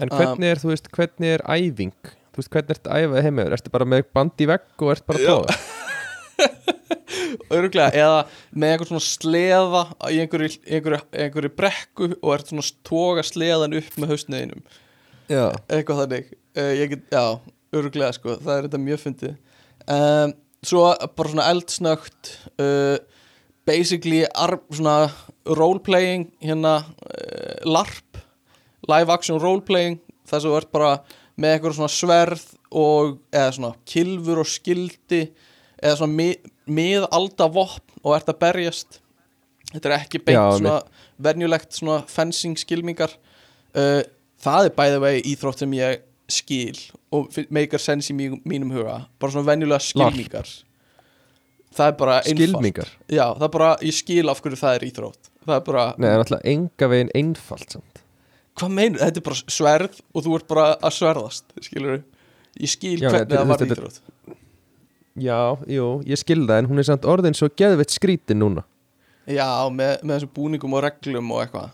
En 0.00 0.08
hvernig 0.08 0.46
er, 0.46 0.60
þú 0.62 0.70
veist, 0.70 0.86
hvernig 0.94 1.32
er 1.34 1.42
æfing? 1.50 1.92
Þú 2.30 2.38
veist, 2.38 2.50
hvernig 2.54 2.76
ertu 2.76 2.92
að 2.94 3.02
æfa 3.04 3.22
heimur? 3.26 3.54
Ertu 3.56 3.72
bara 3.74 3.88
með 3.90 4.04
band 4.14 4.38
í 4.38 4.46
vegg 4.46 4.84
og 4.86 4.92
ert 4.94 5.02
bara 5.08 5.24
tóða? 5.26 5.56
öruglega, 7.50 7.90
eða 7.90 8.20
með 8.54 8.74
einhver 8.74 8.90
svona 8.90 9.04
sleða 9.04 9.82
í 10.10 10.20
einhverju, 10.22 10.50
einhverju, 10.70 11.00
einhverju 11.24 11.52
brekku 11.58 12.10
og 12.20 12.32
ert 12.36 12.52
svona 12.52 12.66
toga 12.86 13.24
sleðan 13.26 13.76
upp 13.80 13.98
með 13.98 14.14
hausniðinum 14.14 14.62
Já 15.30 15.44
eitthvað 15.70 16.04
þannig 16.04 16.30
uh, 16.32 16.72
ég 16.78 16.94
get, 16.94 17.04
já, 17.12 17.24
öruglega 17.76 18.14
sko 18.16 18.36
það 18.38 18.54
er 18.56 18.68
þetta 18.68 18.82
mjög 18.86 19.02
fyndið 19.04 19.36
um, 19.86 20.34
svo 20.66 20.84
bara 21.16 21.32
svona 21.32 21.48
eldsnögt 21.52 22.34
uh, 22.60 22.98
basically 23.68 24.24
ar, 24.34 24.58
svona 24.72 25.10
roleplaying 25.46 26.30
hérna 26.42 26.80
uh, 26.84 27.56
LARP 27.64 28.20
live 28.90 29.12
action 29.12 29.40
roleplaying 29.40 30.00
þess 30.28 30.44
að 30.44 30.48
þú 30.48 30.56
ert 30.60 30.72
bara 30.74 30.92
með 31.40 31.54
eitthvað 31.54 31.76
svona 31.78 31.94
sverð 31.94 32.46
og 32.70 33.16
eða 33.32 33.54
svona 33.56 33.72
kilfur 33.88 34.42
og 34.42 34.48
skildi 34.48 35.22
eða 35.80 35.96
svona 35.96 36.16
mi, 36.16 36.28
miðalda 36.70 37.48
vopn 37.50 38.00
og 38.04 38.14
ert 38.16 38.28
að 38.30 38.40
berjast. 38.40 39.00
Þetta 39.70 39.88
er 39.88 39.96
ekki 39.96 40.20
beint 40.22 40.36
Já, 40.36 40.58
svona 40.58 40.76
venjulegt 41.22 41.76
svona 41.76 42.00
fencing 42.10 42.58
skilmingar 42.58 43.12
uh, 43.76 44.00
það 44.40 44.68
er 44.68 44.76
bæði 44.76 45.02
vegi 45.04 45.26
íþrótt 45.32 45.64
sem 45.64 45.74
ég 45.78 46.06
skil 46.34 46.78
og 47.14 47.30
meikar 47.50 47.82
sens 47.82 48.10
í 48.12 48.16
mí, 48.16 48.30
mínum 48.48 48.72
huga 48.74 49.04
bara 49.20 49.34
svona 49.34 49.48
venjulega 49.50 49.82
skilmingar 49.84 50.50
það 51.76 51.90
er 51.90 51.96
bara 51.98 52.18
einfalt. 52.20 52.36
Skilmingar 52.40 52.92
já, 53.06 53.24
það 53.36 53.46
er 53.46 53.52
bara, 53.56 53.70
ég 53.86 53.96
skil 53.96 54.32
af 54.32 54.42
hverju 54.42 54.60
það 54.60 54.76
er 54.76 54.86
íþrótt. 54.88 55.30
Það 55.46 55.56
er 55.56 55.66
bara, 55.66 55.84
Nei, 55.96 56.06
það 56.06 56.14
er 56.14 56.24
alltaf 56.24 56.46
enga 56.52 56.88
veginn 56.92 57.12
einfalt 57.20 57.76
samt. 57.76 58.02
Hvað 58.60 58.74
meinur, 58.76 59.02
þetta 59.02 59.20
er 59.22 59.26
bara 59.30 59.54
sverð 59.56 60.00
og 60.12 60.24
þú 60.26 60.34
ert 60.36 60.48
bara 60.50 60.66
að 60.76 60.96
sverðast 60.98 61.54
skilur 61.64 62.00
ég 62.60 62.72
skil 62.72 62.96
Já, 62.98 63.08
hvernig 63.14 63.36
það 63.36 63.52
var 63.52 63.64
íþrótt. 63.66 64.02
Já, 65.20 65.38
jú, 65.70 65.86
ég 66.08 66.20
skil 66.20 66.42
það 66.44 66.58
en 66.62 66.70
hún 66.70 66.82
er 66.82 66.88
samt 66.90 67.06
orðin 67.08 67.36
svo 67.36 67.50
geðveitt 67.60 67.94
skrítin 67.94 68.40
núna. 68.42 68.66
Já, 69.30 69.46
með, 69.70 70.00
með 70.02 70.16
þessum 70.16 70.34
búningum 70.34 70.76
og 70.76 70.84
reglum 70.84 71.32
og 71.34 71.44
eitthvað. 71.44 71.72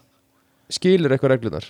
Skilur 0.76 1.14
eitthvað 1.14 1.36
reglunar 1.36 1.68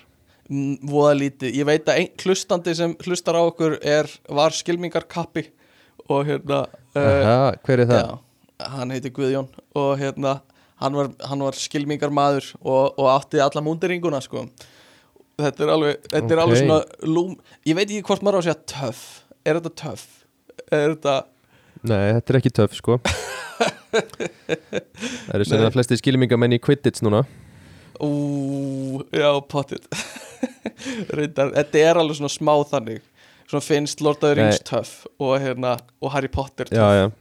voða 0.86 1.14
lítið, 1.18 1.54
ég 1.58 1.66
veit 1.68 1.88
að 1.88 2.02
einn 2.02 2.22
hlustandi 2.22 2.74
sem 2.78 2.94
hlustar 3.06 3.38
á 3.38 3.42
okkur 3.42 3.78
er, 3.82 4.08
var 4.30 4.54
skilmingarkappi 4.54 5.48
og 6.06 6.28
hérna 6.28 6.64
uh, 6.68 7.00
Aha, 7.02 7.54
hver 7.66 7.82
er 7.82 7.90
það? 7.90 8.02
já, 8.04 8.68
hann 8.76 8.94
heiti 8.94 9.10
Guðjón 9.14 9.48
og 9.76 9.90
hérna 10.00 10.38
hann 10.82 10.96
var, 10.98 11.10
hann 11.28 11.44
var 11.44 11.56
skilmingarmaður 11.58 12.50
og, 12.60 12.98
og 12.98 13.08
átti 13.10 13.40
alla 13.42 13.62
múndiringuna 13.64 14.20
sko. 14.24 14.46
Þetta 15.36 15.64
er 15.66 15.72
alveg, 15.72 16.10
þetta 16.12 16.36
er 16.36 16.42
alveg 16.42 16.60
svona 16.62 17.08
lúm, 17.08 17.34
ég 17.68 17.76
veit 17.76 17.88
ekki 17.88 18.04
hvort 18.08 18.22
maður 18.24 18.38
á 18.38 18.40
að 18.40 18.46
segja 18.48 18.60
töff. 18.72 19.02
Er 19.46 19.58
þetta 19.58 19.72
töff? 19.82 20.06
Er 20.70 20.94
þetta, 20.94 21.16
Nei, 21.86 22.04
þetta 22.16 22.32
er 22.32 22.38
ekki 22.40 22.54
töff 22.56 22.76
sko. 22.76 23.00
Það 23.96 25.34
eru 25.38 25.44
sem 25.48 25.60
það 25.62 25.72
flesti 25.72 25.96
skilmingamenn 26.00 26.56
í 26.56 26.58
Quidditch 26.60 27.00
núna 27.06 27.22
ú, 28.02 29.02
já, 29.14 29.28
pottit 29.50 29.86
reyndar, 31.16 31.52
þetta 31.56 31.82
er 31.82 32.00
alveg 32.00 32.18
svona 32.18 32.32
smá 32.32 32.54
þannig. 32.70 33.04
Svona 33.46 33.62
finnst 33.62 34.00
Lord 34.02 34.18
of 34.24 34.32
the 34.32 34.34
Rings 34.40 34.58
töff 34.66 35.04
og 35.22 35.36
hérna, 35.42 35.76
og 36.02 36.10
Harry 36.16 36.28
Potter 36.32 36.66
Já, 36.74 36.82
töff. 36.82 37.14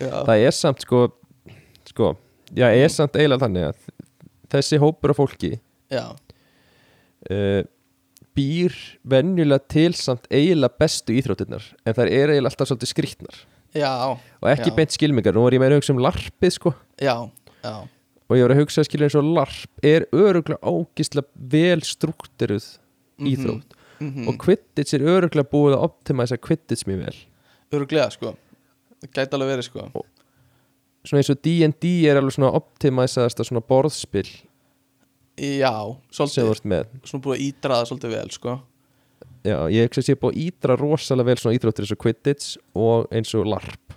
já, 0.00 0.08
já. 0.08 0.16
það 0.26 0.46
er 0.48 0.56
samt 0.56 0.82
sko 0.82 1.04
sko, 1.86 2.08
já, 2.58 2.66
er 2.74 2.90
samt 2.90 3.14
eiginlega 3.14 3.44
þannig 3.44 3.68
að 3.68 3.84
þessi 4.54 4.80
hópur 4.82 5.12
af 5.14 5.20
fólki 5.20 5.52
já. 5.94 6.04
uh, 7.30 7.62
býr 8.34 8.74
venjulega 9.06 9.62
til 9.70 9.94
samt 9.94 10.26
eiginlega 10.34 10.74
bestu 10.82 11.14
íþróttirnar 11.14 11.68
en 11.86 11.94
það 11.94 12.10
er 12.10 12.32
eiginlega 12.34 12.50
alltaf 12.50 12.72
svolítið 12.72 12.90
skrýtnar. 12.90 13.42
Já, 13.74 13.90
og 14.14 14.46
ekki 14.50 14.70
Já. 14.70 14.74
beint 14.76 14.92
skilmingar, 14.94 15.34
nú 15.34 15.42
var 15.46 15.54
ég 15.54 15.62
meira 15.62 15.78
hugsa 15.78 15.90
um 15.94 16.02
larpið 16.02 16.52
sko. 16.58 16.70
Já, 17.02 17.14
já 17.62 17.74
og 18.30 18.36
ég 18.38 18.42
var 18.46 18.54
að 18.54 18.60
hugsa 18.62 18.80
að 18.82 18.88
skilja 18.88 19.08
eins 19.08 19.18
og 19.20 19.28
larp 19.36 19.84
er 19.84 20.06
öruglega 20.12 20.60
ágislega 20.64 21.28
vel 21.54 21.80
struktúruð 21.84 22.78
Mhm. 23.18 23.26
íþrótt. 23.30 23.70
mm 24.00 24.28
og 24.28 24.38
Quidditch 24.38 24.94
er 24.94 25.00
öruglega 25.06 25.48
búið 25.48 25.76
að 25.76 25.84
optimæsa 25.88 26.36
Quidditch 26.36 26.84
mjög 26.86 27.04
vel. 27.04 27.16
Öruglega 27.72 28.10
sko. 28.10 28.34
Það 29.00 29.10
gæti 29.14 29.34
alveg 29.36 29.48
verið 29.54 29.64
sko. 29.68 30.04
Svona 31.04 31.20
eins 31.20 31.30
og 31.30 31.42
D&D 31.42 32.06
er 32.08 32.16
alveg 32.16 32.32
svona 32.32 32.52
optimæsaðasta 32.56 33.44
svona 33.44 33.60
borðspil 33.60 34.26
já, 35.36 35.72
svolítið, 36.10 36.86
svona 37.04 37.22
búið 37.24 37.36
að 37.36 37.44
ídraða 37.48 37.86
svolítið 37.88 38.10
vel 38.14 38.30
sko. 38.30 38.60
Já, 39.44 39.58
ég 39.68 39.88
hugsa 39.88 40.00
að 40.00 40.06
sé 40.08 40.14
búið 40.16 40.32
að 40.32 40.42
ídra 40.46 40.76
rosalega 40.80 41.26
vel 41.26 41.36
svona 41.36 41.58
íþróttir 41.58 41.84
eins 41.84 41.92
og 41.92 41.98
Quidditch 41.98 42.56
og 42.74 43.08
eins 43.12 43.34
og 43.34 43.46
larp. 43.46 43.96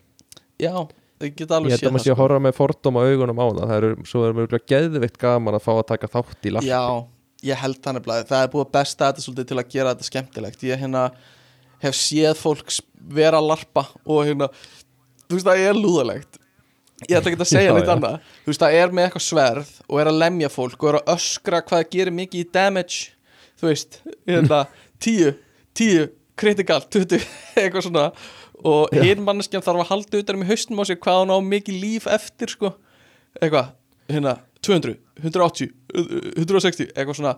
Já, 0.60 0.74
það 1.18 1.28
ég 1.28 1.54
alveg 1.58 1.74
held 1.74 1.88
að 1.88 1.94
maður 1.96 2.06
sé 2.06 2.14
að 2.14 2.22
horfa 2.22 2.40
með 2.46 2.56
fordóma 2.58 3.04
augunum 3.08 3.42
á 3.42 3.46
það. 3.48 3.62
Það 3.64 3.78
eru, 3.78 3.92
svo 4.12 4.24
er 4.26 4.36
mjög 4.38 4.66
geðveikt 4.74 5.20
gaman 5.22 5.58
að 5.58 5.66
fá 5.66 5.72
að 5.74 5.86
taka 5.92 6.12
þátt 6.14 6.50
í 6.50 6.54
larp 6.54 6.68
já, 6.68 6.82
ég 7.50 7.62
held 7.64 7.82
þannig 7.86 8.12
að 8.14 8.26
það 8.32 8.44
er 8.44 8.52
búið 8.54 8.66
að 8.66 8.74
besta 8.78 9.12
þetta 9.12 9.26
svolítið 9.26 9.50
til 9.52 9.60
að 9.60 9.72
gera 9.76 9.94
þetta 9.94 10.10
skemmtilegt. 10.12 10.66
Ég 10.68 10.84
hérna 10.84 11.06
hef 11.84 11.98
séð 11.98 12.42
fólk 12.42 12.76
vera 13.18 13.42
að 13.42 13.50
larpa 13.54 13.88
og 14.06 14.24
hérna 14.28 14.52
þú 15.28 15.40
veist 15.40 15.50
það 15.50 15.66
er 15.66 15.82
lúðalegt. 15.82 16.42
Ég 17.06 17.20
ætla 17.20 17.34
ekki 17.34 17.44
að 17.44 17.54
segja 17.56 17.76
neitt 17.76 17.94
annað. 17.94 18.18
Þú 18.46 18.54
veist 18.54 18.64
það 18.64 18.80
er 18.80 18.96
með 18.96 19.10
eitthvað 19.10 19.28
sverð 19.28 19.76
og 19.88 20.02
er 20.02 20.10
að 20.14 20.24
lemja 20.24 20.50
fólk 20.54 20.82
og 20.82 20.90
er 20.92 21.00
að 21.02 21.14
öskra 21.18 21.62
hvað 21.62 21.84
það 21.84 21.94
gerir 21.98 22.20
mikið 22.22 22.46
í 22.46 22.50
damage 22.58 23.18
þú 23.58 23.72
veist, 23.72 24.02
hérna 24.28 24.64
10, 25.04 25.34
10, 25.78 26.10
critical 26.38 26.82
20, 26.94 27.26
eitthvað 27.60 27.88
svona 27.88 28.08
og 28.66 28.94
hinn 28.96 29.22
manneskjan 29.26 29.62
þarf 29.66 29.84
að 29.84 29.90
halda 29.92 30.22
utan 30.24 30.40
um 30.40 30.46
í 30.46 30.50
haustum 30.50 30.80
á 30.82 30.84
sig 30.90 31.00
hvað 31.04 31.20
hún 31.24 31.34
á 31.34 31.38
mikið 31.46 31.76
líf 31.84 32.08
eftir 32.10 32.50
sko, 32.54 32.72
eitthvað 33.42 33.74
hérna, 34.10 34.38
200, 34.66 34.96
180 35.22 35.74
160, 36.42 36.90
eitthvað 36.96 37.20
svona. 37.20 37.36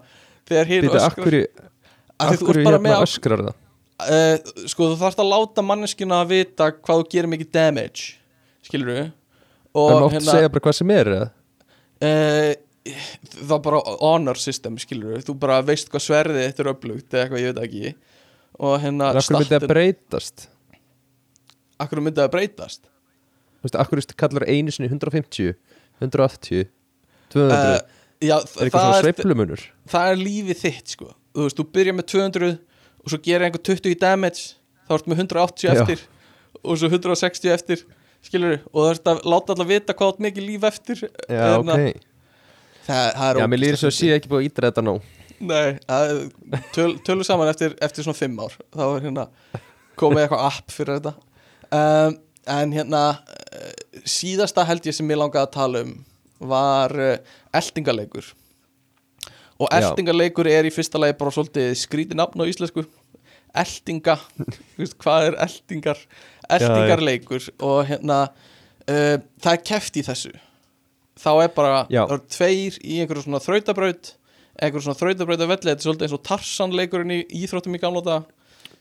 Þegar 0.50 0.70
hinn 0.70 0.88
öskrar 0.90 1.34
þú 1.40 2.30
akkur 2.30 2.62
bara 2.64 2.78
hérna 2.78 2.84
með 2.86 3.04
öskrar 3.06 3.44
það? 3.50 3.58
Uh, 4.00 4.64
sko 4.72 4.88
þú 4.94 4.96
þarfst 5.02 5.20
að 5.20 5.28
láta 5.34 5.64
manneskina 5.66 6.22
að 6.24 6.30
vita 6.32 6.70
hvað 6.72 7.02
þú 7.02 7.08
gerir 7.12 7.32
mikið 7.34 7.50
damage 7.58 8.06
skilur 8.64 8.94
við 8.94 9.08
Það 9.76 9.90
og 9.96 10.06
mátt 10.14 10.24
segja 10.26 10.50
bara 10.50 10.64
hvað 10.66 10.78
sem 10.80 10.94
er 10.96 11.10
eða? 11.14 11.28
uh, 12.08 12.54
það 13.44 13.52
er 13.58 13.64
bara 13.68 13.82
honor 14.00 14.40
system 14.40 14.80
skilur 14.82 15.20
þú 15.28 15.36
bara 15.44 15.60
veist 15.68 15.92
hvað 15.92 16.06
sverðið 16.08 16.48
þetta 16.48 16.64
er 16.64 16.72
upplugt 16.72 17.12
eða 17.14 17.26
eitthvað 17.26 17.44
ég 17.44 17.52
veit 17.52 17.62
ekki. 17.68 17.92
Og 18.60 18.74
hérna 18.84 19.12
En 19.12 19.20
akkur 19.20 19.36
myndi 19.38 19.46
að 19.46 19.60
statinn- 19.60 19.74
breytast 19.74 20.48
akkur 21.84 22.02
myndi 22.06 22.22
að 22.24 22.32
breytast? 22.36 22.86
Þú 23.60 23.68
veist, 23.68 23.78
akkur 23.82 24.02
kallar 24.20 24.46
einu 24.48 24.72
sinni 24.72 24.90
150 24.92 25.56
180 26.00 26.70
200 27.34 27.58
uh, 27.60 27.80
já, 28.24 28.36
Er 28.38 28.66
eitthvað 28.66 28.72
það, 28.72 28.86
svona 28.86 29.02
sveiflumunur? 29.04 29.66
það 29.92 30.12
er 30.14 30.22
lífið 30.24 30.62
þitt 30.64 30.94
sko. 30.96 31.10
Þú 31.36 31.46
veist, 31.48 31.60
þú 31.60 31.66
byrjar 31.76 31.98
með 32.00 32.08
200 32.14 32.52
og 33.00 33.14
svo 33.14 33.20
gerir 33.24 33.48
einhver 33.48 33.64
20 33.70 33.92
í 33.94 33.98
damage 34.00 34.46
þá 34.88 34.96
ertu 34.98 35.12
með 35.12 35.22
180 35.26 35.68
Já. 35.68 35.74
eftir 35.76 36.06
og 36.64 36.80
svo 36.82 36.90
160 36.90 37.54
eftir 37.54 37.84
skilur 38.26 38.58
og 38.74 38.80
það 38.82 38.90
er 38.90 39.00
að 39.14 39.22
láta 39.32 39.54
alltaf 39.56 39.70
vita 39.70 39.96
hvað 39.96 40.14
átt 40.14 40.24
mikið 40.26 40.48
líf 40.50 40.66
eftir 40.68 41.04
Já, 41.06 41.10
Hérna, 41.30 41.78
ok. 41.78 42.02
Það, 42.90 43.06
það 43.20 43.30
er 43.30 43.40
Já, 43.40 43.46
mér 43.54 43.64
ógeðslega 43.64 43.80
svo 43.84 43.92
að 43.92 43.98
sé 44.00 44.10
ekki 44.16 44.32
búið 44.32 44.42
að 44.42 44.48
ítra 44.50 44.70
þetta 44.72 44.84
nóg. 44.88 45.08
Nei, 45.40 45.68
það- 45.86 46.64
töl, 46.76 46.90
tölum 47.06 47.24
saman 47.28 47.52
eftir, 47.52 47.76
eftir 47.86 48.04
svona 48.04 48.18
fimm 48.18 48.40
ár. 48.42 48.56
Þá 48.74 48.82
er 48.88 49.04
hérna 49.06 49.26
komið 50.00 50.24
eitthvað 50.26 50.46
app 50.50 50.74
fyrir 50.74 50.98
þetta 50.98 51.14
um, 51.76 52.18
en 52.50 52.74
hérna 52.74 53.04
uh, 53.20 53.72
síðasta 54.10 54.66
held 54.68 54.88
ég 54.90 54.96
sem 54.96 55.12
ég 55.12 55.20
langaði 55.20 55.46
að 55.46 55.56
tala 55.56 55.84
um 55.86 55.96
var 56.50 56.96
uh, 56.96 57.16
eldingaleikur 57.56 58.32
og 59.60 59.68
Já. 59.68 59.80
eldingaleikur 59.80 60.48
er 60.48 60.70
í 60.70 60.74
fyrsta 60.74 61.02
lagi 61.02 61.18
bara 61.20 61.34
svolítið 61.36 61.74
skrítið 61.82 62.16
nafn 62.16 62.40
á 62.40 62.48
íslensku. 62.48 62.86
Eldinga, 63.60 64.16
hvað 65.04 65.26
er 65.26 65.40
eldingar 65.44 66.04
eldingarleikur 66.50 67.50
og 67.66 67.82
hérna 67.90 68.22
uh, 68.30 69.18
það 69.42 69.52
er 69.52 69.66
keft 69.68 70.00
í 70.00 70.06
þessu. 70.08 70.32
Þá 71.20 71.32
er 71.44 71.52
bara, 71.52 71.82
Já. 71.92 72.06
það 72.06 72.16
eru 72.16 72.32
tveir 72.32 72.80
í 72.80 73.02
einhverju 73.02 73.26
svona 73.26 73.44
þrautabraut 73.44 74.14
einhverju 74.60 74.86
svona 74.88 75.00
þrautabraut 75.00 75.44
að 75.44 75.52
velli, 75.52 75.68
þetta 75.68 75.76
er 75.76 75.88
svolítið 75.88 76.08
eins 76.08 76.16
og 76.16 76.24
Tarsan 76.28 76.76
leikurinn 76.76 77.16
í 77.16 77.20
íþróttum 77.42 77.76
í 77.76 77.82
gamla 77.82 78.04
þetta 78.06 78.18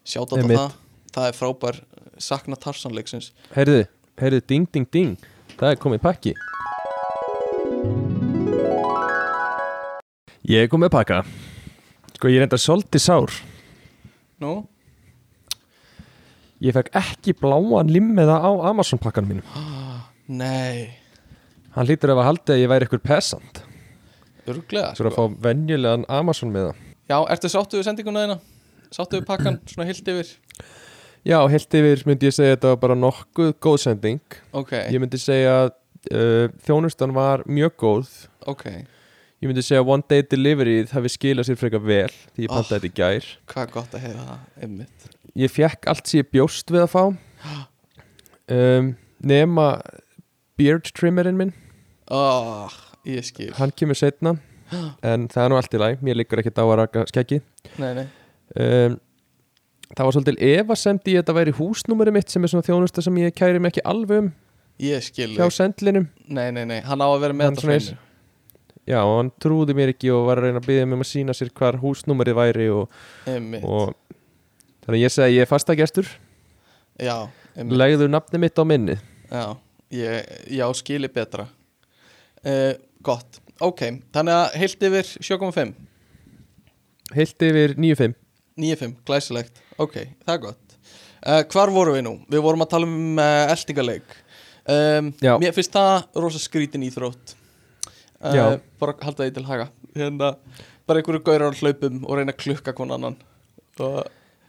sjátt 0.09 0.35
á 0.35 0.37
það. 0.39 0.77
Það 1.15 1.29
er 1.29 1.37
frábær 1.39 1.81
sakna 2.23 2.59
Tarsan 2.61 2.95
leiksins. 2.97 3.33
Heyrðu, 3.57 3.85
heyrðu, 4.21 4.41
ding, 4.49 4.69
ding, 4.73 4.89
ding. 4.93 5.29
Það 5.59 5.75
er 5.75 5.83
komið 5.83 6.03
pakki. 6.07 6.35
Ég 10.49 10.65
er 10.65 10.73
komið 10.73 10.93
pakka. 10.95 11.23
Sko, 12.17 12.31
ég 12.33 12.41
er 12.41 12.49
enda 12.49 12.59
svolítið 12.61 13.05
sár. 13.05 13.39
Nú, 14.43 14.53
Ég 16.59 16.75
fekk 16.75 16.89
ekki 16.99 17.37
bláan 17.39 17.91
limmiða 17.93 18.41
á 18.43 18.51
Amazon 18.67 18.99
pakkanum 18.99 19.31
mínum. 19.31 19.47
Nei. 20.43 20.91
Hann 21.77 21.87
hlýtur 21.87 22.11
ef 22.11 22.19
að 22.19 22.27
haldi 22.27 22.55
að 22.55 22.63
ég 22.65 22.71
væri 22.73 22.87
eitthvað 22.89 23.05
pesant. 23.07 23.61
Örglega 24.49 24.91
Svo 24.99 25.07
að 25.07 25.15
fá 25.15 25.37
venjulegan 25.45 26.07
Amazon 26.11 26.51
með 26.51 26.71
það. 26.71 26.81
Já, 27.09 27.19
ertu 27.35 27.51
sáttu 27.53 27.79
við 27.79 27.87
sendinguna 27.87 28.25
þeina? 28.25 28.39
Sáttu 28.91 29.21
við 29.21 29.29
pakkan 29.29 29.61
svona 29.71 29.87
hilt 29.87 30.11
yfir? 30.11 30.33
Já, 31.27 31.39
heilt 31.51 31.75
yfir 31.81 32.05
myndi 32.09 32.29
ég 32.29 32.35
segja 32.37 32.53
að 32.53 32.57
þetta 32.59 32.71
var 32.73 32.81
bara 32.85 32.97
nokkuð 32.99 33.51
góð 33.65 33.79
sending. 33.83 34.21
Ok, 34.57 34.73
Ég 34.93 35.01
myndi 35.03 35.19
segja 35.21 35.55
að 35.65 35.71
uh, 36.15 36.53
þjónustan 36.67 37.15
var 37.17 37.43
mjög 37.47 37.75
góð. 37.83 38.13
Ok. 38.49 38.65
Ég 39.39 39.47
myndi 39.51 39.63
segja 39.63 39.83
að 39.85 39.91
one 39.95 40.07
day 40.11 40.23
deliveryð 40.27 40.93
hafi 40.97 41.13
skilað 41.15 41.47
sér 41.51 41.59
frekar 41.61 41.83
vel 41.85 42.11
því 42.35 42.47
ég 42.47 42.51
pantaði 42.51 42.75
þetta 42.75 42.89
í 42.91 42.95
gær. 42.99 43.29
Hvað 43.53 43.73
gott 43.77 43.95
að 43.99 44.05
heiða 44.07 44.25
það, 44.29 44.45
einmitt. 44.67 45.09
Ég 45.39 45.53
fekk 45.55 45.87
allt 45.93 46.11
sem 46.11 46.23
ég 46.23 46.31
bjóst 46.35 46.73
við 46.75 46.83
að 46.87 46.93
fá. 46.95 47.05
Um, 48.49 48.93
nema 49.23 49.67
beard 50.59 50.89
trimmerinn 50.97 51.39
minn. 51.39 51.53
Oh, 52.11 52.73
Ég 53.09 53.25
skil. 53.25 53.53
Hann 53.57 53.71
kemur 53.77 53.97
setna 53.97 54.35
en 55.07 55.29
það 55.33 55.45
er 55.45 55.53
nú 55.53 55.59
allt 55.61 55.75
í 55.77 55.81
læg, 55.81 56.01
mér 56.05 56.19
liggur 56.19 56.41
ekkert 56.43 56.59
á 56.61 56.65
að 56.67 56.75
raka 56.83 57.05
skeggi 57.09 57.39
Nei, 57.81 57.93
nei. 57.97 58.07
Um, 58.59 58.97
það 59.95 60.05
var 60.05 60.17
svolítil 60.17 60.37
efasemd 60.51 61.09
í 61.09 61.15
að 61.17 61.23
þetta 61.23 61.37
væri 61.39 61.57
húsnúmeri 61.59 62.15
mitt 62.15 62.33
sem 62.33 62.45
er 62.45 62.53
svona 62.53 62.67
þjónusta 62.67 63.05
sem 63.05 63.23
ég 63.23 63.35
kæri 63.37 63.63
mig 63.63 63.75
ekki 63.75 63.87
alveg 63.89 64.25
um 64.25 64.29
Ég 64.79 65.03
skil 65.03 65.33
hjá 65.35 65.49
sendlinum. 65.51 66.05
Nei, 66.31 66.53
nei, 66.55 66.63
nei, 66.69 66.79
hann 66.87 67.03
á 67.03 67.09
að 67.09 67.25
vera 67.25 67.35
með 67.35 67.49
þetta 67.49 67.63
svona 67.65 67.79
hreinu. 67.81 67.97
já, 68.87 68.99
og 69.01 69.15
hann 69.17 69.31
trúði 69.43 69.75
mér 69.75 69.91
ekki 69.91 70.13
og 70.15 70.29
var 70.29 70.39
að 70.39 70.47
reyna 70.47 70.63
að 70.63 70.69
byggja 70.69 70.85
mig 70.87 70.99
um 70.99 71.03
að 71.03 71.11
sína 71.11 71.35
sér 71.35 71.51
hvar 71.59 71.81
húsnúmerið 71.83 72.39
væri 72.39 72.69
og, 72.71 72.95
og 73.27 73.97
þannig 74.87 74.95
að 74.95 75.03
ég 75.03 75.15
segi 75.17 75.35
ég 75.35 75.43
er 75.43 75.51
fastagestur. 75.51 76.13
Já, 77.03 77.17
einmitt. 77.57 77.75
Legðu 77.79 78.07
nafni 78.11 78.41
mitt 78.43 78.59
á 78.59 78.65
minni 78.67 78.97
Já, 79.31 79.45
ég, 79.95 80.31
já, 80.55 80.65
skili 80.79 81.11
betra. 81.11 81.49
Uh, 82.47 82.79
Gott, 83.03 83.41
ok 83.59 83.81
Þannig 84.15 84.35
að 84.35 84.57
heilt 84.63 84.85
yfir 84.89 85.09
7.5 85.27 85.73
heilt 87.17 87.47
yfir 87.49 87.75
9.5 87.75 88.15
9.5, 88.59 88.95
glæsilegt 89.07 89.59
Ok, 89.79 89.95
það 90.27 90.33
er 90.35 90.41
gott. 90.43 90.77
Uh, 91.19 91.43
Hvar 91.51 91.71
vorum 91.75 91.95
við 91.99 92.05
nú? 92.07 92.15
Við 92.31 92.43
vorum 92.45 92.63
að 92.65 92.71
tala 92.73 92.87
um 92.89 93.19
uh, 93.19 93.53
eldingaleik 93.53 94.17
um. 94.69 95.13
Mér 95.43 95.55
finnst 95.57 95.73
það 95.75 96.21
rosa 96.23 96.41
skrítin 96.43 96.85
íþrótt. 96.87 97.35
Uh. 98.19 98.57
Bara 98.81 98.95
halda 99.07 99.27
því 99.29 99.35
til 99.39 99.45
haga. 99.49 99.69
Hérna, 99.99 100.33
Bara 100.89 101.03
einhverju 101.03 101.21
gaurar 101.27 101.53
á 101.53 101.59
hlaupum 101.61 101.99
og 102.09 102.17
reyna 102.17 102.33
að 102.33 102.39
klukka 102.43 102.73
kon 102.75 102.91
annan. 102.95 103.17
Og 103.79 103.99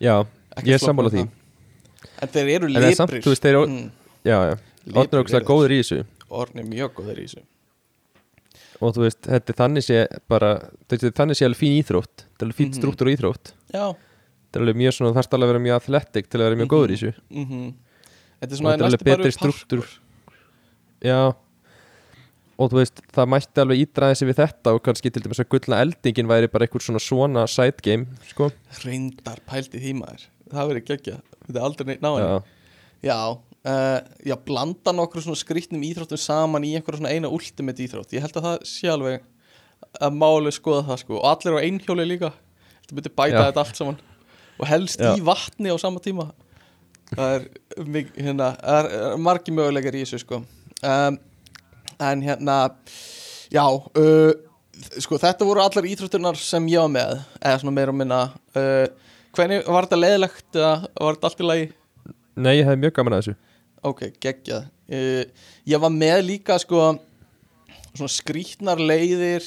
já, 0.02 0.14
ég 0.64 0.74
er 0.78 0.82
sammála 0.82 1.12
því. 1.12 1.26
en 2.24 2.32
þeir 2.32 2.50
eru 2.56 2.70
En 2.70 2.78
það 2.80 2.88
er 2.90 2.96
samt, 2.96 3.12
veist, 3.26 3.44
þeir 3.44 3.58
eru- 3.60 3.68
mm, 3.68 3.90
já, 4.26 4.38
já, 4.50 4.56
Orðin 4.94 5.18
er 5.20 5.24
okkur 5.26 5.44
góður 5.50 5.74
í 5.76 5.80
þessu. 5.82 5.98
Orðin 6.32 6.62
er 6.64 6.70
mjög 6.72 6.94
góður 6.96 7.20
í 7.20 7.26
þessu. 7.28 7.44
Og 8.80 8.94
þú 8.96 9.04
veist, 9.04 9.20
þetta 9.28 9.52
er 9.54 9.58
þannig 9.60 9.84
sé 9.86 9.98
bara, 10.32 10.52
þetta 10.88 11.10
er 11.10 11.16
þannig 11.20 11.38
sé 11.42 11.46
alveg 11.50 11.60
fín 11.60 11.76
íþrótt. 11.82 12.24
Þetta 12.24 12.40
er 12.40 12.48
alveg 12.48 12.60
fín 12.62 12.70
Mhm. 12.72 12.78
struktúr 12.80 13.10
og 13.12 13.14
íþrótt. 13.18 13.52
Já, 13.76 13.86
þetta 14.50 14.58
er 14.58 14.66
alveg 14.66 14.80
mjög 14.82 14.96
svona, 14.96 15.12
það 15.14 15.20
þarf 15.20 15.36
alveg 15.38 15.46
að 15.46 15.52
vera 15.54 15.62
mjög 15.62 15.76
athletic 15.78 16.30
til 16.30 16.40
að 16.40 16.48
vera 16.48 16.58
mjög 16.58 16.70
góður 16.74 16.90
í 16.90 16.98
þessu. 16.98 17.12
Mhm. 17.30 17.66
Þetta 18.40 18.56
er 18.56 18.60
svona 18.60 18.72
þetta 18.74 18.82
er 18.82 18.90
alveg 18.90 19.06
betri 19.06 19.32
struktúr 19.36 19.86
já. 21.06 21.36
Og 22.60 22.72
þú 22.74 22.80
veist, 22.82 23.02
það 23.16 23.30
mætti 23.32 23.62
alveg 23.62 23.82
ídraði 23.86 24.16
sig 24.20 24.28
við 24.28 24.40
þetta 24.42 24.74
og 24.76 24.82
kannski 24.84 25.12
til 25.14 25.22
dæmis 25.24 25.40
að 25.40 25.52
gullna 25.54 25.78
eldingin 25.80 26.28
væri 26.28 26.50
bara 26.52 26.66
einhver 26.66 26.84
svona 26.84 27.00
svona 27.00 27.46
side 27.48 27.80
game 27.86 28.08
sko, 28.28 28.50
Reyndar 28.84 29.40
pælti 29.48 29.80
því 29.80 29.94
maður. 30.02 30.26
Það 30.50 30.72
verið 30.74 30.88
geggjað. 30.90 31.22
Þetta 31.46 31.60
er 31.60 31.68
aldrei 31.70 31.94
náðin 32.02 32.26
já, 32.26 32.44
Já, 33.00 33.20
uh, 33.40 34.00
já, 34.28 34.36
blanda 34.44 34.92
nokkur 34.92 35.24
svona 35.24 35.40
skrýtnum 35.40 35.86
íþróttum 35.88 36.20
saman 36.20 36.66
í 36.68 36.74
einhverja 36.76 37.00
svona 37.00 37.14
eina 37.16 37.32
ultimate 37.32 37.80
íþrótt. 37.86 38.12
Ég 38.12 38.26
held 38.26 38.36
að 38.36 38.48
það 38.50 38.68
sé 38.68 38.92
alveg 38.92 39.24
að 40.02 40.20
máli 40.20 40.52
skoða 40.52 40.84
það 40.90 41.00
sko. 41.06 41.16
Og 41.22 41.30
allir 41.32 41.56
á 41.56 41.64
einhjóli 41.64 42.08
líka. 42.10 42.34
Þetta 42.82 42.98
myndi 42.98 43.14
bæta 43.16 43.38
Já. 43.38 43.46
þetta 43.46 43.64
allt 43.64 43.80
saman 43.80 44.02
og 44.60 44.68
helst 44.70 45.00
Já. 45.02 45.14
í 45.18 45.24
vatni 45.26 45.72
á 45.72 45.78
sama 45.82 46.02
tíma. 46.04 46.30
Það 47.10 47.32
er, 47.40 47.48
hérna, 48.20 48.52
það 48.62 48.90
er 49.00 49.18
margi 49.26 49.54
möguleikar 49.56 49.96
í 49.98 50.04
þessu 50.06 50.22
sko. 50.26 50.44
Um, 50.84 51.18
En 52.00 52.22
hérna, 52.24 52.70
já, 53.52 53.64
uh, 53.68 54.30
sko 55.04 55.18
þetta 55.20 55.44
voru 55.44 55.60
allar 55.60 55.84
íþróttunar 55.90 56.38
sem 56.40 56.64
ég 56.72 56.80
var 56.80 56.92
með 56.94 57.18
eða 57.42 57.58
svona 57.60 57.74
meira 57.76 57.92
og 57.92 57.98
minna. 58.00 58.20
Uh, 58.56 58.86
Hvernig 59.36 59.66
var 59.68 59.84
þetta 59.86 60.00
leiðilegt 60.00 60.56
eða 60.56 60.70
var 60.96 61.18
þetta 61.18 61.28
allt 61.30 61.44
í 61.44 61.48
lagi? 61.50 61.66
nei, 62.40 62.54
ég 62.62 62.70
hefði 62.70 62.80
mjög 62.86 62.94
gaman 62.96 63.18
að 63.18 63.20
þessu. 63.26 63.36
Ok, 63.90 64.02
geggjað. 64.24 64.70
Uh, 64.88 65.50
Ég 65.68 65.84
var 65.84 65.92
með 65.98 66.22
líka 66.30 66.56
sko 66.64 66.86
svona 67.90 68.14
skrítnar 68.16 68.80
leiðir 68.80 69.44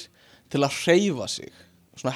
til 0.53 0.61
að 0.67 0.77
hreyfa 0.83 1.31
sig. 1.39 1.51
Svona, 1.97 2.13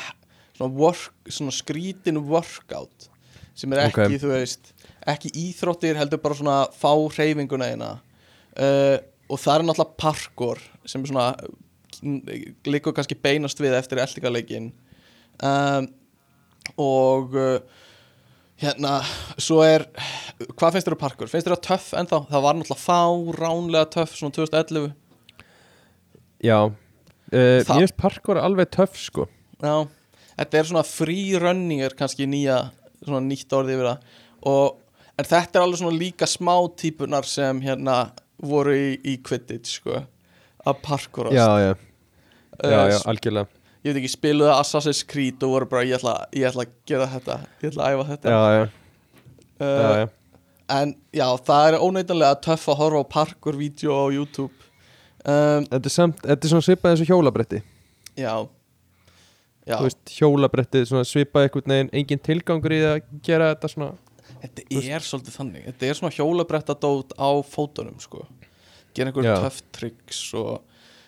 svona, 0.56 0.72
work, 0.72 1.12
svona 1.28 1.54
skrítin 1.54 2.20
workout 2.26 3.10
sem 3.56 3.72
er 3.72 3.86
ekki, 3.86 4.06
Ok. 4.08 4.18
þú 4.20 4.32
veist 4.34 4.72
ekki 5.08 5.30
íþróttir, 5.46 5.96
heldur 5.96 6.20
bara 6.20 6.36
svona 6.36 6.56
fá 6.76 6.90
hreyfinguna 6.92 7.70
eina 7.72 7.92
uh, 8.58 8.98
og 9.30 9.40
það 9.40 9.54
er 9.54 9.66
náttúrulega 9.68 9.96
parkour 10.02 10.60
sem 10.86 11.02
er 11.02 11.12
svona 11.12 11.30
líka 12.68 12.92
kannski 12.92 13.16
beinast 13.16 13.60
við 13.62 13.76
eftir 13.78 14.00
eldingarleikin 14.02 14.70
um, 15.42 15.88
og 16.76 17.36
uh, 17.36 17.58
Hérna, 18.56 19.02
svo 19.36 19.58
er 19.60 19.82
Hvað 20.56 20.76
finnst 20.78 20.86
þér 20.88 20.94
á 20.96 21.00
parkur? 21.02 21.28
Finnst 21.28 21.44
þér 21.44 21.54
það 21.58 21.64
töff 21.66 21.88
ennþá? 22.00 22.20
Það 22.30 22.44
var 22.46 22.56
náttúrulega 22.56 22.84
fáránlega 22.86 23.88
töff 23.92 24.14
Svona 24.16 24.32
2011 24.32 24.86
Já 26.40 26.56
uh, 26.64 26.72
Mér 27.36 27.68
finnst 27.68 27.98
parkour 28.00 28.40
alveg 28.40 28.70
töff 28.72 28.96
sko 28.96 29.26
Já, 29.60 29.84
þetta 30.36 30.58
er 30.60 30.68
svona 30.70 30.84
free 30.86 31.38
running 31.42 31.82
er 31.86 31.96
kannski 31.98 32.26
nýja 32.30 32.70
Svona 33.04 33.20
nýtt 33.22 33.52
orðið 33.52 33.74
yfir 33.76 33.88
það. 33.90 34.14
Og, 34.48 34.78
En 35.16 35.24
þetta 35.24 35.58
er 35.58 35.62
alveg 35.64 35.78
svona 35.80 35.96
líka 35.96 36.26
smá 36.28 36.54
típunar 36.80 37.24
Sem 37.28 37.60
hérna 37.64 37.98
voru 38.42 38.72
í, 38.76 38.88
í 39.04 39.16
Quidditch 39.24 39.78
sko. 39.80 40.02
Að 40.66 40.80
parkourast 40.84 41.36
Já, 41.36 41.46
já, 41.60 41.68
já, 41.70 41.76
Eh, 42.64 42.72
já, 42.72 42.98
algjörlega. 43.04 43.46
Ég 43.84 43.92
veit 43.92 43.98
ekki, 44.00 44.08
spiluðu 44.14 44.48
Assassin's 44.54 45.02
Creed 45.04 45.42
Og 45.44 45.50
voru 45.52 45.66
bara, 45.68 45.84
ég 45.84 45.98
ætla, 45.98 46.14
ég 46.32 46.46
ætla 46.48 46.64
að 46.64 46.70
gera 46.88 47.06
þetta. 47.12 47.34
Ég 47.60 47.70
ætla 47.72 47.84
að 47.84 47.96
æfa 47.98 48.06
þetta. 48.14 48.32
Já, 48.32 48.42
já, 48.56 48.66
Uh, 49.56 49.64
já, 49.64 49.90
já. 50.02 50.08
En 50.68 50.90
já, 51.16 51.26
það 51.46 51.66
er 51.70 51.74
óneitanlega 51.80 52.40
töff 52.44 52.66
að 52.68 52.76
horfa 52.76 53.00
á 53.00 53.04
parkour-vídeó 53.14 53.94
á 53.96 54.04
YouTube. 54.12 54.52
Um, 55.24 55.64
Þetta 55.70 55.88
er 55.88 55.94
samt, 55.94 56.18
þetta 56.20 56.44
er 56.44 56.52
svona 56.52 56.66
svipað 56.66 56.90
eins 56.92 57.04
og 57.04 57.08
hjólabretti. 57.12 57.60
Já 58.20 58.26
Já, 58.26 58.34
veist, 59.66 60.02
hjólabretti, 60.14 60.84
svona 60.86 61.06
svipað 61.06 61.48
einhvern 61.48 61.72
veginn 61.72 61.92
Engin 61.98 62.22
tilgangur 62.22 62.74
í 62.74 62.82
það 62.84 62.92
að 62.96 63.08
gera 63.26 63.48
þetta 63.54 63.70
svona? 63.72 63.88
Þetta 64.42 64.64
er 64.94 65.06
svolítið 65.06 65.36
þannig. 65.40 65.66
Þetta 65.66 65.88
er 65.88 65.98
svona 65.98 66.14
hjólabretta-dót 66.14 67.16
á 67.18 67.30
fótunum 67.50 67.98
sko. 68.02 68.26
Gera 68.94 69.10
einhver 69.10 69.26
Já. 69.26 69.34
töff 69.42 69.60
tricks 69.74 70.22
og 70.38 70.62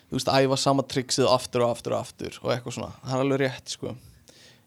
þú 0.09 0.17
veist, 0.17 0.31
æfa 0.33 0.59
sama 0.59 0.85
tricksið 0.89 1.29
aftur 1.31 1.65
og 1.65 1.73
aftur 1.77 1.95
og 1.95 2.03
aftur 2.03 2.39
og 2.43 2.53
eitthvað 2.53 2.77
svona, 2.79 2.91
það 3.05 3.15
er 3.15 3.25
alveg 3.25 3.41
rétt 3.45 3.73
sko. 3.75 3.95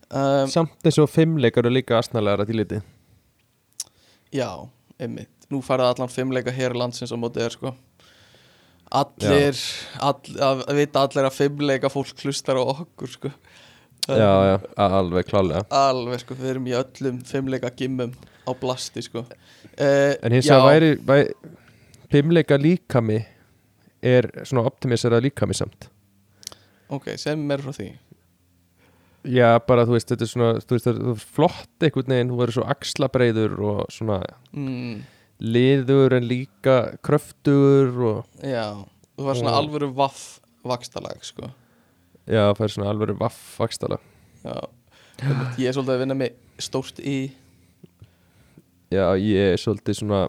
um, 0.08 0.50
Samt 0.50 0.88
eins 0.88 1.00
og 1.02 1.10
fimmleikar 1.10 1.66
eru 1.66 1.74
líka 1.74 1.98
astnalegar 1.98 2.44
að 2.44 2.52
dýliti 2.52 2.82
Já, 4.32 4.48
einmitt. 5.02 5.32
Nú 5.52 5.60
færði 5.60 5.90
allan 5.90 6.08
fimmleika 6.08 6.54
hér 6.54 6.72
í 6.72 6.80
landsins 6.80 7.12
á 7.12 7.18
móti 7.20 7.42
er 7.44 7.52
sko. 7.52 7.74
Allir, 8.92 9.58
all, 10.00 10.20
að 10.40 10.62
vita 10.78 11.02
allir 11.04 11.28
að 11.28 11.36
fimmleika 11.36 11.90
fólk 11.92 12.16
hlustar 12.24 12.60
á 12.60 12.64
okkur 12.64 13.12
sko 13.12 13.32
Já, 14.08 14.30
já, 14.48 14.54
alveg 14.82 15.28
klálega. 15.30 15.62
Alveg 15.70 16.20
sko, 16.24 16.34
við 16.34 16.48
erum 16.56 16.64
í 16.66 16.72
öllum 16.74 17.20
fimmleika 17.28 17.70
gimmum 17.78 18.14
á 18.42 18.50
blasti 18.58 19.02
sko. 19.06 19.22
Uh, 19.78 20.14
En 20.26 20.34
hins 20.34 20.48
vegar 20.50 20.66
væri, 20.66 20.88
væri 21.06 21.34
Fimmleika 22.12 22.58
líkami 22.60 23.20
Er 24.02 24.26
svona 24.44 24.64
optimisera 24.66 25.20
líkami 25.22 25.54
samt. 25.54 25.86
Ok, 26.92 27.12
sem 27.16 27.38
mér 27.48 27.62
frá 27.62 27.70
því. 27.72 27.86
Já, 29.22 29.52
bara 29.62 29.84
þú 29.86 29.94
veist, 29.94 30.10
þetta 30.10 30.26
er 30.26 30.30
svona 30.32 30.50
Þú 30.58 30.74
veist, 30.74 30.86
þetta 30.90 31.10
er 31.14 31.20
flott 31.38 31.86
einhvern 31.86 32.10
veginn 32.10 32.32
Þú 32.32 32.38
verður 32.42 32.56
svo 32.58 32.64
axlabreiður 32.74 33.52
og 33.70 33.82
svona 33.94 34.16
mm, 34.50 34.96
Liður 35.46 36.16
en 36.18 36.26
líka 36.26 36.76
kröftugur 37.06 37.92
og 38.10 38.42
Já, 38.42 38.66
þú 39.14 39.28
var 39.28 39.38
svona 39.38 39.52
Og- 39.54 39.60
alvöru 39.62 39.92
vaff 39.94 40.40
vakstalag 40.66 41.22
sko 41.26 41.52
Já, 42.30 42.42
það 42.54 42.64
er 42.68 42.72
svona 42.76 42.90
alveg 42.92 43.16
vaff 43.18 43.38
vakstala 43.58 43.98
Já, 44.44 44.54
ég 45.58 45.68
er 45.70 45.74
svolítið 45.76 45.94
að 45.96 46.02
vinna 46.04 46.16
með 46.18 46.36
stórt 46.62 47.00
í 47.02 47.16
Já, 48.92 49.06
ég 49.18 49.52
er 49.54 49.60
svolítið 49.62 49.98
svona 50.02 50.20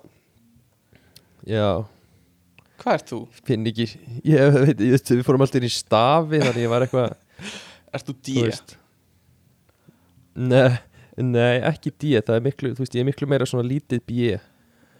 Já, 1.49 1.83
Hvað 2.83 2.95
ert 2.97 3.11
þú? 3.11 3.19
finn 3.45 3.67
ekki 3.69 3.85
Ég 4.25 4.55
veit, 4.55 4.79
ég, 4.81 5.03
við 5.11 5.25
fórum 5.27 5.43
alltaf 5.45 5.59
inn 5.61 5.67
í 5.67 5.73
stafi 5.73 6.39
Þannig 6.41 6.63
ég 6.65 6.71
var 6.71 6.85
eitthvað 6.87 7.13
Ert 7.93 8.07
þú 8.09 8.15
þú 8.15 8.23
D? 8.25 8.35
veist. 8.47 8.75
Nei, 10.33 10.71
nei, 11.21 11.59
ekki 11.69 11.91
D 11.93 12.15
Það 12.25 12.37
er 12.39 12.45
miklu, 12.47 12.71
þú 12.73 12.85
veist, 12.85 12.95
ég 12.97 13.03
er 13.05 13.09
miklu 13.11 13.29
meira 13.29 13.45
svona 13.49 13.67
lítið 13.69 14.01
B 14.09 14.31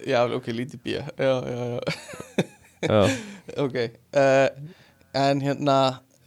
Já, 0.04 0.20
ok, 0.36 0.52
lítið 0.54 0.84
B 0.84 0.98
Já, 1.00 1.08
já, 1.18 1.64
já, 1.74 2.48
Já. 2.84 3.02
Ok 3.64 3.78
uh, 3.80 4.50
En 5.16 5.42
hérna 5.46 5.78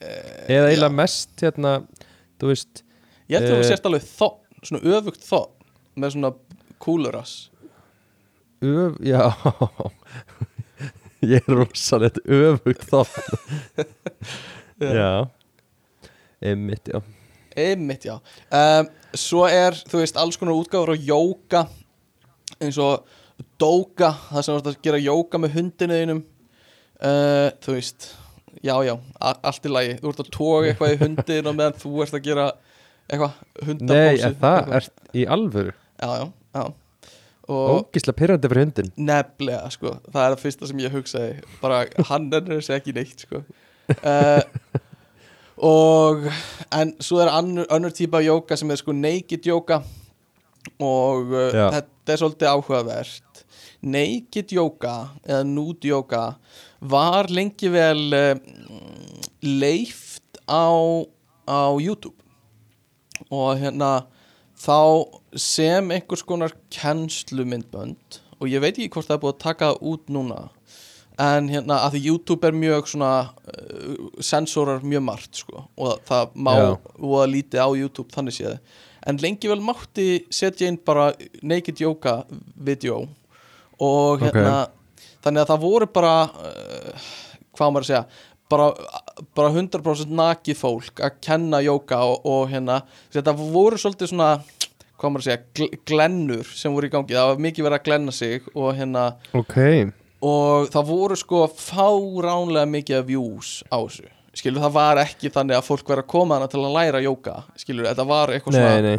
Eða 0.00 0.70
eiginlega 0.70 0.92
mest 0.92 1.44
hérna 1.44 1.76
Þú 2.40 2.50
veist 2.52 2.82
Ég 3.30 3.38
held 3.38 3.48
að 3.48 3.54
þú 3.54 3.60
eh, 3.62 3.68
sést 3.70 3.88
alveg 3.88 4.06
þó 4.06 4.28
Svona 4.62 4.96
öfugt 4.96 5.24
þó 5.24 5.38
Með 5.96 6.16
svona 6.16 6.32
kúlurass 6.82 7.36
öf, 8.66 8.98
Já. 9.04 9.22
Ég 11.26 11.40
er 11.40 11.56
rosalegt 11.56 12.20
öfugt 12.24 12.84
þá 12.90 13.00
Já. 15.00 15.26
Einmitt, 16.44 16.88
já. 16.92 17.00
Einmitt, 17.56 18.04
já. 18.04 18.18
Um, 18.52 18.88
Svo 19.16 19.46
er, 19.48 19.72
þú 19.88 20.02
veist, 20.02 20.18
alls 20.20 20.36
konar 20.36 20.58
útgáfur 20.58 20.92
á 20.92 20.96
jóka 21.00 21.62
eins 22.60 22.76
og 22.80 23.06
dóka, 23.60 24.10
það 24.28 24.44
sem 24.44 24.58
ert 24.58 24.68
að 24.68 24.78
gera 24.84 25.00
jóka 25.00 25.40
með 25.40 25.56
hundinu 25.56 25.96
þínum. 26.02 26.20
Uh, 27.00 27.48
Þú 27.64 27.76
veist, 27.78 28.10
já, 28.64 28.74
já, 28.86 28.94
allt 29.20 29.68
í 29.68 29.72
lagi. 29.72 29.98
Þú 30.00 30.12
ert 30.12 30.24
að 30.24 30.32
toga 30.36 30.70
eitthvað 30.70 30.94
í 30.94 30.98
hundin 31.02 31.50
og 31.50 31.58
meðan 31.58 31.78
þú 31.82 31.92
ert 32.04 32.16
að 32.16 32.24
gera 32.26 32.48
eitthvað 33.06 33.36
hundapósi 33.68 34.00
Nei, 34.00 34.24
er 34.30 34.40
það? 34.40 34.74
Er 34.78 34.90
í 35.12 35.28
alvöru? 35.36 35.76
Já, 35.96 36.10
já, 36.20 36.26
já. 36.58 36.66
Og 37.46 37.68
Ógislega 37.76 38.18
pyrrandi 38.18 38.48
fyrir 38.50 38.64
hundin 38.64 38.88
nefnilega, 38.98 39.68
sko, 39.70 39.92
það 40.08 40.24
er 40.24 40.32
það 40.32 40.40
fyrsta 40.42 40.70
sem 40.70 40.80
ég 40.82 40.96
hugsaði. 40.96 41.36
Bara, 41.60 41.84
hann 42.08 42.26
er 42.34 42.48
þessi 42.48 42.74
ekki 42.74 42.96
neitt, 42.96 43.22
sko. 43.22 43.44
Uh, 44.02 44.42
Og 45.56 46.26
En 46.74 46.92
svo 47.00 47.22
er 47.22 47.30
annur, 47.32 47.64
önnur 47.72 47.94
típa 47.94 48.20
jóka 48.20 48.56
sem 48.58 48.70
er 48.70 48.80
sko 48.80 48.92
naked 48.92 49.46
jóka. 49.46 49.80
Og 50.82 51.32
uh, 51.32 51.70
þetta 51.72 52.12
er 52.12 52.20
svolítið 52.20 52.50
áhugavert. 52.50 53.44
Naked 53.86 54.52
jóka 54.52 54.96
eða 55.24 55.44
nude 55.46 55.88
jóka 55.88 56.22
Var 56.80 57.30
lengi 57.32 57.70
vel 57.72 58.04
uh, 58.16 58.34
Leift 59.42 60.40
á, 60.48 60.68
á 61.48 61.62
YouTube. 61.80 62.16
Og 63.30 63.56
hérna 63.60 64.06
Þá 64.56 65.12
sem 65.36 65.90
einhvers 65.92 66.22
konar 66.24 66.54
kennslumyndbönd 66.72 68.20
Og 68.40 68.48
ég 68.48 68.62
veit 68.64 68.76
ekki 68.76 68.88
hvort 68.94 69.08
það 69.08 69.16
er 69.18 69.22
búið 69.24 69.34
að 69.34 69.42
taka 69.42 69.68
út 69.84 70.12
núna 70.12 70.38
en 71.16 71.48
hérna 71.48 71.78
að 71.86 71.96
því 71.96 72.00
YouTube 72.10 72.48
er 72.48 72.56
mjög 72.56 72.90
svona 72.92 73.12
uh, 73.48 74.08
sensorar 74.20 74.82
mjög 74.84 75.04
margt 75.06 75.40
sko 75.40 75.62
og 75.64 76.02
það 76.08 76.34
má 76.36 76.52
og 76.60 77.14
að 77.22 77.30
lítið 77.32 77.62
á 77.64 77.68
YouTube 77.72 78.12
þannig 78.12 78.36
séð. 78.36 78.58
En 79.06 79.20
lengi 79.22 79.48
vel 79.48 79.62
mátti 79.64 80.26
setja 80.34 80.68
inn 80.68 80.76
bara 80.76 81.12
naked 81.40 81.80
yoga 81.80 82.18
video 82.54 83.06
og 83.80 84.24
hérna 84.26 84.66
þannig 85.26 85.42
að 85.44 85.52
það 85.52 85.66
voru 85.66 85.90
bara 85.98 86.14
uh, 86.30 87.10
hvað 87.56 87.74
maður 87.74 87.84
að 87.84 87.90
segja 87.90 88.04
bara, 88.52 88.66
bara 89.34 89.50
100% 89.50 90.12
nakið 90.14 90.58
fólk 90.60 91.02
að 91.02 91.20
kenna 91.26 91.60
yoga 91.66 92.00
og, 92.06 92.26
og 92.30 92.48
hérna 92.52 92.80
þetta 93.14 93.34
voru 93.38 93.78
svolítið 93.80 94.12
svona 94.12 94.30
hvað 94.96 95.12
maður 95.12 95.22
að 95.22 95.28
segja, 95.28 95.44
gl 95.58 95.80
glennur 95.90 96.50
sem 96.56 96.72
voru 96.74 96.88
í 96.88 96.92
gangi, 96.92 97.16
það 97.16 97.30
var 97.32 97.40
mikið 97.46 97.66
verið 97.66 97.78
að 97.80 97.88
glenna 97.88 98.14
sig 98.16 98.46
og 98.54 98.68
hérna 98.78 99.06
Ok. 99.36 99.56
og 100.24 100.70
það 100.72 100.86
voru 100.92 101.18
sko 101.20 101.42
fáránlega 101.52 102.70
mikið 102.72 103.00
af 103.00 103.08
views 103.10 103.50
á 103.68 103.76
þessu. 103.82 104.06
Skilur 104.36 104.60
það 104.66 104.74
var 104.76 105.00
ekki 105.00 105.30
þannig 105.32 105.56
að 105.56 105.66
fólk 105.68 105.90
verið 105.90 106.04
að 106.04 106.10
koma 106.12 106.36
hana 106.36 106.48
til 106.52 106.60
að 106.60 106.74
læra 106.76 107.00
jóka 107.04 107.36
skilur 107.56 107.88
þetta 107.88 108.04
var 108.08 108.32
eitthvað 108.34 108.56
Nei, 108.56 108.62
svona 108.62 108.82
nei, 108.84 108.96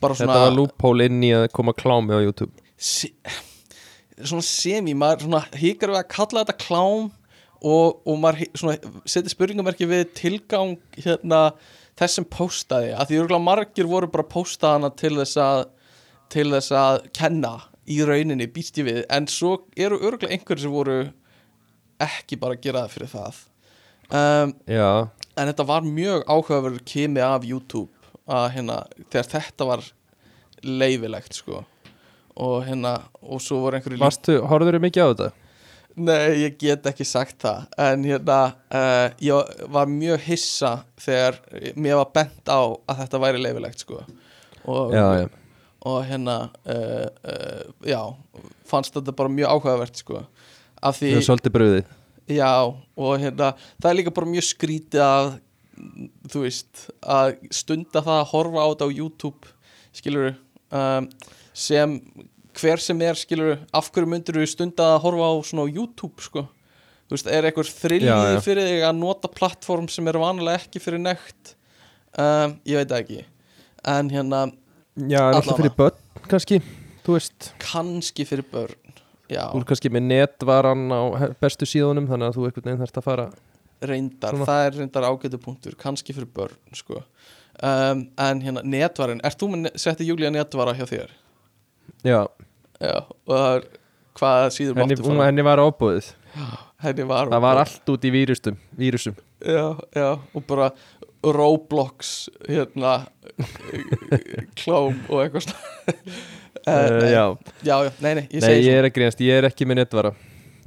þetta 0.00 0.12
svona 0.22 0.38
var 0.40 0.54
loophole 0.56 1.08
inn 1.10 1.24
í 1.24 1.32
að 1.36 1.46
koma 1.56 1.74
klámi 1.76 2.16
á 2.16 2.20
YouTube. 2.24 2.52
Se, 2.80 3.10
svona 4.28 4.46
semi 4.46 4.94
maður 4.98 5.26
svona 5.26 5.42
hikar 5.60 5.92
við 5.92 6.00
að 6.00 6.12
kalla 6.14 6.44
þetta 6.44 6.64
klám 6.64 7.10
og, 7.60 8.00
og 8.08 8.16
maður 8.20 8.46
setja 9.08 9.32
spurningamerki 9.32 9.88
við 9.88 10.06
tilgang 10.16 10.76
hérna 10.96 11.50
þessum 12.00 12.26
postaði. 12.30 12.94
Að 12.96 13.10
því 13.10 13.20
örgulega 13.24 13.44
margir 13.44 13.90
voru 13.90 14.08
bara 14.10 14.24
að 14.26 14.32
posta 14.32 14.74
hana 14.76 14.92
til 14.96 15.14
þess 15.18 15.40
að 15.44 15.66
til 16.30 16.46
þess 16.52 16.74
að 16.78 16.98
kenna 17.16 17.54
í 17.90 17.98
rauninni 18.06 18.46
býst 18.54 18.78
ég 18.78 18.86
við. 18.86 19.00
En 19.10 19.26
svo 19.30 19.56
eru 19.76 19.98
örgulega 19.98 20.36
einhverjir 20.36 20.66
sem 20.66 20.74
voru 20.74 20.98
ekki 22.00 22.38
bara 22.40 22.56
að 22.56 22.66
gera 22.66 22.84
það 22.84 22.94
fyrir 22.94 23.12
það. 23.14 23.40
Um, 24.10 24.54
en 25.38 25.50
þetta 25.50 25.66
var 25.68 25.86
mjög 25.86 26.24
áhugaverður 26.26 26.86
kimi 26.86 27.22
af 27.22 27.44
YouTube 27.46 27.90
að 28.30 28.46
hérna 28.56 28.78
þegar 29.10 29.28
þetta 29.34 29.68
var 29.68 29.84
leifilegt 30.66 31.38
sko 31.38 31.64
og 32.40 32.64
hérna 32.66 32.96
og 33.20 33.42
svo 33.44 33.60
voru 33.64 33.78
einhverju 33.78 34.00
varstu, 34.00 34.38
horfður 34.48 34.78
þau 34.78 34.84
mikið 34.86 35.04
á 35.04 35.08
þetta? 35.10 35.30
Nei, 36.00 36.44
ég 36.44 36.56
get 36.60 36.86
ekki 36.86 37.04
sagt 37.04 37.40
það. 37.42 37.64
En 37.82 38.04
hérna 38.06 38.38
uh, 38.70 39.08
ég 39.20 39.66
var 39.74 39.90
mjög 39.90 40.22
hissa 40.28 40.70
þegar 41.02 41.40
mér 41.74 41.98
var 42.00 42.12
bent 42.14 42.52
á 42.52 42.60
að 42.62 43.02
þetta 43.02 43.20
væri 43.26 43.42
leifilegt 43.42 43.82
sko. 43.84 44.00
Og, 44.70 44.94
Já, 44.94 45.04
já, 45.18 45.26
og 45.90 45.98
hérna 46.06 46.36
uh, 46.68 47.08
uh, 47.26 47.62
já, 47.88 48.00
fannst 48.70 48.94
þetta 48.96 49.16
bara 49.18 49.32
mjög 49.32 49.56
áhugavert 49.56 50.00
sko. 50.00 50.22
Af 50.80 51.00
því 51.00 51.16
er 51.18 51.26
svolítið 51.26 51.56
bröðið 51.56 51.96
Já, 52.30 52.52
og 52.70 53.14
hérna 53.20 53.52
það 53.82 53.90
er 53.90 53.96
líka 53.98 54.12
bara 54.14 54.30
mjög 54.30 54.46
skrítið 54.46 55.02
að 55.04 55.30
þú 56.30 56.44
veist, 56.44 56.86
að 57.00 57.34
stunda 57.54 58.02
það 58.04 58.18
að 58.20 58.30
horfa 58.34 58.62
á 58.62 58.68
þetta 58.70 58.86
á 58.86 58.96
YouTube 59.00 59.54
skilur 59.96 60.32
um, 60.70 61.08
sem 61.56 61.96
hver 62.58 62.82
sem 62.82 63.02
er 63.06 63.18
skilur 63.18 63.58
af 63.72 63.90
hverju 63.92 64.08
myndir 64.10 64.40
þú 64.40 64.46
stunda 64.48 64.94
að 64.94 65.02
horfa 65.04 65.28
á 65.30 65.34
svona 65.46 65.66
á 65.66 65.72
YouTube 65.72 66.24
sko? 66.24 66.46
Þú 67.10 67.16
veist, 67.16 67.30
er 67.30 67.48
eitthvað 67.48 67.70
já. 68.06 68.40
fyrir 68.44 68.68
þig 68.68 68.84
að 68.86 68.98
nota 69.00 69.28
plattform 69.28 69.88
sem 69.90 70.06
er 70.06 70.18
vanalega 70.20 70.62
ekki 70.62 70.82
fyrir 70.82 71.02
nekt? 71.02 71.56
Um, 72.14 72.56
ég 72.66 72.78
veit 72.78 72.94
ekki. 72.94 73.24
En 73.86 74.10
hérna 74.10 74.48
Já, 75.08 75.30
en 75.30 75.38
alltaf 75.38 75.60
fyrir 75.60 75.74
börn 75.78 76.26
kannski 76.28 76.58
Þú 77.06 77.14
veist, 77.16 77.52
kannski 77.62 78.26
fyrir 78.28 78.44
börn 78.50 78.96
já, 79.30 79.46
þú 79.52 79.60
er 79.62 79.66
kannski 79.70 79.92
með 79.94 80.08
netvaran 80.10 80.90
á 80.90 81.00
bestu 81.40 81.68
síðunum 81.68 82.08
Þannig 82.10 82.26
að 82.26 82.36
þú 82.36 82.46
einhvern 82.48 82.66
veginn 82.66 82.82
þarft 82.82 82.98
að 83.00 83.06
fara 83.06 83.26
reyndar, 83.80 84.34
Svona. 84.34 84.48
það 84.50 84.66
er 84.66 84.74
reyndar 84.76 85.06
ágætu 85.08 85.40
punktur 85.40 85.76
kannski 85.80 86.12
fyrir 86.12 86.28
börn 86.36 86.76
sko. 86.76 87.00
Um, 87.60 88.06
en 88.20 88.42
hérna 88.44 88.62
netvarin, 88.64 89.22
ert 89.24 89.40
þú 89.40 89.50
með 89.54 89.78
setti 89.80 90.04
Júlía 90.08 90.30
netvara 90.32 90.74
hjá 90.76 90.84
þér? 90.88 91.14
Já, 92.06 92.20
já, 92.80 92.96
og 93.04 93.34
það 93.34 93.50
er 93.54 93.68
hvað 94.20 94.46
síður 94.56 94.80
henni, 94.80 94.96
hún, 95.04 95.20
henni 95.24 95.44
var 95.46 95.62
ábúðið 95.62 96.10
henni 96.84 97.06
var, 97.08 97.30
Það 97.30 97.44
var 97.44 97.60
allt 97.64 97.92
út 97.92 98.06
í 98.06 98.12
vírustum, 98.14 98.56
vírusum. 98.78 99.16
Já, 99.40 99.76
já, 99.96 100.08
og 100.16 100.44
bara 100.48 100.70
Roblox 101.20 102.30
hérna 102.48 103.02
klóm 104.60 105.00
og 105.08 105.24
eitthvað 105.24 105.48
svona. 105.48 105.64
Uh, 106.68 106.74
uh, 106.74 107.04
Já, 107.08 107.24
já, 107.64 107.76
já, 107.86 107.90
nei, 108.04 108.10
nei, 108.18 108.24
ég 108.28 108.42
nei, 108.42 108.44
segi 108.44 108.66
ég 108.66 108.74
er 108.76 108.84
að 108.84 108.92
grínast. 108.92 109.20
Ég 109.24 109.38
er 109.40 109.46
ekki 109.48 109.64
með 109.64 109.78
netvara. 109.78 110.10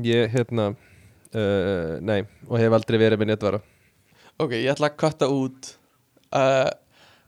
Ég, 0.01 0.31
hérna 0.33 0.71
uh, 0.73 1.91
Nei, 2.01 2.23
og 2.47 2.57
hef 2.57 2.75
aldrei 2.79 2.97
verið 2.97 3.21
með 3.21 3.29
netvara. 3.29 3.59
Ok, 4.41 4.55
ég 4.57 4.71
ætla 4.73 4.89
að 4.89 4.95
kvarta 5.03 5.29
út 5.29 5.69
uh, 6.33 6.71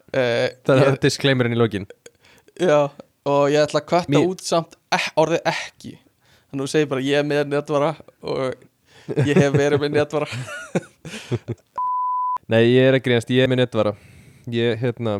Það 0.09 0.81
er 0.87 0.97
disclaimerinn 1.03 1.53
í 1.53 1.59
lokin. 1.61 1.85
Já, 2.57 2.89
og 3.25 3.49
ég 3.49 3.61
ætla 3.65 3.81
að 3.81 3.87
kvarta 3.89 4.21
út 4.21 4.43
samt 4.45 4.75
ek, 4.93 5.07
orðið 5.17 5.47
ekki. 5.49 5.93
Þannig 6.49 6.61
að 6.61 6.65
þú 6.65 6.71
segir 6.71 6.89
bara 6.91 7.05
ég 7.05 7.19
er 7.21 7.27
með 7.27 7.47
netvara 7.51 7.91
og 8.21 9.21
ég 9.25 9.39
hef 9.41 9.55
verið 9.57 9.81
með 9.81 9.95
netvara. 9.97 10.27
Nei, 12.51 12.61
ég 12.75 12.85
er 12.91 12.97
að 12.99 13.03
grínast, 13.07 13.31
ég 13.33 13.45
er 13.45 13.49
með 13.49 13.63
netvara. 13.63 13.95
Ég, 14.53 14.77
hérna 14.77 15.17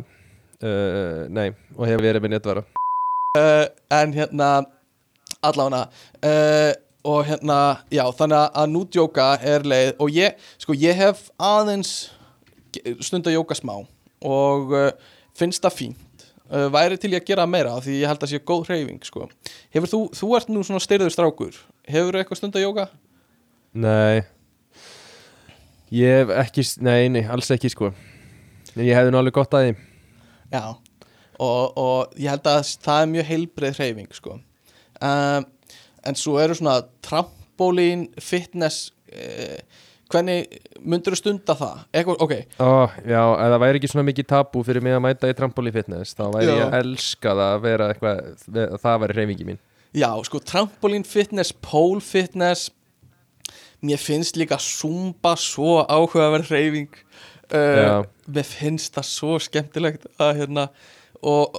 uh, 0.62 1.22
Nei, 1.34 1.50
og 1.74 1.88
hef 1.90 2.02
verið 2.06 2.26
með 2.28 2.36
netvara. 2.38 2.66
Uh, 3.36 3.66
en 3.98 4.14
hérna 4.16 4.50
allavega 5.46 5.88
uh, 6.22 6.72
og 7.06 7.26
hérna, 7.28 7.58
já, 7.94 8.06
þannig 8.18 8.38
að- 8.46 8.72
nútjóka 8.74 9.28
er 9.46 9.66
leið. 9.66 9.92
Og 10.02 10.14
ég, 10.14 10.38
sko, 10.62 10.78
ég 10.78 10.98
hef 10.98 11.28
aðeins 11.42 11.96
stund 13.06 13.28
að 13.30 13.38
jóka 13.40 13.58
smá 13.58 13.76
og 14.26 14.74
uh, 14.74 14.90
finnst 15.38 15.64
það 15.66 15.78
fínt 15.80 16.05
uh, 16.52 16.68
væri 16.74 16.98
til 17.02 17.12
ég 17.14 17.24
að 17.24 17.30
gera 17.32 17.48
meira 17.50 17.76
því 17.84 18.00
ég 18.02 18.12
held 18.12 18.24
að 18.26 18.32
sé 18.34 18.40
góð 18.44 18.70
hreyfing, 18.70 19.02
sko. 19.08 19.28
Hefur 19.76 19.92
þú, 19.92 20.00
þú 20.20 20.32
ert 20.38 20.52
nú 20.54 20.64
svona 20.66 20.84
styrður 20.84 21.14
strákur. 21.14 21.60
Hefur 21.90 22.20
eitthvað 22.20 22.42
stund 22.42 22.58
að 22.58 22.66
jóka? 22.68 22.88
Nei. 23.76 24.24
Ég 25.96 26.22
hef 26.24 26.34
ekki, 26.42 26.66
nei, 26.84 27.10
nei, 27.14 27.24
alls 27.30 27.52
ekki 27.54 27.70
sko. 27.72 27.92
En 28.76 28.84
Ég 28.84 28.98
hefði 28.98 29.14
nú 29.14 29.20
alveg 29.22 29.36
gott 29.38 29.54
að 29.56 29.68
því. 29.68 29.76
Já, 30.52 30.64
og, 31.40 31.78
og 31.80 32.16
ég 32.20 32.32
held 32.34 32.48
að 32.50 32.62
það 32.84 33.02
er 33.02 33.12
mjög 33.14 33.30
heilbreið 33.30 33.80
hreyfing 33.82 34.16
sko. 34.16 34.40
um, 35.02 35.46
en 36.06 36.18
svo 36.20 36.36
eru 36.42 36.56
svona 36.58 36.80
trampolín, 37.06 38.08
fitness 38.22 38.92
uh, 39.14 39.58
hvernig 40.12 40.60
myndur 40.86 41.16
þú 41.16 41.20
stunda 41.20 41.56
það? 41.58 41.78
Eitthvað, 41.96 42.20
ok, 42.26 42.34
Ó, 42.62 42.70
já, 43.06 43.22
ef 43.22 43.54
það 43.54 43.62
væri 43.66 43.80
ekki 43.82 43.92
svona 43.92 44.08
mikið 44.10 44.28
tabú 44.32 44.64
fyrir 44.68 44.86
mig 44.86 44.96
að 44.98 45.04
mæta 45.08 45.32
í 45.32 45.38
trampoli 45.38 45.74
fitness 45.76 46.16
þá 46.18 46.26
væri 46.36 46.50
Já. 46.50 46.56
ég 46.56 46.66
að 46.68 46.78
elska 46.82 47.34
það 47.34 47.54
að 47.56 47.64
vera 47.66 47.90
eitthvað 47.94 48.66
að 48.66 48.78
það 48.86 49.00
væri 49.06 49.18
reyfingi 49.20 49.48
mín 49.50 49.62
já, 49.96 50.10
sko 50.28 50.42
trampolín 50.44 51.08
fitness, 51.08 51.54
pole 51.66 52.04
fitness 52.04 52.70
mér 53.86 54.02
finnst 54.02 54.38
líka 54.40 54.58
zumba 54.62 55.36
svo 55.40 55.82
áhugaverð 55.86 56.52
hreyfing 56.52 57.02
Já. 57.50 58.02
uh, 58.02 58.06
mér 58.28 58.48
finnst 58.50 58.96
það 58.98 59.10
svo 59.10 59.40
skemmtilegt 59.42 60.08
að 60.22 60.40
hérna 60.42 60.70
og 61.26 61.58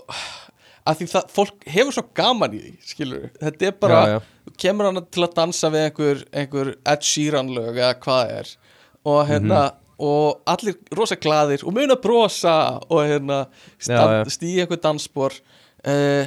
að 0.86 1.00
því 1.00 1.08
það, 1.12 1.32
fólk 1.34 1.66
hefur 1.74 1.96
svo 1.96 2.04
gaman 2.16 2.54
í 2.54 2.60
því 2.62 2.72
skilur, 2.92 3.26
þetta 3.40 3.68
er 3.68 3.74
bara 3.82 3.98
Já, 3.98 4.12
já. 4.14 4.52
kemur 4.62 4.88
hann 4.88 5.02
til 5.10 5.24
að 5.26 5.34
dansa 5.40 5.70
við 5.74 5.84
einhver, 5.88 6.22
einhver 6.42 6.72
Ed 6.92 7.04
Sheeran 7.06 7.52
lög 7.56 7.74
eða 7.74 7.98
hvað 8.04 8.32
er. 8.36 8.54
Og 9.06 9.20
hérna 9.28 9.60
og 10.02 10.42
allir 10.52 10.76
rosa 10.96 11.16
glaðir 11.16 11.64
og 11.64 11.72
mun 11.72 11.94
að 11.94 12.02
brosa 12.04 12.56
og 12.92 13.06
hérna 13.06 13.44
stíði 13.80 14.64
einhver 14.64 14.82
dansspor. 14.82 15.36
Uh, 15.86 16.26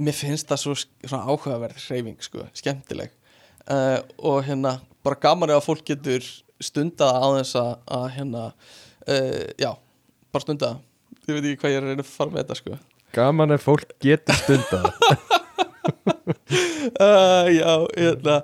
mér 0.00 0.16
finnst 0.16 0.48
það 0.48 0.62
svo 0.62 0.76
svona 0.80 1.24
áhugaverð 1.26 1.80
hreyfing 1.88 2.20
sko, 2.24 2.46
skemmtileg. 2.56 3.12
Uh, 3.66 3.98
og 4.24 4.44
hérna 4.46 4.78
bara 5.04 5.18
gaman 5.20 5.52
að 5.54 5.64
fólk 5.66 5.84
getur 5.90 6.24
stundað 6.60 7.16
á 7.16 7.26
þess 7.40 7.58
að, 7.60 7.72
að 7.96 8.06
hérna 8.16 8.46
uh, 8.50 9.44
já, 9.60 9.72
bara 10.30 10.46
stundað. 10.46 10.80
Ég 11.26 11.36
veit 11.36 11.44
ekki 11.44 11.60
hvað 11.62 11.74
ég 11.74 11.80
er 11.80 11.84
að 11.84 11.92
reyna 11.92 12.06
að 12.06 12.14
fara 12.14 12.32
með 12.32 12.42
þetta 12.44 12.58
sko 12.60 12.78
Gaman 13.14 13.56
ef 13.56 13.66
fólk 13.66 13.96
getur 14.02 14.38
stundað. 14.42 14.90
Uh, 17.00 17.46
já, 17.52 17.86
hérna. 17.96 18.40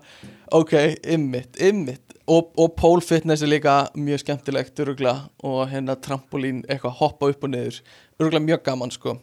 Ok, 0.55 0.73
ymmit, 1.13 1.57
ymmit 1.61 2.15
og, 2.27 2.51
og 2.59 2.75
pole 2.79 3.03
fitness 3.05 3.43
er 3.43 3.51
líka 3.51 3.75
mjög 3.99 4.23
skemmtilegt 4.23 4.81
örugla 4.83 5.15
og 5.47 5.67
hérna 5.71 5.97
trampolín 5.99 6.63
eitthvað 6.67 6.97
hoppa 7.01 7.31
upp 7.33 7.47
og 7.47 7.53
niður. 7.53 7.81
Örugla 8.21 8.41
mjög 8.43 8.63
gaman 8.67 8.93
sko. 8.95 9.17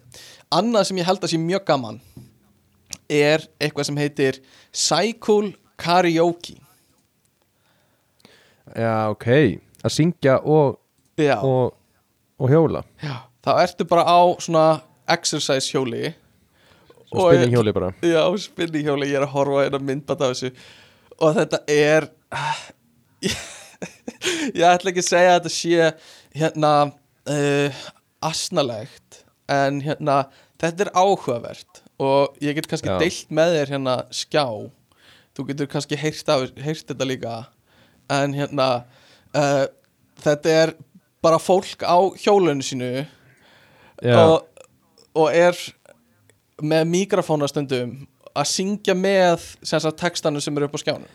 Annað 0.53 0.89
sem 0.89 1.01
ég 1.01 1.07
held 1.07 1.23
að 1.23 1.33
sé 1.33 1.39
mjög 1.41 1.65
gaman 1.67 1.99
er 3.09 3.45
eitthvað 3.59 3.89
sem 3.89 3.99
heitir 4.01 4.39
cycle 4.71 5.53
karaoke. 5.79 6.57
Já, 8.73 9.11
ok. 9.11 9.27
Að 9.83 9.93
syngja 9.93 10.39
og, 10.47 10.79
já, 11.19 11.37
og, 11.43 11.75
og 12.39 12.51
hjóla. 12.51 12.83
Já, 13.03 13.17
þá 13.43 13.51
ertu 13.65 13.87
bara 13.89 14.07
á 14.07 14.21
svona 14.41 14.67
exercise 15.09 15.71
hjóli. 15.71 16.13
Svo 17.09 17.27
spinning 17.29 17.53
hjóli 17.53 17.73
bara. 17.75 17.91
Já, 18.01 18.23
spinning 18.41 18.87
hjóli, 18.87 19.09
ég 19.11 19.19
er 19.19 19.27
að 19.27 19.35
horfa 19.35 19.65
eina 19.67 19.81
myndband 19.81 20.23
af 20.23 20.33
þessu. 20.33 20.53
Og 21.19 21.35
þetta 21.37 21.59
er 21.69 22.07
ég, 23.23 23.35
ég 24.59 24.65
ætla 24.69 24.93
ekki 24.93 25.03
að 25.03 25.09
segja 25.09 25.35
að 25.35 25.39
þetta 25.39 25.53
sé 25.57 25.91
hérna 26.39 26.73
uh, 27.29 27.83
asnalegt 28.23 29.23
en 29.51 29.81
hérna 29.83 30.23
þetta 30.61 30.87
er 30.87 30.93
áhugavert. 30.95 31.83
Og 32.01 32.39
ég 32.43 32.57
get 32.57 32.67
kannski 32.69 32.89
Já. 32.89 32.97
deilt 33.01 33.29
með 33.33 33.57
þér 33.57 33.75
hérna 33.75 33.97
skjá. 34.13 34.47
Þú 35.33 35.47
getur 35.49 35.69
kannski 35.69 35.97
heyrt, 35.97 36.29
af, 36.29 36.49
heyrt 36.61 36.87
þetta 36.89 37.07
líka. 37.09 37.35
En 38.11 38.33
hérna 38.37 38.69
uh, 39.37 39.65
þetta 40.23 40.57
er 40.63 40.73
bara 41.23 41.39
fólk 41.39 41.85
á 41.85 41.97
hjólunu 42.19 42.65
sínu. 42.65 43.05
Já, 44.03 44.17
og, 44.19 44.49
og 45.15 45.29
er 45.33 45.57
með 46.63 46.89
mikrofóna 46.91 47.47
stundum 47.49 47.95
að 48.33 48.49
syngja 48.49 48.95
með 48.97 49.47
sagt 49.65 49.99
textanu 50.01 50.41
sem 50.41 50.55
eru 50.57 50.69
upp 50.69 50.77
á 50.77 50.81
skjánum. 50.81 51.09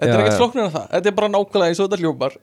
Þetta 0.00 0.08
Já, 0.08 0.14
er 0.14 0.22
ekkert 0.22 0.36
já. 0.36 0.40
flóknir 0.40 0.64
en 0.64 0.74
það. 0.74 0.86
Þetta 0.94 1.10
er 1.10 1.16
bara 1.18 1.32
nákvæmlega 1.34 1.72
eins 1.72 1.80
og 1.80 1.88
þetta 1.90 2.00
hljómar. 2.00 2.36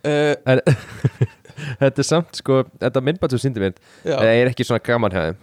Uh, 0.00 0.34
en 0.48 0.60
Þetta 1.80 2.00
er 2.00 2.06
samt 2.08 2.38
sko 2.40 2.62
Þetta 2.80 3.02
myndbætt 3.04 3.34
sem 3.34 3.42
sýndi 3.42 3.60
mynd. 3.60 3.80
Það 4.04 4.30
er 4.32 4.50
ekki 4.50 4.64
svona 4.64 4.82
gaman 4.84 5.12
hjá 5.12 5.22
þeim? 5.26 5.40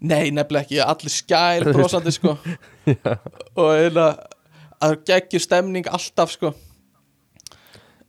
Nei, 0.00 0.30
nefnilega 0.32 0.64
ekki, 0.64 0.78
allir 0.80 1.12
skær 1.12 1.66
brosandi 1.68 2.12
sko. 2.16 2.34
Og 3.60 3.70
eða 3.76 4.06
að 4.80 4.94
geggjur 5.10 5.42
stemning 5.44 5.88
alltaf 5.92 6.32
sko. 6.32 6.54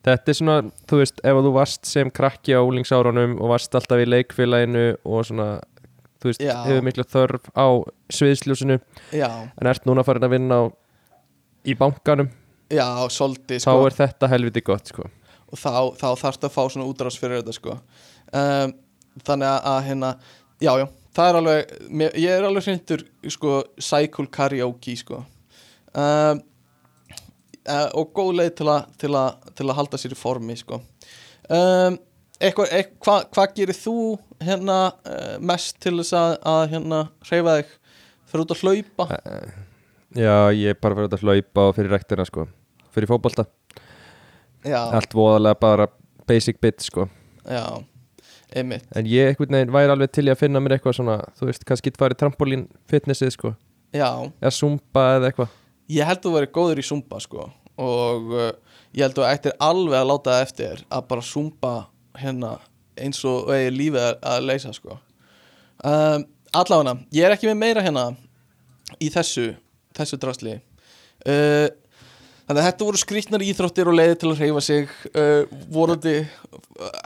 Þetta 0.01 0.31
er 0.31 0.37
svona, 0.37 0.55
þú 0.89 1.01
veist, 1.01 1.19
ef 1.27 1.41
þú 1.45 1.51
varst 1.53 1.89
sem 1.89 2.09
krakki 2.09 2.55
á 2.57 2.63
úlingsárunum 2.63 3.35
og 3.37 3.51
varst 3.51 3.75
alltaf 3.77 3.99
í 4.01 4.07
leikfélaginu 4.07 4.85
og 5.03 5.27
svona, 5.27 5.49
þú 6.21 6.29
veist, 6.29 6.43
Já. 6.43 6.53
hefur 6.67 6.85
miklu 6.85 7.05
þörf 7.09 7.49
á 7.57 7.67
sviðsljósinu. 8.13 8.77
Já, 9.17 9.29
en 9.49 9.71
ert 9.71 9.89
núna 9.89 10.05
farin 10.05 10.27
að 10.27 10.35
vinna 10.35 10.59
á, 10.61 10.63
í 11.65 11.75
bankanum, 11.77 12.29
já, 12.71 12.85
svolítið 13.13 13.63
þá 13.63 13.71
sko. 13.71 13.87
er 13.89 13.97
þetta 13.97 14.31
helviti 14.31 14.63
gott, 14.65 14.93
sko. 14.93 15.09
og 15.51 15.59
þá, 15.59 15.73
þá 15.99 16.07
þarfst 16.23 16.47
að 16.47 16.55
fá 16.55 16.61
svona 16.69 16.87
útrás 16.89 17.19
fyrir 17.19 17.41
þetta 17.41 17.57
sko. 17.57 17.77
Um, 18.31 18.75
þannig 19.27 19.49
að, 19.49 19.59
að 19.73 19.81
hérna 19.89 20.13
já, 20.61 20.71
já, 20.79 20.85
það 21.17 21.29
er 21.29 21.39
alveg 21.41 21.73
mér, 21.89 22.15
ég 22.21 22.37
er 22.37 22.47
alveg 22.47 22.67
hrindur 22.69 23.03
sko 23.35 23.57
cycle 23.81 24.29
karaoke 24.31 24.95
sko. 24.99 25.23
Um, 25.91 26.39
uh, 27.67 27.89
og 27.99 28.13
góð 28.15 28.37
leið 28.39 28.53
til 28.61 28.69
að, 28.71 28.87
til, 29.01 29.11
að, 29.17 29.51
til 29.57 29.67
að 29.67 29.77
halda 29.81 29.99
sér 29.99 30.15
í 30.15 30.19
formi 30.19 30.55
sko. 30.59 30.79
Um, 31.51 31.99
eitthvað, 32.41 32.71
eitthvað 32.77 33.25
hvað 33.27 33.27
hva 33.35 33.47
gerir 33.57 33.77
þú 33.77 33.97
hérna 34.45 34.77
uh, 34.91 35.35
mest 35.51 35.77
til 35.83 35.95
þess 35.99 36.13
að, 36.17 36.35
að 36.53 36.63
hérna 36.75 37.01
hreyfa 37.29 37.57
þig 37.59 37.71
fyrir 38.31 38.43
út 38.45 38.55
að 38.55 38.63
hlaupa? 38.65 39.07
Já, 40.17 40.35
ég 40.55 40.73
er 40.73 40.79
bara 40.81 40.97
fyrir 40.97 41.15
að 41.15 41.23
hlaupa 41.25 41.67
og 41.69 41.77
fyrir 41.77 41.93
rektina, 41.95 42.25
sko. 42.27 42.47
Fyrir 42.91 43.07
fótbolta. 43.11 43.45
já, 44.67 44.79
Allt 44.91 45.13
voðalega 45.15 45.59
bara 45.61 45.87
basic 46.27 46.59
bit, 46.61 46.81
sko. 46.83 47.07
já 47.47 47.63
einmitt. 48.51 48.83
En 48.95 49.07
ég 49.07 49.31
einhvern 49.31 49.55
veginn 49.55 49.71
væri 49.73 49.93
alveg 49.93 50.11
til 50.11 50.27
í 50.27 50.31
að 50.33 50.41
finna 50.41 50.59
mér 50.59 50.75
eitthvað 50.75 50.97
svona 50.97 51.17
Þú 51.39 51.47
veist, 51.47 51.63
kannski 51.67 51.93
það 51.95 52.03
væri 52.05 52.17
trampolín 52.19 52.65
fitnessið 52.91 53.31
sko. 53.37 53.53
Já, 53.95 54.09
Eða 54.41 54.51
zumba 54.55 55.05
eða 55.17 55.29
eitthvað. 55.31 55.53
Ég 55.91 56.07
held 56.07 56.21
þú 56.23 56.33
verið 56.37 56.51
góður 56.55 56.79
í 56.79 56.85
Zumba 56.87 57.19
sko. 57.23 57.47
Og 57.81 58.29
uh, 58.35 58.51
ég 58.95 59.03
held 59.05 59.17
þú 59.17 59.25
ættir 59.27 59.55
alveg 59.59 59.97
að 59.99 60.09
láta 60.11 60.35
það 60.35 60.43
eftir 60.45 60.83
að 60.87 61.07
bara 61.09 61.25
Zumba 61.27 61.73
hérna 62.19 62.51
eins 62.99 63.21
og 63.27 63.51
eigi 63.55 63.71
lífið 63.75 64.01
að, 64.07 64.15
að 64.33 64.47
leysa 64.49 64.73
sko. 64.75 64.97
Um, 65.85 66.25
Allavega, 66.51 66.97
ég 67.15 67.23
er 67.29 67.35
ekki 67.37 67.47
með 67.47 67.59
meira 67.61 67.83
hérna 67.85 68.09
í 68.99 69.07
þessu 69.13 69.53
þessu 69.95 70.19
drasli. 70.21 70.57
Uh, 71.25 71.69
Þannig 72.51 72.65
að 72.65 72.67
þetta 72.67 72.85
voru 72.87 72.99
skrýtnar 72.99 73.43
íþróttir 73.45 73.87
og 73.87 73.95
leiði 73.95 74.15
til 74.19 74.31
að 74.33 74.39
hreyfa 74.41 74.61
sig. 74.65 74.89
Uh, 75.15 75.45
vorandi 75.71 76.15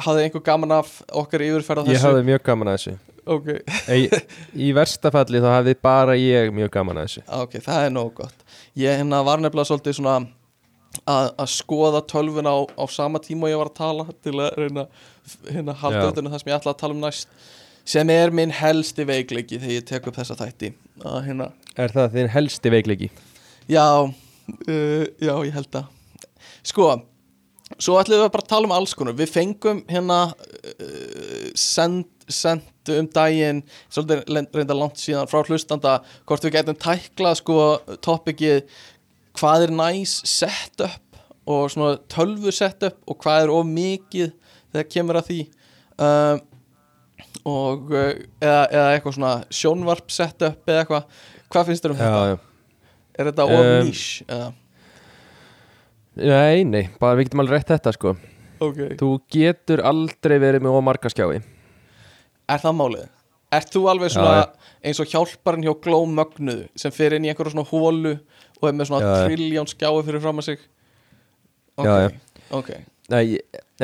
hafði 0.01 0.23
einhver 0.25 0.41
gaman 0.47 0.71
af 0.79 0.95
okkar 1.13 1.43
yfirferð 1.45 1.83
á 1.83 1.85
Ég 1.85 1.99
þessu. 1.99 2.07
hafði 2.07 2.23
mjög 2.31 2.45
gaman 2.47 2.71
að 2.71 2.77
þessu. 2.79 2.93
Ok, 3.25 3.47
Ei, 3.89 4.07
Í 4.65 4.71
versta 4.77 5.09
falli 5.13 5.41
þá 5.41 5.47
hafði 5.59 5.75
bara 5.85 6.15
ég 6.17 6.49
mjög 6.55 6.71
gaman 6.73 6.97
að 7.01 7.07
þessu. 7.09 7.23
Ok, 7.43 7.55
það 7.65 7.85
er 7.87 7.93
nóg 7.93 8.11
gott. 8.17 8.43
Ég 8.77 8.97
hérna 9.03 9.21
var 9.25 9.41
nefnilega 9.43 9.69
svolítið 9.69 9.97
svona 9.99 10.15
að, 11.05 11.29
að 11.43 11.51
skoða 11.53 12.01
tölvuna 12.09 12.53
á, 12.53 12.59
á 12.81 12.83
sama 12.89 13.21
tíma 13.21 13.45
og 13.45 13.53
ég 13.53 13.61
var 13.61 13.69
að 13.73 13.77
tala 13.83 14.07
til 14.25 14.35
að 14.39 14.57
reyna 14.63 14.87
hérna 15.49 15.75
halda 15.81 16.01
Já. 16.01 16.05
auðvitað 16.07 16.31
það 16.33 16.41
sem 16.43 16.51
ég 16.51 16.57
ætla 16.59 16.73
að 16.75 16.81
tala 16.83 16.95
um 16.97 17.03
næst 17.05 17.27
sem 17.85 18.09
er 18.09 18.31
minn 18.33 18.53
helsti 18.55 19.05
veikleiki 19.05 19.59
þegar 19.61 19.75
ég 19.77 19.85
tek 19.89 20.07
upp 20.09 20.15
þessa 20.17 20.37
þætti 20.39 20.71
að 21.05 21.19
hérna, 21.27 21.49
Er 21.77 21.91
það 21.93 22.13
þinn 22.15 22.31
helsti 22.33 22.71
veikleiki? 22.73 23.09
já 23.69 23.85
uh, 24.05 25.05
já, 25.21 25.33
ég 25.45 25.53
held 25.53 25.77
að 25.81 25.85
sko, 26.65 26.87
svo 27.77 27.97
ætlum 28.01 28.23
við 28.23 28.31
bara 28.33 28.45
að 28.45 28.51
tala 28.55 28.69
um 28.69 28.73
alls 28.75 28.93
konar, 28.97 29.15
við 29.17 29.31
fengum 29.33 29.83
hérna 29.89 30.19
uh, 30.31 31.49
send, 31.57 32.07
sendu 32.29 32.97
um 33.01 33.07
daginn 33.13 33.61
svolítið 33.93 34.53
reynda 34.55 34.77
langt 34.77 35.01
síðan 35.01 35.29
frá 35.29 35.41
hlustanda 35.45 35.99
hvort 36.25 36.45
við 36.45 36.55
getum 36.57 36.77
tæklað 36.81 37.39
sko 37.41 37.59
topikið 38.05 38.63
hvað 39.37 39.67
er 39.67 39.73
næs 39.77 40.19
setup 40.29 41.19
og 41.45 41.67
svona 41.73 41.99
tölvu 42.09 42.53
setup 42.55 42.97
og 43.05 43.19
hvað 43.21 43.43
er 43.45 43.53
of 43.53 43.67
mikið 43.69 44.31
þegar 44.75 44.89
kemur 44.95 45.19
að 45.21 45.29
því 45.31 45.39
um, 46.05 46.43
og 47.45 47.89
uh, 47.95 48.11
eða, 48.43 48.59
eða 48.69 48.85
eitthvað 48.95 49.15
svona 49.17 49.33
sjónvarp 49.53 50.11
setup 50.13 50.69
eða 50.71 50.83
eitthvað 50.83 51.23
hvað 51.55 51.67
finnst 51.71 51.85
þér 51.87 51.95
um 51.95 51.99
þetta? 52.03 52.21
Já, 52.21 52.35
já 52.35 52.51
Er 53.15 53.29
þetta 53.29 53.43
of 53.47 53.51
Um, 53.55 53.87
nýs? 53.87 54.05
eða? 54.27 54.47
Nei, 56.15 56.63
nei, 56.67 56.85
bara 56.99 57.15
við 57.19 57.27
getum 57.29 57.41
alveg 57.43 57.57
rétt 57.59 57.71
þetta 57.75 57.91
sko 57.95 58.13
Ok 58.63 58.77
Þú 58.99 59.09
getur 59.35 59.81
aldrei 59.87 60.37
verið 60.39 60.63
með 60.63 60.77
ómarka 60.79 61.11
skjái 61.11 61.41
Er 61.41 62.61
það 62.61 62.75
málið? 62.79 63.05
Ert 63.55 63.71
þú 63.71 63.81
alveg 63.91 64.11
svona 64.11 64.45
eins 64.85 64.99
og 64.99 65.07
hjálparinn 65.11 65.63
hjá 65.65 65.73
Gló 65.83 66.01
Mögnuðu 66.11 66.65
sem 66.79 66.91
fer 66.95 67.15
inn 67.17 67.27
í 67.27 67.31
einhverja 67.31 67.53
svona 67.55 67.67
hólu 67.69 68.15
og 68.59 68.67
er 68.69 68.75
með 68.75 68.89
svona 68.89 69.03
Já, 69.03 69.11
já. 69.15 69.27
trilljón 69.29 69.69
skjái 69.71 70.01
fyrir 70.07 70.23
fram 70.23 70.41
að 70.41 70.47
sig? 70.49 70.63
Ok, 71.75 71.87
Já, 71.87 71.95
já. 72.05 72.09
ok 72.59 72.69
Nei, 73.13 73.23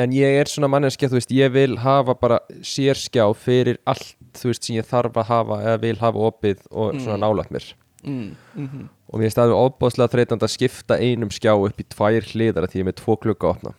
en 0.00 0.14
ég 0.16 0.38
er 0.40 0.48
svona 0.48 0.70
manneskja, 0.72 1.10
þú 1.12 1.18
veist, 1.18 1.34
ég 1.36 1.52
vil 1.52 1.76
hafa 1.82 2.14
bara 2.18 2.40
sérskjá 2.64 3.26
fyrir 3.36 3.80
allt, 3.88 4.14
þú 4.38 4.52
veist, 4.52 4.64
sem 4.64 4.78
ég 4.78 4.88
þarf 4.88 5.18
að 5.20 5.30
hafa 5.30 5.60
eða 5.66 5.78
vil 5.84 5.96
hafa 6.00 6.26
opið 6.30 6.66
og 6.70 6.98
svona 7.02 7.20
nálægt 7.20 7.54
mér. 7.54 7.70
Mm, 8.02 8.34
mm 8.56 8.90
og 9.12 9.20
mér 9.20 9.34
það 9.34 9.50
alveg 9.50 9.66
óbáslega 9.66 10.12
þreytandi 10.14 10.46
að 10.46 10.54
skipta 10.54 10.96
einum 10.96 11.32
skjá 11.32 11.52
upp 11.52 11.80
í 11.80 11.84
tvær 11.92 12.28
hliðar 12.30 12.64
að 12.64 12.72
því 12.72 12.78
ég 12.78 12.84
er 12.84 12.88
með 12.88 12.98
tvo 13.02 13.16
klukka 13.20 13.48
að 13.48 13.52
opna. 13.52 13.72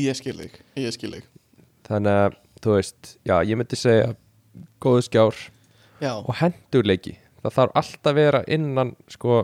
Ég 0.00 0.16
skil 0.16 0.34
þig, 0.38 0.54
ég 0.80 0.94
skil 0.96 1.10
þig. 1.12 1.26
Þannig 1.88 2.20
að, 2.24 2.38
þú 2.64 2.74
veist, 2.78 3.10
já, 3.28 3.34
ég 3.44 3.60
myndi 3.60 3.78
segja 3.78 4.14
góðu 4.82 5.04
skjár 5.04 5.42
Já, 6.00 6.12
og 6.16 6.32
hendurleiki. 6.40 7.18
Það 7.42 7.56
þarf 7.58 7.78
alltaf 7.82 8.10
að 8.10 8.18
vera 8.18 8.42
innan 8.48 8.94
sko, 9.12 9.42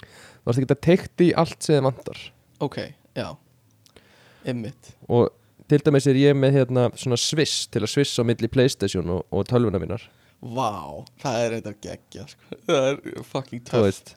þú 0.00 0.48
veist 0.48 0.62
ekki 0.62 0.72
að 0.72 0.82
teikti 0.88 1.28
í 1.28 1.36
allt 1.42 1.58
sem 1.60 1.76
þið 1.76 1.86
vantar. 1.90 2.24
Ok, 2.64 2.78
já. 3.18 3.28
Einmitt. 4.48 4.94
Og 5.12 5.28
til 5.70 5.82
dæmis 5.86 6.08
er 6.10 6.18
ég 6.20 6.38
með 6.38 6.56
hérna 6.58 6.88
svona 6.98 7.18
sviss 7.20 7.66
til 7.72 7.84
að 7.84 7.92
svissa 7.94 8.24
á 8.24 8.28
milli 8.28 8.50
Playstation 8.52 9.10
og, 9.14 9.26
og 9.30 9.46
tölvuna 9.50 9.80
mínar. 9.82 10.08
Vá, 10.42 11.04
það 11.22 11.36
er 11.44 11.58
eitthvað 11.58 11.76
geggja 11.84 12.24
sko. 12.32 12.56
Það 12.66 12.88
er 12.88 13.26
fucking 13.28 13.62
þú 13.62 13.70
töff. 13.70 13.84
veist, 13.86 14.16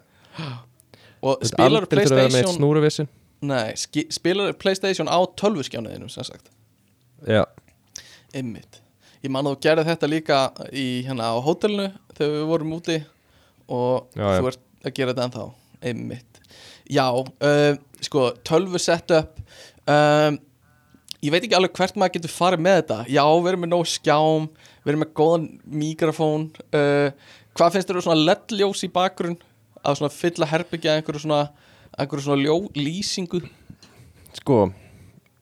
Og 1.22 1.38
veist 1.42 1.54
spilar 1.54 1.86
Playstation 1.92 3.10
Nei, 3.46 3.76
spilar 3.78 4.56
Playstation 4.58 5.12
á 5.12 5.20
tölvuskjánuðinu 5.38 6.10
sem 6.10 6.26
sagt? 6.26 6.50
Já, 7.30 7.44
Einmitt. 8.36 8.82
Ég 9.24 9.32
man 9.34 9.48
að 9.48 9.56
þú 9.56 9.62
gerði 9.66 9.86
þetta 9.90 10.10
líka 10.10 10.40
í 10.76 10.88
hérna 11.06 11.32
á 11.34 11.36
hótelinu 11.42 11.88
þegar 12.18 12.34
við 12.36 12.50
vorum 12.50 12.74
úti 12.76 12.98
og 13.72 14.18
já. 14.18 14.26
þú 14.38 14.50
ert 14.52 14.66
að 14.86 14.96
gera 14.98 15.14
þetta 15.14 15.28
ennþá. 15.30 15.46
Einmitt. 15.90 16.42
Já, 16.94 17.06
uh, 17.16 17.78
sko, 18.06 18.28
tölvu 18.46 18.82
setup 18.82 19.40
um, 19.90 20.38
Ég 21.24 21.34
veit 21.34 21.44
ekki 21.44 21.58
alveg 21.58 21.76
hvert 21.78 21.98
maður 22.00 22.18
getur 22.18 22.34
farið 22.34 22.64
með 22.66 22.80
þetta. 22.82 23.00
Já, 23.16 23.24
við 23.24 23.52
erum 23.52 23.64
með 23.66 23.72
nóg 23.72 23.90
skjám 23.90 24.48
Við 24.84 24.92
erum 24.92 25.04
með 25.06 25.12
góðan 25.20 25.46
mikrofón 25.84 26.48
uh, 26.76 27.10
Hvað 27.56 27.76
finnst 27.76 27.92
þér 27.92 28.00
um 28.02 28.06
svona 28.08 28.26
LED-ljós 28.30 28.84
í 28.86 28.92
bakgrunn? 28.94 29.38
Að 29.86 30.00
svona 30.02 30.14
fylla 30.14 30.50
herbyggja 30.50 30.98
einhverju 30.98 31.24
svona, 31.24 31.44
einhverju 31.96 32.26
svona 32.26 32.42
ljó, 32.44 32.58
lýsingu? 32.76 33.44
Sko 34.42 34.66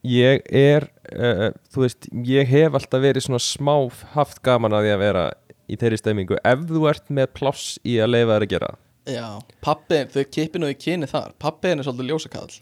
ég 0.04 0.44
er 0.52 0.90
uh, 1.16 1.50
þú 1.72 1.86
veist, 1.86 2.10
ég 2.28 2.50
hef 2.52 2.76
alltaf 2.76 3.04
verið 3.04 3.24
svona 3.28 3.42
smá 3.42 3.76
haft 4.18 4.42
gaman 4.44 4.76
að 4.76 4.88
því 4.88 4.94
að 4.96 5.04
vera 5.06 5.24
í 5.64 5.78
þeirri 5.80 6.00
stemmingu 6.02 6.40
ef 6.44 6.66
þú 6.70 6.84
ert 6.92 7.08
með 7.08 7.32
pláss 7.40 7.78
í 7.88 7.96
að 8.04 8.12
leifa 8.18 8.36
þær 8.36 8.46
að 8.46 8.52
gera 8.52 8.72
Já, 9.04 9.28
pappin, 9.64 10.08
þau 10.08 10.24
kippinu 10.32 10.70
í 10.72 10.78
kyni 10.80 11.10
þar. 11.12 11.34
Pappin 11.36 11.82
er 11.82 11.88
svolítið 11.88 12.14
ljósakall 12.14 12.54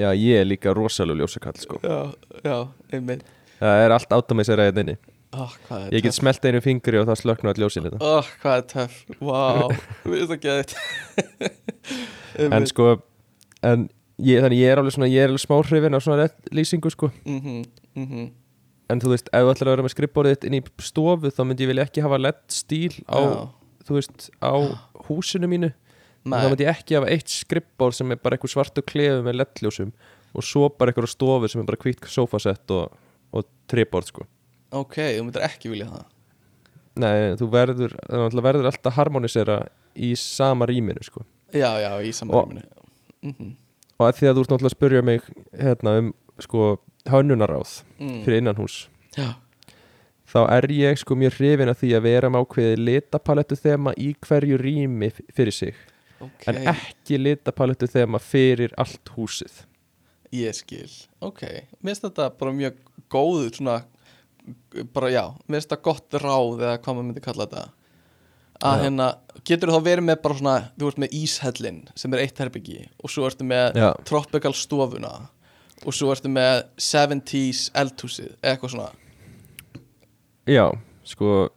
já, 0.00 0.08
ég 0.12 0.40
er 0.42 0.46
líka 0.48 0.74
rosalega 0.76 1.22
ljósakall 1.22 1.58
sko. 1.60 1.80
Já, 1.82 2.14
já, 2.44 2.56
einmitt. 2.92 3.26
Það 3.60 3.82
er 3.84 3.96
allt 3.96 4.16
átta 4.16 4.36
með 4.36 4.50
sér 4.50 4.64
aðeins 4.64 4.84
inni 4.84 4.96
oh, 5.34 5.54
ég 5.92 6.04
get 6.04 6.14
smelt 6.16 6.44
einu 6.46 6.60
fingri 6.64 7.00
og 7.00 7.08
það 7.08 7.20
slöknu 7.22 7.50
all 7.50 7.60
ljósin 7.62 7.86
þetta. 7.86 7.98
Oh, 8.04 8.30
Hvað 8.42 8.60
er 8.60 8.64
töff, 8.70 9.00
vá 9.18 9.42
Við 10.06 10.16
erum 10.20 10.30
það 10.30 10.40
geðið 10.44 10.70
en 12.58 12.68
sko 12.70 12.88
en 13.64 13.86
ég, 14.18 14.40
þannig 14.44 14.60
ég 14.60 14.72
er 14.72 14.82
alveg 14.82 14.96
svona, 14.96 15.10
ég 15.10 15.24
er 15.24 15.32
alveg 15.32 15.44
smá 15.44 15.56
hrifin 15.64 15.96
af 15.96 16.04
svona 16.04 16.28
lýsingu 16.54 16.92
sko. 16.92 17.10
Mhm, 17.24 17.60
mhm. 17.98 18.32
En 18.92 19.00
þú 19.00 19.14
veist, 19.14 19.30
ef 19.32 19.46
þú 19.46 19.52
ætlar 19.54 19.70
að 19.70 19.74
vera 19.74 19.84
með 19.86 20.28
þitt 20.28 20.42
inn 20.44 20.58
í 20.58 20.62
stofu 20.84 21.30
þá 21.32 21.40
myndi 21.48 21.64
ég 21.64 21.70
vilja 21.72 21.86
ekki 21.88 22.02
hafa 22.04 22.18
lett 22.20 22.42
stíl 22.52 22.92
á, 23.08 23.16
Já. 23.16 23.30
þú 23.88 23.96
veist, 23.96 24.26
á 24.44 24.52
húsinu 25.08 25.48
mínu 25.48 25.70
Nei. 26.24 26.38
þá 26.40 26.48
myndi 26.48 26.66
ég 26.66 26.72
ekki 26.72 26.98
hafa 26.98 27.10
eitt 27.12 27.32
skrifborð 27.32 27.98
sem 27.98 28.14
er 28.14 28.20
bara 28.22 28.36
eitthvað 28.38 28.54
svartu 28.54 28.84
klefu 28.86 29.24
með 29.26 29.38
lettljósum 29.42 29.90
og 30.34 30.46
svo 30.46 30.70
bara 30.72 30.92
eitthvað 30.92 31.12
stofu 31.12 31.50
sem 31.52 31.62
er 31.62 31.68
bara 31.68 31.82
hvít 31.84 32.08
sofasett 32.10 32.74
og, 32.74 32.94
og 33.34 33.48
trébord 33.70 34.08
sko. 34.08 34.24
Ok, 34.74 34.98
þú 35.18 35.26
myndir 35.26 35.44
ekki 35.46 35.70
vilja 35.70 35.90
það. 35.92 36.06
Nei, 37.04 37.16
þú 37.38 37.50
verður, 37.50 37.98
þú 38.08 38.42
verður 38.46 38.70
alltaf 38.70 38.96
harmonisera 38.96 39.60
í 39.94 40.14
sama 40.18 40.66
rýminu 40.70 41.02
sko. 41.06 41.26
Já, 41.54 41.70
já, 41.82 41.90
í 42.02 42.10
Og- 42.10 42.18
samanrýminu 42.22 42.66
mm 43.24 43.52
og 43.98 44.08
að 44.08 44.18
því 44.18 44.28
að 44.28 44.34
þú 44.34 44.42
ert 44.42 44.52
náttúrulega 44.52 44.70
að 44.70 44.76
spurja 44.76 45.02
mig 45.06 45.26
hérna 45.60 45.94
um 46.00 46.10
sko 46.42 46.68
hönnunaráð 47.10 47.72
mm. 48.00 48.20
fyrir 48.24 48.40
innanhús 48.42 48.78
Já, 49.14 49.36
þá 50.30 50.40
er 50.56 50.68
ég 50.74 51.00
sko 51.00 51.16
mjög 51.18 51.38
hrifin 51.38 51.70
af 51.70 51.80
því 51.82 51.92
að 51.94 52.06
vera 52.08 52.30
með 52.32 52.46
ákveðið 52.46 52.84
litapalettu 52.88 53.58
þema 53.60 53.94
í 54.00 54.10
hverju 54.24 54.58
rými 54.60 55.10
fyrir 55.14 55.54
sig 55.54 55.78
ok. 56.24 56.48
En 56.50 56.60
ekki 56.74 57.20
litapalettu 57.20 57.88
þema 57.90 58.20
fyrir 58.22 58.74
allt 58.80 59.12
húsið. 59.16 59.62
Ég 60.34 60.56
skil, 60.58 60.90
ok. 61.22 61.42
Mér 61.78 61.92
finnst 61.94 62.06
þetta 62.08 62.30
bara 62.40 62.54
mjög 62.56 62.78
góð 63.12 63.44
svona, 63.54 63.76
bara 64.96 65.12
já, 65.14 65.24
mér 65.46 65.60
finnst 65.60 65.70
þetta 65.70 65.84
gott 65.86 66.16
ráð 66.24 66.64
eða 66.64 66.78
hvað 66.80 66.96
maður 66.98 67.08
myndi 67.10 67.24
kalla 67.24 67.46
þetta. 67.46 67.64
Að 68.64 68.76
Já. 68.78 68.82
hérna, 68.86 69.06
getur 69.44 69.72
þá 69.74 69.78
verið 69.82 70.06
með 70.06 70.18
bara 70.24 70.36
svona 70.38 70.56
þú 70.78 70.88
ert 70.90 70.98
með 71.02 71.14
íshellin 71.18 71.80
sem 71.98 72.12
er 72.14 72.20
eitt 72.22 72.38
herbyggi 72.38 72.84
og 73.02 73.10
svo 73.10 73.24
ertu 73.26 73.44
með 73.50 73.78
Já. 73.80 73.88
tropical 74.06 74.52
stofuna 74.54 75.10
og 75.84 75.92
svo 75.96 76.12
ertu 76.14 76.30
með 76.32 76.60
70s 76.80 77.64
eldhúsið, 77.76 78.30
eitthvað 78.46 78.76
svona. 78.76 78.92
Já, 80.48 80.68
sko 81.04 81.48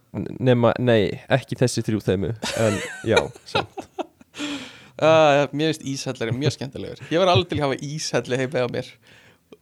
nema, 0.42 0.74
nei, 0.82 1.20
ekki 1.32 1.58
þessi 1.60 1.84
þrjú 1.86 2.02
þemu 2.08 2.34
en 2.66 2.80
já, 3.08 3.20
samt 3.48 3.86
uh, 4.42 5.48
Mér 5.52 5.74
finnst 5.74 5.86
íshellari 5.88 6.36
mjög 6.36 6.58
skemmtilegur. 6.58 7.04
Ég 7.12 7.22
var 7.22 7.34
alveg 7.34 7.52
til 7.52 7.60
að 7.60 7.66
hafa 7.68 7.82
íshelli 7.90 8.42
heima 8.44 8.66
á 8.66 8.70
mér. 8.72 8.94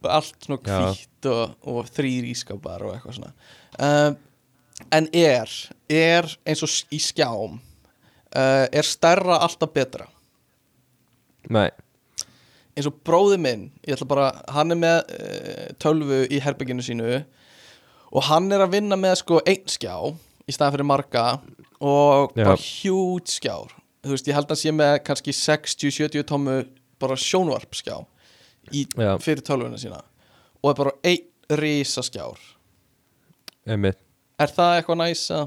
Allt 0.02 0.36
svona 0.42 0.60
Já. 0.66 0.78
hvítt 0.90 1.28
og, 1.30 1.56
og 1.66 1.90
þrýr 1.94 2.30
ískapar 2.32 2.84
og 2.86 2.96
eitthvað 2.96 3.20
svona. 3.20 3.34
Um, 3.78 4.16
En 4.92 5.08
er, 5.16 5.48
er 5.88 6.26
eins 6.44 6.60
og 6.64 6.72
í 6.92 6.98
skjám 7.00 7.56
uh, 7.56 8.66
er 8.68 8.84
stærra 8.84 9.38
alltaf 9.46 9.72
betra? 9.72 10.04
Nei, 11.48 11.70
eins 12.76 12.88
og 12.90 12.98
bróði 13.06 13.38
minn, 13.40 13.70
ég 13.86 13.96
ætla 13.96 14.08
bara 14.10 14.26
hann 14.52 14.74
er 14.74 14.80
með 14.82 15.14
uh, 15.16 15.64
tölvu 15.80 16.20
í 16.28 16.42
herbygginu 16.44 16.84
sínu 16.84 17.08
og 18.12 18.28
hann 18.28 18.50
er 18.52 18.66
að 18.66 18.76
vinna 18.76 19.00
með 19.00 19.22
sko 19.22 19.40
einn 19.48 19.64
skjá 19.70 19.94
í 20.46 20.54
staðan 20.54 20.76
fyrir 20.76 20.90
marga 20.92 21.24
og 21.80 22.36
Já. 22.36 22.44
bara 22.44 22.60
hjút 22.60 23.32
skjár 23.32 23.72
þú 24.06 24.16
veist, 24.16 24.28
ég 24.30 24.36
held 24.38 24.52
að 24.54 24.60
sé 24.62 24.72
með 24.74 24.96
kannski 25.06 25.34
60-70 25.36 26.26
tómu 26.28 26.56
bara 27.02 27.16
sjónvarpskjá 27.20 27.98
í, 28.72 28.86
Já. 28.96 29.12
fyrir 29.22 29.44
tölvuna 29.46 29.78
sína 29.80 30.00
og 30.62 30.72
er 30.72 30.78
bara 30.80 30.96
einn 31.06 31.58
risa 31.60 32.02
skjár 32.06 32.40
Einmitt. 33.66 33.98
er 34.38 34.52
það 34.52 34.78
eitthvað 34.80 35.02
næs 35.04 35.28
að 35.34 35.46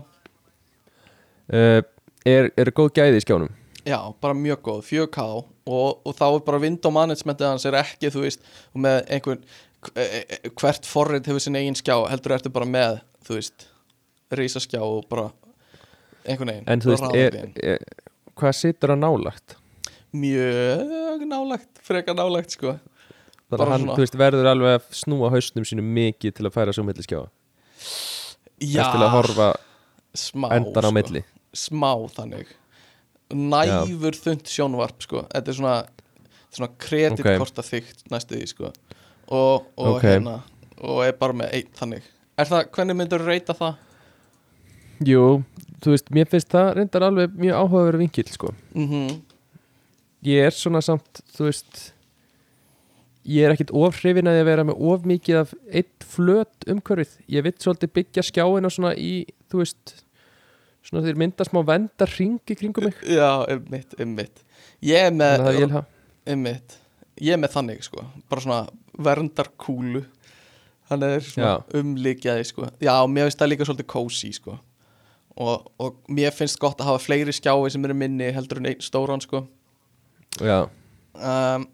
Uh, 1.49 1.81
er, 2.29 2.51
er 2.61 2.69
góð 2.77 2.91
gæði 2.93 3.17
í 3.17 3.23
skjánum? 3.23 3.53
Já, 3.81 3.97
bara 4.21 4.35
mjög 4.37 4.59
góð, 4.67 4.83
4K 4.85 5.23
og, 5.33 6.01
og 6.05 6.13
þá 6.13 6.25
er 6.27 6.43
bara 6.45 6.59
window 6.61 6.93
managementið 6.93 7.47
hans 7.49 7.65
er 7.65 7.77
ekki, 7.79 8.11
þú 8.13 8.21
veist, 8.27 8.43
og 8.75 8.83
með 8.83 8.99
einhvern 9.15 9.41
e- 9.95 10.05
e- 10.35 10.51
hvert 10.51 10.85
forrið 10.85 11.31
hefur 11.31 11.41
sinni 11.41 11.63
eigin 11.63 11.77
skjá, 11.79 11.95
heldur 12.11 12.35
ertu 12.37 12.51
bara 12.53 12.67
með 12.69 12.99
þú 13.25 13.39
veist, 13.39 13.65
rísa 14.37 14.61
skjá 14.61 14.83
og 14.85 15.07
bara 15.09 15.31
einhvern 16.27 16.51
veginn 16.53 16.69
En 16.69 16.85
þú 16.85 16.93
veist, 16.93 17.17
er, 17.17 17.39
er, 17.65 17.89
hvað 18.39 18.55
situr 18.57 18.93
að 18.95 19.01
nálagt? 19.03 19.55
Mjög 20.15 21.25
nálagt, 21.29 21.69
frekar 21.85 22.15
nálagt 22.17 22.55
sko. 22.55 22.77
Þannig 23.49 23.65
að 23.65 23.71
hann, 23.73 23.81
svona- 23.83 23.95
þú 23.97 24.03
veist, 24.05 24.17
verður 24.21 24.47
alveg 24.51 24.75
að 24.79 24.87
snúa 24.99 25.29
hausnum 25.33 25.65
sínum 25.65 25.87
mikið 25.95 26.33
til 26.37 26.45
að 26.49 26.53
færa 26.55 26.73
svo 26.75 26.83
milli 26.85 27.05
skjá 27.05 27.21
Já, 28.59 28.83
Þess 28.83 28.91
til 28.91 29.03
að 29.05 29.13
horfa 29.15 29.47
smá 30.13 30.47
endan 30.51 30.83
á 30.83 30.89
sko. 30.89 30.91
milli. 30.97 31.21
Smá 31.55 31.91
þannig. 32.13 32.47
Næfur 33.31 34.17
þund 34.19 34.43
sjónvarp 34.49 35.01
sko. 35.05 35.21
Þetta 35.31 35.47
er 35.53 35.57
svona, 35.57 35.75
svona 36.51 36.69
kreditkorta 36.81 37.63
þygt 37.63 38.03
næstu 38.11 38.35
því 38.35 38.47
sko. 38.51 38.71
Og, 39.29 39.65
og 39.77 39.95
Ok. 39.95 40.01
hérna 40.03 40.41
og 40.81 41.03
er 41.05 41.13
bara 41.13 41.33
með 41.33 41.53
einn 41.53 41.71
þannig. 41.77 42.03
Er 42.37 42.45
það, 42.45 42.69
hvernig 42.75 42.95
myndur 42.99 43.19
þú 43.23 43.27
reyta 43.31 43.53
það? 43.53 43.75
Jú, 45.07 45.23
þú 45.83 45.93
veist, 45.93 46.11
mér 46.15 46.27
finnst 46.29 46.51
það 46.53 46.73
reyndar 46.77 47.05
alveg 47.07 47.37
mjög 47.39 47.61
áhugaverður 47.63 48.03
vinkill, 48.03 48.29
sko. 48.33 48.53
Mm 48.75 49.19
Ég 50.27 50.49
er 50.49 50.51
svona 50.51 50.81
samt, 50.83 51.21
þú 51.31 51.45
veist 51.47 51.93
Ég 53.29 53.45
er 53.45 53.53
ekkit 53.53 53.71
of 53.75 53.95
hrifin 54.01 54.27
að 54.27 54.39
ég 54.41 54.47
vera 54.47 54.65
með 54.67 54.81
of 54.89 55.05
mikið 55.07 55.37
af 55.43 55.53
eitt 55.71 56.05
flöt 56.07 56.65
umhverfið. 56.71 57.13
Ég 57.29 57.45
vill 57.45 57.55
svolítið 57.55 57.91
byggja 57.93 58.23
skjáina 58.25 58.71
svona 58.73 58.93
í, 58.99 59.25
þú 59.51 59.61
veist 59.61 59.93
Svona 60.83 61.03
þeir 61.05 61.19
mynda 61.19 61.45
smá 61.45 61.59
venda 61.67 62.07
ringi 62.07 62.55
kringum 62.55 62.87
mig. 62.87 62.99
Já, 63.03 63.45
einmitt, 63.51 63.95
einmitt. 63.99 64.43
Ég 64.81 65.09
er 65.09 65.11
með, 65.13 65.43
Þannig 65.43 65.75
að 65.75 66.77
ég 67.19 67.35
er 67.35 67.41
með 67.43 67.51
þannig 67.53 67.83
sko, 67.83 68.05
bara 68.31 68.43
svona 68.45 68.61
verndarkúlu. 68.95 70.05
Þannig 70.89 71.15
er 71.19 71.27
svona 71.27 71.51
Já. 71.51 71.79
umlíkjaði 71.81 72.47
sko. 72.47 72.69
Já, 72.81 72.95
mér 73.11 73.27
finnst 73.27 73.43
það 73.43 73.51
líka 73.51 73.67
svolítið 73.67 73.89
kósi 73.91 74.31
sko 74.33 74.55
og, 75.39 75.69
og 75.79 75.95
mér 76.11 76.35
finnst 76.35 76.59
gott 76.61 76.81
að 76.83 76.91
hafa 76.91 77.03
fleiri 77.07 77.33
skjái 77.35 77.71
sem 77.73 77.85
eru 77.87 77.95
minni 77.97 78.31
heldur 78.35 78.59
en 78.61 78.69
einn 78.71 78.83
stóran 78.83 79.23
sko. 79.23 79.45
Já, 80.39 80.65
um, 81.15 81.65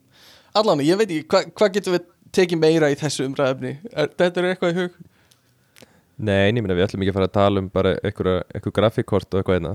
Allan, 0.56 0.80
ég 0.86 0.98
veit 1.02 1.10
ekki, 1.12 1.26
hva- 1.34 1.50
hvað 1.52 1.74
getum 1.80 1.98
við 1.98 2.06
tekið 2.36 2.62
meira 2.62 2.92
í 2.94 2.96
þessu 3.00 3.26
umræðefni? 3.28 3.74
Er, 3.92 4.08
þetta 4.16 4.42
er 4.42 4.50
eitthvað 4.54 4.72
í 4.72 4.80
hug? 4.84 4.96
nei, 6.16 6.46
ég 6.48 6.62
meina 6.64 6.78
við 6.78 6.86
ætlum 6.88 7.04
ekki 7.04 7.12
að 7.12 7.18
fara 7.18 7.28
að 7.28 7.36
tala 7.36 7.60
um 7.60 7.68
bara 7.74 7.92
eitthvað, 8.00 8.72
grafíkkort 8.78 9.34
og 9.36 9.42
eitthvað 9.42 9.60
einna 9.60 9.74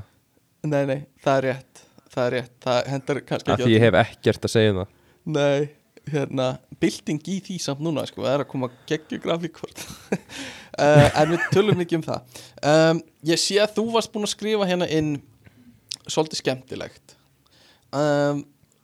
Nei, 0.65 0.85
nei, 0.89 0.99
það 1.25 1.37
er 1.37 1.47
rétt 1.51 1.83
Það 2.11 2.25
er 2.27 2.35
rétt, 2.35 2.55
það 2.65 2.79
hendur 2.91 3.21
kannski 3.29 3.53
Af 3.53 3.61
ekki 3.61 3.69
því 3.69 3.75
ég 3.77 3.85
hef 3.85 3.99
ekkert 4.01 4.47
að 4.49 4.51
segja 4.55 4.73
um 4.73 4.79
það. 4.81 4.95
Nei, 5.37 5.69
hérna 6.12 6.47
Bilding 6.81 7.20
í 7.28 7.37
því 7.45 7.57
samt 7.62 7.82
núna, 7.85 8.07
sko 8.09 8.19
Það 8.24 8.35
er 8.35 8.43
að 8.45 8.51
koma 8.53 8.69
geggju 8.89 9.19
grafíkvort 9.24 9.78
uh, 9.85 11.09
En 11.20 11.28
við 11.35 11.41
tölum 11.55 11.82
ekki 11.85 11.99
um 11.99 12.07
það 12.07 12.20
um, 12.73 12.97
Ég 13.31 13.39
sé 13.43 13.57
að 13.62 13.74
þú 13.78 13.85
varst 13.97 14.12
búin 14.15 14.27
að 14.28 14.35
skrifa 14.35 14.65
hérna 14.69 14.87
inn 14.91 15.11
Svolítið 16.07 16.39
skemmtilegt 16.43 17.07
um, 17.95 18.37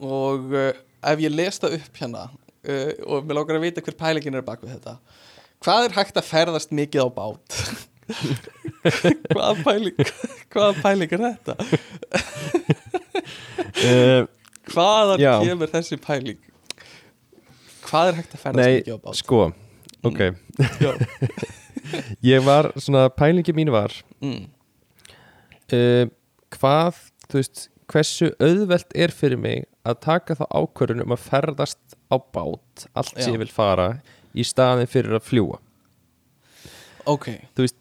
Og 0.03 0.40
uh, 0.55 0.73
ef 1.12 1.19
ég 1.24 1.32
les 1.35 1.57
það 1.62 1.70
upp 1.81 1.94
hérna 2.03 2.23
uh, 2.28 2.93
Og 3.07 3.16
mér 3.27 3.36
lókar 3.40 3.57
að 3.61 3.66
vita 3.69 3.85
hver 3.85 3.98
pælingin 4.01 4.39
er 4.39 4.47
bak 4.47 4.61
við 4.65 4.73
þetta 4.77 4.94
Hvað 5.65 5.81
er 5.86 5.93
hægt 5.97 6.19
að 6.20 6.28
ferðast 6.28 6.70
mikið 6.77 7.01
á 7.07 7.09
bát? 7.16 7.48
Hvaða 9.32 9.55
pæling 9.65 9.97
Hvaða 10.53 10.74
pæling 10.82 11.11
er 11.16 11.23
þetta? 11.31 11.55
Hvaðan 14.73 15.23
Já. 15.23 15.32
kemur 15.44 15.69
þessi 15.70 15.97
pæling? 16.03 16.40
Hvað 17.87 18.11
er 18.11 18.19
hægt 18.21 18.35
að 18.37 18.43
ferðast 18.43 18.61
Nei, 18.61 18.77
mikið 18.81 18.97
á 18.97 18.99
bát? 19.07 19.21
sko 19.21 19.41
Ok, 20.07 20.21
Já. 20.83 20.93
ég 22.33 22.45
var 22.47 22.69
svona 22.81 23.07
Pælingi 23.15 23.55
mín 23.57 23.71
var 23.75 23.95
Mm. 24.21 24.47
uh, 25.73 26.07
Hvað, 26.57 27.01
þú 27.31 27.41
veist 27.43 27.67
Hversu 27.87 28.33
auðvelt 28.43 28.95
er 28.99 29.13
fyrir 29.15 29.39
mig 29.39 29.67
Að 29.87 30.01
taka 30.03 30.35
þá 30.39 30.47
ákvörðun 30.59 31.05
um 31.05 31.15
að 31.15 31.25
ferðast 31.29 31.97
Á 32.11 32.17
bát, 32.19 32.87
allt 32.97 33.13
sem 33.15 33.31
Já. 33.33 33.37
ég 33.37 33.43
vil 33.45 33.53
fara 33.55 33.89
Í 34.37 34.43
staðin 34.47 34.91
fyrir 34.91 35.15
að 35.21 35.27
fljúa 35.29 35.61
Ok, 37.07 37.29
Þú 37.55 37.63
veist, 37.67 37.77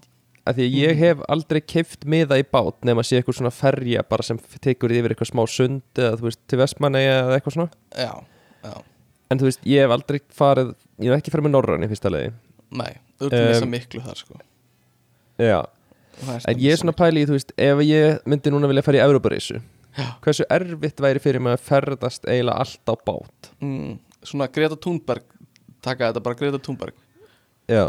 að 0.46 0.60
því 0.60 0.66
að 0.68 0.76
ég 0.78 1.00
hef 1.02 1.22
aldrei 1.34 1.58
keift 1.66 2.04
miða 2.06 2.38
í 2.38 2.44
bát 2.46 2.84
nema 2.86 3.02
að 3.02 3.08
sé 3.10 3.18
eitthvað 3.18 3.40
svona 3.40 3.54
ferja 3.56 4.04
bara 4.06 4.22
sem 4.28 4.38
tekur 4.62 4.94
yfir 4.94 5.16
eitthvað 5.16 5.32
smá 5.32 5.42
sund 5.50 5.82
eða 5.98 6.20
þú 6.20 6.28
veist, 6.28 6.42
til 6.52 6.60
Vestmanneia 6.62 7.16
eða 7.24 7.40
eitthvað 7.40 7.56
svona 7.56 7.72
já, 7.98 8.12
já 8.62 8.76
en 9.32 9.42
þú 9.42 9.50
veist, 9.50 9.62
ég 9.68 9.86
hef 9.86 9.94
aldrei 9.96 10.20
farið 10.34 10.74
ég 11.04 11.12
hef 11.12 11.22
ekki 11.22 11.34
farið 11.34 11.48
með 11.48 11.56
Norran 11.58 11.86
í 11.86 11.92
fyrsta 11.92 12.12
leiði 12.14 12.34
Nei, 12.76 12.92
þú 13.20 13.30
ert 13.30 13.38
að 13.38 13.48
missa 13.52 13.70
miklu 13.70 14.02
þar 14.04 14.20
sko. 14.20 14.40
Já, 15.40 15.60
en 16.50 16.60
ég 16.64 16.74
er 16.74 16.82
svona 16.82 16.96
pæli 16.98 17.24
í, 17.24 17.28
þú 17.30 17.38
veist, 17.38 17.54
ef 17.62 17.84
ég 17.86 18.26
myndi 18.28 18.52
núna 18.54 18.70
vilja 18.72 18.84
fara 18.86 19.00
í 19.00 19.06
Európarísu 19.06 19.62
hversu 20.26 20.44
erfitt 20.52 21.00
væri 21.00 21.22
fyrir 21.24 21.44
mig 21.44 21.56
að 21.56 21.64
ferðast 21.70 22.28
eiginlega 22.28 22.66
allt 22.66 22.92
á 22.92 22.94
bát? 23.00 23.52
Mm, 23.64 23.96
Svona 24.26 24.50
Greta 24.52 24.76
Thunberg 24.82 25.24
Taka 25.86 26.10
þetta 26.10 26.24
bara 26.26 26.38
Greta 26.40 26.60
Thunberg. 26.60 26.98
Já, 27.70 27.86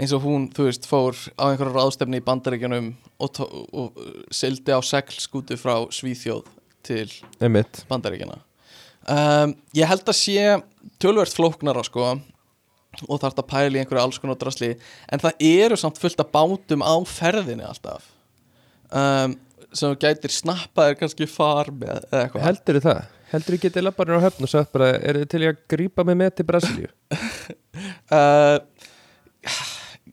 Eins 0.00 0.12
og 0.16 0.22
hún, 0.24 0.46
þú 0.56 0.64
veist, 0.64 0.86
fór 0.88 1.16
á 1.36 1.50
einhverja 1.50 1.74
ráðstefni 1.74 2.20
í 2.22 2.24
bandaríkjunum 2.24 2.86
og, 3.20 3.40
og, 3.44 3.66
og 3.68 3.98
sildi 4.32 4.72
á 4.72 4.80
seglskútu 4.80 5.58
frá 5.60 5.74
Svíþjóð 5.92 6.46
til 6.88 7.10
einmitt. 7.36 7.82
Bandaríkjana 7.90 8.38
um, 9.08 9.54
Ég 9.76 9.88
held 9.90 10.08
að 10.08 10.18
sé 10.18 10.44
tölvert 11.02 11.36
flóknara 11.36 11.84
sko 11.86 12.12
og 13.06 13.20
þarf 13.22 13.38
að 13.38 13.46
pæla 13.52 13.78
í 13.78 13.82
einhverju 13.82 14.02
alls 14.02 14.18
konar 14.20 14.38
drasli 14.40 14.72
en 15.12 15.22
það 15.22 15.44
eru 15.46 15.78
samt 15.78 16.00
fullt 16.00 16.20
af 16.20 16.32
bátum 16.34 16.82
á 16.82 16.94
ferðinni 17.06 17.64
alltaf 17.64 18.08
um, 18.90 19.36
sem 19.70 19.94
gætir 20.02 20.34
snappaðir 20.34 20.98
kannski 20.98 21.28
far 21.30 21.70
með 21.70 22.02
eða 22.10 22.24
eitthvað 22.24 22.46
heldur 22.48 22.80
það? 22.84 23.02
heldur 23.30 23.56
þú 23.56 23.62
getið 23.62 23.86
labbarinn 23.86 24.18
á 24.18 24.24
höfn 24.26 24.46
og 24.46 24.50
sagt 24.50 24.72
bara, 24.74 24.90
er 24.98 25.20
þið 25.20 25.28
til 25.30 25.42
að 25.46 25.60
grípa 25.70 26.04
mig 26.06 26.18
með 26.18 26.32
til 26.40 26.46
Brasilíu? 26.48 26.90
uh, 28.16 28.58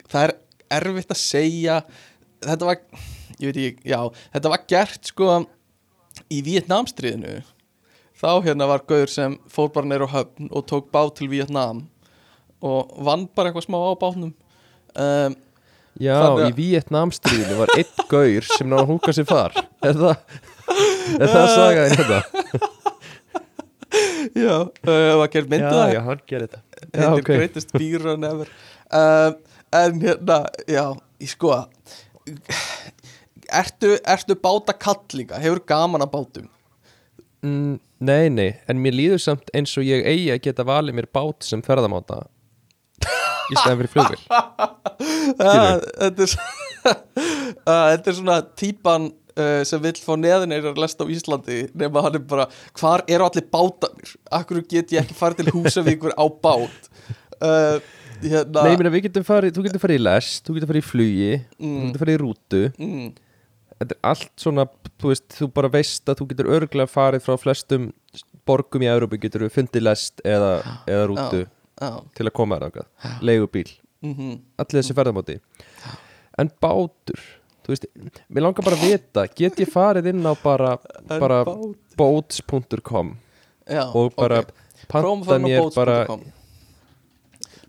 Það 0.08 0.22
er 0.22 0.34
erfitt 0.78 1.12
að 1.12 1.20
segja 1.20 1.80
þetta 2.46 2.70
var 2.70 2.78
ég 3.42 3.50
veit 3.50 3.58
ekki, 3.58 3.90
já, 3.90 4.00
þetta 4.36 4.52
var 4.54 4.66
gert 4.70 5.10
sko 5.12 5.32
í 6.34 6.42
Vietnamstríðinu 6.46 7.40
þá 8.18 8.30
hérna 8.46 8.68
var 8.70 8.84
Gauður 8.90 9.12
sem 9.14 9.36
fór 9.52 9.70
bara 9.76 9.90
neyru 9.90 10.08
á 10.10 10.16
höfn 10.16 10.50
og 10.52 10.66
tók 10.70 10.88
bát 10.94 11.16
til 11.20 11.30
Vietnam 11.32 11.84
og 12.66 12.94
vann 13.06 13.28
bara 13.38 13.52
eitthvað 13.52 13.68
smá 13.68 13.78
á 13.78 13.94
bátnum. 14.02 14.34
Um, 14.98 15.36
Já, 15.98 16.14
Þannig 16.22 16.52
í 16.52 16.56
Vietnamstríðinu 16.58 17.56
var 17.58 17.72
einn 17.74 18.04
gaur 18.14 18.46
sem 18.46 18.68
náðu 18.70 18.84
að 18.84 18.90
húka 18.92 19.14
sér 19.18 19.26
far 19.26 19.56
Er 19.82 19.96
það, 19.98 20.36
er 21.18 21.32
það 21.32 21.48
sagaðin 21.56 21.96
þetta? 21.98 22.20
Já, 24.38 24.56
uh, 24.68 25.14
var 25.22 25.32
gert 25.34 25.50
myndið 25.50 25.66
Já, 25.66 25.78
það? 25.80 25.92
já, 25.96 26.00
hann 26.06 26.22
gerir 26.30 26.44
þetta. 26.46 26.60
Já, 26.84 27.00
heitir 27.00 27.22
ok. 27.24 27.30
Greatest 27.32 27.72
Beer 27.74 28.04
on 28.12 28.26
Ever. 28.28 28.50
Um, 28.94 29.38
en 29.80 30.02
hérna, 30.04 30.38
já 30.70 30.84
ég 31.24 31.32
sko 31.32 31.54
ertu, 33.48 33.94
ertu 34.04 34.38
báta 34.44 34.76
kall 34.78 35.02
líka 35.18 35.40
hefur 35.42 35.64
gaman 35.70 36.04
að 36.06 36.12
bátum? 36.14 36.50
Mm, 37.46 37.78
Nei, 37.98 38.30
nei, 38.30 38.52
en 38.70 38.82
mér 38.82 38.94
líður 38.94 39.22
samt 39.24 39.50
eins 39.58 39.74
og 39.80 39.86
ég 39.88 40.06
eigi 40.06 40.30
að 40.34 40.44
geta 40.46 40.66
valið 40.68 41.00
mér 41.00 41.08
bát 41.14 41.46
sem 41.48 41.64
ferðamáta 41.66 42.26
Í 43.48 43.56
stæðan 43.56 43.80
fyrir 43.80 43.94
flugvél. 43.94 44.24
Ah, 45.44 45.78
þetta 45.78 46.24
er, 46.24 46.32
Ah, 47.68 47.90
þetta 47.92 48.10
er 48.10 48.16
svona 48.16 48.38
típan 48.58 49.10
uh, 49.38 49.62
sem 49.68 49.82
vill 49.84 50.00
fá 50.02 50.16
neðinir 50.20 50.66
að 50.72 50.80
lesta 50.82 51.06
á 51.06 51.12
Íslandi 51.12 51.60
nema 51.78 52.04
hann 52.06 52.18
er 52.18 52.24
bara, 52.28 52.48
hvar 52.80 53.04
eru 53.12 53.28
allir 53.28 53.46
bátanir 53.52 54.16
akkur 54.40 54.64
get 54.64 54.96
ég 54.96 55.04
ekki 55.04 55.18
farið 55.18 55.44
til 55.44 55.56
Húsavíkur 55.58 56.16
á 56.16 56.26
bát? 56.32 56.90
Uh, 57.38 57.78
hérna 58.24 58.64
Nei, 58.64 58.74
ég 58.74 58.82
meina, 58.82 58.94
við 58.96 59.08
getum 59.10 59.28
farið, 59.28 59.56
þú 59.58 59.68
getur 59.68 59.84
farið 59.84 60.00
í 60.02 60.06
lest, 60.08 60.44
þú 60.48 60.58
getur 60.58 60.72
farið 60.72 60.84
í 60.84 60.88
flugi 60.88 61.32
Þú 61.44 61.70
mm, 61.70 61.86
getur 61.86 62.04
farið 62.04 62.18
í 62.18 62.22
rútu. 62.24 62.64
Mm, 62.80 63.08
Þetta 63.78 63.94
er 63.94 64.10
allt 64.10 64.32
svona, 64.42 64.66
þú 64.98 65.12
veist, 65.12 65.28
þú 65.38 65.48
bara 65.54 65.70
veist 65.74 66.10
að 66.10 66.22
þú 66.22 66.28
getur 66.32 66.52
örgulega 66.58 66.90
farið 66.90 67.26
frá 67.28 67.36
flestum 67.38 67.92
borgum 68.48 68.86
í 68.86 68.90
Európu 68.90 69.20
Getur 69.22 69.46
þú 69.46 69.52
fundið 69.54 69.86
lest 69.86 70.24
eða, 70.26 70.54
eða 70.90 71.10
rútu 71.12 71.42
já, 71.44 71.90
til 72.18 72.26
að 72.26 72.34
koma 72.40 72.58
þér 72.58 72.72
ákvað 72.72 73.26
Leigubíl. 73.28 73.68
Mm 74.02 74.38
allir 74.58 74.82
þessi 74.82 74.96
ferðamáti 74.98 75.40
en 76.38 76.50
bátur 76.62 77.22
þú 77.66 77.74
veist, 77.74 77.88
mér 78.30 78.46
langar 78.46 78.66
bara 78.66 78.78
að 78.78 78.86
vita 78.86 79.26
get 79.36 79.60
ég 79.62 79.70
farið 79.72 80.12
inn 80.14 80.26
á 80.26 80.34
bara, 80.42 80.78
bara 81.24 81.42
boats.com 81.98 83.16
og 83.94 84.14
bara 84.18 84.42
ok. 84.46 84.54
Prófum 84.88 85.24
að 85.26 85.28
panta 85.28 85.40
mér 85.44 85.66
bara, 85.76 85.96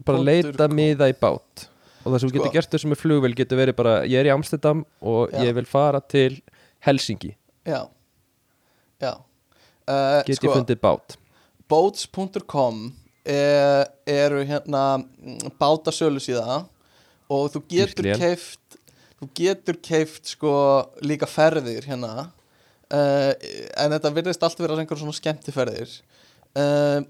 bara 0.07 0.21
leita 0.23 0.69
miða 0.71 1.09
í 1.11 1.17
bát 1.19 1.65
og 2.05 2.13
það 2.13 2.19
sem 2.21 2.31
Sko. 2.31 2.37
getur 2.39 2.55
gert 2.55 2.73
þessu 2.75 2.91
með 2.93 3.03
flugvél 3.03 3.35
getur 3.39 3.61
verið 3.61 3.79
bara, 3.79 3.95
ég 4.07 4.21
er 4.21 4.31
í 4.31 4.35
Amsterdam 4.35 4.85
og 5.01 5.33
Já. 5.33 5.43
ég 5.49 5.57
vil 5.59 5.67
fara 5.69 6.01
til 6.01 6.41
Helsingi 6.87 7.35
Já. 7.67 7.89
Já. 9.03 9.13
Uh, 9.89 10.23
get 10.27 10.39
sko, 10.39 10.49
ég 10.49 10.57
fundið 10.57 10.81
bát? 10.83 11.19
boats.com 11.69 12.89
er, 13.29 13.85
eru 14.09 14.41
hérna 14.49 15.05
bátasölu 15.61 16.21
síða 16.23 16.65
og 17.29 17.51
þú 17.53 17.63
getur 17.69 18.09
keift 18.17 18.79
þú 19.19 19.29
getur 19.37 19.79
keift 19.83 20.31
sko 20.35 20.53
líka 21.03 21.27
ferðir 21.29 21.87
hérna. 21.91 22.31
Uh, 22.89 23.35
en 23.77 23.93
þetta 23.93 24.13
virðist 24.17 24.45
allt 24.47 24.61
vera 24.63 24.79
einhver 24.79 25.01
svona 25.01 25.17
skemmtiferðir. 25.17 25.91
Uh, 26.57 27.03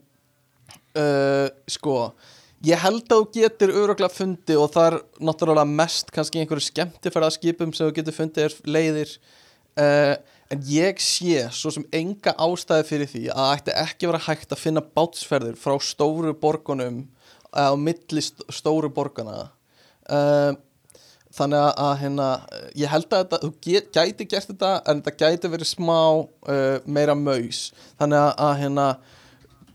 sko 1.70 1.98
ég 2.66 2.80
held 2.82 3.04
að 3.06 3.20
þú 3.20 3.26
getur 3.36 3.74
öruglega 3.74 4.10
fundið 4.12 4.62
og 4.62 4.72
það 4.74 4.88
er 4.88 4.96
náttúrulega 5.28 5.76
mest 5.80 6.10
kannski 6.14 6.42
einhverju 6.42 6.66
skemmtiferðaskipum 6.68 7.74
sem 7.74 7.86
þú 7.86 7.96
getur 8.00 8.16
fundið 8.16 8.48
er 8.48 8.56
leiðir 8.66 9.12
uh, 9.78 10.14
en 10.48 10.64
ég 10.66 11.02
sé 11.02 11.44
svo 11.54 11.72
sem 11.74 11.86
enga 11.94 12.34
ástæði 12.34 12.88
fyrir 12.88 13.12
því 13.12 13.24
að 13.28 13.42
það 13.42 13.52
ætti 13.58 13.76
ekki 13.84 14.10
vera 14.10 14.24
hægt 14.26 14.54
að 14.54 14.62
finna 14.64 14.84
bátsferðir 14.98 15.60
frá 15.60 15.76
stóru 15.84 16.34
borgunum 16.34 17.04
á 17.54 17.72
milli 17.78 18.24
st 18.24 18.48
stóru 18.52 18.90
borgana 18.92 19.50
uh, 20.10 20.56
þannig 21.38 21.60
að, 21.60 21.70
að 21.84 21.94
hérna, 22.02 22.28
ég 22.78 22.90
held 22.90 23.12
að 23.12 23.22
þetta, 23.22 23.40
þú 23.44 23.50
get, 23.66 23.90
gæti 23.94 24.26
gert 24.32 24.50
þetta 24.50 24.72
en 24.90 25.02
þetta 25.04 25.28
gæti 25.28 25.52
verið 25.52 25.70
smá 25.70 26.00
uh, 26.24 26.88
meira 26.88 27.14
maus. 27.18 27.68
Þannig 28.00 28.22
að, 28.22 28.32
að 28.46 28.54
hérna, 28.62 28.88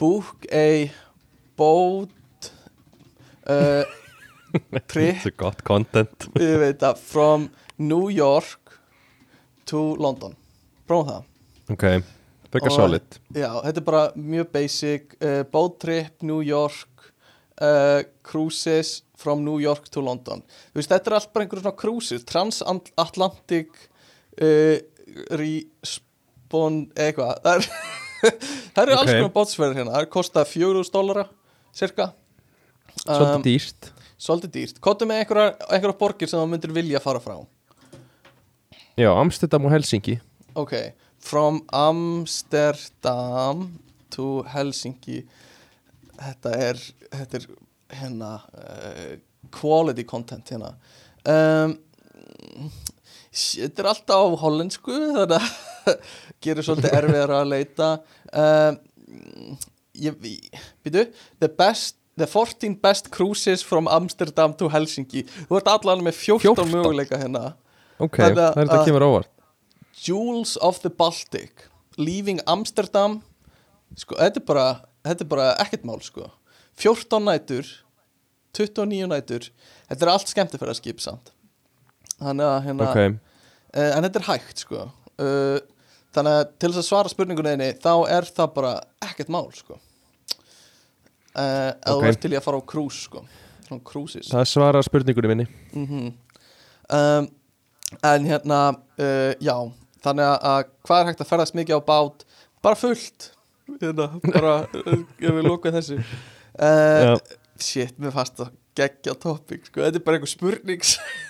book 0.02 0.48
a 0.52 0.68
boat 1.60 2.12
uh, 3.50 3.84
þetta 4.74 5.06
er 5.10 5.36
gott 5.40 5.64
content. 5.68 6.28
Ég 6.40 6.58
veit 6.62 6.84
að 6.86 7.00
from 7.02 7.50
New 7.82 8.10
York 8.14 8.76
to 9.70 9.96
London. 10.00 10.36
Prófum 10.88 11.10
það. 11.10 11.24
Ok, 11.74 11.86
Og- 12.68 12.72
solid. 12.76 13.20
já, 13.34 13.50
þetta 13.64 13.80
er 13.82 13.88
bara 13.88 14.04
mjög 14.16 14.52
basic 14.54 15.16
uh, 15.24 15.42
boat 15.50 15.80
trip 15.82 16.22
New 16.22 16.42
York 16.46 17.08
uh, 17.62 18.04
cruises 18.22 19.02
from 19.18 19.42
New 19.46 19.58
York 19.64 19.88
to 19.90 20.02
London. 20.04 20.44
Þú 20.74 20.82
veist, 20.82 20.92
þetta 20.92 21.10
er 21.10 21.16
allt 21.18 21.34
bara 21.34 21.46
einhverjum 21.46 21.64
svona 21.66 21.80
cruises 21.80 22.26
transatlantic 22.30 23.72
respond 25.34 26.92
eitthvað. 27.00 27.40
Það 28.74 28.80
er 28.80 28.90
eru 28.90 28.96
alls 28.98 29.10
Ok. 29.10 29.18
konar 29.18 29.34
bátsferðir 29.36 29.80
hérna. 29.82 29.96
Það 29.98 30.06
kostað 30.14 30.52
4.000 30.54 30.94
dólara 30.94 31.26
cirka 31.76 32.06
svolítið 33.04 33.36
Um, 33.36 33.44
dýrt. 33.46 33.92
svolítið 34.24 34.52
dýrt, 34.58 34.78
kottu 34.84 35.06
með 35.10 35.22
einhverjar 35.24 35.98
borgir 36.00 36.30
sem 36.32 36.40
þú 36.40 36.48
myndir 36.54 36.72
vilja 36.76 37.00
fara 37.04 37.20
frá. 37.24 37.36
Já, 38.98 39.10
Amsterdam 39.18 39.66
og 39.66 39.72
Helsingi 39.74 40.20
Ok, 40.56 40.74
from 41.20 41.62
Amsterdam 41.74 43.64
to 44.14 44.44
Helsingi 44.54 45.24
Þetta 46.14 46.52
er 46.62 46.78
þetta 47.10 47.40
er 47.40 47.46
hérna 48.00 48.30
uh, 48.54 49.16
quality 49.54 50.04
content 50.08 50.50
hérna. 50.54 50.76
Um, 51.26 51.74
Þetta 53.34 53.82
er 53.82 53.88
alltaf 53.90 54.14
á 54.14 54.42
hollensku 54.44 54.94
þannig 54.94 55.42
að 55.42 55.48
gerir 56.46 56.66
svolítið 56.68 56.94
erfiðar 57.00 57.32
að 57.40 57.50
leita. 57.50 57.88
Um, 58.30 58.78
býtu 60.86 61.08
the 61.42 61.50
best 61.50 61.98
The 62.18 62.28
14 62.28 62.76
best 62.82 63.10
cruises 63.10 63.64
from 63.66 63.88
Amsterdam 63.88 64.54
to 64.60 64.68
Helsingi 64.70 65.24
Þú 65.50 65.58
ert 65.58 65.68
allan 65.72 66.04
með 66.06 66.14
14, 66.20 66.56
14? 66.56 66.70
möguleika 66.76 67.18
hérna. 67.18 67.56
Ok, 68.00 68.20
að- 68.22 68.36
það 68.38 68.58
er 68.58 68.66
þetta 68.68 68.78
að- 68.80 68.86
kemur 68.86 69.06
óvart. 69.08 69.30
Jewels 70.04 70.58
of 70.58 70.82
the 70.82 70.90
Baltic 70.90 71.68
Leaving 71.98 72.40
Amsterdam 72.48 73.22
sko, 73.96 74.16
þetta 74.16 74.38
er 74.42 74.46
bara, 74.46 74.68
þetta 75.06 75.22
er 75.22 75.30
bara 75.30 75.56
ekkert 75.62 75.84
mál 75.86 76.02
sko. 76.02 76.30
14 76.76 77.24
nætur 77.26 77.66
29 78.54 79.08
nætur 79.10 79.50
þetta 79.90 80.02
er 80.02 80.10
allt 80.14 80.28
skemmtifæraskip 80.30 81.00
samt. 81.02 81.32
Þannig 82.22 82.46
að 82.50 82.66
hérna 82.68 82.90
ok, 82.90 82.98
uh, 83.76 83.98
en 83.98 84.04
þetta 84.04 84.22
er 84.22 84.28
hægt 84.30 84.58
sko. 84.66 84.92
Uh, 85.20 85.60
þannig 86.14 86.34
að 86.38 86.52
til 86.60 86.70
þess 86.70 86.82
að 86.84 86.90
svara 86.90 87.10
spurningunni 87.10 87.70
þá 87.82 87.94
er 88.10 88.22
það 88.30 88.54
bara 88.54 88.74
ekkert 89.02 89.30
mál 89.34 89.50
sko 89.54 89.80
uh, 91.36 91.72
ef 91.74 91.88
þú 91.90 91.98
Ok. 91.98 92.08
ert 92.12 92.22
til 92.24 92.34
í 92.34 92.38
að 92.40 92.46
fara 92.48 92.60
á 92.60 92.64
cruise 92.74 93.06
sko. 93.08 93.24
Svona 93.68 93.84
cruises 93.88 94.32
það 94.34 94.50
svarar 94.52 94.86
spurningunni 94.86 95.32
minni. 95.34 95.48
Mm 95.74 96.12
um, 96.94 97.30
en 98.04 98.26
hérna 98.26 98.60
uh, 98.74 99.32
já, 99.42 99.56
þannig 100.04 100.26
að, 100.26 100.38
að 100.50 100.64
hvað 100.88 101.00
er 101.02 101.10
hægt 101.12 101.22
að 101.24 101.30
ferðast 101.30 101.56
mikið 101.58 101.78
á 101.78 101.82
bát? 101.86 102.26
Bara 102.64 102.80
fullt. 102.80 103.30
Hérna, 103.80 104.10
bara, 104.26 104.56
ég 105.24 105.36
vil 105.38 105.46
loka 105.46 105.72
þessu. 105.72 106.00
Uh, 106.58 107.16
shit, 107.62 107.96
mér 108.02 108.14
fannst 108.16 108.38
það 108.42 108.52
geggja 108.78 109.14
topic, 109.22 109.68
sko, 109.70 109.84
þetta 109.86 110.00
er 110.00 110.04
bara 110.06 110.18
einhver 110.18 110.32
spurning 110.32 110.82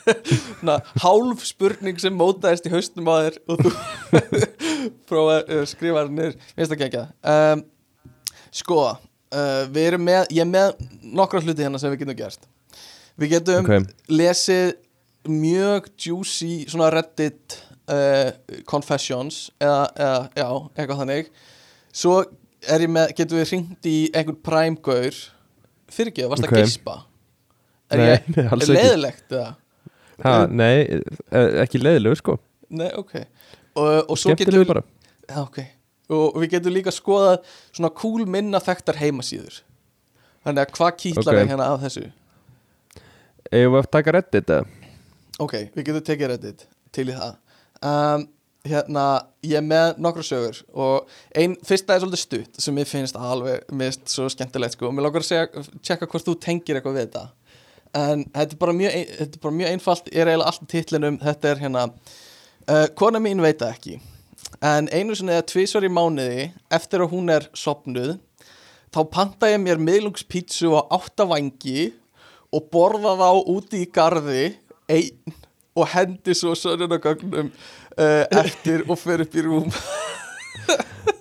na, 0.67 0.77
hálf 1.03 1.43
spurning 1.43 1.99
sem 1.99 2.15
mótaðist 2.15 2.69
í 2.69 2.71
haustum 2.71 3.09
á 3.11 3.15
þér 3.25 3.39
og 3.51 3.63
þú 3.65 3.71
prófa 5.09 5.33
að 5.41 5.51
uh, 5.57 5.63
skrifa 5.67 6.05
það 6.05 6.13
niður, 6.15 6.37
mér 6.39 6.61
finnst 6.61 6.71
það 6.73 6.81
geggja 6.85 7.03
um, 7.33 7.63
sko 8.63 8.79
uh, 9.33 9.63
við 9.73 9.87
erum 9.91 10.05
með, 10.07 10.29
ég 10.37 10.45
er 10.45 10.49
með 10.53 10.73
nokkra 11.19 11.41
hluti 11.43 11.65
hérna 11.65 11.81
sem 11.81 11.91
við 11.93 12.03
getum 12.05 12.19
gert 12.21 12.47
við 13.21 13.33
getum 13.37 13.67
Ok. 13.69 13.91
lesið 14.13 14.73
mjög 15.29 15.89
juicy 16.03 16.51
svona 16.71 16.89
reddit 16.93 17.57
uh, 17.87 18.31
confessions 18.69 19.45
eða, 19.63 19.83
eða 19.95 20.17
já, 20.39 20.47
eitthvað 20.77 21.01
þannig 21.03 21.29
svo 21.93 22.15
er 22.73 22.83
ég 22.85 22.91
með, 22.95 23.13
getum 23.19 23.39
við 23.41 23.49
hringt 23.51 23.89
í 23.91 23.97
einhvern 24.15 24.39
præmgaur 24.43 25.17
fyrir 25.93 26.11
ekki, 26.13 26.25
varst 26.31 26.47
Ok. 26.47 26.53
að 26.55 26.63
geispa 26.63 26.97
er 27.93 27.99
Nei, 28.01 28.07
ég, 28.09 28.27
nei, 28.33 28.43
er 28.47 28.57
ekki. 28.57 28.73
leiðilegt 28.73 29.37
eða? 29.37 29.51
ha, 30.23 30.33
nei, 30.49 30.75
eh, 31.33 31.47
ekki 31.63 31.81
leiðilegu 31.83 32.19
sko 32.21 32.37
nei, 32.73 32.89
ok 32.97 33.15
og, 33.19 34.09
og 34.09 34.17
svo 34.19 34.33
getum 34.37 34.59
við 34.63 34.69
bara 34.71 34.83
já, 35.29 35.37
ok, 35.43 35.59
og 36.15 36.37
við 36.41 36.55
getum 36.55 36.75
líka 36.75 36.93
skoðað 36.93 37.39
svona 37.73 37.93
cool 37.99 38.27
minna 38.29 38.61
þekktar 38.63 38.99
heimasíður. 39.01 39.61
Þannig 40.43 40.65
að 40.65 40.77
hvað 40.77 40.93
kýtlar 41.01 41.33
Ok. 41.33 41.41
er 41.41 41.51
hérna 41.53 41.71
af 41.71 41.81
þessu? 41.85 42.05
Eigum 43.51 43.75
við 43.75 43.81
að 43.83 43.91
taka 43.97 44.15
reddit 44.17 44.53
eða? 44.55 44.65
Ok, 45.43 45.53
við 45.73 45.89
getum 45.89 46.07
tekið 46.09 46.31
reddit 46.33 46.65
til 46.95 47.09
í 47.09 47.17
það. 47.17 47.35
Um, 47.83 48.29
Hérna, 48.63 49.25
ég 49.43 49.57
er 49.59 49.63
með 49.67 49.97
nokkra 49.99 50.23
sögur 50.23 50.61
og 50.71 51.09
ein, 51.35 51.57
fyrsta 51.67 51.97
er 51.97 51.99
svolítið 51.99 52.21
stutt 52.21 52.59
sem 52.63 52.77
ég 52.79 52.87
finnst 52.87 53.17
alveg, 53.19 53.65
mist 53.75 54.07
svo 54.07 54.29
skemmtilegt 54.31 54.77
sko. 54.77 54.87
Og 54.87 54.95
mér 54.95 55.03
langar 55.03 55.19
að 55.19 55.27
segja, 55.27 55.63
tjekka 55.83 56.07
hvort 56.07 56.29
þú 56.29 56.35
tengir 56.39 56.79
eitthvað 56.79 56.95
við 56.95 57.09
þetta. 57.09 57.23
En 57.99 58.23
þetta 58.29 58.55
er 58.55 58.61
bara 58.61 58.75
mjög, 58.77 58.95
er 59.25 59.35
bara 59.43 59.57
mjög 59.57 59.73
einfalt, 59.73 60.07
ég 60.13 60.23
er 60.23 60.31
eiginlega 60.31 60.53
allt 60.53 60.63
titlinum, 60.71 61.17
þetta 61.25 61.51
er 61.51 61.59
hérna 61.65 61.83
uh, 61.91 62.87
kona 62.95 63.19
mín 63.19 63.43
veit 63.43 63.67
ekki 63.67 63.97
en 64.61 64.89
einu 64.91 65.15
sinni 65.17 65.33
eða 65.35 65.47
tvisvar 65.49 65.87
í 65.87 65.91
mánuði 65.91 66.49
eftir 66.73 67.03
að 67.03 67.13
hún 67.15 67.31
er 67.33 67.47
sopnuð 67.57 68.17
þá 68.93 69.01
panta 69.11 69.49
ég 69.49 69.61
mér 69.63 69.81
miðlungspítsu 69.81 70.73
á 70.77 70.81
átta 70.93 71.25
vangi 71.29 71.91
og 72.53 72.67
borða 72.73 73.15
þá 73.17 73.29
úti 73.55 73.83
í 73.83 73.89
garði 73.89 74.51
einn 74.91 75.39
og 75.73 75.89
hendi 75.89 76.35
svo 76.37 76.53
sönnunagögnum 76.57 77.49
uh, 77.49 78.25
eftir 78.43 78.85
og 78.85 78.99
fer 79.01 79.23
upp 79.25 79.37
í 79.37 79.45
rúm. 79.47 79.71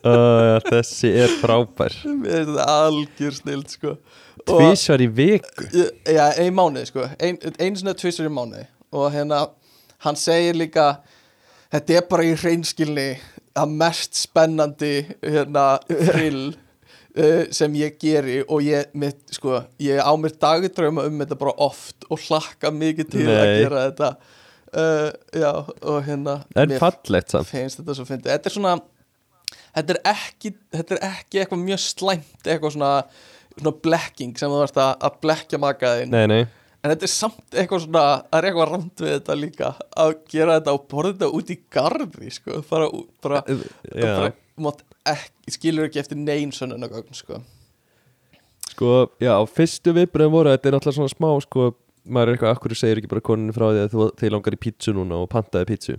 Uh, 0.02 0.59
þessi 0.66 1.12
er 1.14 1.30
frábær. 1.38 1.94
Þetta 2.02 2.64
algjör 2.66 3.36
snild 3.36 3.70
sko. 3.70 3.92
Tvísvar 4.50 5.02
í 5.04 5.06
viku? 5.14 5.68
Já, 6.10 6.24
ein 6.42 6.56
mánuði 6.56 6.88
sko. 6.88 7.04
Ein, 7.22 7.38
einu 7.38 7.78
sinni 7.78 7.94
tvisar 8.00 8.26
í 8.26 8.32
mánuði. 8.34 8.64
Og 8.90 9.06
hérna, 9.14 9.44
hann 10.02 10.18
segir 10.18 10.59
líka 10.59 10.88
þetta 11.73 11.97
er 11.99 12.11
bara 12.11 12.27
í 12.27 12.35
hreinskilni 12.39 13.09
að 13.59 13.73
mest 13.82 14.16
spennandi 14.16 14.93
hérna, 15.20 15.66
frill 15.89 16.53
uh, 16.53 17.43
sem 17.59 17.74
ég 17.81 17.99
geri 18.01 18.40
og 18.47 18.62
ég, 18.65 18.93
mitt, 18.99 19.24
sko, 19.36 19.62
ég 19.82 20.01
á 20.01 20.12
mér 20.20 20.36
dagdrauma 20.40 21.07
um 21.09 21.19
þetta 21.24 21.40
bara 21.40 21.57
oft 21.65 22.07
og 22.09 22.23
hlakka 22.28 22.73
mikið 22.74 23.12
til 23.16 23.27
að 23.27 23.43
Nei. 23.43 23.59
gera 23.61 23.85
þetta. 23.90 24.15
Uh, 24.73 25.11
já, 25.36 25.51
og 25.85 25.99
hérna 26.07 26.39
en 26.57 26.70
fallegt 26.81 27.35
samt. 27.35 27.51
þetta 27.53 27.93
svo 27.93 28.07
þetta 28.09 28.39
er 28.49 28.55
svona 28.55 28.78
þetta 29.74 29.93
er 29.93 30.01
ekki, 30.15 30.55
þetta 30.73 30.97
er 30.97 31.03
ekki 31.11 31.43
eitthvað 31.43 31.65
mjög 31.66 31.82
slæmt 31.85 32.47
eitthvað 32.47 32.73
svona, 32.78 32.93
svona 33.59 33.74
blekking 33.85 34.32
sem 34.40 34.53
þú 34.53 34.62
að, 34.65 34.81
að 34.97 35.19
blekja 35.27 35.61
makaðinn 35.61 36.15
nei, 36.15 36.24
nei, 36.31 36.40
en 36.82 36.90
þetta 36.92 37.06
er 37.06 37.12
samt 37.12 37.56
eitthvað 37.56 37.84
svona 37.86 38.04
það 38.26 38.38
er 38.38 38.48
eitthvað 38.50 38.70
ramt 38.72 39.02
við 39.04 39.12
þetta 39.16 39.36
líka 39.38 39.72
að 40.04 40.14
gera 40.34 40.56
þetta 40.59 40.74
og 40.76 40.86
borða 40.90 41.12
þetta 41.14 41.28
út 41.38 41.52
í 41.54 41.59
garði 41.76 42.30
sko, 42.36 42.62
bara, 42.70 42.88
bara, 43.22 43.42
Já. 43.48 44.06
bara 44.06 44.32
mátt 44.62 44.82
ekki, 45.12 45.54
skilur 45.56 45.88
ekki 45.88 46.02
eftir 46.02 46.18
neyn 46.20 46.50
sönnunagögn 46.54 47.14
sko. 47.16 47.40
Sko, 48.72 48.90
já, 49.20 49.34
fyrstu 49.52 49.92
viðbröðum 49.96 50.32
voru 50.32 50.52
þetta 50.54 50.70
er 50.70 50.74
náttúrulega 50.76 50.96
svona 51.00 51.12
smá, 51.12 51.28
sko 51.44 51.66
maður 52.09 52.30
er 52.32 52.36
eitthvað, 52.36 52.54
akkur 52.56 52.74
segir 52.78 53.00
ekki 53.02 53.10
bara 53.10 53.24
koninu 53.24 53.54
frá 53.54 53.66
því 53.70 53.82
að 53.84 53.92
þú 53.92 54.06
þið 54.22 54.32
langar 54.34 54.56
í 54.56 54.60
pítsu 54.64 54.94
núna 54.96 55.18
og 55.22 55.28
pantaði 55.30 55.68
pítsu 55.68 55.98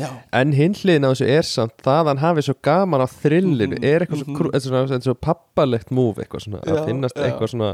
já, 0.00 0.08
En 0.34 0.54
hinn 0.56 0.74
hliðin 0.74 1.06
á 1.06 1.10
þessu 1.12 1.28
er 1.30 1.46
samt 1.46 1.76
það 1.84 2.00
að 2.00 2.08
hann 2.12 2.22
hafi 2.24 2.44
svo 2.48 2.56
gaman 2.66 3.04
á 3.04 3.08
thrillinu 3.12 3.76
Mhm, 3.78 3.84
er 3.86 4.02
eitthvað 4.06 4.24
svo, 4.24 4.32
mhm. 4.32 4.50
er 4.56 4.64
svona, 4.64 4.82
þetta 4.88 4.98
er 4.98 5.06
svo 5.10 5.16
pappalegt 5.28 5.92
múf 5.94 6.18
eitthvað 6.18 6.46
svona, 6.48 6.62
Já, 6.66 6.72
að 6.74 6.88
finnast 6.90 7.14
já. 7.20 7.26
eitthvað 7.28 7.52
svona 7.52 7.70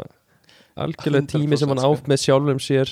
algjörlega 0.77 1.31
tími 1.35 1.59
sem 1.59 1.71
hann 1.71 1.83
100% 1.83 1.91
áf 1.91 2.09
með 2.11 2.23
sjálfum 2.25 2.63
sér. 2.63 2.91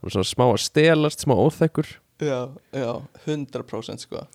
Og 0.00 0.14
svona 0.14 0.28
smá 0.28 0.46
að 0.48 0.62
stelast, 0.64 1.26
smá 1.26 1.34
óþekkur. 1.36 1.88
Já, 2.20 2.40
já 2.76 2.90
100% 3.26 4.06
sko. 4.06 4.26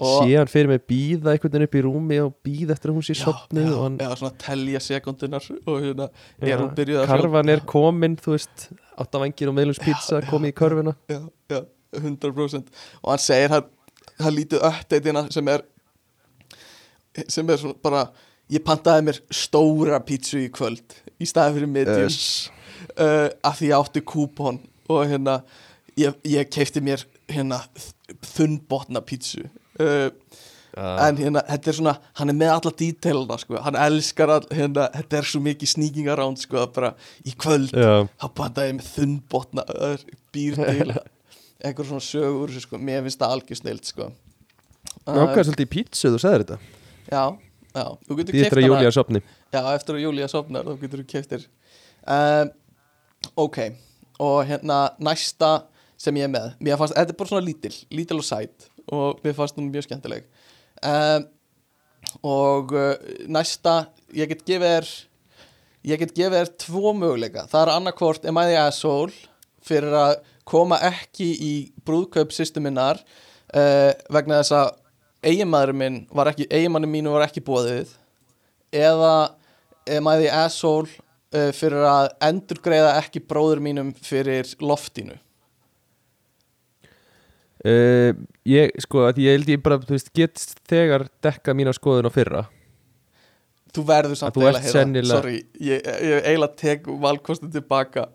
Og- 0.00 0.24
sé 0.26 0.36
hann 0.36 0.48
fyrir 0.50 0.68
mig 0.68 0.82
býða 0.88 1.32
einhvern 1.32 1.52
veginn 1.52 1.66
upp 1.68 1.76
í 1.78 1.82
rúmi 1.84 2.18
og 2.20 2.34
býða 2.44 2.74
eftir 2.74 2.90
að 2.90 2.96
hún 2.98 3.06
sé 3.06 3.14
já, 3.14 3.22
sopnuð 3.24 3.68
já, 3.68 3.76
og 3.76 3.82
hann, 3.84 3.98
já, 3.98 4.08
svona 4.18 4.38
telja 4.42 4.80
sekundunar 4.82 5.46
og 5.66 5.76
hérna, 5.84 6.08
er 6.42 6.58
hún 6.58 6.74
byrjuð 6.76 7.00
að 7.04 7.12
karfan 7.12 7.52
er 7.54 7.62
komin 7.70 8.16
þú 8.20 8.34
veist, 8.34 8.66
áttavangir 8.98 9.48
og 9.48 9.56
meðlumspizza 9.56 10.20
komið 10.26 10.52
í 10.52 10.56
körfuna. 10.58 10.96
Já, 11.08 11.20
já, 11.48 11.60
100% 11.96 12.68
og 13.02 13.10
hann 13.14 13.22
segir 13.24 13.54
hann, 13.54 13.70
hann 14.18 14.36
lítið 14.36 14.66
updateina 14.68 15.24
sem 15.32 15.48
er 15.54 15.64
sem 17.28 17.48
er 17.48 17.56
svona 17.62 17.78
bara 17.82 18.02
ég 18.52 18.62
pantaði 18.66 19.06
mér 19.08 19.20
stóra 19.34 20.00
pítsu 20.06 20.40
í 20.44 20.50
kvöld 20.54 20.98
í 21.20 21.26
staði 21.28 21.56
fyrir 21.58 21.72
medium 21.72 22.06
Yes. 22.06 22.50
uh, 23.00 23.28
af 23.44 23.58
því 23.60 23.70
ég 23.72 23.78
átti 23.80 24.02
kúpon 24.06 24.60
og 24.92 25.06
hérna 25.10 25.40
ég, 25.98 26.14
ég 26.28 26.50
keipti 26.52 26.82
mér 26.84 27.02
hérna 27.28 27.62
þunnbotna 28.34 29.02
pítsu 29.06 29.46
uh, 29.80 30.10
Ah. 30.76 31.06
en 31.08 31.16
hérna, 31.16 31.40
þetta 31.48 31.70
er 31.70 31.76
svona 31.78 31.92
hann 32.18 32.28
er 32.28 32.34
með 32.36 32.50
alla 32.52 32.70
dítelina, 32.76 33.36
sko, 33.40 33.56
hann 33.64 33.78
elskar 33.80 34.28
all, 34.28 34.42
hérna, 34.52 34.90
þetta 34.92 35.16
er 35.22 35.24
svo 35.30 35.38
mikið 35.40 35.70
sníkingaránd 35.70 36.36
sko, 36.42 36.58
að 36.66 36.74
bara 36.76 36.90
í 37.24 37.32
kvöld 37.32 37.72
já, 37.72 38.04
þá 38.20 38.26
pantaði 38.36 38.74
með 38.76 38.90
þunnbotna 38.90 39.64
uh, 39.72 39.94
býr 40.36 40.58
til 40.60 40.90
einhver 41.64 41.88
svona 41.88 42.04
sögur 42.04 42.52
sko. 42.60 42.76
mér 42.76 43.00
finnst 43.06 43.22
það 43.24 43.32
algjör 43.38 43.60
snilt 43.62 43.88
sko. 43.88 44.10
Mér 45.08 45.22
ákvæði 45.24 45.46
svolítið 45.48 45.64
í 45.64 45.72
pítsu, 45.78 46.12
þú 46.12 46.20
sagðir 46.26 46.44
þetta 46.44 46.60
já, 47.08 47.24
já, 47.76 47.84
þú 48.08 48.16
getur 48.18 48.32
Því 48.34 48.40
keypt 48.40 48.46
eftir 48.48 48.58
að 48.60 48.64
hana- 48.64 48.72
Júlía 48.80 48.92
sopni 48.96 49.20
já, 49.22 49.60
eftir 49.76 49.98
að 49.98 50.04
Júlía 50.06 50.28
sopnar 50.32 50.66
þá 50.66 50.72
getur 50.82 51.02
þú 51.02 51.06
keftir 51.12 51.46
um, 52.16 52.50
ok. 53.46 53.58
Og 54.24 54.38
hérna 54.48 54.78
næsta 55.04 55.50
sem 56.00 56.16
ég 56.16 56.24
er 56.24 56.32
með. 56.32 56.46
Mér 56.64 56.78
fannst, 56.80 56.94
þetta 56.96 57.12
er 57.12 57.16
bara 57.18 57.28
svona 57.28 57.44
lítil, 57.44 57.72
lítil 57.92 58.20
og 58.20 58.24
sæt. 58.24 58.68
Og 58.92 59.18
mér 59.24 59.34
fannst 59.36 59.56
hún 59.58 59.68
mjög 59.72 59.84
skemmtileg. 59.88 60.24
Um, 60.80 61.26
og 62.24 62.72
uh, 62.76 62.94
næsta 63.28 63.74
ég 64.16 64.30
get 64.30 64.44
gefið 64.46 64.70
þér 64.70 64.90
ég 65.90 66.00
get 66.02 66.14
gefið 66.16 66.38
þér 66.38 66.50
tvo 66.64 66.92
möguleika. 66.96 67.44
Það 67.50 67.62
er 67.66 67.72
annarkvort 67.74 68.26
Am 68.30 68.40
I 68.40 68.46
the 68.52 68.58
Asshole 68.62 69.12
fyrir 69.66 69.96
að 69.98 70.14
koma 70.46 70.78
ekki 70.86 71.28
í 71.42 71.52
brúðkaup 71.86 72.32
systeminnar 72.34 73.00
uh, 73.02 73.92
vegna 74.14 74.40
þess 74.42 74.54
að 74.60 74.72
eiginmaðurinn 75.26 75.80
minn 75.80 75.98
var 76.14 76.30
ekki 76.32 76.46
eiginmannin 76.50 76.92
mínu 76.92 77.12
var 77.16 77.26
ekki 77.28 77.42
bóðið 77.46 77.92
eða 78.76 79.12
Am 79.86 80.08
I 80.10 80.16
the 80.24 80.30
Asshole 80.34 80.88
uh, 80.90 81.50
fyrir 81.54 81.84
að 81.86 82.08
endurgreiða 82.26 82.96
ekki 83.02 83.20
bróður 83.30 83.60
mínum 83.62 83.92
fyrir 84.02 84.48
loftinu 84.66 85.14
uh, 87.66 88.12
Ég, 88.46 88.70
sko, 88.84 89.06
að 89.10 89.20
ég 89.24 89.36
held 89.38 89.50
ég 89.56 89.62
bara, 89.64 89.78
þú 89.82 89.96
veist, 89.96 90.12
get 90.14 90.42
þegar 90.70 91.06
dekka 91.24 91.54
mína 91.58 91.72
skoðun 91.76 92.10
á 92.10 92.12
fyrra 92.14 92.44
þú 93.76 93.82
verður 93.84 94.16
samt 94.16 94.36
eiginlega 94.38 94.56
að 94.56 94.64
heyra 94.64 94.72
sennilega- 94.78 95.16
sorry, 95.20 95.38
ég, 95.60 95.82
ég 95.84 96.22
eiginlega 96.30 96.56
tek 96.62 96.86
valkostin 97.02 97.50
tilbaka 97.52 98.06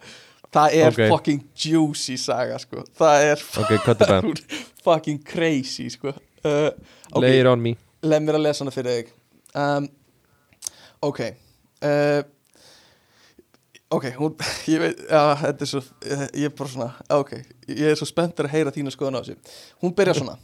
það 0.52 0.74
er 0.80 0.88
Ok. 0.96 1.02
fucking 1.12 1.44
juicy 1.56 2.16
saga 2.18 2.58
sko. 2.60 2.82
það 2.98 3.26
er 3.28 3.44
Ok, 3.62 3.72
cut 3.86 4.02
it 4.02 4.08
down. 4.10 4.24
fucking- 4.26 4.66
fucking 4.84 5.20
crazy 5.24 5.90
sko. 5.94 6.16
Uh, 6.46 6.70
ok, 7.12 7.24
Lay 7.24 7.40
it 7.42 7.50
on 7.50 7.64
me. 7.64 7.76
Leið 8.02 8.24
mér 8.26 8.38
að 8.40 8.46
lesa 8.48 8.64
hana 8.64 8.74
fyrir 8.76 9.00
þig. 9.00 9.12
Um, 9.58 9.90
ok. 11.08 11.20
Uh, 11.82 12.22
ok, 13.98 14.08
hún 14.18 14.38
ég 14.74 14.86
veit, 14.86 15.04
já, 15.10 15.22
þetta 15.44 15.68
er 15.68 15.72
svo 15.74 15.84
ég 16.08 16.48
er 16.50 16.56
bara 16.58 16.74
svona, 16.74 16.90
ok. 17.18 17.36
Ég 17.72 17.86
er 17.92 18.00
svo 18.00 18.10
spenntur 18.10 18.50
að 18.50 18.56
heyra 18.58 18.74
þína 18.76 18.94
skoðun 18.96 19.20
á 19.20 19.22
þessu. 19.22 19.56
Hún 19.84 19.96
byrja 19.98 20.18
svona. 20.22 20.40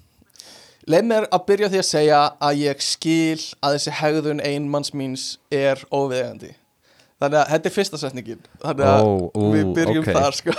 Leið 0.88 1.10
mér 1.10 1.26
að 1.36 1.44
byrja 1.50 1.68
því 1.74 1.82
að 1.82 1.90
segja 1.90 2.22
að 2.48 2.62
ég 2.62 2.86
skil 2.86 3.42
að 3.60 3.76
þessi 3.76 3.98
hegðun 3.98 4.40
einmanns 4.48 4.94
míns 4.96 5.26
er 5.52 5.82
óviðegandi 5.92 6.54
þannig 7.18 7.40
að 7.42 7.52
þetta 7.54 7.70
er 7.70 7.74
fyrsta 7.76 8.00
setningin. 8.02 8.42
Þannig 8.62 8.88
að 8.88 9.04
Ó, 9.04 9.10
ú, 9.34 9.46
við 9.56 9.72
byrjum 9.78 10.04
ok. 10.04 10.10
þar 10.18 10.38
sko. 10.38 10.56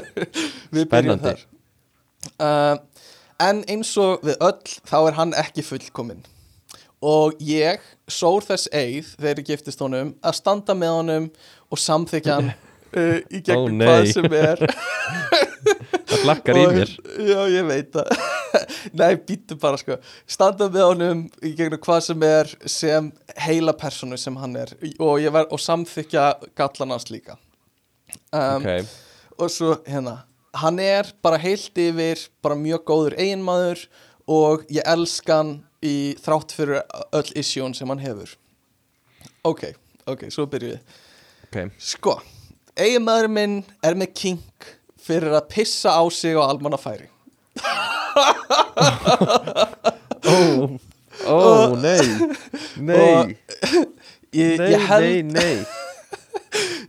Við 0.74 0.86
byrjum 0.90 1.18
Spennandi. 1.18 1.26
þar. 1.28 1.46
Uh, 2.40 2.76
en 3.40 3.62
eins 3.70 3.92
og 4.00 4.24
við 4.26 4.40
öll 4.44 4.74
þá 4.88 4.96
er 5.00 5.18
hann 5.18 5.36
ekki 5.38 5.64
fullkominn. 5.66 6.22
Og 7.00 7.38
ég 7.40 7.80
sór 8.10 8.44
þess 8.44 8.68
eið 8.76 9.14
þegar 9.16 9.38
ég 9.40 9.46
giftist 9.48 9.80
honum 9.80 10.12
að 10.20 10.36
standa 10.36 10.76
með 10.76 10.96
honum 10.98 11.30
og 11.72 11.80
samþykja 11.80 12.36
hann 12.36 12.50
uh, 13.00 13.16
í 13.30 13.40
gegnum 13.40 13.80
nei. 13.80 13.86
hvað 13.88 14.10
sem 14.12 14.36
er. 14.36 14.64
Það 16.10 16.22
flakkar 16.24 16.58
í 16.58 16.62
mér. 16.74 16.92
Já 17.22 17.40
ég 17.52 17.66
veit 17.68 17.90
það. 17.94 18.08
Nei 18.98 19.12
býttu 19.28 19.54
bara 19.60 19.78
sko. 19.78 19.98
Standa 20.28 20.66
með 20.72 20.86
honum 20.88 21.20
í 21.46 21.52
gegnum 21.54 21.80
hvað 21.84 22.00
sem 22.08 22.24
er 22.26 22.50
sem 22.66 23.10
heila 23.38 23.74
personu 23.78 24.18
sem 24.18 24.34
hann 24.40 24.56
er. 24.58 24.72
Og, 24.98 25.20
ver, 25.22 25.46
og 25.46 25.62
samþykja 25.62 26.24
gallan 26.58 26.96
hans 26.96 27.06
líka. 27.12 27.38
Um, 28.34 28.64
Ok, 28.66 28.90
og 29.38 29.52
svo 29.54 29.76
hérna 29.86 30.16
hann 30.56 30.78
er 30.82 31.12
bara 31.22 31.38
heilt 31.40 31.76
yfir 31.78 32.18
bara 32.42 32.56
mjög 32.58 32.84
góður 32.88 33.14
eiginmaður 33.20 33.84
og 34.30 34.64
ég 34.72 34.82
elska 34.88 35.36
hann 35.40 35.52
í 35.84 36.14
þrátt 36.20 36.52
fyrir 36.56 36.82
öll 37.16 37.30
isjón 37.40 37.74
sem 37.76 37.88
hann 37.90 38.02
hefur. 38.02 38.30
Ok, 39.46 39.62
ok, 40.10 40.22
svo 40.32 40.46
byrjum 40.50 40.72
við. 40.74 40.80
Ok. 41.48 41.56
Sko, 41.80 42.14
eiginmaður 42.76 43.28
minn 43.32 43.64
er 43.86 43.94
með 43.98 44.10
kink 44.20 44.58
fyrir 45.00 45.32
að 45.38 45.48
pissa 45.54 45.90
á 45.96 46.02
sig 46.12 46.34
á 46.36 46.42
almannafæri. 46.44 47.08
Ó, 51.26 51.26
ó, 51.26 51.76
nei. 51.76 52.00
Nei, 52.76 53.36
ég, 54.32 54.58
nei, 54.60 54.70
ég, 54.72 54.80
held, 54.88 55.04
nei, 55.04 55.22
nei. 55.34 55.58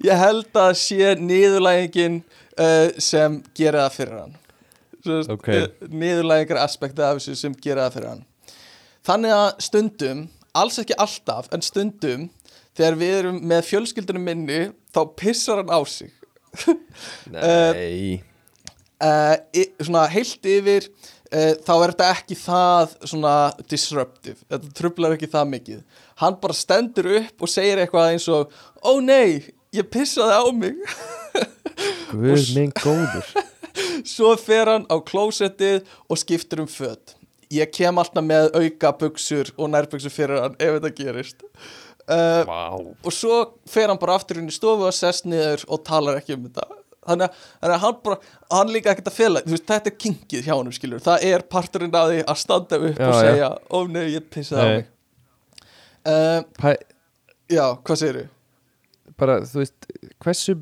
Ég 0.08 0.18
held 0.18 0.56
að 0.58 0.72
sé 0.80 1.16
niðurlægingin 1.22 2.22
uh, 2.58 2.90
sem 3.02 3.40
gera 3.58 3.86
það 3.88 3.96
fyrir 4.00 4.20
hann. 4.24 4.36
Svo, 5.02 5.20
Ok. 5.34 5.48
uh, 5.50 5.88
niðurlægingar 5.90 6.62
aspekti 6.66 7.02
af 7.06 7.18
þessu 7.20 7.36
sem 7.40 7.56
gera 7.64 7.88
það 7.90 7.96
fyrir 7.98 8.10
hann. 8.14 8.26
Þannig 9.08 9.34
að 9.38 9.50
stundum 9.66 10.26
alls 10.54 10.78
ekki 10.82 10.98
alltaf, 11.00 11.48
en 11.56 11.64
stundum 11.66 12.28
þegar 12.78 12.98
við 13.00 13.14
erum 13.22 13.40
með 13.50 13.64
fjölskyldunum 13.70 14.26
minni 14.28 14.60
þá 14.94 15.02
pissar 15.18 15.62
hann 15.64 15.72
á 15.74 15.80
sig. 15.88 16.12
Nei. 17.32 18.22
Uh, 19.02 19.34
svona 19.82 20.04
heilt 20.14 20.46
yfir 20.46 20.84
uh, 21.34 21.56
þá 21.66 21.72
er 21.74 21.90
þetta 21.90 22.10
ekki 22.14 22.36
það 22.38 22.92
svona 23.10 23.32
disruptive, 23.66 24.36
þetta 24.46 24.70
trublar 24.78 25.16
ekki 25.16 25.26
það 25.32 25.48
mikið. 25.56 25.80
Hann 26.22 26.36
bara 26.44 26.54
stendur 26.54 27.10
upp 27.18 27.42
og 27.42 27.50
segir 27.50 27.82
eitthvað 27.82 28.12
eins 28.12 28.28
og 28.30 28.54
ó 28.86 28.94
nei, 29.02 29.40
ég 29.74 29.90
pissaði 29.90 30.38
á 30.38 30.46
mig 30.54 30.78
Guð 32.12 32.52
minn 32.56 32.74
góður. 32.82 33.28
Svo 34.14 34.34
fer 34.40 34.70
hann 34.72 34.88
á 34.92 34.96
klósettið 35.06 35.88
og 36.12 36.20
skiptir 36.20 36.64
um 36.64 36.70
föt. 36.70 37.16
Ég 37.52 37.72
kem 37.76 38.00
alltaf 38.00 38.24
með 38.24 38.52
auka 38.56 38.92
buksur 39.00 39.52
og 39.58 39.72
nærbuksur 39.72 40.14
fyrir 40.14 40.42
hann 40.44 40.58
ef 40.60 40.78
þetta 40.78 40.92
gerist. 40.98 41.48
Uh, 42.12 42.42
Vá. 42.48 42.62
og 42.76 43.14
svo 43.14 43.36
fer 43.70 43.92
hann 43.92 44.00
bara 44.02 44.16
aftur 44.18 44.40
inn 44.42 44.50
í 44.50 44.56
stofu 44.56 44.88
og 44.88 44.96
sest 44.96 45.28
niður 45.30 45.62
og 45.72 45.84
talar 45.88 46.18
ekki 46.20 46.36
um 46.36 46.48
þetta. 46.48 46.66
Þannig 47.08 47.38
að, 47.62 47.76
hann 47.82 48.00
bara 48.06 48.18
hann 48.52 48.74
líka 48.74 48.92
ekkert 48.92 49.10
að 49.10 49.16
fela, 49.18 49.42
veist, 49.46 49.66
þetta 49.70 49.90
er 49.90 49.96
kinkið 50.04 50.44
hjá 50.46 50.52
hann 50.54 50.74
skilur, 50.76 51.02
það 51.02 51.24
er 51.30 51.46
parturinn 51.50 51.96
að 51.98 52.12
því 52.12 52.20
að 52.34 52.40
standa 52.42 52.78
upp 52.78 53.00
Já, 53.00 53.08
og 53.08 53.16
segja, 53.18 53.50
ó 53.58 53.78
nei, 53.90 54.04
ég 54.14 54.28
pissaði 54.34 54.62
á 54.62 54.70
mig. 54.76 54.92
Uh, 56.02 56.76
já, 57.50 57.66
hvað 57.86 58.02
segirðu? 58.04 58.28
bara, 59.22 59.40
þú 59.46 59.62
veist, 59.62 59.90
hversu 60.24 60.56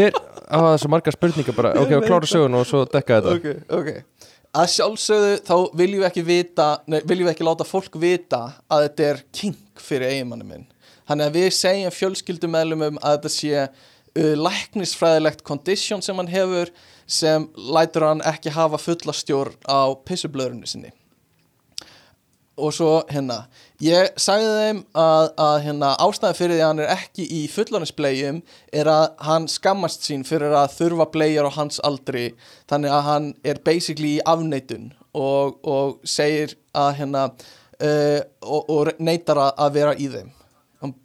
er, 0.00 0.16
á 0.48 0.56
það 0.56 0.70
er 0.72 0.82
svo 0.82 0.90
margar 0.92 1.16
spurningar 1.16 1.56
bara, 1.56 1.74
ok, 1.80 1.94
og 1.98 2.06
klára 2.06 2.30
sögun 2.30 2.58
og 2.58 2.66
svo 2.68 2.84
dekka 2.90 3.20
þetta. 3.20 3.36
Ok, 3.36 3.76
ok. 3.78 4.32
Að 4.56 4.70
sjálfsögðu 4.72 5.32
þá 5.44 5.56
viljum 5.76 6.00
við 6.00 6.08
ekki 6.08 6.24
vita 6.24 6.68
nei, 6.88 7.00
viljum 7.04 7.28
við 7.28 7.34
ekki 7.34 7.46
láta 7.48 7.66
fólk 7.68 7.98
vita 8.00 8.40
að 8.72 8.86
þetta 8.86 9.08
er 9.10 9.22
kink 9.36 9.82
fyrir 9.84 10.14
eiginmanni 10.14 10.48
minn. 10.48 10.66
Þannig 11.06 11.28
að 11.28 11.38
við 11.38 11.48
segjum 11.58 11.94
fjölskyldumæðlumum 11.94 13.00
að 13.02 13.18
þetta 13.18 13.34
sé 13.34 13.64
uh, 13.66 14.34
læknisfræðilegt 14.40 15.44
condition 15.46 16.02
sem 16.02 16.16
hann 16.18 16.32
hefur 16.32 16.72
sem 17.06 17.46
lætur 17.54 18.08
hann 18.08 18.24
ekki 18.26 18.54
hafa 18.54 18.80
fulla 18.80 19.14
stjórn 19.14 19.58
á 19.68 19.94
pissublöðrunni 20.08 20.70
sinni 20.70 20.94
og 22.56 22.72
svo 22.72 22.90
hérna 23.12 23.42
ég 23.84 24.14
sagði 24.20 24.52
þeim 24.56 24.78
að, 24.96 25.26
að 25.46 25.56
hérna, 25.66 25.90
ástæðan 26.00 26.38
fyrir 26.38 26.56
því 26.56 26.62
að 26.62 26.70
hann 26.70 26.82
er 26.84 26.92
ekki 26.94 27.26
í 27.36 27.40
fullorðinsbleiðum 27.52 28.38
er 28.80 28.90
að 28.92 29.04
hann 29.28 29.48
skammast 29.52 30.06
sín 30.08 30.24
fyrir 30.28 30.56
að 30.56 30.72
þurfa 30.78 31.08
bleiðar 31.12 31.50
á 31.52 31.56
hans 31.58 31.82
aldri. 31.84 32.30
Þannig 32.70 32.96
að 32.96 33.04
hann 33.10 33.28
er 33.44 33.60
basically 33.66 34.14
í 34.16 34.24
afneitun 34.24 34.90
og, 35.12 35.58
og 35.66 36.00
segir 36.08 36.56
að 36.72 36.90
hérna 37.02 37.28
uh, 37.28 38.20
og, 38.40 38.72
og 38.72 38.92
neytar 38.98 39.42
að, 39.50 39.70
vera 39.76 39.94
í 40.00 40.08
þeim. 40.16 40.32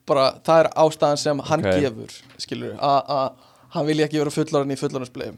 Bara, 0.07 0.29
það 0.45 0.63
er 0.63 0.73
ástæðan 0.83 1.19
sem 1.19 1.45
hann 1.47 1.63
Ok. 1.65 1.79
gefur 1.81 2.17
skilur, 2.39 2.75
að 2.79 3.15
að 3.17 3.47
hann 3.75 3.87
vilja 3.87 4.07
ekki 4.07 4.19
vera 4.19 4.33
fullorðin 4.35 4.75
í 4.75 4.79
fullorðinsbleiðum 4.79 5.37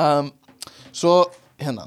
um, 0.00 0.30
svo 0.96 1.12
hérna 1.60 1.84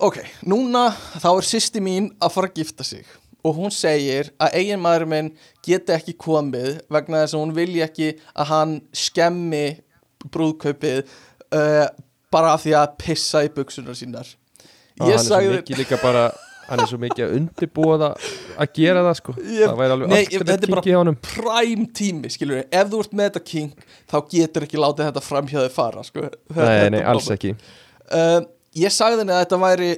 Ok, 0.00 0.16
núna 0.48 0.86
þá 1.20 1.28
er 1.34 1.44
sýsti 1.44 1.80
mín 1.84 2.06
að 2.24 2.32
fara 2.36 2.48
að 2.48 2.60
gifta 2.62 2.86
sig 2.88 3.08
og 3.44 3.56
hún 3.56 3.72
segir 3.72 4.30
að 4.40 4.54
eiginmaður 4.60 5.06
minn 5.08 5.30
geti 5.64 5.92
ekki 5.92 6.14
komið 6.20 6.78
vegna 6.92 7.22
þess 7.22 7.36
að 7.36 7.42
hún 7.42 7.54
vilji 7.56 7.82
ekki 7.84 8.08
að 8.32 8.50
hann 8.50 8.74
skemmi 8.96 9.64
brúðkaupið 10.32 11.02
uh, 11.04 11.86
bara 12.32 12.54
af 12.56 12.64
því 12.64 12.76
að 12.80 12.94
pissa 13.00 13.42
í 13.44 13.50
buksunar 13.52 13.96
sínar. 13.98 14.28
hann 15.00 15.50
mikið 15.56 15.80
líka 15.80 15.98
bara 16.02 16.28
hann 16.70 16.84
er 16.84 16.88
svo 16.90 17.00
mikið 17.02 17.24
að 17.26 17.34
undirbúa 17.38 17.96
það 18.00 18.28
að 18.62 18.72
gera 18.76 19.02
það 19.06 19.16
sko 19.18 19.34
Ég- 19.40 19.64
það 19.66 19.78
væri 19.80 19.94
alveg 19.96 20.08
bara- 20.12 20.66
kinki 20.66 20.92
hjá 20.92 20.98
honum 21.00 21.18
prime 21.26 21.86
tími, 22.00 22.30
skilur 22.30 22.60
við, 22.60 22.66
ef 22.80 22.92
þú 22.92 23.00
ert 23.04 23.12
með 23.18 23.28
þetta 23.30 23.44
king 23.52 23.84
þá 24.12 24.16
getur 24.36 24.66
ekki 24.68 24.80
látið 24.80 25.08
þetta 25.10 25.24
framhjáði 25.26 25.72
fara, 25.74 26.04
sko. 26.06 26.28
nei, 26.56 26.90
nei, 26.94 27.02
alls 27.02 27.30
ekki 27.34 27.54
uh, 27.56 28.40
ég 28.78 28.92
sagði 28.94 29.24
henni 29.24 29.34
að 29.34 29.44
þetta 29.44 29.58
væri 29.64 29.90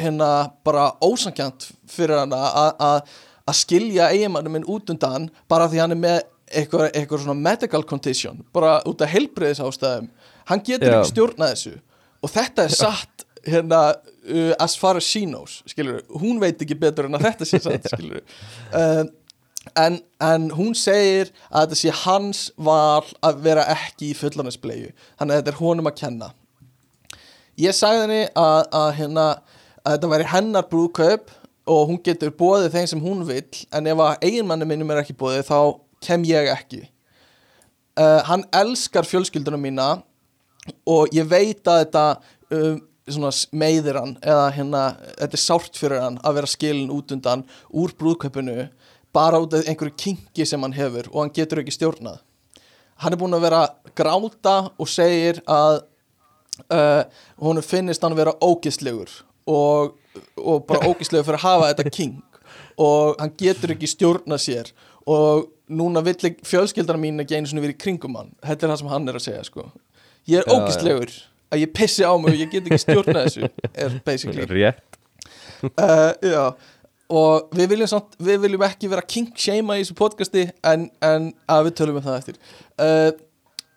hérna 0.00 0.30
bara 0.66 0.88
ósankjant 1.04 1.68
fyrir 1.90 2.18
hana 2.24 2.40
að- 2.78 3.12
skilja 3.54 4.08
eiginmannum 4.10 4.56
minn 4.56 4.64
út 4.66 4.90
undan 4.90 5.28
bara 5.48 5.68
því 5.70 5.78
hann 5.78 5.92
er 5.94 6.00
með 6.02 6.16
eitthvað, 6.50 6.88
eitthvað 6.94 7.22
svona 7.22 7.40
medical 7.40 7.82
condition 7.86 8.40
bara 8.54 8.80
út 8.86 9.02
af 9.02 9.12
heilbreyðis 9.12 9.60
ástæðum 9.62 10.08
hann 10.46 10.62
getur 10.66 10.90
Já. 10.90 10.96
ekki 11.00 11.12
stjórnað 11.12 11.52
þessu. 11.54 11.74
Og 12.22 12.30
þetta 12.32 12.64
er 12.64 12.74
satt 12.74 13.24
hérna 13.46 13.80
uh, 13.94 14.52
as 14.58 14.74
far 14.76 14.96
as 14.98 15.06
she 15.06 15.24
knows 15.26 15.60
skilur, 15.70 16.00
hún 16.10 16.40
veit 16.42 16.58
ekki 16.62 16.74
betur 16.78 17.06
en 17.06 17.14
að 17.18 17.28
þetta 17.28 17.46
sé 17.46 17.60
satt 17.62 17.86
skilur 17.94 18.22
uh, 18.74 19.04
en, 19.78 20.00
en 20.22 20.48
hún 20.56 20.74
segir 20.78 21.30
að 21.50 21.68
þetta 21.68 21.78
sé 21.82 21.94
hans 22.02 22.40
val 22.58 23.06
að 23.22 23.40
vera 23.46 23.66
ekki 23.76 24.10
í 24.10 24.16
fullaninsbleiðu 24.18 24.90
þannig 25.20 25.36
að 25.36 25.38
þetta 25.42 25.54
er 25.54 25.60
honum 25.62 25.90
að 25.92 25.98
kenna 26.02 26.32
ég 27.60 27.76
sagði 27.76 28.04
henni 28.04 28.22
að, 28.36 28.60
að, 28.70 28.88
hérna, 29.00 29.26
að 29.82 29.96
þetta 29.96 30.12
væri 30.12 30.28
hennar 30.32 30.68
brúðkaup 30.70 31.32
og 31.66 31.88
hún 31.90 32.02
getur 32.04 32.34
bóðið 32.36 32.74
þeim 32.76 32.90
sem 32.92 33.02
hún 33.02 33.22
vill 33.26 33.62
en 33.74 33.88
ef 33.90 34.02
að 34.02 34.26
eiginmanni 34.28 34.68
minnum 34.68 34.92
er 34.94 35.02
ekki 35.02 35.16
bóðið 35.18 35.48
þá 35.48 35.58
kem 36.06 36.26
ég 36.28 36.50
ekki. 36.52 36.82
Uh, 37.96 38.20
hann 38.28 38.44
elskar 38.54 39.08
fjölskyldunum 39.08 39.62
mína 39.64 39.88
og 40.86 41.14
ég 41.16 41.26
veit 41.30 41.64
að 41.70 41.80
þetta 41.84 42.04
um, 42.52 42.78
svona 43.06 43.32
meiðir 43.56 43.98
hann 44.00 44.14
eða 44.20 44.46
hérna, 44.52 44.82
þetta 45.16 45.38
er 45.38 45.42
sárt 45.42 45.78
fyrir 45.78 46.02
hann 46.02 46.20
að 46.26 46.38
vera 46.40 46.50
skilin 46.50 46.92
út 46.92 47.14
undan 47.14 47.44
úr 47.70 47.94
brúðkaupinu 47.98 48.66
bara 49.16 49.40
út 49.40 49.54
af 49.56 49.64
einhverju 49.64 49.96
kinki 49.96 50.46
sem 50.46 50.62
hann 50.62 50.76
hefur 50.76 51.08
og 51.12 51.22
hann 51.22 51.34
getur 51.34 51.62
ekki 51.62 51.74
stjórnað. 51.74 52.20
Hann 53.00 53.14
er 53.14 53.20
búin 53.20 53.36
að 53.36 53.46
vera 53.46 53.62
gráta 53.96 54.56
og 54.76 54.88
segir 54.90 55.40
að 55.48 55.82
uh, 56.70 57.02
hún 57.42 57.60
finnist 57.64 58.02
hann 58.06 58.16
vera 58.18 58.32
ógislegur 58.44 59.10
og, 59.46 59.96
og 60.40 60.64
bara 60.68 60.86
ógislegur 60.90 61.26
fyrir 61.28 61.40
að 61.40 61.46
hafa 61.48 61.70
þetta 61.74 61.92
king. 61.98 62.16
Og 62.80 63.16
hann 63.20 63.32
getur 63.40 63.72
ekki 63.76 63.88
stjórna 63.88 64.36
sér 64.40 64.72
og 65.08 65.46
núna 65.72 66.02
vill 66.04 66.18
ekki- 66.28 66.44
fjölskyldan 66.46 67.00
mín 67.02 67.22
ekki 67.22 67.38
einu 67.38 67.48
svona 67.50 67.64
verið 67.64 67.80
kringum 67.82 68.16
hann. 68.18 68.32
Þetta 68.44 68.66
er 68.66 68.72
það 68.74 68.80
sem 68.82 68.92
hann 68.92 69.08
er 69.12 69.18
að 69.20 69.24
segja 69.28 69.44
sko. 69.48 69.68
Ég 70.26 70.42
er 70.42 70.46
Já, 70.48 70.54
ógislegur 70.58 71.12
að 71.54 71.62
ég 71.62 71.72
pissi 71.78 72.02
á 72.02 72.12
mig 72.18 72.32
og 72.34 72.40
ég 72.42 72.50
get 72.52 72.66
ekki 72.66 72.82
stjórna 72.82 73.22
þessu 73.26 73.48
er 73.72 74.00
basically. 74.06 74.46
Rétt. 74.50 74.98
Uh, 75.62 76.10
já. 76.26 76.42
Og 77.06 77.52
við 77.54 77.68
viljum, 77.70 77.88
samt, 77.90 78.16
við 78.18 78.40
viljum 78.42 78.64
ekki 78.66 78.88
vera 78.90 79.04
king 79.06 79.28
shame 79.38 79.76
í 79.78 79.84
þessu 79.84 79.94
podcasti 79.98 80.42
en, 80.66 80.88
en 81.06 81.28
að 81.54 81.68
við 81.68 81.76
tölum 81.78 82.00
um 82.00 82.04
það 82.04 82.16
eftir. 82.18 82.40
Uh, 82.82 83.12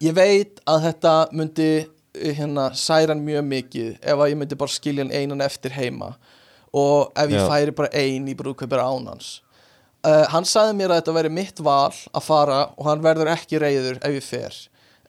ég 0.02 0.16
veit 0.18 0.58
að 0.66 0.88
þetta 0.88 1.14
myndi 1.38 1.70
hérna 2.20 2.70
særa 2.78 3.14
hann 3.14 3.26
mjög 3.26 3.46
mikið 3.50 3.92
ef 4.00 4.16
að 4.16 4.32
ég 4.32 4.40
myndi 4.40 4.60
bara 4.60 4.76
skilja 4.76 5.06
hann 5.06 5.14
einan 5.16 5.46
eftir 5.46 5.76
heima 5.76 6.14
og 6.74 7.14
ef 7.18 7.30
ég 7.32 7.40
Já. 7.40 7.48
færi 7.50 7.76
bara 7.76 7.94
ein 7.98 8.28
í 8.30 8.36
brúðkaupir 8.38 8.82
án 8.82 9.08
hans. 9.10 9.40
Uh, 10.06 10.26
hann 10.32 10.48
sagði 10.48 10.78
mér 10.80 10.94
að 10.94 11.02
þetta 11.02 11.16
veri 11.18 11.32
mitt 11.34 11.60
val 11.60 11.92
að 11.92 12.24
fara 12.24 12.60
og 12.78 12.86
hann 12.88 13.04
verður 13.04 13.34
ekki 13.34 13.60
reyður 13.60 14.00
ef 14.00 14.20
ég 14.20 14.26
fer. 14.26 14.60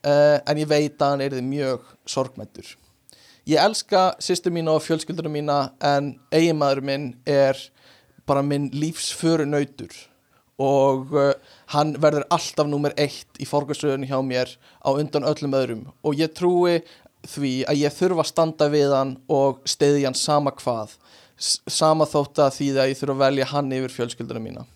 Uh, 0.00 0.38
en 0.48 0.58
ég 0.58 0.70
veit 0.70 0.96
að 0.96 1.12
hann 1.12 1.26
er 1.26 1.42
mjög 1.44 1.84
sorgmættur 2.08 2.76
ég 3.50 3.58
elska 3.60 4.14
sýstur 4.22 4.52
mína 4.54 4.74
og 4.76 4.84
fjölskyldunum 4.84 5.34
mína 5.34 5.58
en 5.82 6.12
eiginmaður 6.32 6.82
minn 6.86 7.06
er 7.26 7.58
bara 8.28 8.42
minn 8.46 8.68
lífsföru 8.70 9.46
nautur. 9.48 9.90
Og 10.60 11.14
uh, 11.16 11.32
hann 11.74 11.94
verður 12.02 12.26
alltaf 12.34 12.68
númer 12.68 12.94
eitt 12.98 13.38
í 13.38 13.46
forgarsröðunni 13.48 14.08
hjá 14.10 14.18
mér 14.26 14.56
á 14.82 14.90
undan 14.90 15.26
öllum 15.28 15.54
öðrum. 15.54 15.84
Og 16.02 16.18
ég 16.18 16.32
trúi 16.34 16.80
því 17.28 17.52
að 17.70 17.82
ég 17.84 17.94
þurfa 17.94 18.24
að 18.24 18.30
standa 18.32 18.68
við 18.72 18.94
hann 18.96 19.14
og 19.30 19.60
steyði 19.68 20.06
hann 20.08 20.18
sama 20.18 20.52
hvað. 20.58 20.96
Sama 21.40 22.08
þótt 22.10 22.42
að 22.42 22.56
því 22.58 22.68
að 22.74 22.92
ég 22.92 23.00
þurfa 23.00 23.16
að 23.16 23.24
velja 23.24 23.48
hann 23.52 23.72
yfir 23.76 23.96
fjölskyldunum 23.96 24.46
mína. 24.48 24.66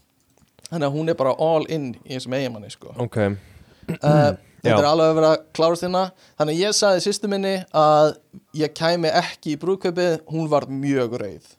Þannig 0.71 0.89
að 0.89 0.97
hún 0.97 1.11
er 1.11 1.19
bara 1.19 1.35
all 1.43 1.67
in 1.73 1.91
í 2.05 2.15
þessum 2.15 2.39
eiginmanni 2.39 2.71
sko. 2.73 2.95
Ok, 3.03 3.19
uh, 3.99 4.31
þetta 4.63 4.79
er 4.79 4.89
alveg 4.89 5.11
að 5.11 5.19
vera 5.19 5.33
klárast 5.57 5.85
þina 5.85 6.07
þannig 6.39 6.55
að 6.55 6.63
ég 6.63 6.79
sagði 6.79 7.05
sýstu 7.05 7.31
minni 7.31 7.57
að 7.77 8.15
ég 8.57 8.73
kæmi 8.79 9.13
ekki 9.13 9.55
í 9.55 9.61
brúðkaupið. 9.61 10.23
Hún 10.31 10.49
var 10.53 10.71
mjög 10.71 11.19
reið 11.21 11.53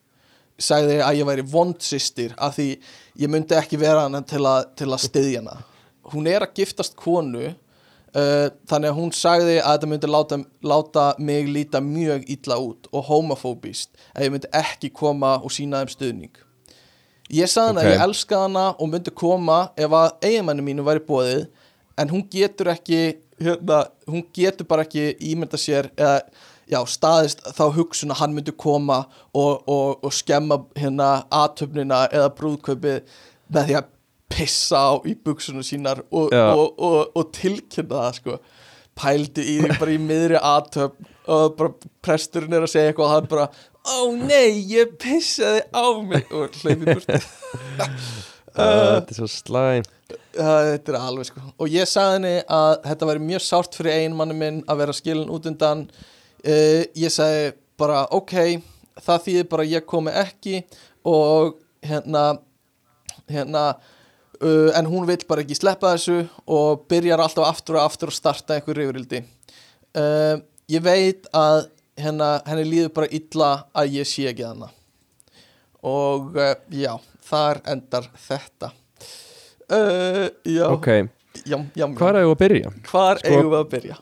sagði 0.62 1.02
að 1.04 1.18
ég 1.20 1.28
væri 1.28 1.46
vond 1.52 1.76
systir 1.84 2.34
af 2.38 2.56
því 2.58 2.70
ég 3.20 3.32
myndi 3.32 3.58
ekki 3.58 3.80
vera 3.82 4.06
hana 4.06 4.22
til 4.24 4.44
að, 4.48 4.70
til 4.80 4.88
að 4.92 5.04
styðja 5.10 5.42
hana 5.44 5.58
hún 6.14 6.28
er 6.32 6.46
að 6.46 6.54
giftast 6.62 6.96
konu 7.00 7.48
uh, 7.50 8.48
þannig 8.70 8.92
að 8.92 8.98
hún 9.00 9.12
sagði 9.16 9.58
að 9.60 9.74
þetta 9.76 9.90
myndi 9.92 10.12
láta, 10.12 10.40
láta 10.64 11.06
mig 11.20 11.50
líta 11.52 11.82
mjög 11.84 12.24
illa 12.38 12.60
út 12.62 12.88
og 12.92 13.08
homofóbist 13.10 13.92
að 14.14 14.28
ég 14.28 14.36
myndi 14.36 14.52
ekki 14.56 14.92
koma 14.96 15.36
og 15.42 15.52
sína 15.56 15.84
þeim 15.84 15.94
stuðning 15.98 16.42
Ég 17.34 17.50
sagði 17.50 17.68
hann 17.72 17.78
Ok. 17.82 17.86
að 17.88 17.94
ég 17.96 18.02
elska 18.06 18.40
hana 18.44 18.64
og 18.78 18.90
myndi 18.92 19.12
koma 19.18 19.60
ef 19.82 19.94
að 19.98 20.12
eiginmennu 20.28 20.62
mínu 20.68 20.84
væri 20.86 21.02
bóðið 21.08 21.48
en 21.98 22.12
hún 22.12 22.22
getur 22.30 22.70
ekki 22.70 23.00
hérna, 23.42 23.80
hún 24.06 24.22
getur 24.36 24.68
bara 24.70 24.86
ekki 24.86 25.08
ímynda 25.32 25.58
sér 25.58 25.90
eða 25.98 26.20
já, 26.72 26.80
staðist 26.90 27.44
þá 27.56 27.66
hugsun 27.76 28.14
að 28.14 28.22
hann 28.22 28.36
myndi 28.36 28.54
koma 28.58 29.04
og, 29.34 29.66
og, 29.70 30.06
og 30.06 30.14
skemma 30.14 30.62
hérna 30.78 31.10
aðtöfnina 31.34 32.06
eða 32.12 32.32
brúðkaupið 32.38 33.18
með 33.54 33.70
því 33.70 33.78
að 33.80 33.92
pissa 34.36 34.82
á 34.90 34.94
í 35.06 35.14
buksunum 35.26 35.66
sínar 35.66 36.02
og, 36.10 36.34
og, 36.34 36.68
og, 36.82 37.00
og 37.16 37.34
tilkynna 37.36 38.08
það 38.08 38.20
sko. 38.20 38.38
Pældi 38.96 39.44
í 39.44 39.58
því 39.60 39.76
bara 39.76 39.92
í 39.94 40.00
miðri 40.00 40.40
aðtöfn 40.40 41.10
og 41.36 41.58
bara 41.60 41.90
presturinn 42.06 42.56
er 42.56 42.66
að 42.66 42.72
segja 42.72 42.92
eitthvað 42.94 43.10
og 43.10 43.14
hann 43.14 43.28
bara, 43.32 43.48
ó 43.86 44.00
nei, 44.16 44.62
ég 44.72 44.96
pissaði 45.02 45.66
á 45.76 45.86
mig. 46.00 46.32
Og 46.32 46.56
hleypi 46.62 46.94
burtu. 46.94 47.20
Uh, 48.56 49.02
þetta 49.02 49.12
er 49.12 49.18
svo 49.18 49.26
slæm. 49.28 49.88
Það, 50.08 50.68
þetta 50.70 50.92
er 50.94 50.96
alveg 50.96 51.28
sko. 51.28 51.42
Og 51.60 51.74
ég 51.74 51.90
sagði 51.92 52.14
henni 52.14 52.36
að 52.56 52.76
þetta 52.86 53.08
væri 53.10 53.24
mjög 53.26 53.42
sárt 53.44 53.76
fyrir 53.76 53.98
einmanni 53.98 54.38
minn 54.40 54.62
að 54.72 54.80
vera 54.80 54.96
skilin 54.96 55.34
út 55.36 55.50
undan 55.50 55.82
uh, 56.46 56.82
ég 56.96 57.14
sagði 57.14 57.52
bara 57.80 58.06
ok, 58.16 58.34
það 59.04 59.24
þýðir 59.28 59.48
bara 59.52 59.68
ég 59.68 59.86
komi 59.90 60.14
ekki 60.16 60.62
og 61.06 61.58
hérna 61.86 62.26
hérna 63.30 63.64
uh, 64.42 64.72
en 64.78 64.90
hún 64.90 65.08
vill 65.10 65.22
bara 65.28 65.44
ekki 65.44 65.58
sleppa 65.58 65.96
þessu 65.96 66.22
og 66.46 66.86
byrjar 66.90 67.24
alltaf 67.24 67.48
aftur 67.50 67.80
og 67.80 67.86
aftur 67.88 68.14
að 68.14 68.20
starta 68.20 68.58
einhver 68.58 68.78
reyfurildi 68.80 69.22
uh, 69.98 70.38
ég 70.72 70.86
veit 70.86 71.28
að 71.36 71.66
hérna, 72.00 72.40
henni 72.48 72.66
líður 72.68 72.94
bara 72.96 73.12
illa 73.16 73.52
að 73.76 74.00
ég 74.00 74.10
sé 74.10 74.28
ekki 74.32 74.48
hana 74.48 74.72
og 75.86 76.34
já, 76.74 76.96
þar 77.28 77.60
endar 77.70 78.08
þetta. 78.18 78.72
Já, 79.70 80.66
ok, 80.70 80.88
jam, 81.46 81.68
jam, 81.78 81.94
hvað 81.98 82.18
er 82.18 82.26
að 82.26 82.34
byrja? 82.42 82.72
hvar 82.90 83.22
Sko- 83.22 83.32
eigum 83.34 83.52
við 83.52 83.60
að 83.60 83.70
byrja 83.76 83.98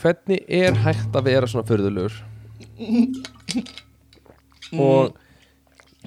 hvernig 0.00 0.40
er 0.48 0.76
hægt 0.84 1.14
að 1.16 1.28
vera 1.30 1.50
svona 1.50 1.68
fyrðulegur 1.68 2.22
Mm. 2.74 3.12
og 4.80 5.12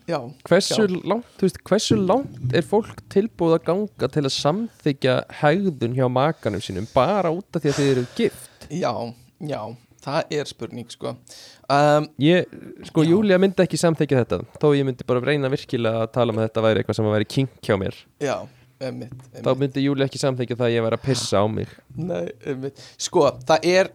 já, 0.07 0.17
hversu 0.49 0.87
Já. 0.87 0.97
langt, 1.07 1.27
þú 1.37 1.45
veist, 1.47 1.59
hversu 1.63 1.95
langt 1.99 2.55
er 2.57 2.65
fólk 2.65 2.99
tilbúið 3.13 3.55
að 3.59 3.65
ganga 3.69 4.09
til 4.11 4.23
að 4.25 4.33
samþykja 4.35 5.15
hegðun 5.41 5.95
hjá 5.95 6.07
makanum 6.11 6.63
sínum 6.63 6.87
bara 6.93 7.31
út 7.31 7.55
af 7.55 7.63
því 7.63 7.71
að 7.71 7.77
þið 7.79 7.91
eru 7.93 8.05
gift 8.17 8.67
já, 8.71 8.91
já 9.39 9.61
það 10.07 10.35
er 10.39 10.49
spurning 10.51 10.91
sko 10.91 11.13
um, 11.13 12.09
ég, 12.19 12.49
sko, 12.89 13.03
Já. 13.05 13.09
Júlia 13.13 13.39
myndi 13.39 13.63
ekki 13.63 13.79
samþykja 13.79 14.25
þetta 14.25 14.41
þó 14.59 14.67
ég 14.75 14.87
myndi 14.87 15.07
bara 15.07 15.23
reyna 15.23 15.51
virkilega 15.53 16.03
að 16.05 16.11
tala 16.19 16.35
með 16.35 16.49
þetta 16.49 16.65
væri 16.67 16.83
eitthvað 16.83 16.99
sem 16.99 17.07
að 17.09 17.15
væri 17.17 17.31
kink 17.37 17.57
hjá 17.63 17.75
mér 17.79 17.95
já, 18.23 18.35
einmitt, 18.83 19.13
þá 19.33 19.37
einmitt. 19.41 19.61
myndi 19.63 19.83
Júlia 19.85 20.07
ekki 20.07 20.19
samþykja 20.21 20.57
það 20.59 20.67
að 20.67 20.75
ég 20.75 20.85
væri 20.85 20.99
að 20.99 21.05
pissa 21.07 21.41
á 21.41 21.45
mig 21.49 21.71
Nei, 21.97 22.27
einmitt. 22.45 22.83
sko, 23.01 23.23
það 23.47 23.65
er 23.73 23.91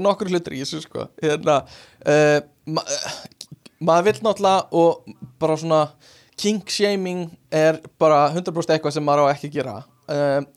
nokkur 0.00 0.30
hlutur 0.32 0.56
í 0.56 0.62
þessu 0.64 0.80
sko 0.86 1.08
hérna 1.22 1.60
uh, 2.08 2.38
ma 2.68 2.84
maður 3.78 4.08
vill 4.08 4.24
náttúrulega 4.26 4.64
og 4.74 5.12
bara 5.38 5.58
svona 5.60 5.82
kink 6.38 6.70
shaming 6.70 7.28
er 7.54 7.78
bara 8.00 8.24
100% 8.32 8.74
eitthvað 8.74 8.96
sem 8.96 9.06
maður 9.06 9.28
á 9.30 9.32
ekki 9.34 9.50
að 9.52 9.56
gera 9.60 9.76
um, 10.10 10.48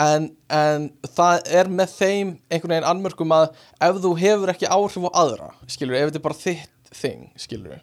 en, 0.00 0.30
en 0.48 0.86
það 1.16 1.50
er 1.60 1.68
með 1.80 1.94
þeim 1.98 2.34
einhvern 2.48 2.74
veginn 2.76 2.88
anmörkum 2.94 3.34
að 3.36 3.50
ef 3.84 4.00
þú 4.04 4.14
hefur 4.22 4.52
ekki 4.54 4.70
áhrif 4.72 5.08
á 5.08 5.10
aðra 5.24 5.50
skilur, 5.68 5.98
ef 5.98 6.08
þetta 6.10 6.20
er 6.22 6.26
bara 6.30 6.40
þitt 6.40 6.94
þing 7.00 7.26
skilur 7.40 7.78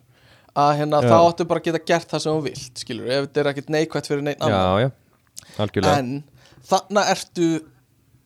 að 0.58 0.74
hérna 0.80 1.02
þá 1.06 1.16
áttu 1.18 1.48
bara 1.50 1.62
að 1.62 1.70
geta 1.70 1.84
gert 1.92 2.12
það 2.14 2.24
sem 2.24 2.38
þú 2.38 2.46
vilt 2.48 2.84
skilur, 2.84 3.10
ef 3.14 3.26
þetta 3.28 3.42
er 3.44 3.50
ekkert 3.52 3.74
neikvætt 3.76 4.10
fyrir 4.10 4.24
neinn 4.26 4.42
annan. 4.42 4.58
já, 4.58 4.88
já, 4.88 5.50
algjörlega. 5.64 5.98
En 6.02 6.64
þarna 6.72 7.04
ertu 7.14 7.50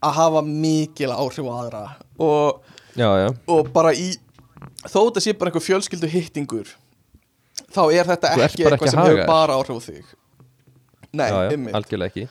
að 0.01 0.17
hafa 0.17 0.43
mikil 0.47 1.11
áhrif 1.13 1.49
á 1.49 1.53
aðra 1.57 1.81
og, 2.23 2.75
já, 2.95 3.09
já, 3.21 3.27
og 3.53 3.71
bara 3.75 3.93
í 3.93 4.13
þó 4.87 4.99
þetta 5.09 5.23
sé 5.25 5.35
bara 5.37 5.51
einhver 5.51 5.65
fjölskyldu 5.65 6.09
hittingur 6.11 6.75
þá 7.71 7.81
er 7.91 8.11
þetta 8.13 8.35
ekki 8.35 8.63
eitthvað 8.65 8.77
ekki 8.77 8.93
sem 8.93 9.03
hefur 9.03 9.25
bara 9.29 9.57
áhrif 9.59 9.77
á 9.77 9.81
þig. 9.87 10.13
Nei, 11.11 11.27
ekki. 12.07 12.29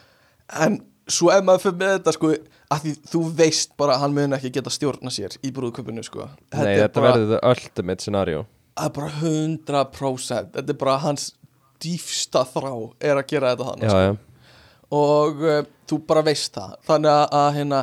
En 0.61 0.79
svo 1.11 1.29
ef 1.33 1.43
maður 1.45 1.67
fyrir 1.67 1.77
með 1.77 1.93
þetta 1.99 2.13
sko 2.15 2.31
að 2.71 2.85
því 2.85 2.93
þú 3.11 3.21
veist 3.37 3.75
bara 3.79 3.95
að 3.95 4.03
hann 4.05 4.15
mun 4.15 4.35
ekki 4.37 4.51
geta 4.55 4.73
stjórna 4.73 5.11
sér 5.13 5.35
í 5.45 5.51
brúðköpunu 5.53 6.03
sko. 6.05 6.25
Nei, 6.55 6.65
er 6.65 6.87
þetta 6.87 7.03
bara, 7.03 7.13
verður 7.13 7.33
the 7.35 7.41
ultimate 7.51 8.03
scenario 8.05 8.45
það 8.81 8.89
er 8.89 8.97
bara 8.97 9.13
100% 9.21 10.57
þetta 10.57 10.75
er 10.75 10.81
bara 10.81 10.97
hans 11.05 11.29
dýfsta 11.81 12.43
þrá 12.49 12.73
er 13.01 13.21
að 13.21 13.29
gera 13.29 13.53
þetta 13.53 13.69
hann 13.69 13.85
Já, 13.85 13.95
já, 14.09 14.11
og 14.91 15.45
uh, 15.45 15.61
þú 15.91 15.99
bara 16.07 16.23
veist 16.25 16.55
það. 16.55 16.75
Þannig 16.87 17.13
að, 17.13 17.23
að 17.39 17.47
hérna 17.57 17.79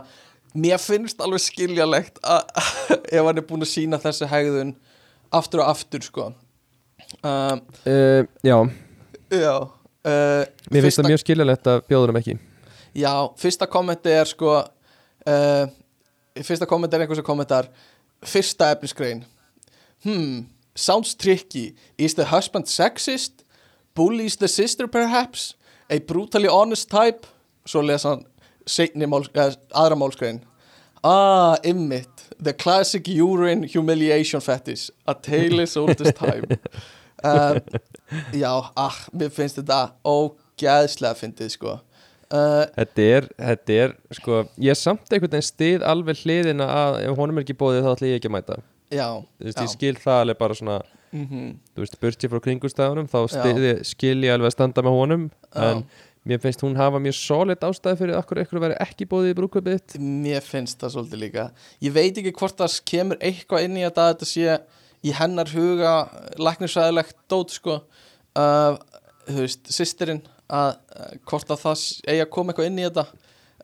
mér 0.58 0.82
finnst 0.82 1.24
alveg 1.24 1.44
skiljalegt 1.44 2.20
að 2.24 2.44
ef 3.16 3.24
hann 3.28 3.40
er 3.40 3.46
búin 3.48 3.64
að 3.64 3.72
sína 3.72 4.00
þessi 4.02 4.28
hegðun 4.30 4.74
aftur 5.34 5.64
og 5.64 5.72
aftur 5.72 6.04
sko. 6.04 6.28
Um, 7.24 7.62
uh, 7.88 8.22
já. 8.44 8.56
já 9.32 9.54
uh, 9.56 10.42
Mér 10.68 10.84
finnst 10.84 11.00
það 11.00 11.10
mjög 11.12 11.24
skiljalegt 11.24 11.70
að 11.72 11.82
bjóður 11.88 12.14
um 12.14 12.20
ekki. 12.20 12.36
Já, 12.98 13.12
fyrsta 13.38 13.68
kommenti 13.70 14.12
er 14.12 14.28
sko 14.28 14.54
uh, 14.58 15.64
fyrsta 16.38 16.68
kommenti 16.68 16.96
er 16.96 17.04
einhvers 17.04 17.22
að 17.22 17.28
kommentar. 17.28 17.72
Fyrsta 18.26 18.72
efnisgrein. 18.74 19.22
Hmm, 20.04 20.46
sounds 20.78 21.14
tricky. 21.14 21.74
Is 21.96 22.14
the 22.14 22.24
husband 22.24 22.66
sexist? 22.66 23.44
Bullies 23.94 24.36
the 24.36 24.48
sister 24.48 24.86
perhaps? 24.86 25.54
A 25.90 25.98
brutally 25.98 26.48
honest 26.48 26.90
type? 26.90 27.26
Svo 27.66 27.82
lesa 27.82 28.08
hann 28.08 28.24
máls, 29.10 29.28
eh, 29.34 29.54
aðra 29.74 29.96
málskrein 29.96 30.40
ah, 31.04 31.56
immit 31.62 32.08
the 32.38 32.52
classic 32.52 33.08
urine 33.08 33.62
humiliation 33.64 34.40
fetish. 34.40 34.90
A 35.06 35.14
tale 35.14 35.60
is 35.60 35.76
old 35.76 36.00
as 36.00 36.12
time. 36.12 36.44
Um, 37.24 37.60
já, 38.32 38.70
ah, 38.76 38.96
mér 39.12 39.30
finnst 39.34 39.58
þetta 39.58 39.92
ógæðslega 40.06 41.18
fyndið 41.18 41.54
sko. 41.56 41.78
Uh, 42.28 42.66
Þetta 42.76 43.04
er, 43.16 43.26
þetta 43.40 43.76
er, 43.82 43.92
sko 44.12 44.42
Ég 44.60 44.74
er 44.74 44.76
samt 44.76 45.08
einhvern 45.08 45.32
veginn 45.32 45.46
stið 45.46 45.84
alveg 45.88 46.18
hliðina 46.26 46.66
að 46.68 46.96
ef 47.06 47.14
honum 47.16 47.38
er 47.40 47.46
ekki 47.46 47.56
bóðið 47.56 47.86
þá 47.86 47.88
ætla 47.94 48.10
ég 48.10 48.18
ekki 48.18 48.28
að 48.28 48.34
mæta 48.34 48.58
já, 48.90 49.08
veist, 49.42 49.60
ég 49.60 49.72
skil 49.74 49.96
það 50.00 50.22
alveg 50.24 50.40
bara 50.40 50.58
svona 50.58 50.78
mm 51.12 51.54
Þú 51.74 51.84
veist, 51.84 51.96
burt 52.02 52.24
ég 52.24 52.32
frá 52.32 52.40
kringustæðunum 52.44 53.08
þá 53.08 53.18
Já. 53.32 53.84
skil 53.86 54.18
ég 54.24 54.34
alveg 54.34 54.50
að 54.50 54.54
standa 54.56 54.84
með 54.84 54.96
honum 54.98 55.26
Já. 55.54 55.70
en 55.70 55.84
mér 56.28 56.40
finnst 56.42 56.64
hún 56.64 56.76
hafa 56.76 57.00
mjög 57.00 57.16
solid 57.16 57.62
ástæði 57.64 58.00
fyrir 58.02 58.18
okkur 58.18 58.42
eitthvað 58.42 58.64
veri 58.66 58.76
ekki 58.84 59.06
bóðið 59.08 59.30
í 59.32 59.36
brúkvöpið 59.38 59.94
Mér 60.02 60.44
finnst 60.44 60.80
það 60.82 60.92
svolítið 60.96 61.22
líka. 61.22 61.46
Ég 61.80 61.94
veit 61.94 62.18
ekki 62.20 62.34
hvort 62.36 62.58
það 62.58 62.76
kemur 62.90 63.20
eitthvað 63.24 63.68
inn 63.68 63.78
í 63.78 63.86
að 63.86 64.00
þetta 64.00 64.28
sé 64.28 64.58
í 65.08 65.14
hennar 65.14 65.52
huga 65.54 65.94
læknisvæðilegt 66.42 67.16
dót 67.30 67.54
sko 67.54 67.78
uh, 67.78 68.74
þú 69.28 69.38
veist, 69.46 69.72
sýstirinn 69.72 70.20
að 70.48 70.74
uh, 70.74 71.14
hvort 71.30 71.54
að 71.54 71.64
það 71.64 71.86
eigi 72.08 72.24
að 72.26 72.30
koma 72.34 72.52
eitthvað 72.52 72.70
inn 72.72 72.82
í 72.82 72.86
þetta. 72.88 73.06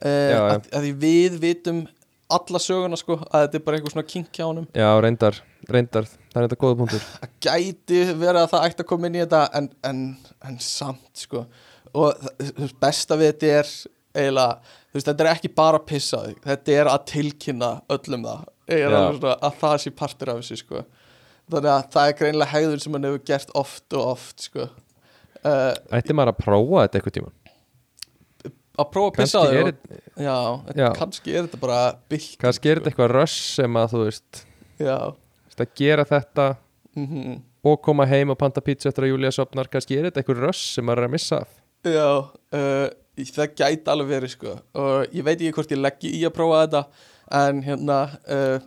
Uh, 0.04 0.30
Já, 0.30 0.40
að, 0.54 0.70
að 0.78 0.88
við 1.02 1.38
vitum 1.42 1.84
alla 2.32 2.60
söguna 2.62 2.96
sko 2.98 3.18
að 3.28 3.44
þetta 3.44 3.58
er 3.58 3.64
bara 3.66 3.78
eitthvað 3.78 3.94
svona 3.94 4.06
kink 4.08 4.30
hjá 4.38 4.44
honum. 4.48 4.66
Já, 4.74 4.88
reyndar, 5.04 5.40
reyndar, 5.68 6.08
það 6.32 6.40
er 6.40 6.46
þetta 6.48 6.58
góða 6.64 6.78
punktur. 6.80 7.04
Að 7.24 7.34
gæti 7.44 8.00
verið 8.16 8.40
að 8.42 8.48
það 8.54 8.66
ætti 8.70 8.84
að 8.84 8.88
koma 8.94 9.10
inn 9.10 9.18
í 9.18 9.22
þetta 9.24 9.42
en, 9.60 9.68
en, 9.90 10.00
en 10.48 10.58
samt 10.64 11.24
sko. 11.26 11.44
Og 11.94 12.24
það- 12.40 12.74
besta 12.82 13.18
við 13.20 13.32
þetta 13.34 13.52
er 13.60 13.70
eiginlega, 14.14 14.74
þú 14.88 14.98
veist, 14.98 15.08
þetta 15.10 15.24
er 15.26 15.30
ekki 15.34 15.52
bara 15.58 15.80
að 15.80 15.86
pissa 15.90 16.22
þig, 16.24 16.40
þetta 16.48 16.76
er 16.80 16.90
að 16.94 17.06
tilkynna 17.10 17.70
öllum 17.96 18.26
það, 18.28 18.44
alveg 18.78 19.18
svona 19.20 19.36
að 19.50 19.56
það 19.64 19.76
sé 19.84 19.94
partur 20.00 20.32
af 20.32 20.40
þessu 20.42 20.60
sko. 20.62 20.84
Þannig 21.52 21.70
að 21.74 21.88
það 21.92 22.08
er 22.10 22.18
greinlega 22.22 22.52
hegðun 22.54 22.80
sem 22.80 22.94
hann 22.96 23.04
hefur 23.10 23.24
gert 23.28 23.50
oft 23.58 23.96
og 23.98 24.06
oft 24.14 24.46
sko. 24.48 24.68
Uh, 25.44 25.74
Ætti 25.92 26.14
maður 26.16 26.32
að 26.32 26.38
prófa 26.40 26.84
þetta 26.86 26.96
eitthvað 27.02 27.16
tíma 27.18 27.32
að 28.74 28.90
prófa 28.90 29.10
að 29.10 29.16
pissa 29.20 29.44
þig 29.50 30.96
kannski 30.98 31.34
er 31.34 31.46
þetta 31.46 31.62
bara 31.62 31.80
bilt 32.10 32.36
kannski 32.42 32.70
er 32.70 32.80
þetta 32.80 32.92
eitthvað 32.92 33.14
röss 33.14 33.40
sem 33.60 33.80
að 33.80 33.94
þú 33.94 34.04
veist, 34.08 34.44
að 34.84 35.74
gera 35.78 36.06
þetta 36.08 36.52
mm 36.98 37.42
og 37.64 37.80
koma 37.80 38.04
heim 38.04 38.32
og 38.32 38.36
panta 38.36 38.60
pizza 38.60 38.90
eftir 38.90 39.06
að 39.06 39.14
Júlia 39.14 39.30
sopnar 39.32 39.70
kannski 39.72 39.96
er 39.96 40.10
þetta 40.10 40.20
eitthvað 40.20 40.42
röss 40.44 40.74
sem 40.76 40.84
maður 40.84 41.04
er 41.04 41.08
að 41.08 41.14
missa 41.14 41.40
af? 41.44 41.54
Já, 41.84 42.10
uh, 42.58 42.86
það 43.30 43.54
gæti 43.56 43.92
alveg 43.92 44.10
verið 44.10 44.32
sko 44.34 44.52
og 44.80 45.14
ég 45.16 45.24
veit 45.24 45.38
ekki 45.38 45.54
hvort 45.56 45.72
ég 45.72 45.80
leggi 45.80 46.12
í 46.18 46.22
að 46.28 46.34
prófa 46.36 46.60
þetta 46.64 46.82
en 47.40 47.62
hérna 47.64 47.98
uh, 48.36 48.58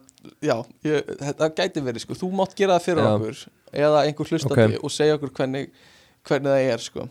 já, 0.41 0.55
ég, 0.88 1.13
þetta 1.21 1.51
gæti 1.59 1.84
verið 1.85 2.05
sko. 2.05 2.17
Þú 2.17 2.31
mátt 2.39 2.57
gera 2.57 2.77
það 2.77 2.88
fyrir 2.88 3.03
Já. 3.05 3.11
okkur 3.13 3.43
eða 3.85 4.03
einhver 4.07 4.31
hlustandi 4.31 4.81
og 4.81 4.93
segja 4.93 5.17
okkur 5.17 5.34
hvernig, 5.38 5.71
hvernig 6.27 6.53
það 6.53 6.73
er 6.73 6.85
sko 6.88 7.07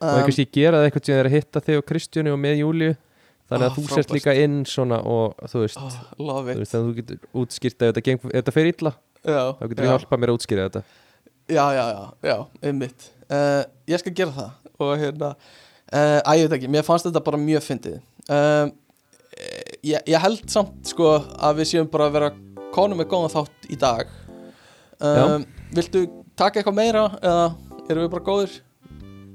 og 0.00 0.08
um, 0.18 0.22
kannski 0.26 0.46
gera 0.54 0.80
það 0.80 0.86
eitthvað 0.88 1.06
sem 1.08 1.18
er 1.20 1.28
að 1.30 1.34
hitta 1.38 1.62
þig 1.66 1.80
og 1.80 1.86
Kristjáni 1.90 2.32
og 2.34 2.38
með 2.42 2.60
Júliu 2.62 2.92
þannig 3.44 3.64
að 3.66 3.70
Ah, 3.70 3.74
þú 3.76 3.82
frábært. 3.84 3.94
sért 4.00 4.14
líka 4.16 4.34
inn 4.44 4.58
svona 4.68 4.98
og 5.04 5.34
þú 5.52 5.64
veist, 5.64 5.76
oh, 5.80 5.98
þú 6.18 6.58
veist 6.60 6.74
að 6.78 6.86
þú 6.88 6.94
getur 7.00 7.18
útskýrt 7.42 7.84
ef 7.88 7.92
þetta, 7.98 8.14
þetta 8.32 8.54
fer 8.56 8.70
illa 8.72 8.92
já, 9.24 9.42
þá 9.58 9.64
getur 9.68 9.84
við 9.84 9.90
hjálpað 9.92 10.22
mér 10.22 10.32
að 10.32 10.38
útskýra 10.38 10.68
þetta. 10.68 10.84
Já, 11.44 11.64
já, 11.76 11.84
já, 11.92 12.04
já, 12.30 12.36
einmitt. 12.64 13.10
Uh, 13.28 13.62
ég 13.92 14.00
skal 14.00 14.12
gera 14.16 14.32
það. 14.32 14.50
Og 14.80 14.94
hérna 15.02 15.28
uh, 15.34 16.20
að 16.24 16.38
ég 16.40 16.46
veit 16.48 16.56
ekki, 16.58 16.70
mér 16.72 16.86
fannst 16.88 17.04
þetta 17.10 17.20
bara 17.26 17.40
mjög 17.42 17.66
fyndið. 17.66 17.98
Um, 18.32 18.72
ég, 19.84 20.00
ég 20.08 20.22
held 20.24 20.44
samt 20.52 20.88
sko 20.88 21.10
að 21.20 21.60
við 21.60 21.68
séum 21.74 21.90
bara 21.92 22.08
að 22.08 22.16
vera 22.16 22.30
konum 22.74 22.96
með 23.02 23.10
góðan 23.12 23.34
þátt 23.36 23.68
í 23.68 23.76
dag. 23.80 24.08
Um, 25.04 25.44
Viltu 25.74 26.06
taka 26.38 26.60
eitthvað 26.62 26.76
meira 26.78 27.04
eða 27.20 27.44
erum 27.90 28.06
við 28.06 28.12
bara 28.14 28.24
góðir? 28.24 28.54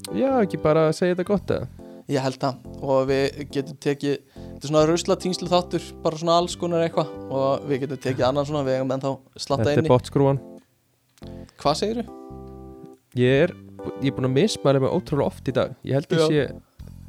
Já, 0.10 0.30
ekki 0.42 0.58
bara 0.62 0.88
að 0.90 0.96
segja 0.98 1.14
þetta 1.14 1.28
gott 1.28 1.52
eða? 1.54 1.68
Ég 2.10 2.24
held 2.26 2.40
það 2.42 2.80
og 2.82 3.02
við 3.06 3.42
getum 3.54 3.76
tekið 3.86 4.14
þetta 4.34 4.64
er 4.66 4.72
svona 4.72 4.86
rusla 4.90 5.18
tínslu 5.22 5.50
þáttur 5.52 5.84
bara 6.02 6.18
svona 6.18 6.38
alls 6.42 6.56
konar 6.58 6.82
eitthvað 6.88 7.12
og 7.30 7.68
við 7.70 7.84
getum 7.84 8.00
tekið 8.08 8.26
annan 8.26 8.48
svona 8.50 8.64
við 8.66 8.80
eigum 8.80 8.94
ennþá 8.96 9.12
slatta 9.38 9.68
Þetta 9.68 9.76
inn 9.76 9.86
er 9.86 9.92
bottskrúan 9.94 10.40
Hvað 11.60 11.78
segirðu? 11.84 12.06
Ég 13.20 13.44
er, 13.46 13.54
ég 14.02 14.10
er 14.10 14.16
búin 14.18 14.30
að 14.32 14.36
mismæla 14.40 14.82
mig 14.82 14.96
ótrúlega 14.96 15.28
oft 15.28 15.50
í 15.50 15.54
dag. 15.54 15.74
Ég 15.86 15.98
held 15.98 16.14
ég 16.16 16.26
sé 16.30 16.44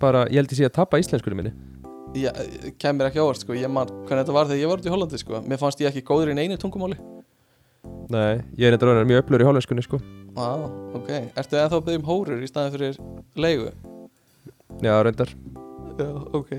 bara, 0.00 0.24
ég 0.28 0.40
held 0.40 0.52
ég 0.52 0.60
sé 0.60 0.68
að 0.68 0.76
tapa 0.80 1.00
íslenskunni 1.00 1.38
minni. 1.38 1.52
Ég 2.18 2.74
kemur 2.82 3.06
ekki 3.06 3.22
ávart 3.22 3.44
sko, 3.44 3.54
ég 3.54 3.70
man 3.70 3.88
hvernig 4.08 4.24
þetta 4.24 4.34
var 4.34 4.50
þegar 4.50 4.62
ég 4.64 4.72
var 4.72 4.82
út 4.82 4.88
í 4.88 4.92
Hollandi 4.92 5.20
sko. 5.22 5.42
Mér 5.46 5.60
fannst 5.62 5.80
ég 5.84 5.92
ekki 5.92 6.02
góður 6.08 6.32
í 6.32 6.36
neinu 6.40 6.58
tungumáli 6.58 6.98
Nei, 8.10 8.42
ég 8.58 8.68
er 8.68 8.76
eitthvað 8.76 9.02
mjög 9.08 9.24
öflur 9.24 9.44
í 9.44 9.48
hollenskunni 9.48 9.86
sko. 9.86 10.00
Á, 10.36 10.48
ok, 10.98 11.10
ertu 11.38 11.58
eða 11.58 11.70
þá 11.72 11.78
að 11.78 11.86
byggja 11.88 12.02
um 12.02 12.06
hóruður 12.10 12.44
í 12.44 12.50
staðin 12.50 12.76
fyrir 12.76 13.00
leigu? 13.40 13.72
Já, 14.84 14.94
reyndar. 15.04 15.34
Já, 15.98 16.08
ok. 16.36 16.54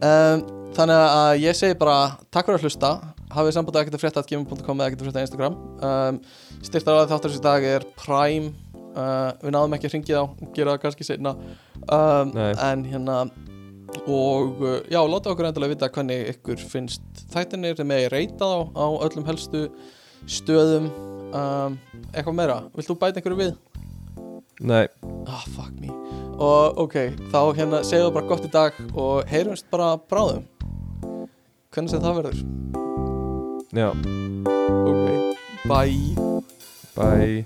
Um, 0.00 0.48
Þannig 0.70 1.00
að 1.02 1.32
ég 1.42 1.56
segi 1.58 1.76
bara 1.78 1.96
takk 2.30 2.46
fyrir 2.46 2.60
að 2.60 2.66
hlusta. 2.68 2.90
Hafið 3.30 3.54
samband 3.56 3.76
að 3.76 3.84
ekkert 3.84 3.96
að 3.96 4.02
frétta 4.04 4.22
gmail.com 4.26 4.80
eða 4.80 4.86
ekkert 4.86 5.02
að 5.02 5.08
frétta 5.08 5.24
Instagram. 5.26 5.56
Um, 5.86 6.20
styrtar 6.66 7.08
þáttur 7.10 7.32
þessi 7.32 7.42
dag 7.42 7.66
er 7.66 7.86
Prime. 7.98 8.52
Uh, 8.90 9.30
við 9.42 9.54
náðum 9.54 9.74
ekki 9.76 9.88
að 9.88 9.94
ringja 9.96 10.20
þá 10.20 10.52
gera 10.54 10.74
það 10.74 10.82
kannski 10.84 11.06
seinna. 11.06 11.34
Um, 11.90 12.32
en 12.38 12.84
hérna 12.86 13.18
og 14.06 14.62
uh, 14.62 14.76
já, 14.86 15.00
láta 15.10 15.32
okkur 15.32 15.48
endilega 15.48 15.74
vita 15.74 15.90
hvernig 15.90 16.28
ykkur 16.36 16.62
finnst 16.70 17.24
þættinir 17.34 17.78
þeir 17.78 17.90
megi 17.90 18.10
reyta 18.14 18.46
þá 18.46 18.78
á 18.78 18.86
öllum 19.08 19.26
helstu 19.26 19.64
stöðum 20.28 20.90
um, 21.32 21.78
eitthvað 22.12 22.36
meira, 22.36 22.58
vilt 22.74 22.90
þú 22.90 22.96
bæta 23.00 23.20
einhverju 23.20 23.40
við? 23.40 23.52
Nei. 24.60 24.86
Ah, 25.26 25.44
Fuck 25.54 25.72
me. 25.80 25.88
Og 26.40 26.78
ok, 26.84 26.96
þá 27.32 27.40
hérna 27.56 27.82
segjuðu 27.84 28.12
bara 28.16 28.28
gott 28.28 28.44
í 28.44 28.52
dag 28.52 28.76
og 28.94 29.28
heyrumst 29.28 29.68
bara 29.72 29.94
bráðum. 30.10 30.44
Hvernig 31.70 31.92
sem 31.92 32.02
það 32.02 32.18
verður. 32.20 32.38
Já. 33.76 33.88
Ok, 34.90 35.06
bye. 35.70 36.14
Bye. 36.96 37.44